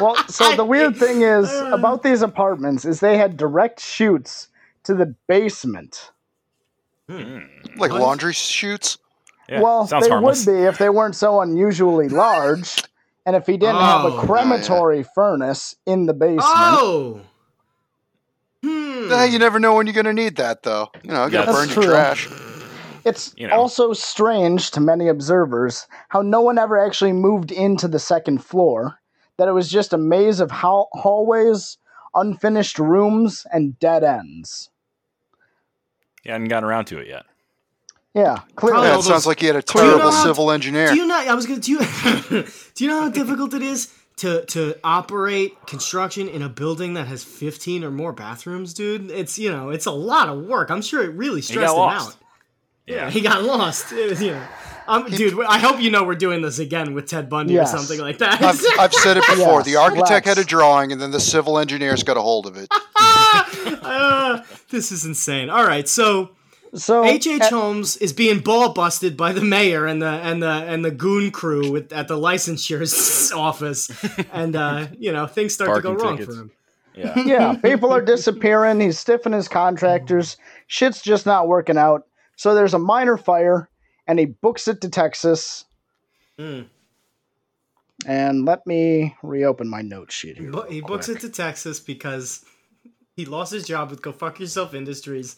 well. 0.00 0.16
So 0.28 0.56
the 0.56 0.64
weird 0.64 0.96
thing 0.96 1.20
is 1.22 1.50
about 1.70 2.02
these 2.02 2.22
apartments 2.22 2.84
is 2.84 3.00
they 3.00 3.16
had 3.18 3.36
direct 3.36 3.78
shoots 3.80 4.48
to 4.84 4.94
the 4.94 5.14
basement. 5.28 6.10
Like 7.08 7.90
laundry 7.92 8.32
chutes. 8.32 8.96
Yeah, 9.48 9.60
well, 9.60 9.84
they 9.84 10.08
harmless. 10.08 10.46
would 10.46 10.52
be 10.52 10.58
if 10.62 10.78
they 10.78 10.88
weren't 10.88 11.14
so 11.14 11.40
unusually 11.42 12.08
large, 12.08 12.82
and 13.26 13.36
if 13.36 13.46
he 13.46 13.56
didn't 13.56 13.76
have 13.80 14.04
Oh. 14.04 14.16
a 14.18 14.26
crematory 14.26 15.02
furnace 15.02 15.76
in 15.86 16.06
the 16.06 16.14
basement. 16.14 16.42
Oh. 16.44 17.20
Hmm. 18.62 19.30
You 19.32 19.38
never 19.38 19.58
know 19.58 19.74
when 19.74 19.86
you're 19.86 19.94
going 19.94 20.06
to 20.06 20.12
need 20.12 20.36
that, 20.36 20.62
though. 20.62 20.88
You 21.02 21.10
know, 21.10 21.24
you 21.26 21.30
got 21.32 21.46
to 21.46 21.50
Yeah, 21.50 21.56
burn 21.56 21.66
that's 21.66 21.74
your 21.74 21.82
true. 21.84 21.92
trash. 21.92 22.28
It's 23.04 23.34
You 23.36 23.48
know. 23.48 23.56
also 23.56 23.92
strange 23.92 24.70
to 24.72 24.80
many 24.80 25.08
observers 25.08 25.88
how 26.10 26.22
no 26.22 26.40
one 26.40 26.58
ever 26.58 26.78
actually 26.78 27.12
moved 27.12 27.50
into 27.50 27.88
the 27.88 27.98
second 27.98 28.44
floor, 28.44 29.00
that 29.38 29.48
it 29.48 29.52
was 29.52 29.68
just 29.68 29.92
a 29.92 29.98
maze 29.98 30.38
of 30.38 30.52
hall- 30.52 30.88
hallways, 30.92 31.78
unfinished 32.14 32.78
rooms, 32.78 33.44
and 33.52 33.76
dead 33.80 34.04
ends. 34.04 34.70
He 36.22 36.30
hadn't 36.30 36.46
gotten 36.48 36.68
around 36.68 36.84
to 36.86 36.98
it 36.98 37.08
yet. 37.08 37.24
Yeah, 38.14 38.40
clearly. 38.56 38.72
Probably 38.74 38.88
Yeah, 38.88 38.94
all 38.94 39.00
it 39.00 39.04
sounds 39.04 39.26
like 39.26 39.40
he 39.40 39.46
had 39.46 39.56
a 39.56 39.62
Do 39.62 39.78
you 39.78 39.84
know 39.84 39.90
terrible 39.92 40.10
how- 40.12 40.24
civil 40.24 40.50
engineer. 40.50 40.88
Do 40.88 40.96
you 40.96 41.06
know? 41.06 41.16
I 41.16 41.34
was 41.34 41.46
gonna. 41.46 41.60
Do 41.60 41.72
you? 41.72 41.78
do 42.74 42.84
you 42.84 42.90
know 42.90 43.00
how 43.02 43.08
difficult 43.22 43.54
it 43.54 43.62
is 43.62 43.92
to 44.16 44.44
to 44.46 44.76
operate 44.84 45.66
construction 45.66 46.28
in 46.28 46.42
a 46.42 46.48
building 46.48 46.94
that 46.94 47.06
has 47.06 47.24
fifteen 47.24 47.82
or 47.84 47.90
more 47.90 48.12
bathrooms, 48.12 48.74
dude? 48.74 49.10
It's 49.10 49.38
you 49.38 49.50
know, 49.50 49.70
it's 49.70 49.86
a 49.86 49.90
lot 49.92 50.28
of 50.28 50.44
work. 50.44 50.70
I'm 50.70 50.82
sure 50.82 51.02
it 51.02 51.14
really 51.14 51.40
stressed 51.40 51.72
him 51.74 51.80
out. 51.80 52.16
Yeah, 52.86 53.08
he 53.10 53.20
got 53.22 53.42
lost. 53.44 53.92
It 53.92 54.10
was, 54.10 54.20
you 54.26 54.32
know, 54.32 54.46
um, 54.88 55.08
dude, 55.08 55.40
I 55.48 55.58
hope 55.58 55.80
you 55.80 55.90
know 55.90 56.02
we're 56.04 56.16
doing 56.16 56.42
this 56.42 56.58
again 56.58 56.92
with 56.94 57.06
Ted 57.06 57.30
Bundy 57.30 57.54
Yes. 57.54 57.72
or 57.72 57.78
something 57.78 58.00
like 58.00 58.18
that. 58.18 58.42
I've, 58.42 58.60
I've 58.78 58.92
said 58.92 59.16
it 59.16 59.24
before. 59.26 59.60
Yes, 59.60 59.64
the 59.66 59.76
architect 59.76 60.26
Lex. 60.26 60.28
had 60.28 60.38
a 60.38 60.44
drawing, 60.44 60.90
and 60.92 61.00
then 61.00 61.12
the 61.12 61.20
civil 61.20 61.58
engineers 61.58 62.02
got 62.02 62.16
a 62.18 62.20
hold 62.20 62.46
of 62.46 62.56
it. 62.58 62.68
Uh, 62.96 64.42
this 64.70 64.92
is 64.92 65.04
insane. 65.04 65.48
All 65.48 65.64
right, 65.64 65.88
so 65.88 66.30
So 66.74 67.04
H. 67.04 67.26
H. 67.26 67.42
at- 67.42 67.52
Holmes 67.52 67.96
is 67.98 68.12
being 68.12 68.40
ball 68.40 68.72
busted 68.72 69.16
by 69.16 69.32
the 69.32 69.42
mayor 69.42 69.86
and 69.86 70.00
the 70.00 70.06
and 70.06 70.42
the 70.42 70.48
and 70.48 70.84
the 70.84 70.90
goon 70.90 71.30
crew 71.30 71.70
with, 71.70 71.92
at 71.92 72.08
the 72.08 72.16
licensure's 72.16 73.30
office, 73.36 73.90
and 74.32 74.56
uh, 74.56 74.86
you 74.98 75.12
know 75.12 75.26
things 75.26 75.52
start 75.54 75.68
to 75.68 75.72
Parking 75.82 75.96
go 75.96 76.04
wrong 76.04 76.16
tickets. 76.16 76.34
for 76.34 76.42
him. 76.42 76.50
Yeah. 76.94 77.18
yeah, 77.26 77.54
people 77.56 77.92
are 77.92 78.02
disappearing. 78.02 78.80
He's 78.80 79.02
stiffing 79.02 79.34
his 79.34 79.48
contractors. 79.48 80.36
Shit's 80.66 81.02
just 81.02 81.26
not 81.26 81.46
working 81.48 81.76
out. 81.78 82.06
So 82.36 82.54
there's 82.54 82.74
a 82.74 82.78
minor 82.78 83.16
fire, 83.18 83.68
and 84.06 84.18
he 84.18 84.24
books 84.26 84.66
it 84.68 84.80
to 84.80 84.88
Texas. 84.88 85.64
Hmm. 86.38 86.62
And 88.06 88.44
let 88.44 88.66
me 88.66 89.14
reopen 89.22 89.68
my 89.68 89.80
note 89.82 90.10
sheet 90.10 90.36
here. 90.38 90.50
Bu- 90.50 90.66
he 90.68 90.80
books 90.80 91.08
it 91.08 91.20
to 91.20 91.28
Texas 91.28 91.78
because 91.80 92.44
he 93.14 93.24
lost 93.24 93.52
his 93.52 93.66
job 93.66 93.90
with 93.90 94.02
Go 94.02 94.12
Fuck 94.12 94.40
Yourself 94.40 94.74
Industries, 94.74 95.36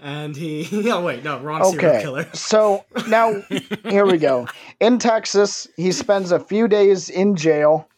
and 0.00 0.36
he. 0.36 0.66
Oh 0.90 1.02
wait, 1.04 1.24
no, 1.24 1.38
wrong 1.40 1.64
serial 1.72 1.90
Okay, 1.90 2.02
killer. 2.02 2.28
so 2.34 2.84
now 3.08 3.42
here 3.84 4.06
we 4.06 4.18
go. 4.18 4.46
In 4.80 4.98
Texas, 4.98 5.66
he 5.76 5.92
spends 5.92 6.32
a 6.32 6.38
few 6.38 6.68
days 6.68 7.08
in 7.10 7.36
jail 7.36 7.88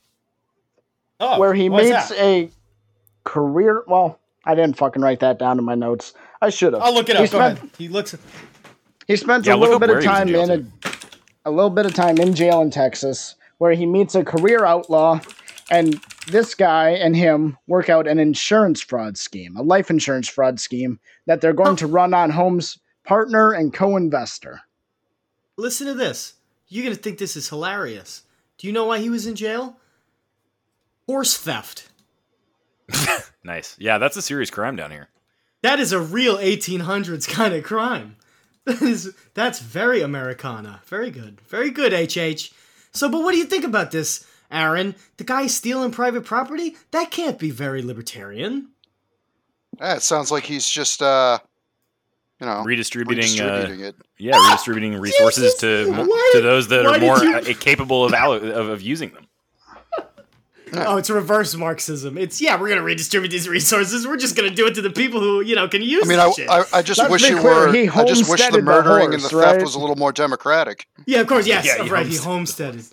Oh, 1.21 1.39
where 1.41 1.53
he 1.55 1.69
why's 1.69 1.85
meets 1.91 2.09
that? 2.11 2.19
a 2.19 2.51
career. 3.25 3.83
Well, 3.87 4.19
I 4.45 4.55
didn't 4.55 4.77
fucking 4.77 5.03
write 5.03 5.21
that 5.21 5.39
down 5.39 5.59
in 5.59 5.65
my 5.65 5.75
notes. 5.75 6.15
I 6.41 6.51
should 6.51 6.73
have. 6.73 6.83
I'll 6.83 6.95
look 6.95 7.09
it 7.09 7.17
He 7.17 7.25
up. 7.25 7.31
Go 7.31 7.39
spent, 7.39 7.59
ahead. 7.59 7.71
He 7.77 7.89
looks. 7.89 8.17
He 9.07 9.17
spends 9.17 9.47
Yeah, 9.47 9.55
a 9.55 9.57
little 9.57 9.79
bit 9.81 9.91
of 9.91 10.01
he 10.03 10.09
was 10.09 10.21
in 10.21 10.29
time 10.29 10.35
in 10.35 10.51
a, 10.85 10.91
a 11.47 11.51
little 11.51 11.71
bit 11.71 11.87
of 11.87 11.95
time 11.95 12.19
in 12.19 12.35
jail 12.35 12.61
in 12.61 12.71
Texas, 12.71 13.35
where 13.59 13.73
he 13.73 13.85
meets 13.87 14.15
a 14.15 14.23
career 14.25 14.65
outlaw 14.65 15.19
and 15.71 16.01
this 16.29 16.55
guy 16.55 16.91
and 16.91 17.17
him 17.17 17.59
work 17.67 17.89
out 17.89 18.07
an 18.07 18.19
insurance 18.19 18.81
fraud 18.81 19.19
scheme, 19.19 19.57
a 19.57 19.63
life 19.63 19.91
insurance 19.91 20.29
fraud 20.29 20.61
scheme 20.61 21.01
that 21.27 21.41
they're 21.41 21.53
going 21.53 21.77
to 21.77 21.87
oh. 21.87 21.91
run 21.91 22.15
on 22.15 22.31
Holmes' 22.31 22.79
partner 23.05 23.53
and 23.53 23.73
co-investor. 23.73 24.61
Listen 25.57 25.87
to 25.87 25.95
this. 25.95 26.35
You're 26.69 26.85
gonna 26.85 26.95
think 26.95 27.19
this 27.19 27.37
is 27.37 27.49
hilarious. 27.49 28.23
Do 28.59 28.67
you 28.67 28.73
know 28.73 28.87
why 28.87 28.99
he 28.99 29.11
was 29.11 29.27
in 29.27 29.35
jail? 29.35 29.79
Horse 31.07 31.37
theft. 31.37 31.91
Nice. 33.49 33.77
Yeah, 33.79 33.97
that's 33.97 34.17
a 34.19 34.23
serious 34.23 34.51
crime 34.51 34.77
down 34.77 34.91
here. 34.91 35.09
That 35.63 35.81
is 35.81 35.93
a 35.93 36.01
real 36.01 36.37
1800s 36.37 37.27
kind 37.27 37.55
of 37.55 37.65
crime. 37.65 38.17
That 38.69 38.83
is 38.83 39.15
that's 39.33 39.61
very 39.61 40.03
Americana. 40.03 40.83
Very 40.85 41.11
good. 41.11 41.41
Very 41.41 41.71
good, 41.71 41.95
HH. 41.95 42.53
So, 42.93 43.09
but 43.09 43.23
what 43.23 43.33
do 43.33 43.39
you 43.39 43.47
think 43.47 43.65
about 43.65 43.93
this, 43.93 44.27
Aaron? 44.51 44.95
The 45.19 45.25
guy 45.25 45.47
stealing 45.47 45.91
private 45.91 46.25
property? 46.25 46.77
That 46.91 47.11
can't 47.11 47.39
be 47.39 47.51
very 47.51 47.83
libertarian. 47.83 48.69
Yeah, 49.79 49.95
it 49.97 50.03
sounds 50.03 50.31
like 50.31 50.45
he's 50.45 50.69
just, 50.69 51.03
uh, 51.03 51.39
you 52.41 52.47
know, 52.47 52.63
Redistributing, 52.65 53.17
redistributing 53.25 53.85
uh, 53.85 53.89
it. 53.89 53.97
yeah, 54.19 54.37
redistributing 54.49 54.95
resources 55.01 55.55
to 55.57 55.91
Why- 55.93 56.31
to 56.35 56.41
those 56.41 56.69
that 56.69 56.85
why 56.85 56.97
are 56.97 57.01
more 57.01 57.19
you- 57.19 57.37
uh, 57.37 57.55
capable 57.61 58.05
of, 58.05 58.13
of 58.15 58.69
of 58.69 58.81
using 58.83 59.11
them. 59.11 59.27
Oh, 60.75 60.99
it's 60.99 61.09
reverse 61.09 61.55
Marxism. 61.55 62.19
It's 62.19 62.43
yeah, 62.43 62.61
we're 62.61 62.69
gonna 62.69 62.83
redistribute 62.83 63.31
these 63.31 63.49
resources. 63.49 64.07
We're 64.07 64.19
just 64.19 64.37
gonna 64.37 64.51
do 64.51 64.67
it 64.67 64.75
to 64.75 64.83
the 64.83 64.91
people 64.91 65.19
who 65.19 65.41
you 65.41 65.55
know 65.57 65.67
can 65.67 65.81
use. 65.81 66.05
I 66.05 66.09
mean, 66.09 66.19
I, 66.19 66.31
shit. 66.31 66.51
I, 66.51 66.63
I 66.75 66.83
just 66.83 66.99
Let's 66.99 67.11
wish 67.11 67.23
be 67.23 67.29
you 67.31 67.43
were. 67.43 67.73
he 67.73 67.89
I 67.89 68.05
just 68.05 68.29
wish 68.29 68.41
the 68.41 68.45
homesteaded 68.45 68.61
the 68.61 68.63
murdering 68.63 69.15
and 69.15 69.23
the 69.23 69.29
theft 69.31 69.35
right? 69.57 69.63
was 69.63 69.75
a 69.77 69.79
little 69.79 69.97
more 69.97 70.13
democratic. 70.13 70.87
Yeah, 71.07 71.21
of 71.21 71.27
course. 71.27 71.47
Yes, 71.47 71.65
Yeah, 71.65 71.85
he 71.85 71.89
right. 71.89 72.07
He 72.07 72.17
homesteaded. 72.17 72.85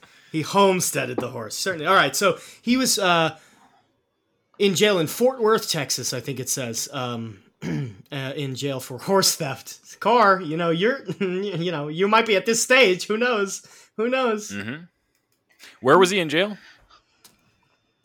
Homesteaded. 0.42 0.42
He 0.42 0.42
homesteaded 0.42 1.18
the 1.18 1.30
horse. 1.30 1.56
Certainly. 1.56 1.86
All 1.88 1.96
right. 1.96 2.16
So 2.16 2.38
he 2.62 2.78
was 2.78 2.98
uh, 3.00 3.38
in 4.60 4.76
jail 4.76 5.00
in 5.00 5.08
Fort 5.08 5.42
Worth, 5.42 5.70
Texas. 5.70 6.14
I 6.14 6.20
think 6.20 6.40
it 6.40 6.50
says 6.50 6.88
um, 6.92 7.40
uh, 7.64 8.34
in 8.36 8.56
jail 8.56 8.80
for 8.80 8.98
horse 8.98 9.36
theft. 9.36 10.00
Car. 10.00 10.42
You 10.42 10.58
know, 10.58 10.70
you're. 10.72 11.00
You 11.20 11.72
know, 11.72 11.88
you 11.88 12.08
might 12.08 12.26
be 12.26 12.36
at 12.36 12.46
this 12.46 12.62
stage. 12.62 13.08
Who 13.08 13.18
knows? 13.18 13.66
Who 13.98 14.10
knows? 14.10 14.52
Mm. 14.52 14.88
Where 15.82 15.98
was 15.98 16.10
he 16.10 16.20
in 16.20 16.30
jail? 16.30 16.58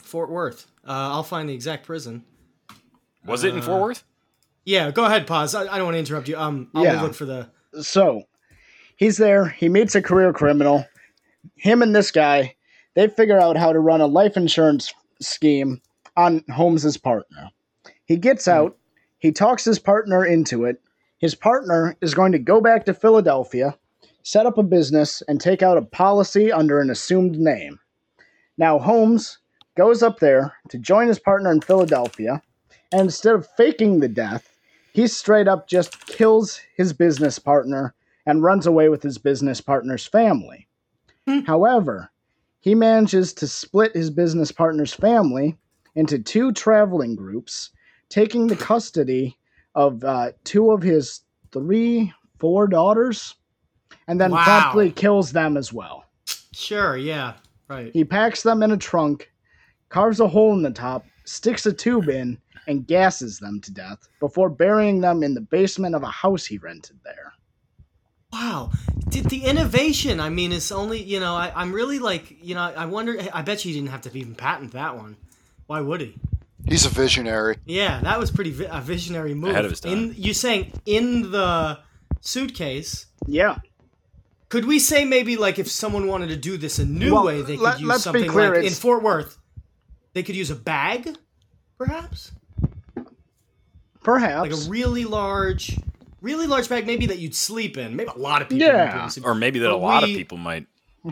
Fort 0.03 0.31
Worth. 0.31 0.67
Uh, 0.87 0.93
I'll 1.13 1.23
find 1.23 1.49
the 1.49 1.55
exact 1.55 1.85
prison. 1.87 2.25
Was 3.25 3.45
it 3.45 3.53
in 3.55 3.61
Uh, 3.61 3.63
Fort 3.63 3.83
Worth? 3.83 4.05
Yeah. 4.65 4.91
Go 4.93 5.05
ahead. 5.05 5.27
Pause. 5.27 5.55
I, 5.57 5.61
I 5.63 5.77
don't 5.79 5.85
want 5.85 5.95
to 5.97 5.99
interrupt 5.99 6.29
you. 6.29 6.39
Um. 6.39 6.71
I'll 6.75 6.85
Yeah. 6.85 7.03
look 7.03 7.15
for 7.15 7.25
the. 7.27 7.49
So 7.83 8.23
he's 8.97 9.17
there. 9.17 9.47
He 9.47 9.69
meets 9.69 9.95
a 9.95 10.03
career 10.03 10.33
criminal. 10.33 10.87
Him 11.57 11.83
and 11.83 11.95
this 11.95 12.11
guy, 12.11 12.57
they 12.95 13.09
figure 13.09 13.39
out 13.39 13.57
how 13.57 13.73
to 13.73 13.81
run 13.81 14.01
a 14.01 14.07
life 14.07 14.37
insurance 14.37 14.93
scheme 15.21 15.81
on 16.17 16.45
Holmes's 16.51 16.97
partner. 16.97 17.51
He 18.05 18.17
gets 18.17 18.47
hmm. 18.47 18.53
out. 18.53 18.77
He 19.19 19.33
talks 19.33 19.65
his 19.65 19.79
partner 19.79 20.25
into 20.25 20.65
it. 20.65 20.81
His 21.19 21.35
partner 21.35 21.97
is 22.01 22.15
going 22.15 22.33
to 22.33 22.39
go 22.39 22.61
back 22.61 22.87
to 22.87 22.95
Philadelphia, 22.95 23.77
set 24.23 24.47
up 24.47 24.57
a 24.57 24.63
business, 24.63 25.23
and 25.29 25.39
take 25.39 25.63
out 25.63 25.77
a 25.77 25.83
policy 25.83 26.51
under 26.51 26.81
an 26.81 26.89
assumed 26.89 27.39
name. 27.39 27.79
Now, 28.57 28.79
Holmes 28.79 29.39
goes 29.77 30.03
up 30.03 30.21
there 30.21 30.55
to 30.71 30.79
join 30.79 31.09
his 31.09 31.19
partner 31.19 31.53
in 31.53 31.61
Philadelphia, 31.61 32.43
and 32.91 33.03
instead 33.03 33.35
of 33.35 33.49
faking 33.57 34.01
the 34.01 34.09
death, 34.09 34.57
he 34.93 35.07
straight 35.07 35.47
up 35.47 35.69
just 35.69 36.07
kills 36.07 36.61
his 36.75 36.93
business 36.93 37.39
partner 37.39 37.95
and 38.27 38.43
runs 38.43 38.67
away 38.67 38.89
with 38.89 39.03
his 39.03 39.19
business 39.19 39.61
partner's 39.61 40.07
family. 40.07 40.67
However, 41.47 42.11
he 42.61 42.75
manages 42.75 43.33
to 43.35 43.47
split 43.47 43.95
his 43.95 44.11
business 44.11 44.51
partner's 44.53 44.93
family 44.93 45.57
into 45.95 46.19
two 46.19 46.53
traveling 46.53 47.15
groups, 47.17 47.71
taking 48.09 48.47
the 48.47 48.57
custody 48.57 49.37
of 49.75 50.03
uh, 50.05 50.33
two 50.45 50.71
of 50.73 50.83
his 50.83 51.21
three, 51.53 52.13
four 52.39 52.67
daughters, 52.67 53.35
and 54.09 54.21
then 54.21 54.33
Wow. 54.33 54.45
promptly 54.45 54.91
kills 54.91 55.33
them 55.33 55.57
as 55.57 55.73
well. 55.73 56.05
Sure. 56.53 56.97
Yeah. 56.97 57.35
Right. 57.69 57.93
He 57.93 58.05
packs 58.05 58.43
them 58.43 58.63
in 58.63 58.73
a 58.73 58.77
trunk, 58.77 59.31
carves 59.89 60.21
a 60.21 60.27
hole 60.29 60.53
in 60.55 60.63
the 60.63 60.71
top, 60.73 61.07
sticks 61.25 61.67
a 61.67 61.73
tube 61.73 62.09
in, 62.09 62.39
and 62.67 62.87
gasses 62.87 63.39
them 63.39 63.61
to 63.61 63.73
death 63.73 64.09
before 64.19 64.51
burying 64.51 65.01
them 65.01 65.23
in 65.23 65.35
the 65.35 65.41
basement 65.41 65.95
of 65.95 66.03
a 66.03 66.09
house 66.11 66.45
he 66.45 66.59
rented 66.59 66.99
there. 67.05 67.33
Wow, 68.33 68.71
Did 69.09 69.25
the 69.25 69.45
innovation. 69.45 70.21
I 70.21 70.29
mean, 70.31 70.53
it's 70.53 70.71
only 70.71 71.03
you 71.03 71.19
know. 71.21 71.35
I, 71.35 71.53
I'm 71.55 71.73
really 71.73 71.99
like 71.99 72.37
you 72.45 72.55
know. 72.55 72.61
I 72.63 72.87
wonder. 72.87 73.19
I 73.33 73.43
bet 73.43 73.65
you 73.65 73.73
didn't 73.75 73.89
have 73.91 74.03
to 74.03 74.17
even 74.17 74.35
patent 74.35 74.73
that 74.73 74.97
one. 74.97 75.17
Why 75.67 75.81
would 75.81 76.01
he? 76.01 76.15
He's 76.69 76.87
a 76.87 76.91
visionary. 76.91 77.57
Yeah, 77.65 78.01
that 78.03 78.19
was 78.21 78.31
pretty 78.31 78.51
vi- 78.53 78.69
a 78.71 78.81
visionary 78.81 79.35
move. 79.35 79.51
Ahead 79.51 79.65
of 79.65 79.71
his 79.73 79.81
time. 79.81 79.93
In 79.93 80.15
you 80.17 80.33
saying 80.35 80.73
in 80.87 81.31
the 81.33 81.81
suitcase. 82.21 83.07
Yeah. 83.27 83.57
Could 84.49 84.65
we 84.65 84.79
say 84.79 85.05
maybe 85.05 85.37
like 85.37 85.59
if 85.59 85.69
someone 85.71 86.07
wanted 86.07 86.29
to 86.29 86.37
do 86.37 86.57
this 86.57 86.79
a 86.79 86.85
new 86.85 87.15
Well, 87.15 87.25
way, 87.25 87.43
they 87.43 87.57
could 87.57 87.63
let- 87.63 87.81
use 87.81 87.89
let's 87.89 88.01
be 88.01 88.05
something 88.05 88.31
clear, 88.31 88.55
like 88.57 88.65
in 88.65 88.73
Fort 88.73 89.03
Worth, 89.03 89.39
they 90.13 90.23
could 90.23 90.35
use 90.37 90.51
a 90.51 90.57
bag, 90.57 91.17
perhaps, 91.79 92.33
Perhaps. 94.03 94.51
like 94.51 94.67
a 94.67 94.71
really 94.71 95.05
large, 95.05 95.77
really 96.21 96.47
large 96.47 96.69
bag, 96.69 96.87
maybe 96.87 97.07
that 97.07 97.19
you'd 97.19 97.35
sleep 97.35 97.77
in. 97.79 97.97
Maybe 97.97 98.11
a 98.15 98.19
lot 98.19 98.43
of 98.43 98.49
people. 98.49 98.67
Yeah. 98.67 98.99
able 99.01 99.11
sleep- 99.11 99.27
Or 99.27 99.35
maybe 99.35 99.59
that 99.61 99.69
a 99.71 99.73
But 99.75 99.79
lot 99.79 100.03
of 100.05 100.09
people 100.11 100.39
might 100.39 100.67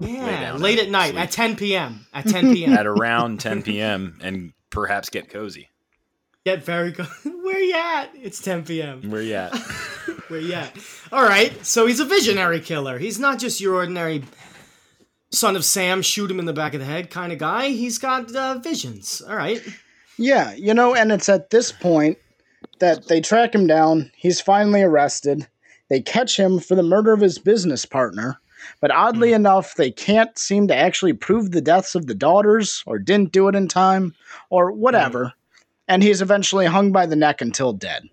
Yeah, 0.00 0.54
late 0.54 0.78
at 0.78 0.88
night 0.90 1.10
sleep. 1.10 1.20
at 1.22 1.30
10 1.30 1.56
p.m. 1.56 2.06
At 2.14 2.26
10 2.26 2.54
p.m. 2.54 2.72
at 2.72 2.86
around 2.86 3.40
10 3.40 3.62
p.m. 3.62 4.18
and 4.22 4.52
perhaps 4.70 5.10
get 5.10 5.28
cozy. 5.28 5.68
Get 6.44 6.64
very 6.64 6.90
good. 6.90 7.06
Where 7.24 7.60
you 7.60 7.74
at? 7.74 8.10
It's 8.14 8.40
10 8.42 8.64
p.m. 8.64 9.10
Where 9.10 9.22
you 9.22 9.34
at? 9.34 9.54
Where 10.28 10.40
you 10.40 10.54
at? 10.54 10.76
All 11.12 11.22
right. 11.22 11.64
So 11.64 11.86
he's 11.86 12.00
a 12.00 12.04
visionary 12.04 12.60
killer. 12.60 12.98
He's 12.98 13.18
not 13.20 13.38
just 13.38 13.60
your 13.60 13.74
ordinary 13.74 14.24
son 15.30 15.54
of 15.56 15.64
Sam, 15.64 16.02
shoot 16.02 16.30
him 16.30 16.38
in 16.40 16.46
the 16.46 16.52
back 16.52 16.74
of 16.74 16.80
the 16.80 16.86
head 16.86 17.10
kind 17.10 17.32
of 17.32 17.38
guy. 17.38 17.68
He's 17.68 17.98
got 17.98 18.34
uh, 18.34 18.58
visions. 18.58 19.20
All 19.22 19.36
right. 19.36 19.62
Yeah, 20.18 20.52
you 20.54 20.74
know, 20.74 20.94
and 20.94 21.10
it's 21.12 21.28
at 21.28 21.50
this 21.50 21.70
point 21.72 22.18
that 22.78 23.08
they 23.08 23.20
track 23.20 23.54
him 23.54 23.66
down. 23.66 24.10
He's 24.16 24.40
finally 24.40 24.82
arrested. 24.82 25.46
They 25.88 26.00
catch 26.00 26.38
him 26.38 26.58
for 26.58 26.74
the 26.74 26.82
murder 26.82 27.12
of 27.12 27.20
his 27.20 27.38
business 27.38 27.84
partner. 27.84 28.38
But 28.80 28.90
oddly 28.90 29.32
enough, 29.32 29.74
they 29.74 29.90
can't 29.90 30.38
seem 30.38 30.68
to 30.68 30.76
actually 30.76 31.12
prove 31.14 31.50
the 31.50 31.60
deaths 31.60 31.94
of 31.94 32.06
the 32.06 32.14
daughters 32.14 32.82
or 32.86 32.98
didn't 32.98 33.32
do 33.32 33.48
it 33.48 33.54
in 33.54 33.68
time 33.68 34.14
or 34.50 34.70
whatever. 34.70 35.32
And 35.88 36.02
he's 36.02 36.22
eventually 36.22 36.66
hung 36.66 36.92
by 36.92 37.06
the 37.06 37.16
neck 37.16 37.40
until 37.40 37.72
dead. 37.72 38.08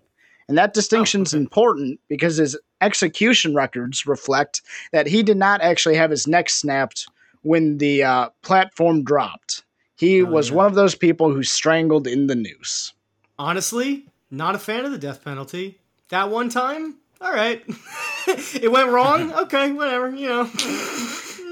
And 0.48 0.58
that 0.58 0.74
distinction 0.74 1.22
distinction's 1.22 1.40
important 1.40 2.00
because 2.08 2.36
his 2.38 2.58
execution 2.80 3.54
records 3.54 4.04
reflect 4.06 4.62
that 4.90 5.06
he 5.06 5.22
did 5.22 5.36
not 5.36 5.60
actually 5.60 5.94
have 5.94 6.10
his 6.10 6.26
neck 6.26 6.50
snapped 6.50 7.06
when 7.42 7.78
the 7.78 8.02
uh, 8.02 8.28
platform 8.42 9.04
dropped. 9.04 9.62
He 9.96 10.22
Oh, 10.22 10.26
was 10.26 10.50
yeah. 10.50 10.56
one 10.56 10.66
of 10.66 10.74
those 10.74 10.96
people 10.96 11.32
who 11.32 11.44
strangled 11.44 12.08
in 12.08 12.26
the 12.26 12.34
noose. 12.34 12.92
Honestly, 13.38 14.06
not 14.30 14.54
a 14.54 14.58
fan 14.58 14.84
of 14.84 14.92
the 14.92 14.98
death 14.98 15.24
penalty. 15.24 15.78
That 16.10 16.30
one 16.30 16.48
time, 16.48 16.96
all 17.20 17.32
right. 17.32 17.62
it 18.26 18.70
went 18.70 18.88
wrong. 18.90 19.32
Okay, 19.42 19.72
whatever. 19.72 20.10
You 20.14 20.28
know, 20.28 20.50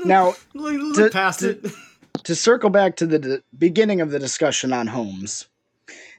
Now, 0.04 0.34
look, 0.54 0.74
look 0.80 0.96
To- 0.96 1.10
past 1.10 1.40
to- 1.40 1.50
it. 1.50 1.66
to 2.24 2.34
circle 2.34 2.70
back 2.70 2.96
to 2.96 3.06
the 3.06 3.18
d- 3.18 3.38
beginning 3.58 4.00
of 4.00 4.10
the 4.10 4.18
discussion 4.18 4.72
on 4.72 4.86
Holmes, 4.88 5.46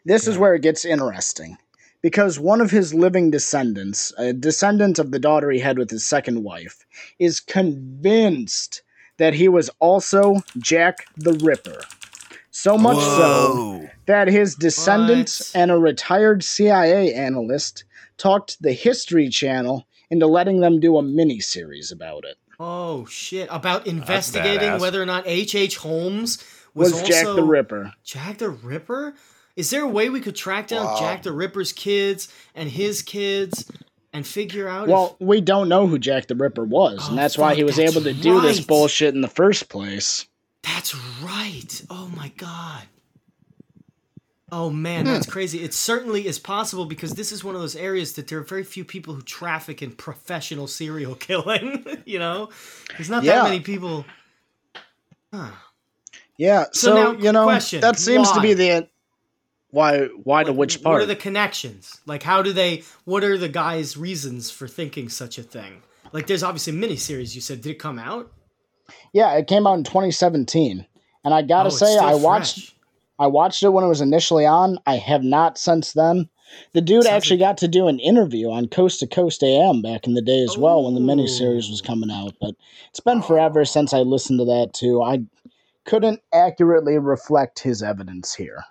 this 0.05 0.27
is 0.27 0.37
where 0.37 0.53
it 0.55 0.61
gets 0.61 0.85
interesting. 0.85 1.57
Because 2.01 2.39
one 2.39 2.61
of 2.61 2.71
his 2.71 2.93
living 2.93 3.29
descendants, 3.29 4.13
a 4.17 4.31
descendant 4.31 4.99
of 4.99 5.11
the 5.11 5.19
daughter 5.19 5.51
he 5.51 5.59
had 5.59 5.77
with 5.77 5.89
his 5.89 6.05
second 6.05 6.43
wife, 6.45 6.85
is 7.19 7.41
convinced 7.41 8.81
that 9.17 9.33
he 9.33 9.49
was 9.49 9.69
also 9.79 10.37
Jack 10.57 11.05
the 11.17 11.33
Ripper. 11.33 11.81
So 12.61 12.77
much 12.77 12.97
so 12.97 13.87
that 14.05 14.27
his 14.27 14.53
descendants 14.55 15.53
What? 15.53 15.61
and 15.61 15.71
a 15.71 15.77
retired 15.77 16.43
CIA 16.43 17.13
analyst 17.13 17.85
talked 18.17 18.61
the 18.61 18.73
History 18.73 19.29
Channel 19.29 19.87
into 20.09 20.27
letting 20.27 20.59
them 20.59 20.81
do 20.81 20.97
a 20.97 21.01
mini 21.01 21.39
series 21.39 21.89
about 21.89 22.25
it. 22.25 22.35
Oh 22.59 23.05
shit! 23.05 23.47
About 23.49 23.87
investigating 23.87 24.77
whether 24.81 25.01
or 25.01 25.05
not 25.05 25.23
H. 25.25 25.55
H. 25.55 25.77
Holmes 25.77 26.43
was, 26.73 26.91
Was 26.91 27.01
also 27.01 27.13
Jack 27.13 27.25
the 27.27 27.43
Ripper? 27.43 27.93
Jack 28.03 28.37
the 28.39 28.49
Ripper? 28.49 29.13
Is 29.55 29.69
there 29.69 29.83
a 29.83 29.87
way 29.87 30.09
we 30.09 30.19
could 30.19 30.35
track 30.35 30.67
down 30.67 30.83
Wow. 30.85 30.99
Jack 30.99 31.23
the 31.23 31.31
Ripper's 31.31 31.71
kids 31.71 32.27
and 32.55 32.69
his 32.69 33.01
kids 33.01 33.71
and 34.11 34.27
figure 34.27 34.67
out? 34.67 34.89
Well, 34.89 35.15
we 35.19 35.39
don't 35.39 35.69
know 35.69 35.87
who 35.87 35.97
Jack 35.97 36.27
the 36.27 36.35
Ripper 36.35 36.65
was, 36.65 36.99
Oh, 37.03 37.09
and 37.09 37.17
that's 37.17 37.37
why 37.37 37.55
he 37.55 37.63
was 37.63 37.79
able 37.79 38.01
to 38.01 38.13
do 38.13 38.41
this 38.41 38.59
bullshit 38.59 39.15
in 39.15 39.21
the 39.21 39.29
first 39.29 39.69
place. 39.69 40.25
That's 40.75 40.95
right. 41.21 41.81
Oh 41.89 42.07
my 42.15 42.29
god. 42.37 42.83
Oh 44.51 44.69
man, 44.71 45.05
that's 45.05 45.25
Hmm. 45.27 45.31
crazy. 45.31 45.63
It 45.63 45.73
certainly 45.75 46.25
is 46.25 46.39
possible 46.39 46.85
because 46.85 47.13
this 47.13 47.31
is 47.31 47.43
one 47.43 47.53
of 47.55 47.61
those 47.61 47.75
areas 47.75 48.13
that 48.13 48.27
there 48.27 48.39
are 48.39 48.43
very 48.43 48.63
few 48.63 48.83
people 48.83 49.13
who 49.13 49.21
traffic 49.21 49.81
in 49.83 49.91
professional 49.91 50.67
serial 50.67 51.13
killing. 51.27 51.85
you 52.05 52.17
know, 52.19 52.49
there's 52.97 53.09
not 53.09 53.23
Yeah. 53.23 53.35
that 53.35 53.43
many 53.43 53.59
people. 53.59 54.05
Huh. 55.33 55.51
Yeah. 56.37 56.65
So 56.71 56.71
So, 56.71 56.95
now, 56.95 57.11
you 57.19 57.31
know 57.31 57.43
question, 57.43 57.81
that 57.81 57.99
seems 57.99 58.31
to 58.31 58.41
be 58.41 58.53
the 58.55 58.87
why 59.71 60.05
why 60.23 60.43
to 60.43 60.49
Like, 60.51 60.57
which 60.57 60.75
What 60.81 61.01
are 61.01 61.05
the 61.05 61.15
connections? 61.15 61.99
Like, 62.07 62.23
how 62.23 62.41
do 62.41 62.51
they? 62.51 62.83
What 63.05 63.23
are 63.23 63.37
the 63.37 63.49
guys' 63.49 63.95
reasons 63.97 64.49
for 64.49 64.67
thinking 64.67 65.09
such 65.09 65.37
a 65.37 65.43
thing? 65.43 65.83
Like, 66.11 66.25
there's 66.25 66.41
obviously 66.41 66.73
a 66.73 66.75
miniseries. 66.75 67.35
You 67.35 67.41
said, 67.41 67.61
did 67.61 67.69
it 67.71 67.79
come 67.79 67.99
out? 67.99 68.31
Yeah, 69.13 69.35
it 69.35 69.47
came 69.47 69.67
out 69.67 69.77
in 69.77 69.83
2017, 69.83 70.85
and 71.23 71.33
I 71.33 71.41
gotta 71.41 71.67
Oh, 71.67 71.71
say 71.71 71.97
I 71.97 72.15
watched 72.15 72.55
fresh. 72.55 72.75
I 73.19 73.27
watched 73.27 73.63
it 73.63 73.69
when 73.69 73.83
it 73.83 73.89
was 73.89 74.01
initially 74.01 74.45
on. 74.45 74.79
I 74.85 74.95
have 74.95 75.23
not 75.23 75.57
since 75.57 75.91
then. 75.91 76.29
The 76.73 76.81
dude 76.81 77.03
Sounds 77.03 77.13
actually 77.13 77.37
got 77.37 77.57
to 77.59 77.67
do 77.67 77.87
an 77.87 77.99
interview 77.99 78.49
on 78.49 78.69
Coast 78.69 79.01
to 79.01 79.07
Coast 79.07 79.43
AM 79.43 79.81
back 79.81 80.07
in 80.07 80.13
the 80.13 80.21
day 80.21 80.41
as 80.41 80.57
well 80.57 80.83
when 80.83 80.95
the 80.95 81.01
miniseries 81.01 81.69
was 81.69 81.81
oh. 81.83 81.87
coming 81.87 82.09
out. 82.09 82.33
But 82.41 82.55
it's 82.89 83.01
been 83.01 83.21
forever 83.21 83.65
since 83.65 83.93
I 83.93 83.99
listened 83.99 84.39
to 84.39 84.45
that 84.45 84.73
too. 84.73 85.03
I 85.03 85.19
couldn't 85.85 86.21
accurately 86.33 86.97
reflect 86.97 87.59
his 87.59 87.83
evidence 87.83 88.33
here. 88.33 88.63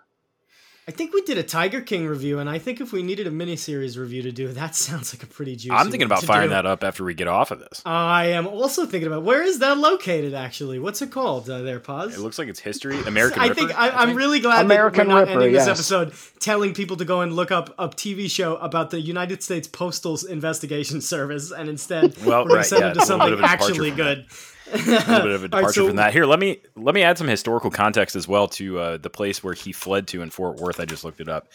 I 0.89 0.91
think 0.91 1.13
we 1.13 1.21
did 1.21 1.37
a 1.37 1.43
Tiger 1.43 1.83
King 1.83 2.07
review, 2.07 2.39
and 2.39 2.49
I 2.49 2.59
think 2.59 2.81
if 2.81 2.93
we 2.95 3.03
needed 3.03 3.27
a 3.27 3.31
miniseries 3.31 3.99
review 3.99 4.23
to 4.23 4.33
do, 4.33 4.49
that 4.49 4.75
sounds 4.75 5.13
like 5.13 5.23
a 5.23 5.27
pretty 5.27 5.55
juicy. 5.55 5.71
I'm 5.71 5.91
thinking 5.91 6.09
one 6.09 6.13
about 6.13 6.21
to 6.23 6.27
firing 6.27 6.49
do. 6.49 6.55
that 6.55 6.65
up 6.65 6.83
after 6.83 7.05
we 7.05 7.13
get 7.13 7.29
off 7.29 7.51
of 7.51 7.59
this. 7.61 7.83
I 7.85 8.29
am 8.29 8.47
also 8.47 8.87
thinking 8.87 9.07
about 9.07 9.23
where 9.23 9.43
is 9.43 9.59
that 9.59 9.77
located? 9.77 10.33
Actually, 10.33 10.79
what's 10.79 11.03
it 11.03 11.11
called? 11.11 11.51
Uh, 11.51 11.61
there, 11.61 11.79
pause. 11.79 12.15
It 12.15 12.21
looks 12.21 12.39
like 12.39 12.49
it's 12.49 12.61
history. 12.61 12.99
American 13.03 13.39
I 13.43 13.49
Ripper. 13.49 13.55
think 13.55 13.79
I, 13.79 13.91
I'm 13.91 14.17
really 14.17 14.41
glad 14.41 14.65
American 14.65 15.09
that 15.09 15.15
we're 15.15 15.21
not 15.21 15.29
Ripper, 15.29 15.41
ending 15.41 15.53
this 15.53 15.69
episode 15.69 16.15
telling 16.41 16.73
people 16.73 16.97
to 16.97 17.05
go 17.05 17.21
and 17.21 17.35
look 17.35 17.51
up 17.51 17.75
a 17.79 17.91
TV 17.91 18.31
show 18.31 18.57
about 18.57 18.89
the 18.89 18.99
United 18.99 19.43
States 19.43 19.69
Postal 19.69 20.19
Investigation 20.27 21.03
Service, 21.03 21.53
and 21.53 21.69
instead 21.69 22.17
Well, 22.25 22.45
we're 22.45 22.49
going 22.49 22.57
right, 22.57 22.63
to 22.63 22.69
send 22.69 22.81
yeah, 22.81 22.91
it 22.93 22.95
to 22.95 23.01
it's 23.01 23.11
a 23.11 23.13
little 23.19 23.27
something 23.27 23.27
bit 23.27 23.33
of 23.35 23.39
a 23.41 23.43
departure 23.43 23.73
actually 23.73 23.91
from 23.91 23.97
good. 23.99 24.27
A 24.73 24.77
little 24.77 25.03
bit 25.05 25.11
of 25.11 25.25
a 25.25 25.25
All 25.35 25.41
right, 25.41 25.43
departure 25.51 25.73
so- 25.73 25.87
from 25.89 25.97
that. 25.97 26.13
Here, 26.13 26.25
let 26.27 26.39
me 26.39 26.61
let 26.77 26.95
me 26.95 27.03
add 27.03 27.19
some 27.19 27.29
historical 27.29 27.71
context 27.71 28.17
as 28.17 28.27
well 28.29 28.49
to 28.49 28.79
uh, 28.79 28.97
the 28.99 29.11
place 29.11 29.43
where 29.43 29.55
he 29.55 29.73
fled 29.73 30.07
to 30.09 30.23
in 30.23 30.31
Fort 30.31 30.57
Worth. 30.59 30.81
I 30.81 30.85
just 30.85 31.05
looked 31.05 31.21
it 31.21 31.29
up. 31.29 31.49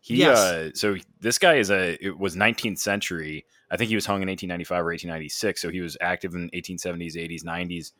He 0.00 0.16
Yes. 0.16 0.38
uh, 0.38 0.70
so 0.74 0.96
this 1.20 1.38
guy 1.38 1.54
is 1.54 1.70
a 1.70 1.96
it 2.04 2.18
was 2.18 2.36
19th 2.36 2.78
century. 2.78 3.46
I 3.70 3.76
think 3.76 3.88
he 3.88 3.94
was 3.94 4.06
hung 4.06 4.22
in 4.22 4.28
1895 4.28 4.78
or 4.80 4.90
1896. 4.92 5.60
So 5.62 5.70
he 5.70 5.80
was 5.80 5.96
active 6.00 6.34
in 6.34 6.50
1870s, 6.50 7.16
80s, 7.16 7.42
90s. 7.44 7.92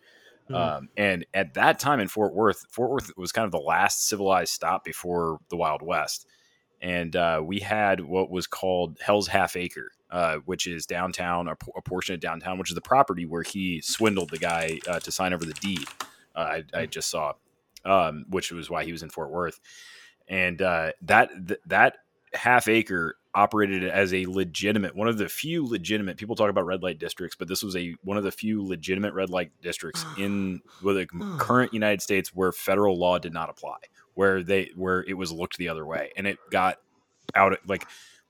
Mhm. 0.50 0.54
Um, 0.54 0.88
and 0.96 1.24
at 1.32 1.54
that 1.54 1.78
time 1.78 2.00
in 2.00 2.08
Fort 2.08 2.34
Worth, 2.34 2.66
Fort 2.70 2.90
Worth 2.90 3.10
was 3.16 3.32
kind 3.32 3.46
of 3.46 3.50
the 3.52 3.58
last 3.58 4.06
civilized 4.06 4.52
stop 4.52 4.84
before 4.84 5.38
the 5.48 5.56
Wild 5.56 5.80
West. 5.80 6.26
And 6.82 7.16
uh, 7.16 7.40
we 7.42 7.60
had 7.60 8.00
what 8.00 8.30
was 8.30 8.46
called 8.46 8.98
Hell's 9.00 9.26
Half 9.28 9.56
Acre, 9.56 9.90
uh, 10.14 10.36
which 10.44 10.68
is 10.68 10.86
downtown, 10.86 11.48
a, 11.48 11.56
p- 11.56 11.72
a 11.76 11.82
portion 11.82 12.14
of 12.14 12.20
downtown, 12.20 12.56
which 12.56 12.70
is 12.70 12.76
the 12.76 12.80
property 12.80 13.26
where 13.26 13.42
he 13.42 13.80
swindled 13.80 14.30
the 14.30 14.38
guy 14.38 14.78
uh, 14.88 15.00
to 15.00 15.10
sign 15.10 15.32
over 15.32 15.44
the 15.44 15.54
deed. 15.54 15.84
Uh, 16.36 16.38
I, 16.38 16.64
I 16.72 16.86
just 16.86 17.10
saw, 17.10 17.32
um, 17.84 18.24
which 18.28 18.52
was 18.52 18.70
why 18.70 18.84
he 18.84 18.92
was 18.92 19.02
in 19.02 19.10
Fort 19.10 19.30
Worth. 19.30 19.58
And 20.28 20.62
uh, 20.62 20.92
that 21.02 21.30
th- 21.48 21.60
that 21.66 21.96
half 22.32 22.68
acre 22.68 23.16
operated 23.34 23.82
as 23.82 24.14
a 24.14 24.24
legitimate 24.26 24.94
one 24.94 25.08
of 25.08 25.18
the 25.18 25.28
few 25.28 25.66
legitimate 25.66 26.16
people 26.16 26.36
talk 26.36 26.48
about 26.48 26.64
red 26.66 26.82
light 26.84 27.00
districts 27.00 27.36
but 27.36 27.48
this 27.48 27.64
was 27.64 27.74
a 27.74 27.94
one 28.02 28.16
of 28.16 28.22
the 28.22 28.30
few 28.30 28.64
legitimate 28.64 29.12
red 29.12 29.28
light 29.28 29.50
districts 29.60 30.04
in 30.16 30.60
well, 30.82 30.94
the 30.94 31.06
current 31.38 31.74
united 31.74 32.00
states 32.00 32.32
where 32.32 32.52
federal 32.52 32.96
law 32.96 33.18
did 33.18 33.32
not 33.32 33.50
apply 33.50 33.76
where 34.14 34.42
they 34.44 34.70
where 34.76 35.02
it 35.04 35.14
was 35.14 35.32
looked 35.32 35.56
the 35.58 35.68
other 35.68 35.84
way 35.84 36.12
and 36.16 36.28
it 36.28 36.38
got 36.50 36.78
out 37.34 37.56
like 37.66 37.84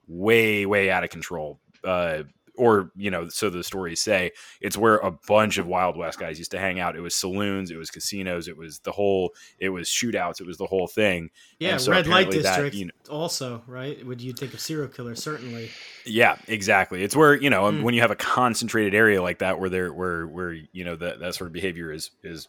way 0.06 0.64
way 0.64 0.90
out 0.90 1.04
of 1.04 1.10
control 1.10 1.60
uh 1.84 2.22
or 2.56 2.92
you 2.94 3.10
know 3.10 3.26
so 3.28 3.50
the 3.50 3.64
stories 3.64 4.00
say 4.00 4.30
it's 4.60 4.76
where 4.76 4.98
a 4.98 5.10
bunch 5.26 5.58
of 5.58 5.66
wild 5.66 5.96
west 5.96 6.20
guys 6.20 6.38
used 6.38 6.52
to 6.52 6.58
hang 6.58 6.78
out 6.78 6.94
it 6.94 7.00
was 7.00 7.12
saloons 7.12 7.68
it 7.72 7.76
was 7.76 7.90
casinos 7.90 8.46
it 8.46 8.56
was 8.56 8.78
the 8.80 8.92
whole 8.92 9.34
it 9.58 9.70
was 9.70 9.88
shootouts 9.88 10.40
it 10.40 10.46
was 10.46 10.56
the 10.56 10.66
whole 10.66 10.86
thing 10.86 11.30
Yeah, 11.58 11.78
so 11.78 11.90
red 11.90 12.06
light 12.06 12.28
apparently 12.28 12.38
that, 12.42 12.50
district. 12.56 12.76
you 12.76 12.84
know- 12.86 12.90
also, 13.10 13.62
right? 13.66 14.06
Would 14.06 14.20
you 14.20 14.32
think 14.32 14.54
of 14.54 14.60
serial 14.60 14.88
killer? 14.88 15.14
Certainly. 15.14 15.70
Yeah, 16.06 16.36
exactly. 16.48 17.02
It's 17.02 17.14
where 17.16 17.34
you 17.34 17.50
know 17.50 17.64
Mm. 17.64 17.82
when 17.82 17.92
you 17.92 18.00
have 18.02 18.10
a 18.12 18.16
concentrated 18.16 18.94
area 18.94 19.20
like 19.20 19.40
that, 19.40 19.58
where 19.60 19.68
there, 19.68 19.92
where 19.92 20.26
where 20.26 20.52
you 20.52 20.84
know 20.84 20.96
that 20.96 21.18
that 21.20 21.34
sort 21.34 21.48
of 21.48 21.52
behavior 21.52 21.92
is 21.92 22.12
is 22.22 22.48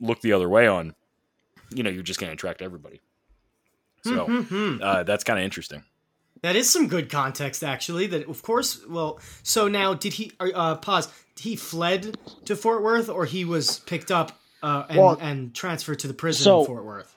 looked 0.00 0.20
the 0.22 0.32
other 0.34 0.48
way 0.50 0.66
on. 0.66 0.94
You 1.74 1.82
know, 1.82 1.88
you're 1.90 2.02
just 2.02 2.20
going 2.20 2.28
to 2.28 2.34
attract 2.34 2.60
everybody. 2.62 3.00
So 4.04 4.26
Mhm. 4.26 4.82
uh, 4.82 5.02
that's 5.04 5.24
kind 5.24 5.38
of 5.38 5.44
interesting. 5.44 5.82
That 6.46 6.54
is 6.54 6.70
some 6.70 6.86
good 6.86 7.10
context, 7.10 7.64
actually. 7.64 8.06
That 8.06 8.28
of 8.28 8.40
course. 8.44 8.78
Well, 8.88 9.18
so 9.42 9.66
now 9.66 9.94
did 9.94 10.12
he? 10.12 10.30
Uh, 10.38 10.76
pause. 10.76 11.08
He 11.40 11.56
fled 11.56 12.16
to 12.44 12.54
Fort 12.54 12.84
Worth, 12.84 13.08
or 13.08 13.24
he 13.24 13.44
was 13.44 13.80
picked 13.80 14.12
up 14.12 14.38
uh, 14.62 14.84
and, 14.88 14.96
Well, 14.96 15.18
and 15.20 15.52
transferred 15.52 15.98
to 15.98 16.06
the 16.06 16.14
prison 16.14 16.44
so- 16.44 16.60
in 16.60 16.66
Fort 16.66 16.84
Worth. 16.84 17.16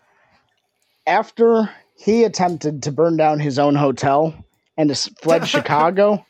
After 1.06 1.69
he 1.95 2.23
attempted 2.23 2.81
to 2.84 2.91
burn 2.91 3.18
down 3.18 3.39
his 3.39 3.60
own 3.60 3.76
hotel 3.76 4.34
and 4.76 4.97
fled 5.22 5.47
Chicago, 5.56 6.26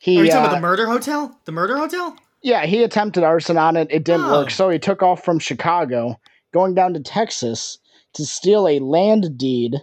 he 0.00 0.20
Are 0.20 0.24
you 0.24 0.30
talking 0.32 0.42
uh, 0.42 0.46
about 0.48 0.54
the 0.56 0.60
murder 0.62 0.86
hotel? 0.88 1.38
The 1.44 1.52
murder 1.52 1.76
hotel? 1.76 2.16
Yeah, 2.42 2.66
he 2.66 2.82
attempted 2.82 3.22
arson 3.22 3.56
on 3.56 3.76
it. 3.76 3.86
It 3.92 4.02
didn't 4.02 4.26
Oh. 4.26 4.40
work. 4.40 4.50
So 4.50 4.68
he 4.68 4.80
took 4.80 5.00
off 5.00 5.24
from 5.24 5.38
Chicago, 5.38 6.18
going 6.52 6.74
down 6.74 6.92
to 6.94 7.00
Texas 7.00 7.78
to 8.14 8.26
steal 8.26 8.66
a 8.66 8.80
land 8.80 9.38
deed 9.38 9.76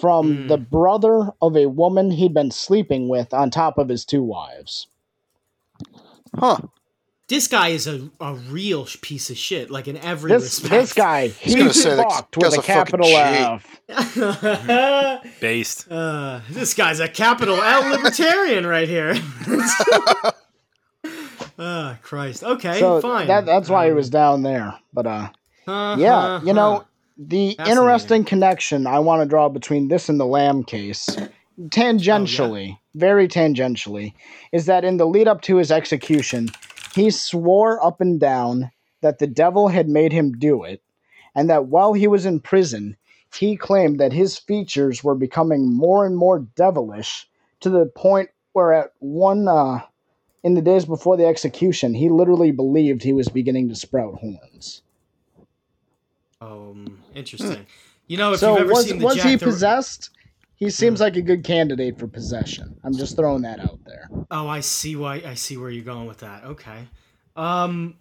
from 0.00 0.36
Hmm. 0.42 0.46
the 0.48 0.56
brother 0.58 1.30
of 1.40 1.56
a 1.56 1.66
woman 1.66 2.10
he'd 2.10 2.34
been 2.34 2.50
sleeping 2.50 3.08
with 3.08 3.32
on 3.32 3.50
top 3.50 3.78
of 3.78 3.88
his 3.88 4.04
two 4.04 4.22
wives. 4.22 4.88
Huh. 6.36 6.58
This 7.28 7.48
guy 7.48 7.68
is 7.68 7.86
a, 7.86 8.10
a 8.20 8.34
real 8.34 8.86
piece 9.00 9.30
of 9.30 9.38
shit, 9.38 9.70
like 9.70 9.88
in 9.88 9.96
every 9.96 10.30
This 10.30 10.42
respect. 10.60 10.70
this 10.72 10.92
guy, 10.92 11.28
he 11.28 11.54
gonna 11.54 11.72
say 11.72 11.96
fucked 11.96 12.38
guy's 12.38 12.50
with 12.50 12.58
a 12.58 12.60
a 12.60 12.64
capital 12.64 13.06
G. 13.06 13.14
F. 13.16 13.66
Based. 15.40 15.90
uh, 15.90 16.40
this 16.50 16.74
guy's 16.74 17.00
a 17.00 17.08
capital 17.08 17.62
L 17.62 17.88
libertarian 17.90 18.66
right 18.66 18.88
here. 18.88 19.14
Ah, 21.56 21.98
Christ. 22.02 22.42
Okay, 22.42 22.80
so 22.80 23.00
fine. 23.00 23.28
that, 23.28 23.46
that's 23.46 23.68
why 23.68 23.86
he 23.86 23.92
was 23.92 24.10
down 24.10 24.42
there. 24.42 24.74
But 24.92 25.06
uh, 25.06 25.28
uh-huh, 25.68 25.96
yeah, 26.00 26.42
you 26.42 26.52
know, 26.52 26.78
huh. 26.78 26.84
The 27.16 27.50
interesting 27.64 28.24
connection 28.24 28.88
I 28.88 28.98
want 28.98 29.22
to 29.22 29.28
draw 29.28 29.48
between 29.48 29.86
this 29.86 30.08
and 30.08 30.18
the 30.18 30.26
Lam 30.26 30.64
case, 30.64 31.08
tangentially, 31.68 32.78
very 32.96 33.28
tangentially, 33.28 34.14
is 34.50 34.66
that 34.66 34.84
in 34.84 34.96
the 34.96 35.06
lead 35.06 35.28
up 35.28 35.40
to 35.42 35.56
his 35.56 35.70
execution, 35.70 36.48
he 36.92 37.10
swore 37.10 37.84
up 37.84 38.00
and 38.00 38.18
down 38.18 38.72
that 39.00 39.20
the 39.20 39.28
devil 39.28 39.68
had 39.68 39.88
made 39.88 40.12
him 40.12 40.32
do 40.32 40.64
it, 40.64 40.82
and 41.36 41.48
that 41.48 41.66
while 41.66 41.92
he 41.92 42.08
was 42.08 42.26
in 42.26 42.40
prison, 42.40 42.96
he 43.32 43.56
claimed 43.56 44.00
that 44.00 44.12
his 44.12 44.36
features 44.36 45.04
were 45.04 45.14
becoming 45.14 45.72
more 45.72 46.04
and 46.04 46.16
more 46.16 46.40
devilish 46.56 47.28
to 47.60 47.70
the 47.70 47.86
point 47.86 48.30
where 48.54 48.72
at 48.72 48.92
one 48.98 49.46
uh, 49.46 49.80
in 50.42 50.54
the 50.54 50.62
days 50.62 50.84
before 50.84 51.16
the 51.16 51.26
execution, 51.26 51.94
he 51.94 52.08
literally 52.08 52.50
believed 52.50 53.02
he 53.02 53.12
was 53.12 53.28
beginning 53.28 53.68
to 53.68 53.76
sprout 53.76 54.16
horns. 54.16 54.82
Um, 56.44 57.02
interesting. 57.14 57.66
You 58.06 58.16
know, 58.18 58.32
if 58.34 58.40
so 58.40 58.52
you've 58.52 58.60
ever 58.62 58.72
was 58.72 58.86
seen 58.88 58.98
the 58.98 59.04
was 59.04 59.16
Jack 59.16 59.26
he 59.26 59.36
the- 59.36 59.46
possessed? 59.46 60.10
He 60.56 60.70
seems 60.70 61.00
like 61.00 61.16
a 61.16 61.22
good 61.22 61.42
candidate 61.42 61.98
for 61.98 62.06
possession. 62.06 62.78
I'm 62.84 62.94
just 62.96 63.16
throwing 63.16 63.42
that 63.42 63.58
out 63.58 63.80
there. 63.84 64.08
Oh, 64.30 64.46
I 64.46 64.60
see 64.60 64.94
why. 64.94 65.16
I 65.26 65.34
see 65.34 65.56
where 65.56 65.68
you're 65.68 65.84
going 65.84 66.06
with 66.06 66.18
that. 66.18 66.44
Okay. 66.44 66.86
Um, 67.34 67.96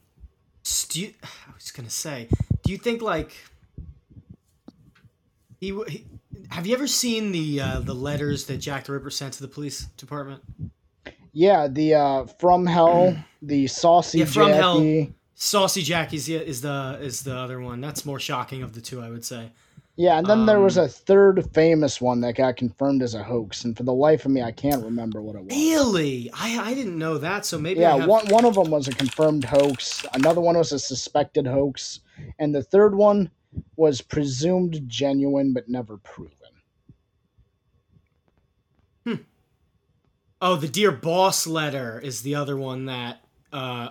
do 0.89 1.01
you, 1.01 1.13
I 1.23 1.53
was 1.55 1.71
gonna 1.71 1.89
say, 1.89 2.27
do 2.63 2.71
you 2.71 2.77
think 2.77 3.01
like 3.01 3.33
he, 5.59 5.69
he 5.87 6.05
have 6.49 6.67
you 6.67 6.75
ever 6.75 6.87
seen 6.87 7.31
the 7.31 7.59
uh, 7.59 7.79
the 7.79 7.95
letters 7.95 8.45
that 8.45 8.57
Jack 8.57 8.85
the 8.85 8.93
Ripper 8.93 9.09
sent 9.09 9.33
to 9.33 9.41
the 9.41 9.47
police 9.47 9.85
department? 9.97 10.43
Yeah, 11.31 11.67
the 11.67 11.95
uh, 11.95 12.25
from 12.39 12.65
hell, 12.65 13.17
the 13.41 13.67
saucy 13.67 14.19
Yeah, 14.19 14.25
From 14.25 14.51
Hell. 14.51 15.07
Saucy 15.35 15.81
Jackie's 15.81 16.29
is 16.29 16.61
the 16.61 16.97
is 17.01 17.23
the 17.23 17.35
other 17.35 17.59
one. 17.59 17.81
That's 17.81 18.05
more 18.05 18.19
shocking 18.19 18.63
of 18.63 18.73
the 18.73 18.81
two, 18.81 19.01
I 19.01 19.09
would 19.09 19.25
say. 19.25 19.51
Yeah, 19.95 20.17
and 20.19 20.29
then 20.29 20.45
there 20.45 20.59
was 20.59 20.77
Um, 20.77 20.79
a 20.79 20.87
third 20.87 21.51
famous 21.53 22.01
one 22.01 22.21
that 22.21 22.35
got 22.35 22.57
confirmed 22.57 23.01
as 23.03 23.15
a 23.15 23.23
hoax, 23.23 23.63
and 23.65 23.75
for 23.77 23.83
the 23.83 23.93
life 23.93 24.25
of 24.25 24.31
me, 24.31 24.41
I 24.43 24.51
can't 24.51 24.83
remember 24.83 25.21
what 25.21 25.35
it 25.35 25.43
was. 25.45 25.53
Really, 25.55 26.29
I 26.33 26.71
I 26.71 26.73
didn't 26.73 26.97
know 26.97 27.17
that. 27.19 27.45
So 27.45 27.59
maybe 27.59 27.85
I 27.85 27.91
Yeah, 27.91 27.93
have, 27.93 28.09
one 28.09 28.27
one 28.29 28.45
of 28.45 28.55
them 28.55 28.71
was 28.71 28.87
a 28.87 28.93
confirmed 28.93 29.45
hoax. 29.45 30.05
Another 30.13 30.41
one 30.41 30.57
was 30.57 30.71
a 30.71 30.79
suspected 30.79 31.45
hoax, 31.47 32.01
and 32.39 32.53
the 32.53 32.63
third 32.63 32.95
one 32.95 33.31
was 33.75 34.01
presumed 34.01 34.87
genuine 34.87 35.53
but 35.53 35.69
never 35.69 35.97
proven. 35.97 36.37
Oh, 40.41 40.55
the 40.57 40.67
dear 40.67 40.91
boss 40.91 41.47
letter 41.47 41.99
is 41.99 42.21
the 42.21 42.35
other 42.35 42.57
one 42.57 42.85
that 42.85 43.23
uh 43.51 43.89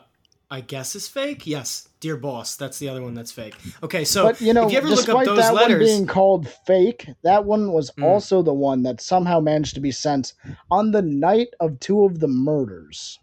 I 0.53 0.61
guess 0.61 0.95
is 0.95 1.09
fake. 1.09 1.47
Yes, 1.47 1.89
dear 2.01 2.16
boss, 2.19 2.57
that's 2.57 2.79
the 2.79 2.89
other 2.91 3.01
one 3.03 3.15
that's 3.15 3.33
fake. 3.33 3.55
Okay, 3.83 4.05
so 4.05 4.24
but 4.24 4.41
you 4.41 4.53
know, 4.53 4.66
if 4.66 4.73
you 4.73 4.79
ever 4.79 4.89
look 4.89 4.99
despite 5.07 5.27
up 5.29 5.37
those 5.37 5.45
that 5.45 5.55
letters, 5.55 5.79
one 5.81 5.87
being 5.87 6.07
called 6.07 6.47
fake, 6.66 7.09
that 7.24 7.45
one 7.47 7.73
was 7.73 7.91
Mm. 7.93 8.05
also 8.05 8.43
the 8.43 8.53
one 8.53 8.83
that 8.83 9.01
somehow 9.01 9.41
managed 9.41 9.74
to 9.77 9.81
be 9.81 9.91
sent 9.91 10.35
on 10.70 10.91
the 10.91 11.01
night 11.01 11.49
of 11.59 11.81
two 11.81 12.05
of 12.05 12.20
the 12.20 12.29
murders. 12.29 13.19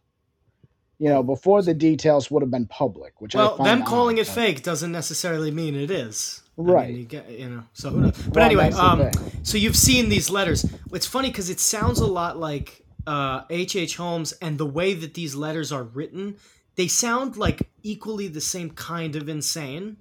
you 1.02 1.08
know, 1.08 1.24
before 1.24 1.62
the 1.62 1.74
details 1.74 2.30
would 2.30 2.42
have 2.44 2.52
been 2.52 2.68
public. 2.68 3.22
Which 3.22 3.34
I 3.34 3.40
Well, 3.40 3.58
them 3.58 3.84
calling 3.84 4.18
it 4.18 4.28
fake 4.28 4.64
doesn't 4.64 4.92
necessarily 4.92 5.50
mean 5.50 5.74
it 5.76 5.90
is. 5.90 6.42
I 6.58 6.62
mean, 6.62 6.74
Right. 6.76 6.94
you, 6.94 7.06
get, 7.06 7.30
you 7.30 7.48
know, 7.50 7.64
so 7.72 7.90
who 7.92 8.02
knows? 8.02 8.18
But 8.18 8.36
Well, 8.36 8.46
anyway, 8.46 8.72
um, 8.72 9.10
so 9.44 9.58
you've 9.58 9.78
seen 9.78 10.10
these 10.10 10.30
letters. 10.30 10.66
It's 10.92 11.06
funny 11.06 11.30
because 11.30 11.50
it 11.50 11.62
sounds 11.62 12.00
a 12.02 12.06
lot 12.06 12.38
like 12.38 12.84
uh, 13.08 13.44
H. 13.50 13.78
H. 13.78 13.96
Holmes, 13.96 14.34
and 14.42 14.58
the 14.58 14.66
way 14.66 14.94
that 14.94 15.14
these 15.14 15.36
letters 15.36 15.72
are 15.72 15.84
written, 15.84 16.36
they 16.80 16.88
sound 16.88 17.36
like 17.36 17.70
equally 17.84 18.30
the 18.30 18.40
same 18.40 18.70
kind 18.72 19.18
of 19.18 19.28
insane. 19.28 19.98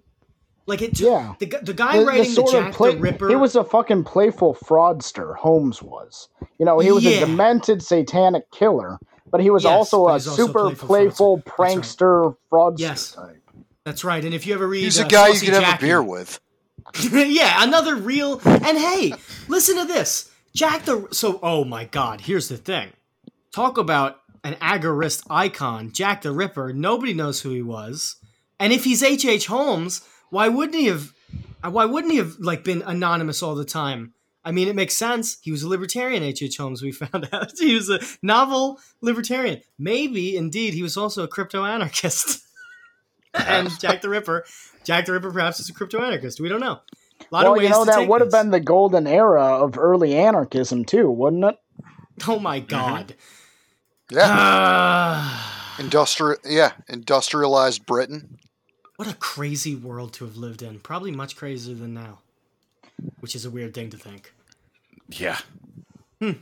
Like 0.66 0.80
it, 0.80 1.00
Yeah. 1.00 1.34
The, 1.40 1.46
the 1.62 1.74
guy 1.74 1.94
The- 1.94 1.98
the 2.00 2.06
writing 2.06 2.24
the, 2.24 2.30
sort 2.30 2.54
of 2.54 2.64
Jack 2.66 2.72
play- 2.74 2.94
the 2.94 3.00
Ripper. 3.00 3.28
He 3.28 3.34
was 3.34 3.56
a 3.56 3.64
fucking 3.64 4.04
playful 4.04 4.54
fraudster. 4.54 5.34
Holmes 5.34 5.82
was. 5.82 6.28
You 6.58 6.64
know, 6.66 6.78
he 6.78 6.92
was 6.92 7.02
Yeah. 7.04 7.10
a 7.16 7.20
demented 7.26 7.82
satanic 7.82 8.48
killer, 8.52 8.98
but 9.30 9.40
he 9.40 9.50
was 9.50 9.64
Yes, 9.64 9.72
also 9.72 10.06
a 10.06 10.12
he's 10.14 10.28
also 10.28 10.46
super 10.46 10.70
playful 10.76 10.86
playful, 10.86 11.38
fraudster. 11.38 11.44
That's 11.44 11.58
right. 11.58 11.76
prankster 11.78 12.36
fraudster 12.52 12.78
Yes. 12.78 13.12
type. 13.12 13.42
That's 13.84 14.04
right. 14.04 14.24
And 14.24 14.32
if 14.34 14.46
you 14.46 14.54
ever 14.54 14.68
read, 14.68 14.84
He's 14.84 15.00
a 15.00 15.04
uh, 15.04 15.08
guy 15.08 15.28
you 15.28 15.34
can 15.40 15.46
could 15.46 15.54
have 15.54 15.62
Jackie- 15.64 15.84
a 15.86 15.88
beer 15.88 16.02
with. 16.02 16.38
yeah, 17.12 17.64
another 17.64 17.96
real. 17.96 18.40
And 18.44 18.78
hey, 18.78 19.14
listen 19.48 19.76
to 19.78 19.84
this. 19.84 20.30
Jack 20.54 20.84
the. 20.84 21.08
So, 21.10 21.40
oh 21.42 21.64
my 21.64 21.86
God, 21.86 22.20
here's 22.22 22.48
the 22.48 22.56
thing. 22.56 22.90
Talk 23.52 23.78
about 23.78 24.20
an 24.44 24.54
agorist 24.54 25.24
icon, 25.30 25.92
Jack 25.92 26.22
the 26.22 26.32
Ripper. 26.32 26.72
Nobody 26.72 27.14
knows 27.14 27.40
who 27.40 27.50
he 27.50 27.62
was. 27.62 28.16
And 28.60 28.72
if 28.72 28.84
he's 28.84 29.02
H. 29.02 29.24
H. 29.24 29.46
Holmes, 29.46 30.02
why 30.30 30.48
wouldn't 30.48 30.76
he 30.76 30.86
have. 30.86 31.12
Why 31.62 31.84
wouldn't 31.84 32.12
he 32.12 32.18
have 32.18 32.36
like 32.38 32.62
been 32.62 32.82
anonymous 32.82 33.42
all 33.42 33.54
the 33.54 33.64
time? 33.64 34.14
I 34.44 34.52
mean, 34.52 34.68
it 34.68 34.76
makes 34.76 34.96
sense. 34.96 35.38
He 35.42 35.50
was 35.50 35.62
a 35.62 35.68
libertarian, 35.68 36.22
H. 36.22 36.42
H. 36.42 36.56
Holmes. 36.56 36.82
We 36.82 36.92
found 36.92 37.28
out 37.32 37.52
he 37.58 37.74
was 37.74 37.90
a 37.90 38.00
novel 38.22 38.80
libertarian. 39.00 39.60
Maybe, 39.78 40.36
indeed, 40.36 40.74
he 40.74 40.82
was 40.82 40.96
also 40.96 41.24
a 41.24 41.28
crypto 41.28 41.64
anarchist. 41.64 42.42
and 43.34 43.68
Jack 43.80 44.00
the 44.00 44.08
Ripper, 44.08 44.44
Jack 44.84 45.06
the 45.06 45.12
Ripper, 45.12 45.30
perhaps 45.30 45.60
is 45.60 45.68
a 45.68 45.74
crypto 45.74 46.02
anarchist. 46.02 46.40
We 46.40 46.48
don't 46.48 46.60
know. 46.60 46.80
A 47.20 47.26
lot 47.30 47.44
Well, 47.44 47.52
of 47.52 47.58
ways 47.58 47.64
you 47.64 47.70
know, 47.70 47.84
to 47.84 47.90
that 47.90 48.08
would 48.08 48.20
have 48.20 48.30
been 48.30 48.50
the 48.50 48.60
golden 48.60 49.06
era 49.06 49.44
of 49.44 49.78
early 49.78 50.16
anarchism, 50.16 50.84
too, 50.84 51.10
wouldn't 51.10 51.44
it? 51.44 51.56
Oh 52.26 52.38
my 52.38 52.58
mm-hmm. 52.58 52.68
god. 52.68 53.14
Yeah. 54.10 54.22
Ah, 54.26 55.76
Industrial 55.78 56.38
yeah, 56.44 56.72
industrialized 56.88 57.84
Britain. 57.86 58.38
what 58.96 59.08
a 59.08 59.14
crazy 59.14 59.74
world 59.76 60.12
to 60.14 60.24
have 60.24 60.36
lived 60.36 60.62
in. 60.62 60.80
Probably 60.80 61.10
much 61.12 61.36
crazier 61.36 61.74
than 61.74 61.94
now. 61.94 62.18
Which 63.20 63.34
is 63.36 63.44
a 63.44 63.50
weird 63.50 63.74
thing 63.74 63.90
to 63.90 63.96
think. 63.96 64.32
Yeah. 65.10 65.38
Hmm. 66.20 66.32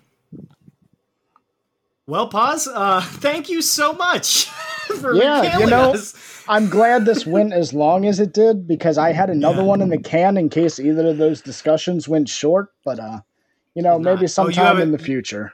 Well, 2.07 2.29
pause. 2.29 2.69
Uh, 2.69 3.01
thank 3.03 3.49
you 3.49 3.61
so 3.63 3.93
much 3.93 4.45
for 5.01 5.15
Yeah, 5.15 5.59
you 5.59 5.67
know- 5.67 5.93
us. 5.93 6.15
I'm 6.49 6.69
glad 6.71 7.05
this 7.05 7.27
went 7.27 7.53
as 7.53 7.75
long 7.75 8.07
as 8.07 8.21
it 8.21 8.33
did 8.33 8.69
because 8.69 8.97
I 8.99 9.11
had 9.13 9.29
another 9.31 9.59
Yeah. 9.63 9.65
one 9.65 9.83
in 9.83 9.89
the 9.89 9.99
can 9.99 10.37
in 10.37 10.49
case 10.49 10.79
either 10.79 11.09
of 11.09 11.19
those 11.19 11.41
discussions 11.43 12.07
went 12.09 12.29
short. 12.29 12.69
But 12.85 13.01
uh, 13.01 13.21
you 13.75 13.83
know, 13.83 13.99
Did 13.99 14.05
not. 14.05 14.11
Oh, 14.11 14.15
maybe 14.15 14.23
you 14.23 14.29
sometime 14.29 14.65
haven't- 14.65 14.83
in 14.85 14.93
the 14.93 14.99
future. 14.99 15.53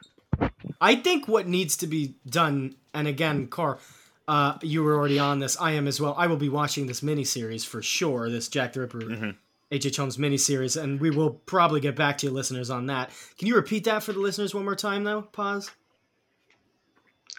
I 0.82 0.96
think 0.96 1.28
what 1.28 1.46
needs 1.46 1.76
to 1.78 1.86
be 1.86 2.16
done, 2.28 2.74
and 2.92 3.06
again, 3.06 3.46
Carl, 3.46 3.78
uh, 4.26 4.58
you 4.62 4.82
were 4.82 4.94
already 4.96 5.18
on 5.18 5.38
this. 5.38 5.56
I 5.60 5.72
am 5.72 5.86
as 5.86 6.00
well. 6.00 6.14
I 6.18 6.26
will 6.26 6.36
be 6.36 6.48
watching 6.48 6.86
this 6.88 7.00
miniseries 7.02 7.64
for 7.64 7.80
sure. 7.82 8.28
This 8.28 8.48
Jack 8.48 8.72
the 8.72 8.80
Ripper, 8.80 9.34
H. 9.70 9.86
H. 9.86 9.96
Holmes 9.96 10.16
miniseries, 10.16 10.80
and 10.82 11.00
we 11.00 11.10
will 11.10 11.30
probably 11.30 11.80
get 11.80 11.94
back 11.96 12.18
to 12.18 12.26
you, 12.26 12.32
listeners, 12.32 12.68
on 12.68 12.86
that. 12.86 13.10
Can 13.38 13.46
you 13.48 13.54
repeat 13.54 13.84
that 13.84 14.02
for 14.02 14.12
the 14.12 14.18
listeners 14.18 14.54
one 14.54 14.64
more 14.64 14.74
time, 14.76 15.04
though? 15.04 15.22
Pause. 15.22 15.70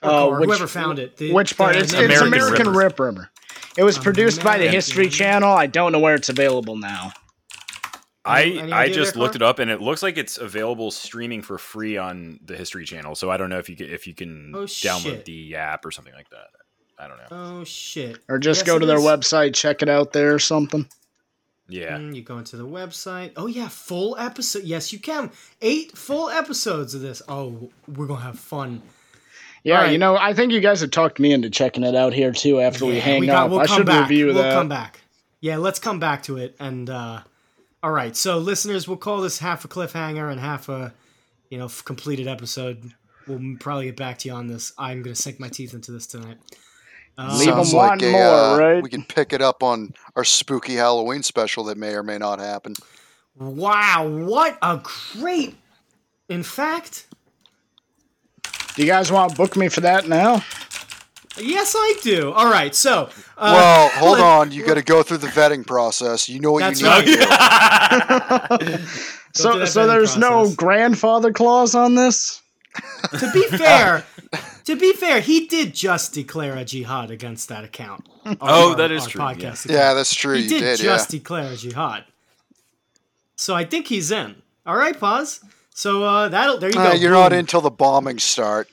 Or, 0.02 0.10
Uh, 0.10 0.40
which- 0.40 0.48
whoever 0.48 0.68
found 0.68 1.00
it. 1.00 1.18
The- 1.18 1.32
Which 1.34 1.56
part? 1.58 1.74
the 1.74 1.80
It's, 1.80 1.94
it's 1.94 2.02
American 2.02 2.28
American 2.28 2.68
Rip 2.70 2.78
Ripper. 3.00 3.04
River. 3.06 3.30
It 3.78 3.84
was 3.84 3.98
produced 3.98 4.44
by 4.44 4.58
the 4.58 4.68
History 4.68 5.06
Ripper. 5.06 5.16
Channel. 5.16 5.52
I 5.52 5.68
don't 5.68 5.92
know 5.92 6.00
where 6.00 6.16
it's 6.16 6.30
available 6.30 6.76
now. 6.76 7.12
I 8.26 8.44
Any- 8.44 8.60
any 8.62 8.72
I 8.72 8.90
just 8.90 9.16
looked 9.18 9.36
it 9.36 9.42
up 9.42 9.60
and 9.60 9.70
it 9.70 9.82
looks 9.82 10.02
like 10.02 10.18
it's 10.18 10.38
available 10.38 10.92
streaming 10.92 11.42
for 11.42 11.58
free 11.58 11.98
on 11.98 12.40
the 12.46 12.56
History 12.56 12.86
Channel. 12.86 13.16
So 13.16 13.30
I 13.30 13.36
don't 13.38 13.50
know 13.50 13.60
if 13.60 13.68
you 13.70 13.76
can, 13.76 13.90
if 13.90 14.08
you 14.08 14.14
can 14.14 14.54
Oh, 14.56 14.60
download 14.64 15.26
the 15.26 15.56
app 15.56 15.86
or 15.86 15.92
something 15.92 16.14
like 16.14 16.30
that. 16.30 16.48
I 16.98 17.08
don't 17.08 17.18
know. 17.18 17.26
Oh 17.32 17.64
shit! 17.66 18.20
Or 18.30 18.38
just 18.40 18.62
Yes, 18.62 18.68
go 18.68 18.80
to 18.80 18.86
their 18.86 18.98
is. 19.00 19.04
website, 19.04 19.54
check 19.56 19.82
it 19.82 19.90
out 19.90 20.14
there 20.14 20.34
or 20.34 20.40
something. 20.40 20.88
Yeah. 21.68 21.98
Mm, 21.98 22.16
You 22.16 22.22
go 22.22 22.38
into 22.38 22.56
the 22.56 22.68
website. 22.68 23.32
Oh 23.36 23.48
yeah, 23.48 23.68
full 23.68 24.16
episode. 24.18 24.64
Yes, 24.64 24.94
you 24.94 25.00
can. 25.00 25.32
Eight 25.62 25.98
full 25.98 26.30
episodes 26.30 26.94
of 26.94 27.02
this. 27.02 27.22
Oh, 27.28 27.72
we're 27.94 28.06
gonna 28.06 28.22
have 28.22 28.40
fun. 28.40 28.84
Yeah, 29.64 29.78
All 29.78 29.84
right. 29.84 29.92
you 29.92 29.98
know, 29.98 30.16
I 30.18 30.34
think 30.34 30.52
you 30.52 30.60
guys 30.62 30.82
have 30.82 30.92
talked 30.92 31.20
me 31.20 31.32
into 31.34 31.50
checking 31.50 31.84
it 31.84 31.96
out 31.96 32.14
here 32.14 32.32
too 32.32 32.60
after 32.62 32.86
we 32.86 32.96
Yeah, 32.96 33.00
hang 33.02 33.26
got- 33.26 33.46
up. 33.46 33.52
we'll 33.52 33.60
I 33.62 33.66
come 33.66 33.78
should 33.78 33.86
back. 33.88 34.10
review 34.10 34.28
we'll 34.28 34.36
that. 34.36 34.54
come 34.54 34.70
back. 34.70 35.02
Yeah, 35.42 35.58
let's 35.58 35.80
come 35.80 36.00
back 36.00 36.24
to 36.24 36.38
it. 36.38 36.56
And 36.60 36.90
uh, 36.90 37.22
all 37.84 37.92
right, 37.92 38.16
so 38.16 38.38
listeners, 38.38 38.88
we'll 38.88 38.98
call 38.98 39.22
this 39.22 39.40
half 39.40 39.66
a 39.66 39.68
cliffhanger 39.68 40.32
and 40.32 40.40
half 40.40 40.70
a, 40.70 40.94
you 41.50 41.58
know, 41.58 41.66
f- 41.66 41.84
completed 41.84 42.28
episode. 42.28 42.94
We'll 43.28 43.58
probably 43.60 43.86
get 43.86 43.98
back 43.98 44.18
to 44.20 44.30
you 44.30 44.34
on 44.34 44.48
this. 44.48 44.72
I'm 44.78 45.04
gonna 45.04 45.16
sink 45.16 45.40
my 45.40 45.50
teeth 45.50 45.74
into 45.74 45.92
this 45.92 46.08
tonight. 46.08 46.38
Um, 47.18 47.38
Leave 47.38 47.50
'em 47.50 47.56
Sounds 47.56 47.74
like 47.74 47.90
wanting 47.90 48.10
a, 48.10 48.12
more, 48.14 48.24
uh, 48.24 48.58
right? 48.58 48.84
We 48.84 48.90
can 48.90 49.04
pick 49.04 49.34
it 49.34 49.42
up 49.42 49.62
on 49.62 49.94
our 50.16 50.24
spooky 50.24 50.76
Halloween 50.76 51.22
special 51.24 51.66
that 51.66 51.78
may 51.78 51.94
or 51.94 52.04
may 52.04 52.18
not 52.18 52.40
happen. 52.40 52.74
wow, 53.38 54.08
what 54.08 54.58
a 54.62 54.82
great! 55.20 55.56
In 56.30 56.42
fact, 56.44 57.08
Do 58.76 58.82
you 58.82 58.88
guys 58.88 59.12
want 59.12 59.32
to 59.32 59.38
book 59.38 59.56
me 59.56 59.68
for 59.70 59.82
that 59.82 60.08
now? 60.08 60.44
Yes, 61.38 61.74
I 61.78 61.96
do. 62.02 62.32
All 62.32 62.50
right, 62.50 62.74
so 62.76 63.10
uh, 63.38 63.54
well, 63.54 63.90
hold 63.90 64.18
let- 64.20 64.26
on. 64.26 64.52
You 64.52 64.66
got 64.66 64.76
to 64.76 64.84
go 64.84 65.04
through 65.04 65.18
the 65.18 65.28
vetting 65.28 65.66
process. 65.66 66.28
You 66.30 66.40
know 66.40 66.52
what 66.52 66.60
That's 66.62 66.82
you 66.82 66.88
need. 66.88 67.20
right. 67.20 68.60
to 68.60 68.66
do. 68.78 68.78
So, 69.36 69.66
so 69.66 69.82
vetting 69.82 69.88
there's 69.88 70.16
no 70.16 70.52
grandfather 70.54 71.34
clause 71.34 71.74
on 71.74 71.96
this. 71.96 72.40
to 73.20 73.32
be 73.34 73.42
fair, 73.58 74.06
to 74.66 74.76
be 74.76 74.94
fair, 74.94 75.22
he 75.22 75.48
did 75.48 75.74
just 75.74 76.14
declare 76.14 76.56
a 76.56 76.64
jihad 76.64 77.10
against 77.10 77.50
that 77.50 77.64
account. 77.64 78.08
Oh, 78.28 78.70
Our- 78.70 78.76
that 78.76 78.92
is 78.92 79.04
our 79.06 79.10
true, 79.10 79.22
Podcast 79.22 79.42
yeah. 79.42 79.50
account. 79.50 79.66
Yeah, 79.72 79.94
that's 79.96 80.14
true. 80.14 80.36
he 80.36 80.48
did, 80.48 80.60
did. 80.60 80.80
just 80.82 81.12
yeah. 81.12 81.18
declare 81.20 81.52
a 81.52 81.56
jihad. 81.56 82.06
So 83.36 83.56
I 83.56 83.66
think 83.66 83.88
he's 83.88 84.12
in. 84.12 84.36
All 84.68 84.76
right, 84.78 85.00
pause. 85.00 85.44
So 85.74 86.04
uh, 86.04 86.30
that'll 86.30 86.60
there 86.60 86.70
you 86.72 86.80
Uh, 86.80 86.92
go. 86.92 86.96
you're 86.96 87.10
not 87.12 87.32
Boom. 87.32 87.40
in 87.40 87.46
till 87.48 87.62
the 87.62 87.72
bombings 87.72 88.22
start. 88.22 88.70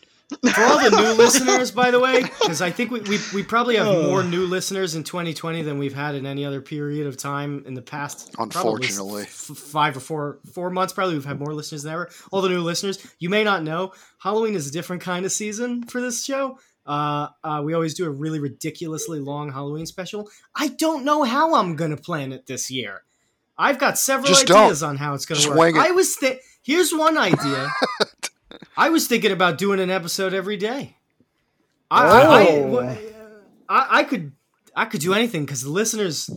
For 0.54 0.62
all 0.62 0.78
the 0.78 0.90
new 0.96 1.12
listeners, 1.22 1.70
by 1.72 1.90
the 1.90 1.98
way, 1.98 2.22
because 2.22 2.62
I 2.62 2.70
think 2.70 2.90
we, 2.90 3.00
we, 3.00 3.18
we 3.34 3.42
probably 3.42 3.76
have 3.76 3.86
Oh. 3.88 4.06
more 4.08 4.22
new 4.22 4.46
listeners 4.46 4.94
in 4.94 5.02
2020 5.04 5.62
than 5.62 5.78
we've 5.78 5.94
had 5.94 6.14
in 6.14 6.24
any 6.26 6.44
other 6.44 6.60
period 6.60 7.06
of 7.06 7.16
time 7.16 7.64
in 7.66 7.74
the 7.74 7.82
past. 7.82 8.34
Unfortunately. 8.38 9.22
f- 9.22 9.28
five 9.28 9.96
or 9.96 10.00
four 10.00 10.38
four 10.52 10.70
months. 10.70 10.92
Probably 10.92 11.14
we've 11.14 11.24
had 11.24 11.38
more 11.40 11.52
listeners 11.54 11.82
than 11.82 11.92
ever. 11.92 12.08
All 12.30 12.42
the 12.42 12.48
new 12.48 12.60
listeners, 12.60 13.04
you 13.18 13.28
may 13.28 13.42
not 13.44 13.62
know, 13.64 13.92
Halloween 14.18 14.54
is 14.54 14.68
a 14.68 14.70
different 14.72 15.02
kind 15.02 15.26
of 15.26 15.32
season 15.32 15.82
for 15.84 16.00
this 16.00 16.24
show. 16.24 16.58
Uh, 16.86 17.28
uh, 17.44 17.60
we 17.64 17.74
always 17.74 17.94
do 17.94 18.06
a 18.06 18.10
really 18.10 18.38
ridiculously 18.40 19.20
long 19.20 19.52
Halloween 19.52 19.86
special. 19.86 20.28
I 20.54 20.68
don't 20.68 21.04
know 21.04 21.24
how 21.24 21.54
I'm 21.56 21.76
gonna 21.76 21.96
plan 21.96 22.32
it 22.32 22.46
this 22.46 22.70
year. 22.70 23.02
I've 23.58 23.78
got 23.78 23.98
several 23.98 24.28
Just 24.28 24.46
don't. 24.46 24.64
ideas 24.64 24.82
on 24.82 24.96
how 24.96 25.14
it's 25.14 25.26
gonna 25.26 25.56
work. 25.56 25.74
it. 25.74 25.78
I 25.80 25.90
was 25.90 26.16
th- 26.16 26.40
here's 26.62 26.92
one 26.94 27.18
idea. 27.18 27.68
I 28.76 28.90
was 28.90 29.06
thinking 29.06 29.32
about 29.32 29.58
doing 29.58 29.80
an 29.80 29.90
episode 29.90 30.34
every 30.34 30.56
day. 30.56 30.96
I, 31.90 32.06
I, 32.06 32.46
Oh. 32.50 32.78
I, 32.80 32.98
I, 33.68 33.98
I 34.00 34.04
could 34.04 34.32
I 34.76 34.84
could 34.84 35.00
do 35.00 35.12
anything 35.14 35.44
because 35.44 35.62
the 35.62 35.70
listeners 35.70 36.30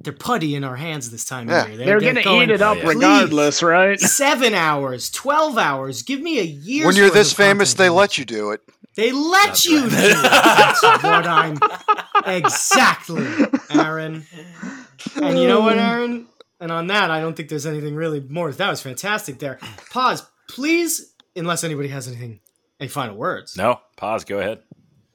they're 0.00 0.12
putty 0.12 0.54
in 0.54 0.62
our 0.62 0.76
hands 0.76 1.10
this 1.10 1.24
time 1.24 1.48
Yeah. 1.48 1.64
of 1.64 1.68
year. 1.70 1.78
They're, 1.78 2.00
gonna 2.00 2.22
going, 2.22 2.48
eat 2.50 2.54
it 2.54 2.62
up 2.62 2.78
regardless, 2.84 3.62
right? 3.62 3.98
Seven 3.98 4.54
hours, 4.54 5.10
twelve 5.10 5.58
hours. 5.58 6.02
Give 6.02 6.20
me 6.20 6.38
a 6.38 6.44
year. 6.44 6.86
When 6.86 6.94
you're 6.96 7.10
this 7.10 7.32
famous, 7.32 7.74
they 7.74 7.88
let 7.88 8.16
you 8.18 8.24
do 8.24 8.50
it. 8.52 8.60
They 8.94 9.12
let 9.12 9.66
you 9.66 9.80
do 9.80 9.86
it. 9.90 10.22
That's 10.22 10.82
what 10.82 11.04
I'm 11.26 11.58
exactly, 12.26 13.26
Aaron. 13.70 14.24
And 15.16 15.38
you 15.38 15.46
know 15.48 15.60
what, 15.60 15.76
Aaron? 15.78 16.26
And 16.60 16.72
on 16.72 16.86
that, 16.86 17.10
I 17.10 17.20
don't 17.20 17.36
think 17.36 17.48
there's 17.50 17.66
anything 17.66 17.94
really 17.94 18.20
more. 18.20 18.50
That 18.52 18.70
was 18.70 18.80
fantastic. 18.80 19.38
There. 19.38 19.58
Pause, 19.90 20.26
please. 20.48 21.12
Unless 21.36 21.64
anybody 21.64 21.88
has 21.88 22.08
anything, 22.08 22.40
any 22.80 22.88
final 22.88 23.16
words. 23.16 23.56
No, 23.56 23.80
pause. 23.96 24.24
Go 24.24 24.38
ahead. 24.38 24.60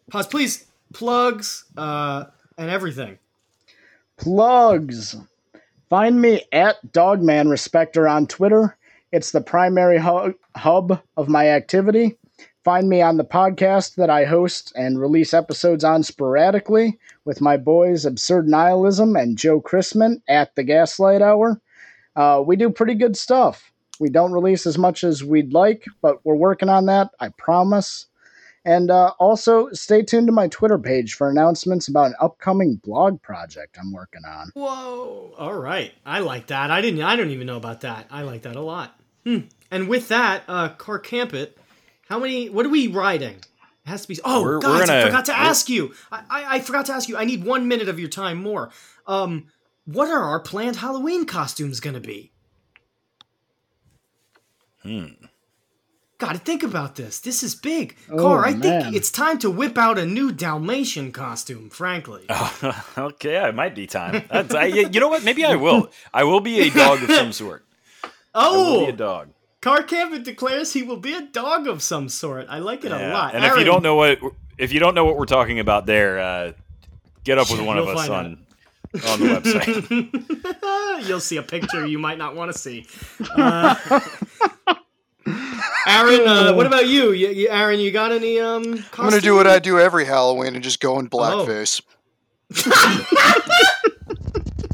Pause, 0.10 0.28
please. 0.28 0.66
Plugs, 0.94 1.66
uh, 1.76 2.26
and 2.58 2.70
everything. 2.70 3.18
Plugs. 4.18 5.16
Find 5.90 6.22
me 6.22 6.44
at 6.52 6.92
Dogman 6.92 7.50
Respecter 7.50 8.08
on 8.08 8.28
Twitter. 8.28 8.78
It's 9.12 9.32
the 9.32 9.42
primary 9.42 10.00
hu- 10.00 10.36
hub 10.56 11.02
of 11.18 11.28
my 11.28 11.50
activity. 11.50 12.18
Find 12.64 12.88
me 12.88 13.02
on 13.02 13.18
the 13.18 13.26
podcast 13.26 13.96
that 13.96 14.10
I 14.10 14.24
host 14.26 14.72
and 14.76 15.02
release 15.02 15.34
episodes 15.34 15.84
on 15.84 16.04
sporadically 16.04 17.00
with 17.26 17.42
my 17.42 17.58
boys 17.58 18.06
Absurd 18.06 18.48
Nihilism 18.48 19.16
and 19.16 19.38
Joe 19.38 19.60
Chrisman 19.60 20.22
at 20.28 20.56
the 20.56 20.64
Gaslight 20.64 21.22
Hour. 21.22 21.60
Uh, 22.16 22.44
we 22.46 22.56
do 22.56 22.70
pretty 22.70 22.94
good 22.94 23.18
stuff. 23.18 23.71
We 24.02 24.10
don't 24.10 24.32
release 24.34 24.66
as 24.66 24.78
much 24.80 25.04
as 25.04 25.24
we'd 25.24 25.54
like, 25.54 25.86
but 26.02 26.26
we're 26.26 26.36
working 26.36 26.70
on 26.70 26.88
that, 26.88 27.12
I 27.20 27.30
promise. 27.30 28.08
And 28.66 28.92
uh, 28.92 29.14
also, 29.20 29.70
stay 29.74 30.02
tuned 30.02 30.28
to 30.28 30.34
my 30.34 30.48
Twitter 30.48 30.78
page 30.78 31.14
for 31.14 31.30
announcements 31.30 31.88
about 31.88 32.08
an 32.08 32.16
upcoming 32.20 32.76
blog 32.76 33.22
project 33.22 33.78
I'm 33.80 33.92
working 33.92 34.22
on. 34.28 34.52
Whoa! 34.56 35.34
All 35.38 35.54
right, 35.56 35.94
I 36.06 36.20
like 36.20 36.48
that. 36.48 36.70
I 36.72 36.82
didn't. 36.82 37.02
I 37.04 37.16
don't 37.16 37.30
even 37.30 37.48
know 37.48 37.58
about 37.58 37.82
that. 37.82 38.08
I 38.12 38.24
like 38.24 38.42
that 38.44 38.56
a 38.56 38.62
lot. 38.62 39.00
Hmm. 39.24 39.40
And 39.72 39.88
with 39.88 40.08
that, 40.10 40.44
uh, 40.48 40.70
Car 40.70 41.00
Campbell, 41.00 41.48
how 42.10 42.20
many? 42.20 42.50
What 42.50 42.66
are 42.66 42.70
we 42.70 42.88
riding? 42.88 43.36
It 43.38 43.90
has 43.90 44.02
to 44.04 44.08
be. 44.08 44.20
Oh, 44.24 44.44
We're- 44.44 44.56
we're 44.58 44.62
guys, 44.80 44.90
I 44.90 45.04
forgot 45.06 45.26
to 45.26 45.38
ask 45.38 45.70
you. 45.70 45.94
I, 46.12 46.24
I, 46.30 46.56
I 46.56 46.60
forgot 46.60 46.86
to 46.88 46.94
ask 46.94 47.08
you. 47.10 47.18
I 47.18 47.26
need 47.26 47.44
one 47.44 47.68
minute 47.68 47.88
of 47.90 48.00
your 48.00 48.10
time 48.10 48.42
more. 48.42 48.70
Um, 49.08 49.48
what 49.86 50.08
are 50.10 50.24
our 50.24 50.40
planned 50.40 50.76
Halloween 50.78 51.26
costumes 51.26 51.80
gonna 51.80 52.00
be? 52.00 52.32
Hmm. 54.84 55.26
Gotta 56.18 56.38
think 56.38 56.62
about 56.62 56.96
this. 56.96 57.20
This 57.20 57.42
is 57.42 57.56
big. 57.56 57.98
Oh, 58.12 58.18
Car, 58.18 58.46
I 58.46 58.54
man. 58.54 58.84
think 58.84 58.96
it's 58.96 59.10
time 59.10 59.40
to 59.40 59.50
whip 59.50 59.76
out 59.76 59.98
a 59.98 60.06
new 60.06 60.32
Dalmatian 60.32 61.12
costume, 61.12 61.72
frankly. 61.72 62.28
okay, 62.98 63.48
it 63.48 63.56
might 63.56 63.74
be 63.74 63.88
time. 63.88 64.24
That's, 64.30 64.54
I, 64.54 64.66
you 64.66 65.00
know 65.00 65.10
what? 65.10 65.24
Maybe 65.24 65.44
I 65.44 65.56
will. 65.56 65.90
I 66.14 66.24
will 66.24 66.42
be 66.42 66.60
a 66.60 66.70
dog 66.70 67.02
of 67.02 67.10
some 67.10 67.32
sort. 67.32 67.66
I 68.36 68.50
will 68.50 68.58
oh, 68.58 68.86
be 68.86 68.92
a 68.92 68.96
dog. 68.96 69.30
Car 69.62 69.82
Campbell 69.82 70.20
declares 70.20 70.74
he 70.74 70.84
will 70.84 70.98
be 70.98 71.14
a 71.14 71.22
dog 71.22 71.68
of 71.68 71.82
some 71.82 72.08
sort. 72.08 72.48
I 72.50 72.60
like 72.60 72.86
it 72.86 72.92
a 72.92 73.10
lot. 73.10 73.34
And 73.34 73.44
if 73.44 73.56
you 73.58 73.64
don't 73.64 73.84
know 73.84 73.96
what 73.96 74.20
if 74.58 74.72
you 74.72 74.80
don't 74.80 74.94
know 74.94 75.06
what 75.06 75.18
we're 75.18 75.26
talking 75.26 75.60
about 75.60 75.88
there, 75.88 76.20
uh, 76.20 76.52
get 77.24 77.40
up 77.40 77.50
with 77.50 77.62
one 77.62 77.78
of 77.78 77.88
us 77.88 78.08
find 78.08 78.12
on 78.12 78.46
on 78.94 79.20
the 79.20 79.28
website. 81.02 81.06
You'll 81.08 81.20
see 81.20 81.38
a 81.38 81.44
picture 81.44 81.86
you 81.86 81.98
might 82.00 82.18
not 82.18 82.36
want 82.36 82.52
to 82.52 82.58
see. 82.58 82.86
Uh, 83.36 83.76
Aaron, 85.88 86.28
uh, 86.28 86.54
what 86.54 86.66
about 86.68 86.88
you? 86.88 87.12
you? 87.12 87.30
you- 87.30 87.50
Aaron, 87.50 87.80
you 87.80 87.92
got 87.92 88.12
any 88.12 88.40
um? 88.40 88.64
I'm 88.98 89.10
gonna 89.10 89.22
do 89.22 89.36
what 89.36 89.48
I 89.48 89.60
do 89.60 89.80
every 89.80 90.06
Halloween 90.06 90.56
and 90.56 90.64
just 90.64 90.80
go 90.80 91.00
in 91.00 91.10
blackface. 91.10 91.82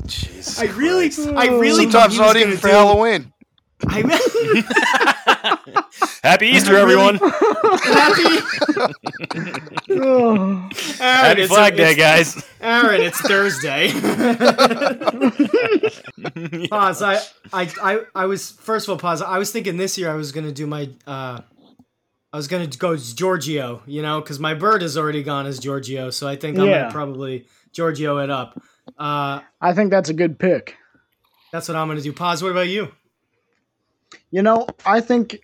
Jesus 0.08 0.60
I 0.60 0.66
really, 0.68 1.10
Christ. 1.10 1.30
I 1.30 1.48
really 1.58 1.86
thought 1.86 2.12
Sometimes 2.12 2.14
he 2.14 2.20
was 2.20 2.28
not 2.28 2.34
gonna 2.34 2.40
even 2.46 2.58
for 2.58 2.68
do- 2.68 2.74
Halloween. 2.74 3.34
I 3.88 5.16
Happy 6.24 6.48
Easter, 6.48 6.76
everyone! 6.76 7.16
happy. 7.16 8.40
Aaron, 9.90 10.70
Happy 11.00 11.42
it's, 11.42 11.52
Flag 11.54 11.76
Day, 11.78 11.92
it's- 11.94 12.36
guys! 12.36 12.46
Aaron, 12.62 13.02
it's 13.02 13.20
Thursday. 13.22 13.92
pause. 16.70 17.02
I, 17.02 17.16
I, 17.54 17.72
I, 17.82 18.00
I 18.16 18.26
was 18.26 18.52
first 18.52 18.88
of 18.88 18.92
all 18.92 18.98
pause. 18.98 19.22
I 19.22 19.38
was 19.38 19.52
thinking 19.52 19.78
this 19.78 19.98
year 19.98 20.12
I 20.12 20.16
was 20.16 20.32
gonna 20.32 20.52
do 20.52 20.68
my. 20.68 20.90
uh 21.06 21.42
I 22.34 22.38
was 22.38 22.48
gonna 22.50 22.68
go 22.68 22.92
as 22.94 23.14
Giorgio, 23.14 23.82
you 23.86 24.02
know, 24.02 24.20
because 24.22 24.40
my 24.40 24.54
bird 24.54 24.82
has 24.82 24.98
already 24.98 25.24
gone 25.24 25.46
as 25.46 25.60
Giorgio, 25.60 26.10
so 26.10 26.28
I 26.28 26.36
think 26.36 26.58
I'm 26.60 26.66
Yeah. 26.68 26.82
gonna 26.82 26.92
probably 26.92 27.46
Giorgio 27.72 28.18
it 28.18 28.30
up. 28.30 28.62
Uh, 28.98 29.40
I 29.62 29.74
think 29.74 29.92
that's 29.92 30.10
a 30.10 30.14
good 30.14 30.38
pick. 30.40 30.76
that's 31.52 31.68
what 31.70 31.78
I'm 31.78 31.88
gonna 31.88 32.02
do. 32.02 32.12
Pause. 32.14 32.44
What 32.44 32.52
about 32.52 32.68
you? 32.68 32.92
You 34.32 34.42
know, 34.42 34.68
I 34.86 35.02
think 35.02 35.42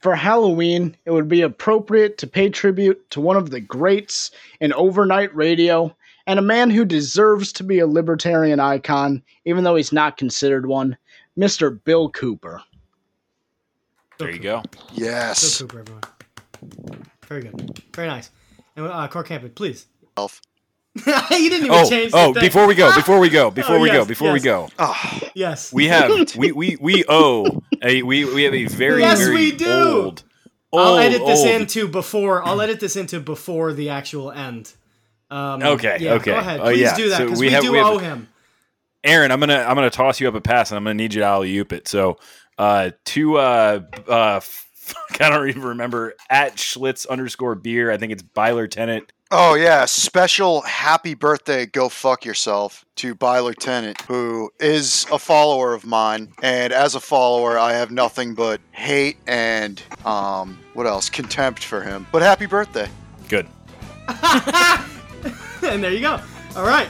for 0.00 0.14
Halloween, 0.14 0.96
it 1.04 1.10
would 1.10 1.28
be 1.28 1.42
appropriate 1.42 2.18
to 2.18 2.26
pay 2.26 2.48
tribute 2.48 3.08
to 3.10 3.20
one 3.20 3.36
of 3.36 3.50
the 3.50 3.60
greats 3.60 4.30
in 4.60 4.72
overnight 4.72 5.34
radio 5.34 5.94
and 6.26 6.38
a 6.38 6.42
man 6.42 6.70
who 6.70 6.84
deserves 6.84 7.52
to 7.52 7.64
be 7.64 7.78
a 7.78 7.86
libertarian 7.86 8.58
icon, 8.58 9.22
even 9.44 9.64
though 9.64 9.76
he's 9.76 9.92
not 9.92 10.16
considered 10.16 10.66
one, 10.66 10.96
Mr. 11.38 11.82
Bill 11.84 12.10
Cooper. 12.10 12.62
There 14.18 14.30
you 14.30 14.40
go. 14.40 14.62
Yes. 14.92 15.58
Bill 15.58 15.68
Cooper, 15.68 15.80
everyone. 15.80 17.06
Very 17.26 17.42
good. 17.42 17.82
Very 17.94 18.08
nice. 18.08 18.30
And 18.74 18.86
uh, 18.86 19.08
Core 19.08 19.22
Campbell, 19.22 19.50
please. 19.50 19.86
Elf. 20.16 20.40
you 21.06 21.50
didn't 21.50 21.66
even 21.66 21.70
Oh, 21.70 21.88
change. 21.88 22.12
the 22.12 22.18
oh! 22.18 22.32
Before 22.32 22.66
we 22.66 22.74
go, 22.74 22.94
before 22.94 23.18
we 23.18 23.28
go, 23.28 23.50
before 23.62 23.76
Oh, 23.76 23.80
we 23.80 23.88
go, 23.88 23.98
yes, 23.98 24.06
before 24.08 24.32
we 24.32 24.40
go, 24.40 24.68
Oh, 24.78 25.20
yes, 25.34 25.72
we 25.72 25.88
have 25.88 26.10
we 26.36 26.52
we 26.52 26.76
we 26.80 27.04
owe 27.08 27.62
a 27.82 28.02
we 28.02 28.24
we 28.24 28.42
have 28.44 28.54
a 28.54 28.64
very 28.66 29.00
Yes, 29.02 29.18
very 29.20 29.34
we 29.34 29.52
do. 29.52 29.70
old. 29.70 30.22
I'll 30.72 30.80
old, 30.94 31.00
edit 31.00 31.24
this 31.24 31.40
old- 31.40 31.48
into 31.60 31.88
before. 31.88 32.42
I'll 32.46 32.60
edit 32.60 32.80
this 32.80 32.96
into 32.96 33.20
before 33.20 33.72
the 33.72 33.90
actual 33.90 34.30
end. 34.30 34.72
Um, 35.30 35.62
Okay, 35.62 35.98
yeah, 36.00 36.14
okay. 36.14 36.32
Go 36.32 36.36
ahead. 36.38 36.60
Oh, 36.60 36.64
Please 36.64 36.80
yeah. 36.80 36.96
do 36.96 37.08
that 37.10 37.16
So 37.18 37.24
because 37.24 37.40
we 37.40 37.46
we, 37.46 37.52
have- 37.52 37.62
do 37.62 37.72
we 37.72 37.78
have- 37.78 37.86
owe 37.86 37.98
him. 37.98 38.28
Aaron, 39.04 39.30
I'm 39.30 39.38
gonna 39.40 39.58
I'm 39.68 39.74
gonna 39.76 39.90
toss 39.90 40.20
you 40.20 40.28
up 40.28 40.34
a 40.34 40.40
pass, 40.40 40.70
and 40.70 40.76
I'm 40.78 40.84
gonna 40.84 40.94
need 40.94 41.14
you 41.14 41.20
to 41.20 41.26
alley 41.26 41.56
oop 41.58 41.72
it. 41.72 41.86
So, 41.88 42.18
uh, 42.58 42.90
to 43.06 43.36
uh, 43.38 43.80
uh, 44.08 44.40
I 45.20 45.30
don't 45.30 45.48
even 45.48 45.62
remember 45.62 46.14
at 46.28 46.56
Schlitz 46.56 47.08
underscore 47.08 47.54
beer. 47.54 47.90
I 47.90 47.98
think 47.98 48.12
it's 48.12 48.22
Byler 48.22 48.66
Tennant. 48.66 49.12
Oh 49.30 49.54
yeah! 49.54 49.84
Special 49.84 50.62
happy 50.62 51.14
birthday, 51.14 51.66
go 51.66 51.88
fuck 51.88 52.24
yourself 52.24 52.84
to 52.96 53.14
By 53.14 53.40
Lieutenant, 53.40 54.00
who 54.02 54.50
is 54.60 55.06
a 55.12 55.18
follower 55.18 55.74
of 55.74 55.84
mine, 55.84 56.32
and 56.42 56.72
as 56.72 56.94
a 56.94 57.00
follower, 57.00 57.58
I 57.58 57.72
have 57.74 57.90
nothing 57.90 58.34
but 58.34 58.60
hate 58.72 59.16
and 59.26 59.82
um, 60.04 60.58
what 60.74 60.86
else? 60.86 61.10
Contempt 61.10 61.62
for 61.64 61.82
him. 61.82 62.06
But 62.12 62.22
happy 62.22 62.46
birthday! 62.46 62.88
Good. 63.28 63.46
and 64.08 65.82
there 65.82 65.92
you 65.92 66.00
go. 66.00 66.20
All 66.54 66.66
right. 66.66 66.88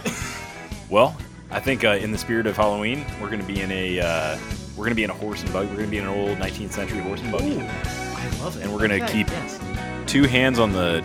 Well, 0.91 1.17
I 1.51 1.61
think 1.61 1.85
uh, 1.85 1.91
in 1.93 2.13
the 2.13 2.19
spirit 2.19 2.47
of 2.47 2.57
Halloween, 2.57 3.05
we're 3.21 3.31
gonna 3.31 3.43
be 3.45 3.61
in 3.63 3.73
a 3.73 4.01
uh, 4.01 4.39
we're 4.77 4.85
gonna 4.85 4.95
be 4.95 5.05
in 5.05 5.11
a 5.11 5.15
horse 5.15 5.43
and 5.43 5.53
buggy. 5.53 5.69
We're 5.71 5.77
gonna 5.77 5.89
be 5.89 5.99
in 5.99 6.05
an 6.07 6.11
old 6.11 6.39
19th 6.39 6.73
century 6.73 7.01
horse 7.01 7.21
and 7.21 7.33
buggy. 7.33 7.55
Ooh, 7.57 7.61
I 7.61 8.29
love 8.43 8.57
it. 8.57 8.63
And 8.63 8.73
we're 8.73 8.81
gonna 8.81 9.03
Okay, 9.03 9.13
keep- 9.13 9.29
yes. 9.29 9.59
Two 10.07 10.25
hands 10.25 10.59
on 10.59 10.73
the 10.73 11.03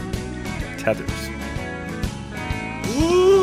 tethers. 0.81 1.29
Ooh. 2.97 3.40